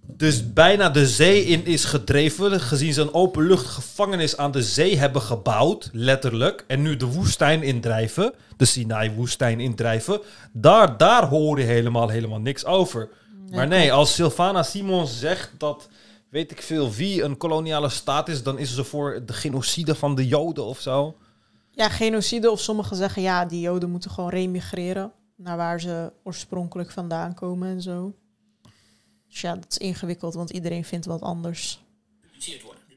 [0.07, 5.21] dus bijna de zee in is gedreven, gezien ze een openluchtgevangenis aan de zee hebben
[5.21, 12.09] gebouwd, letterlijk, en nu de woestijn indrijven, de Sinai-woestijn indrijven, daar, daar hoor je helemaal,
[12.09, 13.09] helemaal niks over.
[13.49, 15.87] maar nee, als Sylvana Simons zegt dat
[16.31, 20.15] weet ik veel wie een koloniale staat is, dan is ze voor de genocide van
[20.15, 21.17] de Joden of zo.
[21.71, 22.51] Ja, genocide.
[22.51, 25.11] Of sommigen zeggen ja, die Joden moeten gewoon remigreren.
[25.35, 28.15] Naar waar ze oorspronkelijk vandaan komen en zo.
[29.27, 31.79] Dus ja, dat is ingewikkeld, want iedereen vindt wat anders.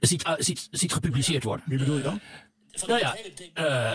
[0.01, 1.65] ziet, uh, ziet, ziet gepubliceerd worden.
[1.69, 2.21] Wie bedoel je dan?
[2.87, 3.17] Nou ja,
[3.55, 3.93] eh,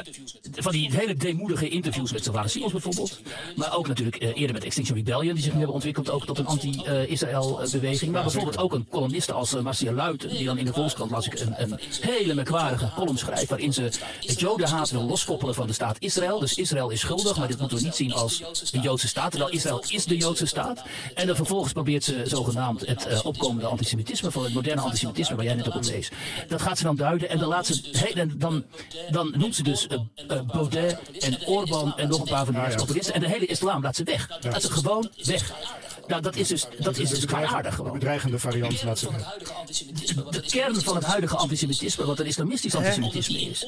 [0.55, 3.19] van die hele deemoedige interviews met Sylvana Simons bijvoorbeeld.
[3.55, 6.37] Maar ook natuurlijk eh, eerder met Extinction Rebellion, die zich nu hebben ontwikkeld ook tot
[6.37, 8.11] een anti-Israël-beweging.
[8.11, 11.39] Maar bijvoorbeeld ook een columniste als Marcia Luiten, die dan in de Volkskrant las ik
[11.39, 13.49] een, een hele merkwaardige column schrijft.
[13.49, 16.39] Waarin ze het Jodenhaat wil loskoppelen van de staat Israël.
[16.39, 18.37] Dus Israël is schuldig, maar dit moeten we niet zien als
[18.71, 19.31] de Joodse staat.
[19.31, 20.83] Terwijl Israël is de Joodse staat.
[21.15, 25.45] En dan vervolgens probeert ze zogenaamd het uh, opkomende antisemitisme, van het moderne antisemitisme waar
[25.45, 26.11] jij net ook op leest.
[26.47, 27.89] Dat gaat ze dan duiden en dan laat ze.
[27.91, 28.63] Hey, dan,
[29.09, 29.99] dan noemt ze dus uh,
[30.31, 33.13] uh, Baudet en Orbán en nog een paar van die rechtspopulisten.
[33.13, 34.29] En de hele islam laat ze weg.
[34.41, 35.53] Laat ze gewoon weg.
[36.09, 37.93] Nou, dat is dus, dat is dus kwaadaardig De gewoon.
[37.93, 39.07] bedreigende variant, laat ze
[40.29, 43.67] De kern van het huidige antisemitisme, wat een islamistisch antisemitisme is.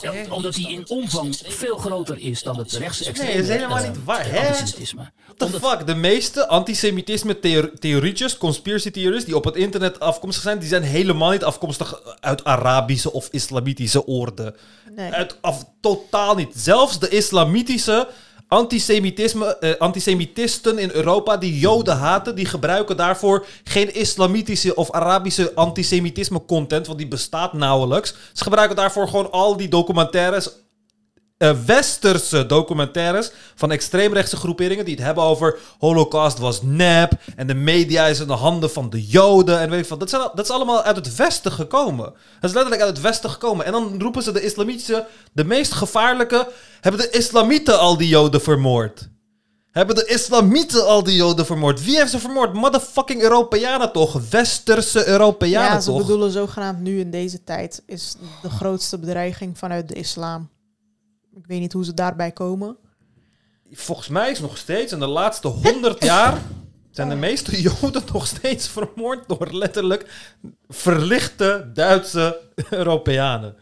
[0.00, 3.78] Ja, omdat die in omvang veel groter is dan het rechtsextreme Nee, dat is helemaal
[3.78, 4.30] eh, niet waar.
[4.30, 4.48] Hè?
[4.48, 5.10] antisemitisme.
[5.36, 5.86] What the fuck?
[5.86, 11.44] De meeste antisemitisme-theorietjes, conspiracy theories die op het internet afkomstig zijn, die zijn helemaal niet
[11.44, 14.56] afkomstig uit Arabische of islamitische oorden.
[14.90, 15.12] Nee.
[15.12, 16.52] Uit, af, totaal niet.
[16.54, 18.08] Zelfs de islamitische
[18.48, 25.52] antisemitisme, eh, antisemitisten in Europa die Joden haten, die gebruiken daarvoor geen islamitische of Arabische
[25.54, 28.14] antisemitisme content, want die bestaat nauwelijks.
[28.32, 30.50] Ze gebruiken daarvoor gewoon al die documentaires
[31.38, 37.54] eh, westerse documentaires van extreemrechtse groeperingen die het hebben over Holocaust was nep en de
[37.54, 40.00] media is in de handen van de Joden en weet ik wat.
[40.00, 42.04] Dat, zijn, dat is allemaal uit het Westen gekomen.
[42.40, 43.66] Dat is letterlijk uit het Westen gekomen.
[43.66, 46.48] En dan roepen ze de islamitische, de meest gevaarlijke,
[46.80, 49.08] hebben de islamieten al die Joden vermoord.
[49.70, 51.84] Hebben de islamieten al die Joden vermoord?
[51.84, 52.52] Wie heeft ze vermoord?
[52.52, 54.20] Motherfucking Europeanen toch?
[54.30, 55.98] Westerse Europeanen Ja, ze toch?
[55.98, 60.48] bedoelen zogenaamd nu in deze tijd is de grootste bedreiging vanuit de islam.
[61.36, 62.76] Ik weet niet hoe ze daarbij komen.
[63.72, 66.42] Volgens mij is nog steeds in de laatste honderd jaar
[66.90, 70.30] zijn de meeste Joden nog steeds vermoord door letterlijk
[70.68, 72.40] verlichte Duitse
[72.70, 73.56] Europeanen.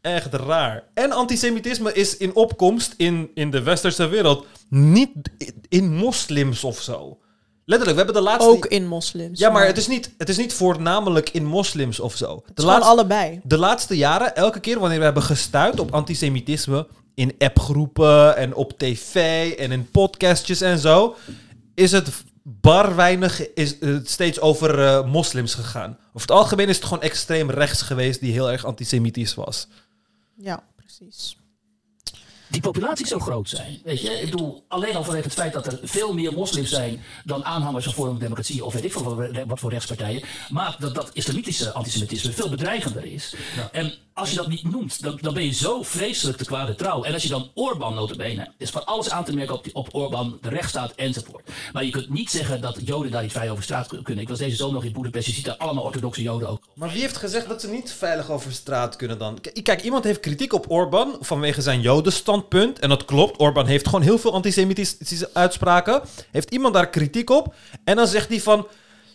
[0.00, 0.84] Echt raar.
[0.94, 4.46] En antisemitisme is in opkomst in, in de westerse wereld.
[4.68, 5.30] Niet
[5.68, 7.18] in moslims of zo.
[7.64, 8.50] Letterlijk, we hebben de laatste...
[8.50, 9.38] Ook in moslims.
[9.38, 12.42] Ja, maar het is niet, het is niet voornamelijk in moslims of zo.
[12.46, 13.40] De is gewoon allebei.
[13.44, 16.86] De laatste jaren, elke keer wanneer we hebben gestuurd op antisemitisme...
[17.14, 21.16] in appgroepen en op tv en in podcastjes en zo...
[21.74, 22.08] is het
[22.42, 25.98] bar weinig is het steeds over eh, moslims gegaan.
[26.08, 28.20] Over het algemeen is het gewoon extreem rechts geweest...
[28.20, 29.68] die heel erg antisemitisch was.
[30.36, 31.36] Ja, precies.
[32.54, 33.80] Die populaties zo groot zijn.
[33.84, 37.02] Weet je, ik bedoel, alleen al vanwege het feit dat er veel meer moslims zijn
[37.24, 40.94] dan aanhangers van Forum Democratie of weet ik veel wat, wat voor rechtspartijen, maakt dat
[40.94, 43.34] dat islamitische antisemitisme veel bedreigender is.
[43.72, 47.02] En als je dat niet noemt, dan, dan ben je zo vreselijk te kwade trouw.
[47.02, 50.38] En als je dan Orbán notabene, is van alles aan te merken op, op Orbán,
[50.40, 51.48] de rechtsstaat enzovoort.
[51.72, 54.22] Maar je kunt niet zeggen dat Joden daar niet vrij over straat kunnen.
[54.22, 56.62] Ik was deze zomer nog in Boedapest, je ziet daar allemaal orthodoxe Joden ook.
[56.74, 59.38] Maar wie heeft gezegd dat ze niet veilig over straat kunnen dan?
[59.62, 62.78] Kijk, iemand heeft kritiek op Orbán vanwege zijn jodenstandpunt.
[62.78, 63.40] En dat klopt.
[63.40, 66.02] Orbán heeft gewoon heel veel antisemitische uitspraken.
[66.30, 67.54] Heeft iemand daar kritiek op?
[67.84, 68.66] En dan zegt hij van...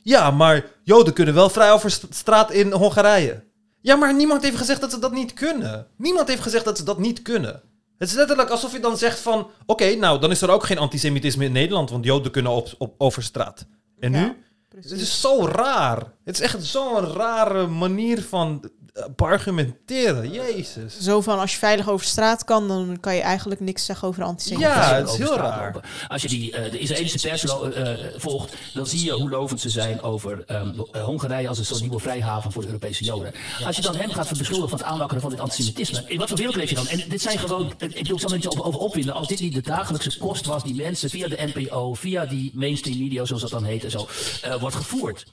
[0.03, 3.43] Ja, maar joden kunnen wel vrij over st- straat in Hongarije.
[3.81, 5.87] Ja, maar niemand heeft gezegd dat ze dat niet kunnen.
[5.97, 7.61] Niemand heeft gezegd dat ze dat niet kunnen.
[7.97, 9.47] Het is letterlijk alsof je dan zegt van...
[9.65, 11.89] Oké, nou, dan is er ook geen antisemitisme in Nederland...
[11.89, 13.65] want joden kunnen op, op, over straat.
[13.99, 14.35] En nu?
[14.75, 16.13] Het is zo raar.
[16.29, 20.31] Het is echt zo'n rare manier van eh, argumenteren.
[20.31, 20.99] Jezus.
[20.99, 24.23] Zo van als je veilig over straat kan, dan kan je eigenlijk niks zeggen over
[24.23, 24.73] antisemitisme.
[24.73, 25.73] Ja, het is heel raar.
[25.73, 25.89] lopen.
[26.07, 29.69] Als je die, eh, de Israëlische pers eh, volgt, dan zie je hoe lovend ze
[29.69, 33.33] zijn over ehm, eh, Hongarije als een soort nieuwe vrijhaven voor de Europese Joden.
[33.65, 36.37] Als je dan hem gaat beschuldigen van het aanwakkeren van dit antisemitisme, in wat voor
[36.37, 36.87] wereld leef je dan?
[36.87, 39.27] En dit zijn gewoon, eh, ik bedoel, ik zal er niet over, over opwinden, als
[39.27, 43.25] dit niet de dagelijkse kost was die mensen via de NPO, via die mainstream media,
[43.25, 44.07] zoals dat dan heet en zo,
[44.41, 45.25] eh, wordt gevoerd.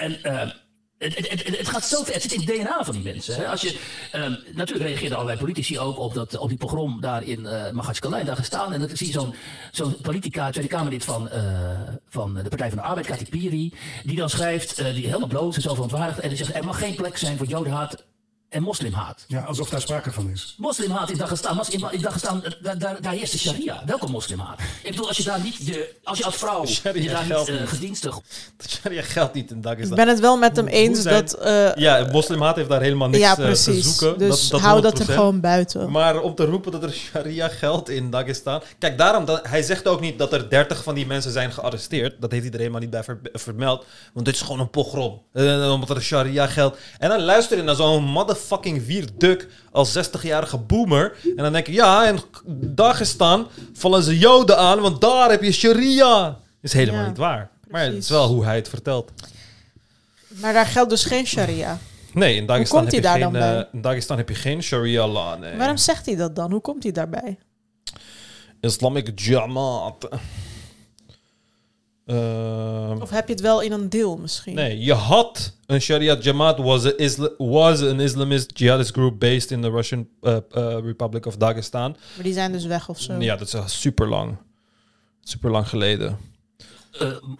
[0.00, 0.50] En eh,
[1.00, 3.34] het, het, het, gaat zo het zit in het DNA van die mensen.
[3.34, 3.48] Hè?
[3.48, 3.78] Als je,
[4.12, 8.36] ehm, natuurlijk reageerden allerlei politici ook op, dat, op die pogrom daar in uh, daar
[8.36, 8.72] gestaan.
[8.72, 9.34] En dan zie je zo'n
[9.70, 11.42] zo'n politica, Tweede Kamerlid van, eh,
[12.08, 15.62] van de Partij van de Arbeid, Piri, die dan schrijft, eh, die helemaal bloos en
[15.62, 16.20] zo verontwaardigd.
[16.20, 18.04] En die zegt, er mag geen plek zijn voor jodenhaat
[18.50, 19.24] en moslimhaat.
[19.26, 20.54] Ja, alsof daar sprake van is.
[20.58, 23.82] Moslimhaat in Dagestan, in, Dagestan eh, daar, daar, daar heerst de sharia.
[23.86, 24.58] Welke moslimhaat?
[24.82, 27.32] Ik bedoel, als je daar niet, de, als je als vrouw Sharia je daar niet
[27.32, 28.12] geldt eh,
[28.68, 29.90] Sharia geldt niet in Dagestan.
[29.90, 33.08] Ik ben het wel met hem eens zijn- dat, eh, ja, moslimhaat heeft daar helemaal
[33.08, 34.18] niks Ja, te zoeken.
[34.18, 35.08] Dus dat, hou dat er 100%.
[35.14, 35.90] gewoon buiten.
[35.90, 38.62] Maar om te roepen dat er sharia geldt in Dagestan...
[38.78, 42.20] Kijk, daarom, dat, hij zegt ook niet dat er 30 van die mensen zijn gearresteerd.
[42.20, 43.84] Dat heeft hij er helemaal niet bij ver- vermeld.
[44.12, 45.22] Want dit is gewoon een pogrom.
[45.32, 46.78] Eh, omdat er sharia geldt.
[46.98, 48.04] En dan luister je naar zo'n
[48.40, 51.16] motherfucking vierduk als 60-jarige boomer.
[51.36, 52.20] En dan denk je, ja, in
[52.74, 56.38] Dagestan vallen ze joden aan, want daar heb je sharia.
[56.60, 57.50] Is helemaal Ja, niet waar.
[57.68, 59.10] Maar het is wel hoe hij het vertelt.
[60.28, 61.78] Maar daar geldt dus geen sharia.
[62.12, 65.38] Nee, in Dagestan, heb, je daar geen, eh, in Dagestan heb je geen sharia law.
[65.38, 65.56] Nee.
[65.56, 66.50] Waarom zegt hij dat dan?
[66.50, 67.38] Hoe komt hij daarbij?
[68.60, 70.08] Islamic Jamaat.
[72.10, 74.54] Ehm, Of heb je het wel in een deel misschien?
[74.54, 79.50] nee, je had een Sharia Jamaat was, a Isla was an Islamist jihadist group based
[79.50, 81.96] in the Russian uh, uh, Republic of Dagestan.
[82.14, 83.14] Maar die zijn dus weg of zo.
[83.18, 84.36] Ja, dat is super lang.
[85.22, 86.18] Super lang geleden.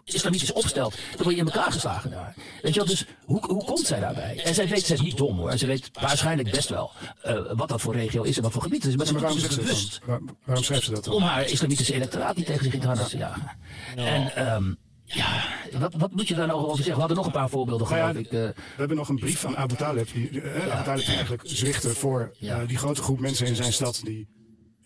[0.05, 2.35] Islamitisch opstelt, dan word je in elkaar geslagen daar.
[2.62, 4.41] Weet je wel, dus hoe, hoe komt zij daarbij?
[4.45, 6.91] En zij weet, zij is niet dom hoor, en ze weet waarschijnlijk best wel
[7.23, 8.97] eh, wat dat voor regio is en wat voor gebied het is.
[8.97, 10.01] Maar ze waarom dus bewust?
[10.07, 11.15] Waar- waarom schrijft ze dat dan?
[11.15, 13.51] om haar islamitische electoraat niet tegen zich in het harnas te jagen.
[13.97, 15.43] En ehm, ja,
[15.79, 16.95] wat, wat moet je daar nou over zeggen?
[16.95, 18.33] We hadden nog een paar voorbeelden Nou ja, geloof ik.
[18.33, 20.12] eh, We hebben nog een brief van Abu Talib.
[20.12, 22.33] Die, eh, Abu Talib eigenlijk zwichtte voor
[22.67, 24.29] die grote groep mensen in zijn stad die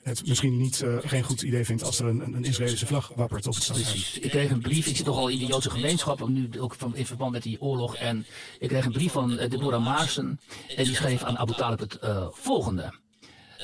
[0.05, 3.47] het misschien niet, eh, geen goed idee vindt als er een, een Israëlische vlag wappert
[3.47, 4.19] op het stadhuis.
[4.19, 7.07] Ik kreeg een brief, ik zit nogal in de Joodse gemeenschap, nu ook van, in
[7.07, 7.97] verband met die oorlog.
[7.97, 8.27] En
[8.59, 10.41] ik kreeg een brief van eh, Deborah Maarsen.
[10.77, 13.03] En die schreef aan Abu Talib het eh, volgende.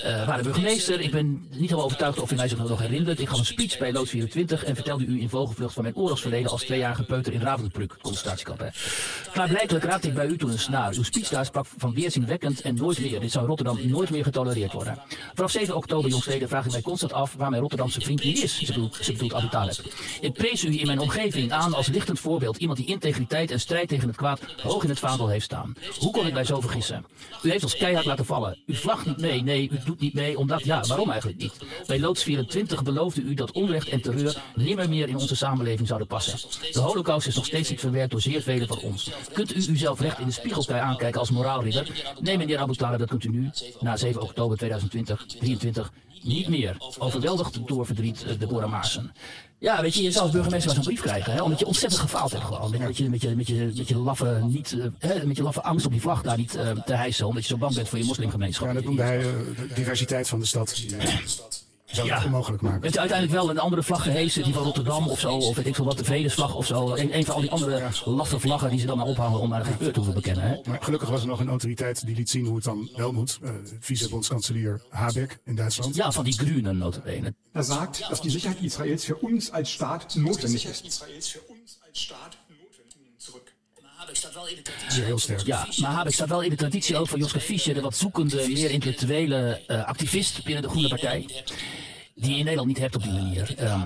[0.02, 3.20] Eh waar de burgemeester, ik ben niet helemaal overtuigd of u mij zich nog herinnert.
[3.20, 6.50] Ik gaf een speech bij Loods 24 en vertelde u in vogelvlucht van mijn oorlogsverleden
[6.50, 8.58] als tweejarige peuter in Ravensbrück, concentratiekamp.
[8.60, 8.66] hè.
[9.32, 10.94] Klaarblijkelijk raakte ik bij u toen een snaar.
[10.94, 13.20] Uw speech daar sprak van weerzinwekkend en nooit meer.
[13.20, 14.98] Dit zou Rotterdam nooit meer getolereerd worden.
[15.34, 18.58] Vanaf 7 oktober jongsleden vraag ik mij constant af waar mijn Rotterdamse vriend hier is.
[18.58, 19.48] Ze bedoelt, ze Abu.
[20.20, 22.56] Ik prees u in mijn omgeving aan als lichtend voorbeeld.
[22.56, 25.74] Iemand die integriteit en strijd tegen het kwaad hoog in het vaandel heeft staan.
[25.98, 27.04] Hoe kon ik mij zo vergissen?
[27.42, 28.58] U heeft ons keihard laten vallen.
[28.66, 29.42] U vlagt niet mee.
[29.42, 31.54] Nee, u doet niet mee omdat, ja, waarom eigenlijk niet?
[31.86, 36.08] Bij Loods 24 beloofde u dat onrecht en terreur nimmer meer in onze samenleving zouden
[36.08, 36.38] passen.
[36.72, 39.10] De holocaust is nog steeds niet verwerkt door zeer velen van ons.
[39.32, 42.14] Kunt u uzelf recht in de spiegel aankijken als moraalridder?
[42.20, 46.76] Nee, meneer Abu Talib, dat kunt u nu, na 7 oktober 2020, 23, niet meer.
[46.98, 49.12] Overweldigd door verdriet, eh, Deborah Maarsen.
[49.60, 52.44] Ja, weet je, als burgemeester wel zo'n brief krijgen, hè, omdat je ontzettend gefaald hebt
[52.44, 52.70] gewoon.
[52.70, 55.42] Met, met, je, met, je, met, je, met, je laffe, niet, eh, hè, met je
[55.42, 57.88] laffe angst op die vlag daar niet eh, te hijsen, omdat je zo bang bent
[57.88, 58.66] voor je moslimgemeenschap.
[58.68, 59.24] Ja, dat noemde hij eh,
[59.56, 60.82] de diversiteit van de stad.
[61.90, 62.82] Eh, zou het onmogelijk maken.
[62.82, 65.66] Heeft u uiteindelijk wel een andere vlag gehesen, die van Rotterdam of zo, of weet
[65.66, 66.94] ik veel wat, de Vredesvlag of zo.
[66.94, 69.64] Een, een van al die andere laffe vlaggen die ze dan maar ophangen om maar
[69.64, 70.44] geen keur te hoeven bekennen.
[70.44, 70.56] Hè?
[70.64, 73.38] Maar gelukkig was er nog een autoriteit die liet zien hoe het dan wel moet.
[73.42, 75.94] Uh, Vice-bondskanselier Habeck in Duitsland.
[75.94, 77.34] Ja, van die Grünen notabene.
[77.52, 81.04] Er sagt, dass die Sicherheit Israels für uns als Staat notwendig ist.
[84.88, 85.40] Heel sterk.
[85.40, 88.48] Ja, maar Habeck staat wel in de traditie ook van Joske Fischer, de wat zoekende,
[88.48, 91.26] meer intellectuele uh, activist binnen de Groene Partij.
[92.20, 93.54] Die je in Nederland niet hebt op die manier.
[93.62, 93.84] Um,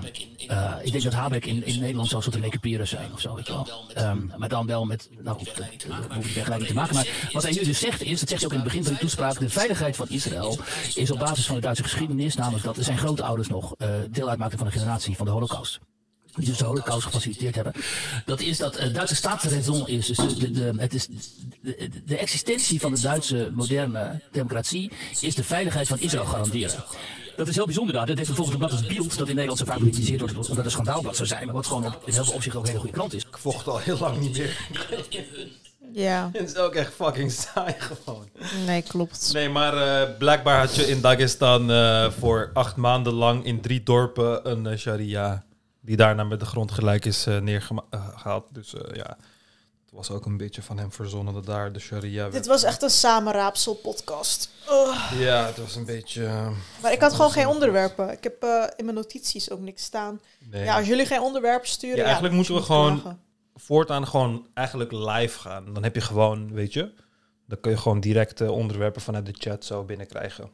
[0.51, 3.67] uh, ik denk dat Habeck in, in Nederland zou soort lekkerperen zijn of zo, wel.
[3.97, 6.95] Um, maar dan wel met, nou goed, dat, dat hoef ik vergelijking te maken.
[6.95, 8.91] Maar wat hij nu dus zegt is, dat zegt hij ook in het begin van
[8.91, 10.57] die toespraak, de veiligheid van Israël
[10.95, 14.57] is op basis van de Duitse geschiedenis, namelijk dat zijn grootouders nog uh, deel uitmaakten
[14.57, 15.79] van de generatie van de holocaust
[16.35, 17.73] die dus de holocaust gefaciliteerd hebben.
[18.25, 20.07] Dat is dat uh, Duitse staatsraison is.
[20.07, 21.07] Dus de, de, het is
[21.61, 24.91] de, de, existentie van de Duitse moderne democratie
[25.21, 26.83] is de veiligheid van Israël garanderen.
[27.35, 28.05] Dat is heel bijzonder daar.
[28.05, 30.65] Dat heeft bijvoorbeeld een blad als Bild, dat in Nederland zo vaak wordt omdat het
[30.65, 32.81] een schandaalblad zou zijn, maar wat gewoon op, in heel veel opzichten ook een hele
[32.81, 33.25] goede krant is.
[33.25, 34.67] Ik vocht al heel lang niet meer.
[35.93, 36.29] Ja.
[36.33, 38.29] Het is ook echt fucking saai gewoon.
[38.65, 39.29] Nee, klopt.
[39.33, 43.83] Nee, maar uh, blijkbaar had je in Dagestan uh, voor acht maanden lang in drie
[43.83, 45.45] dorpen een uh, sharia
[45.81, 48.47] die daarna met de grond gelijk is uh, neergehaald.
[48.51, 49.17] Dus uh, ja, het
[49.95, 52.29] was ook een beetje van hem verzonnen dat daar de sharia...
[52.29, 54.49] Dit was echt een samenraapsel podcast.
[54.69, 55.11] Oh.
[55.19, 56.21] Ja, het was een beetje...
[56.21, 56.47] Uh,
[56.81, 58.11] maar ik had gewoon geen onderwerpen.
[58.11, 58.43] Ik heb
[58.75, 60.21] in mijn notities ook niks staan.
[60.51, 60.63] Nee.
[60.63, 61.95] Ja, als jullie geen onderwerpen sturen...
[61.95, 63.19] Ja, ja eigenlijk moeten we gewoon vragen.
[63.55, 65.73] voortaan gewoon eigenlijk live gaan.
[65.73, 66.93] Dan heb je gewoon, weet je...
[67.47, 70.49] Dan kun je gewoon direct onderwerpen vanuit de chat zo binnenkrijgen.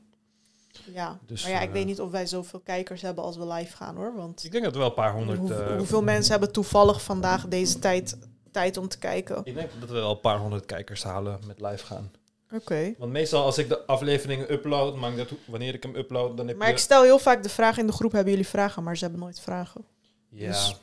[0.94, 3.48] Ja, dus, maar ja, ik uh, weet niet of wij zoveel kijkers hebben als we
[3.48, 4.16] live gaan hoor.
[4.16, 5.40] Want ik denk dat we wel een paar honderd.
[5.40, 8.18] Hoe, uh, hoeveel mensen hebben toevallig vandaag deze tijd,
[8.52, 9.42] tijd om te kijken?
[9.44, 12.12] Ik denk dat we wel een paar honderd kijkers halen met live gaan.
[12.46, 12.56] Oké.
[12.56, 12.96] Okay.
[12.98, 16.48] Want meestal als ik de afleveringen upload, maak ik dat wanneer ik hem upload, dan
[16.48, 16.74] heb Maar je...
[16.74, 18.84] ik stel heel vaak de vraag in de groep: hebben jullie vragen?
[18.84, 19.86] Maar ze hebben nooit vragen.
[20.30, 20.48] Ja.
[20.48, 20.76] Dus...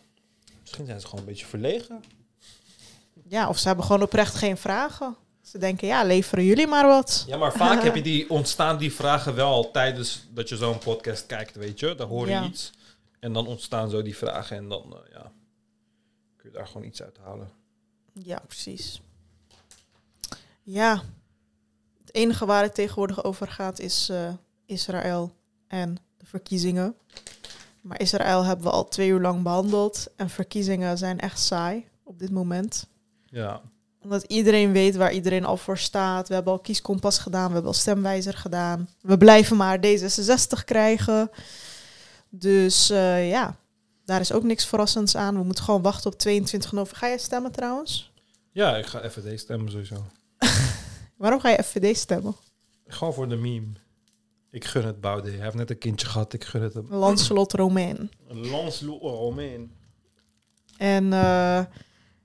[0.60, 2.04] Misschien zijn ze gewoon een beetje verlegen.
[3.24, 5.16] Ja, of ze hebben gewoon oprecht geen vragen.
[5.42, 7.24] Ze denken, ja, leveren jullie maar wat.
[7.26, 11.26] Ja, maar vaak heb je die, ontstaan die vragen wel tijdens dat je zo'n podcast
[11.26, 11.94] kijkt, weet je.
[11.94, 12.44] Dan hoor je Ja.
[12.44, 12.72] iets
[13.20, 15.32] en dan ontstaan zo die vragen en dan, eh, ja,
[16.36, 17.50] kun je daar gewoon iets uit halen.
[18.22, 19.00] Ja, precies.
[20.62, 21.02] Ja,
[22.00, 24.32] het enige waar het tegenwoordig over gaat is eh,
[24.66, 25.32] Israël
[25.66, 26.94] en de verkiezingen.
[27.80, 32.18] Maar Israël hebben we al twee uur lang behandeld en verkiezingen zijn echt saai op
[32.18, 32.86] dit moment
[33.24, 33.60] Ja.
[34.02, 36.28] omdat iedereen weet waar iedereen al voor staat.
[36.28, 38.88] We hebben al kieskompas gedaan, we hebben al stemwijzer gedaan.
[39.00, 41.30] We blijven maar D66 krijgen.
[42.28, 43.56] Dus uh, ja,
[44.08, 45.38] daar is ook niks verrassends aan.
[45.38, 46.96] We moeten gewoon wachten op 22 november.
[46.98, 48.12] Ga jij stemmen trouwens?
[48.52, 50.06] Ja, ik ga FVD stemmen sowieso.
[51.16, 52.36] Waarom ga je FVD stemmen?
[52.86, 53.72] Gewoon voor de meme.
[54.50, 55.32] Ik gun het Baudet.
[55.32, 56.32] Hij heeft net een kindje gehad.
[56.32, 56.86] Ik gun het hem.
[56.90, 58.10] Lancelot Romain.
[58.28, 59.72] Lancelot Romain.
[60.76, 61.64] En uh,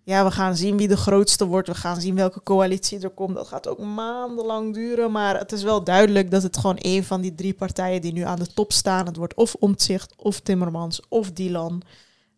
[0.03, 1.67] ja, we gaan zien wie de grootste wordt.
[1.67, 3.35] We gaan zien welke coalitie er komt.
[3.35, 5.11] Dat gaat ook maandenlang duren.
[5.11, 8.21] Maar het is wel duidelijk dat het gewoon een van die drie partijen die nu
[8.21, 9.05] aan de top staan.
[9.05, 11.81] Het wordt of Omtzigt, of Timmermans, of Dylan.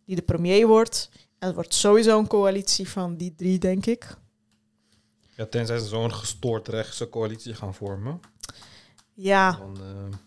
[0.05, 1.09] die de premier wordt.
[1.39, 4.17] En het wordt sowieso een coalitie van die drie, denk ik.
[5.35, 8.19] Ja, tenzij ze zo'n gestoord rechtse coalitie gaan vormen.
[9.13, 10.17] Ja, Dan, eh,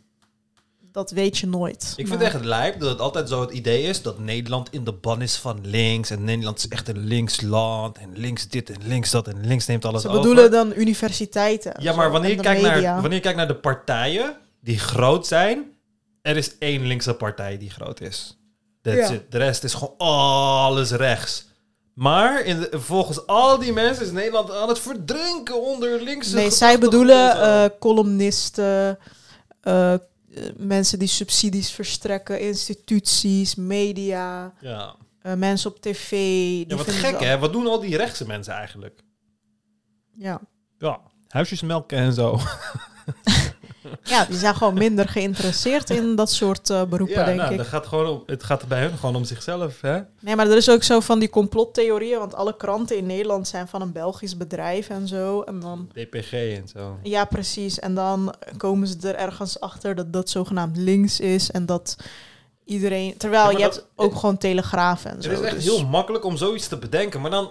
[0.99, 1.83] dat weet je nooit.
[1.97, 4.69] Ik vind Maar- het echt lijp dat het altijd zo het idee is dat Nederland
[4.71, 6.11] in de ban is van links.
[6.11, 7.99] En Nederland is echt een links land.
[7.99, 9.29] En links dit en links dat.
[9.29, 10.21] En links neemt alles Ze over.
[10.21, 11.75] bedoelen dan universiteiten.
[11.75, 12.81] en Ja, zo, maar wanneer je, kijkt media.
[12.81, 15.65] naar, wanneer je kijkt naar de partijen die groot zijn,
[16.23, 18.39] er is één linkse partij die groot is.
[18.83, 19.15] That's Ja.
[19.15, 19.31] it.
[19.31, 21.47] De rest is gewoon alles rechts.
[21.95, 26.51] Maar in de- volgens al die mensen is Nederland aan het verdrinken onder linkse Nee,
[26.51, 28.99] zij bedoelen eh, columnisten,
[29.61, 29.95] eh,
[30.57, 34.97] mensen die subsidies verstrekken, instituties, media, Ja.
[35.23, 36.11] eh, mensen op tv.
[36.11, 37.39] Die Ja, wat gek hè?
[37.39, 39.01] Wat doen al die rechtse mensen eigenlijk?
[40.17, 40.41] Ja.
[40.79, 42.39] Ja, huisjesmelken en zo.
[44.03, 47.57] ja, die zijn gewoon minder geïnteresseerd in dat soort eh, beroepen, Ja, denk nou, ik.
[47.59, 49.99] dat gaat gewoon om, het gaat bij hun gewoon om zichzelf, hè?
[50.21, 53.69] Nee, maar er is ook zo van die complottheorieën, want alle kranten in Nederland zijn
[53.69, 55.41] van een Belgisch bedrijf en zo.
[55.43, 56.99] En dan DPG en zo.
[57.03, 57.79] Ja, precies.
[57.79, 61.97] En dan komen ze er ergens achter dat dat zogenaamd links is en dat
[62.65, 63.17] iedereen...
[63.17, 65.31] Terwijl Ja, je dat- hebt ook gewoon telegraaf en zo.
[65.31, 67.21] Het is echt dus- heel makkelijk om zoiets te bedenken.
[67.21, 67.51] Maar dan,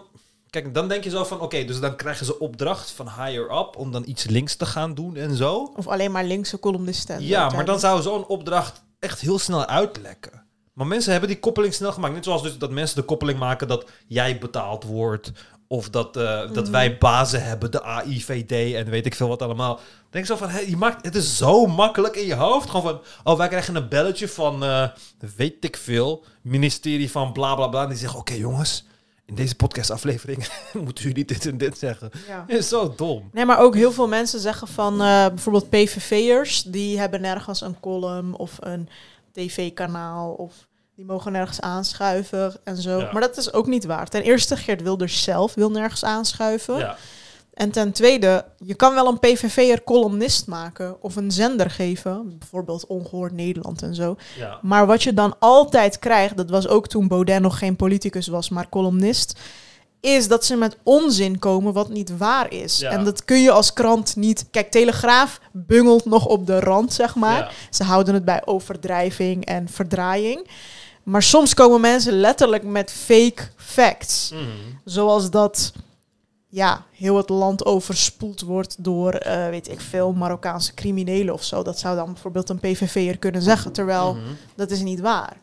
[0.62, 3.76] kijk, dan denk je zo van, oké, dus dan krijgen ze opdracht van higher up
[3.78, 5.72] om dan iets links te gaan doen en zo.
[5.76, 7.24] Of alleen maar linkse columnisten.
[7.24, 10.46] Ja, maar dan zou zo'n opdracht echt heel snel uitlekken.
[10.74, 12.14] Maar mensen hebben die koppeling snel gemaakt.
[12.14, 15.32] Net zoals dus dat mensen de koppeling maken dat jij betaald wordt.
[15.68, 16.72] Of dat, eh, dat Mhm.
[16.72, 19.80] wij bazen hebben, de AIVD en weet ik veel wat allemaal.
[20.10, 22.70] Denk zo van, hé, je maakt, het is zo makkelijk in je hoofd.
[22.70, 24.88] Gewoon van, oh, wij krijgen een belletje van, eh,
[25.36, 27.84] weet ik veel, ministerie van bla bla bla.
[27.84, 28.86] En die zeggen, oké jongens,
[29.28, 30.48] in deze podcastaflevering
[30.86, 32.12] moeten jullie dit en dit zeggen.
[32.28, 32.44] Ja.
[32.58, 33.30] Is zo dom.
[33.32, 37.80] Nee, maar ook heel veel mensen zeggen van eh, bijvoorbeeld PVV'ers, die hebben nergens een
[37.80, 38.90] column of een
[39.32, 43.00] tv-kanaal of die mogen nergens aanschuiven en zo.
[43.00, 43.10] Ja.
[43.12, 44.08] Maar dat is ook niet waar.
[44.08, 46.78] Ten eerste, Geert Wilders zelf wil nergens aanschuiven.
[46.78, 46.98] Ja.
[47.58, 52.86] En ten tweede, je kan wel een PVV'er columnist maken of een zender geven, bijvoorbeeld
[52.88, 54.16] Ongehoord Nederland en zo.
[54.38, 54.60] Ja.
[54.62, 58.50] Maar wat je dan altijd krijgt, dat was ook toen Baudet nog geen politicus was,
[58.50, 59.40] maar columnist,
[60.00, 62.80] is dat ze met onzin komen wat niet waar is.
[62.80, 62.90] Ja.
[62.90, 64.46] En dat kun je als krant niet.
[64.52, 67.40] Kijk, Telegraaf bungelt nog op de rand, zeg maar.
[67.40, 67.50] Ja.
[67.70, 70.50] Ze houden het bij overdrijving en verdraaiing.
[71.04, 74.32] Maar soms komen mensen letterlijk met fake facts.
[74.32, 74.42] Mhm.
[74.86, 75.72] Zoals dat
[76.58, 81.64] ja, heel het land overspoeld wordt door, eh, weet ik veel, Marokkaanse criminelen of zo.
[81.64, 84.24] Dat zou dan bijvoorbeeld een PVV'er kunnen zeggen, terwijl Mhm.
[84.56, 85.38] dat is niet waar.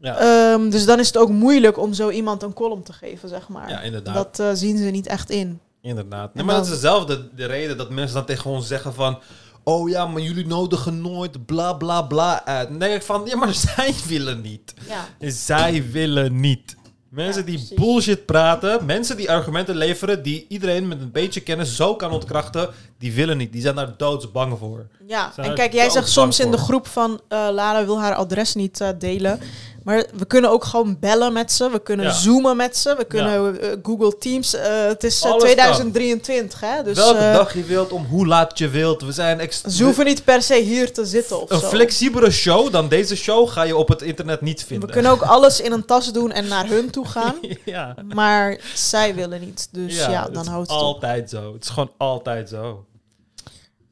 [0.00, 0.16] Ja.
[0.18, 3.48] Ehm, dus dan is het ook moeilijk om zo iemand een column te geven, zeg
[3.48, 3.68] maar.
[3.70, 4.14] Ja, inderdaad.
[4.14, 5.60] Dat eh, zien ze niet echt in.
[5.80, 6.34] Inderdaad.
[6.34, 9.18] Nee, maar dat is dezelfde de reden dat mensen dan tegen ons zeggen van...
[9.64, 12.68] Oh ja, maar jullie nodigen nooit bla bla bla uit.
[12.68, 14.74] Dan denk ik van, ja, maar zij willen niet.
[14.88, 15.30] Ja.
[15.30, 16.76] Zij willen niet.
[17.16, 20.22] Mensen die bullshit praten, mensen die argumenten leveren...
[20.22, 22.68] die iedereen met een beetje kennis zo kan ontkrachten...
[22.98, 23.52] die willen niet.
[23.52, 24.86] Die zijn daar doodsbang voor.
[25.06, 28.54] Ja, en kijk, jij zegt soms in de groep van eh Lara wil haar adres
[28.54, 29.40] niet eh, delen.
[29.86, 31.70] Maar we kunnen ook gewoon bellen met ze.
[31.70, 32.12] We kunnen Ja.
[32.12, 32.94] zoomen met ze.
[32.96, 34.54] We kunnen eh, Google Teams.
[34.54, 36.82] eh, het is eh, Alles 2023, hè?
[36.82, 39.02] Dus Welke eh, dag je wilt, om hoe laat je wilt.
[39.02, 41.66] We zijn ze hoeven niet per se hier te zitten of Een zo.
[41.68, 44.86] flexibere show dan deze show ga je op het internet niet vinden.
[44.88, 47.34] We kunnen ook alles in een tas doen en naar hun toe gaan.
[47.64, 47.94] ja.
[48.14, 49.68] Maar zij willen niet.
[49.72, 50.84] Dus ja, het dan is houdt het op.
[50.84, 51.52] altijd zo.
[51.52, 52.84] Het is gewoon altijd zo.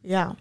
[0.00, 0.34] Ja.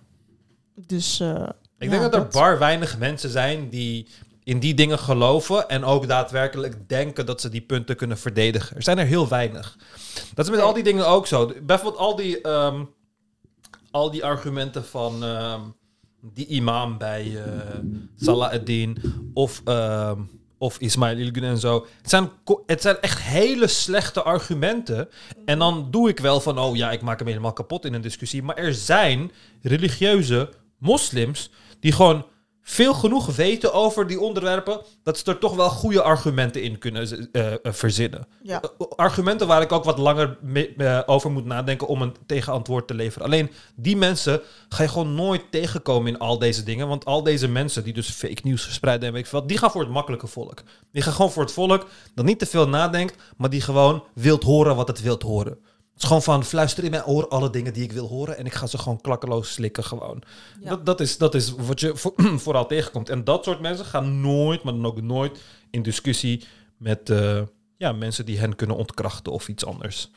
[0.88, 1.20] Dus.
[1.20, 1.48] eh,
[1.80, 4.08] Ik denk dat er bar weinig mensen zijn die
[4.44, 8.76] in die dingen geloven en ook daadwerkelijk denken dat ze die punten kunnen verdedigen.
[8.76, 9.78] Er zijn er heel weinig.
[10.34, 11.54] Dat is met al die dingen ook zo.
[11.64, 12.84] Bijvoorbeeld al die, ehm,
[13.92, 15.62] al die argumenten van ehm,
[16.22, 17.80] die imam bij eh
[18.16, 18.98] Salah ad-Din
[19.34, 20.22] of, ehm,
[20.58, 21.86] of Ismail Ilgun en zo.
[22.02, 22.30] Het zijn,
[22.66, 25.10] het zijn echt hele slechte argumenten.
[25.46, 28.02] En dan doe ik wel van, oh ja, ik maak hem helemaal kapot in een
[28.02, 28.44] discussie.
[28.44, 29.32] Maar er zijn
[29.62, 32.26] religieuze moslims die gewoon
[32.64, 37.30] veel genoeg weten over die onderwerpen, dat ze er toch wel goede argumenten in kunnen
[37.32, 38.28] eh, eh, verzinnen.
[38.42, 38.62] Ja.
[38.62, 42.94] Eh, argumenten waar ik ook wat langer mee- over moet nadenken om een tegenantwoord te
[42.94, 43.26] leveren.
[43.26, 46.88] Alleen die mensen ga je gewoon nooit tegenkomen in al deze dingen.
[46.88, 49.72] Want al deze mensen die dus fake nieuws verspreiden en weet ik veel die gaan
[49.72, 50.64] voor het makkelijke volk.
[50.92, 54.44] Die gaan gewoon voor het volk dat niet te veel nadenkt, maar die gewoon wilt
[54.44, 55.58] horen wat het wilt horen.
[55.94, 58.46] Het is gewoon van fluister in mijn oor alle dingen die ik wil horen en
[58.46, 60.22] ik ga ze gewoon klakkeloos slikken gewoon.
[60.62, 60.70] Ja.
[60.70, 62.14] Dat, dat, is, dat is wat je vo-
[62.46, 63.10] vooral tegenkomt.
[63.10, 65.40] En dat soort mensen gaan nooit, maar dan ook nooit
[65.70, 66.44] in discussie
[66.78, 67.42] met eh,
[67.78, 70.12] ja, mensen die hen kunnen ontkrachten of iets anders.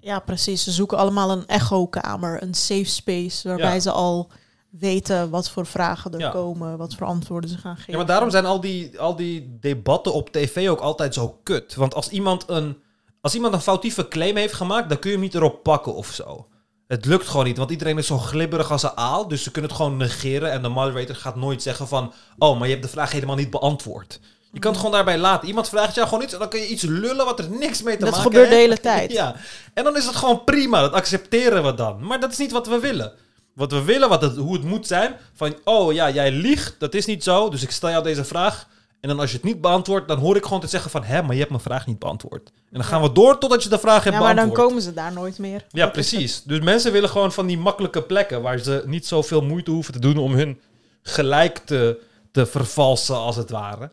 [0.00, 0.64] Ja, precies.
[0.64, 3.80] Ze zoeken allemaal een echokamer, een safe space, waarbij Ja.
[3.80, 4.30] ze al
[4.70, 6.30] weten wat voor vragen er Ja.
[6.30, 7.92] komen, wat voor antwoorden ze gaan geven.
[7.92, 11.74] Ja, maar daarom zijn al die, al die debatten op tv ook altijd zo kut.
[11.74, 12.76] Want als iemand een,
[13.20, 16.10] als iemand een foutieve claim heeft gemaakt, dan kun je hem niet erop pakken of
[16.12, 16.46] zo.
[16.86, 19.28] Het lukt gewoon niet, want iedereen is zo glibberig als een aal.
[19.28, 20.50] Dus ze kunnen het gewoon negeren.
[20.50, 22.12] En de moderator gaat nooit zeggen van...
[22.38, 24.20] Oh, maar je hebt de vraag helemaal niet beantwoord.
[24.52, 25.48] Je kan het gewoon daarbij laten.
[25.48, 27.96] Iemand vraagt jou gewoon iets en dan kun je iets lullen wat er niks mee
[27.96, 28.68] te Dat maken gebeurt de heeft.
[28.68, 29.12] hele tijd.
[29.12, 29.36] Ja,
[29.74, 30.80] en dan is het gewoon prima.
[30.80, 32.06] Dat accepteren we dan.
[32.06, 33.12] Maar dat is niet wat we willen.
[33.54, 35.16] Wat we willen, wat het, hoe het moet zijn.
[35.34, 36.74] Van, oh ja, jij liegt.
[36.78, 37.48] Dat is niet zo.
[37.48, 38.68] Dus ik stel jou deze vraag.
[39.00, 41.04] En dan als je het niet beantwoordt, dan hoor ik gewoon te zeggen van...
[41.04, 42.48] Hé, maar je hebt mijn vraag niet beantwoord.
[42.48, 44.92] En dan gaan we door totdat je de vraag hebt ja, maar dan komen ze
[44.92, 45.64] daar nooit meer.
[45.70, 46.42] Ja, Dat precies.
[46.42, 48.42] Dus mensen willen gewoon van die makkelijke plekken...
[48.42, 50.60] waar ze niet zoveel moeite hoeven te doen om hun
[51.02, 53.90] gelijk te, te vervalsen, als het ware.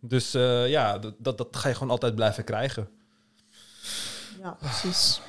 [0.00, 2.88] Dus eh, ja, dat, dat, dat ga je gewoon altijd blijven krijgen.
[4.42, 5.20] Ja, precies.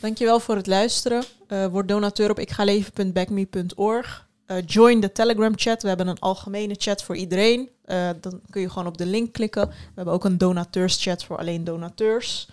[0.00, 1.24] Dankjewel voor het luisteren.
[1.48, 4.25] Eh, word donateur op ikgaleven.backme.org.
[4.46, 5.82] Eh, join de Telegram chat.
[5.82, 7.68] We hebben een algemene chat voor iedereen.
[7.84, 9.68] Eh, dan kun je gewoon op de link klikken.
[9.68, 12.48] We hebben ook een donateurschat voor alleen donateurs.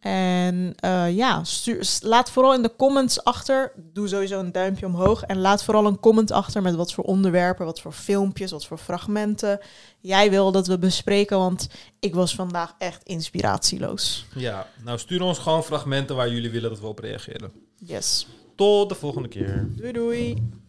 [0.00, 3.72] En eh, ja, stuur, laat vooral in de comments achter.
[3.92, 5.22] Doe sowieso een duimpje omhoog.
[5.22, 8.78] En laat vooral een comment achter met wat voor onderwerpen, wat voor filmpjes, wat voor
[8.78, 9.60] fragmenten
[10.00, 11.38] jij wil dat we bespreken.
[11.38, 11.68] Want
[12.00, 14.26] ik was vandaag echt inspiratieloos.
[14.34, 17.52] Ja, nou stuur ons gewoon fragmenten waar jullie willen dat we op reageren.
[17.78, 18.26] Yes.
[18.54, 19.68] Tot de volgende keer.
[19.76, 20.42] Doei doei.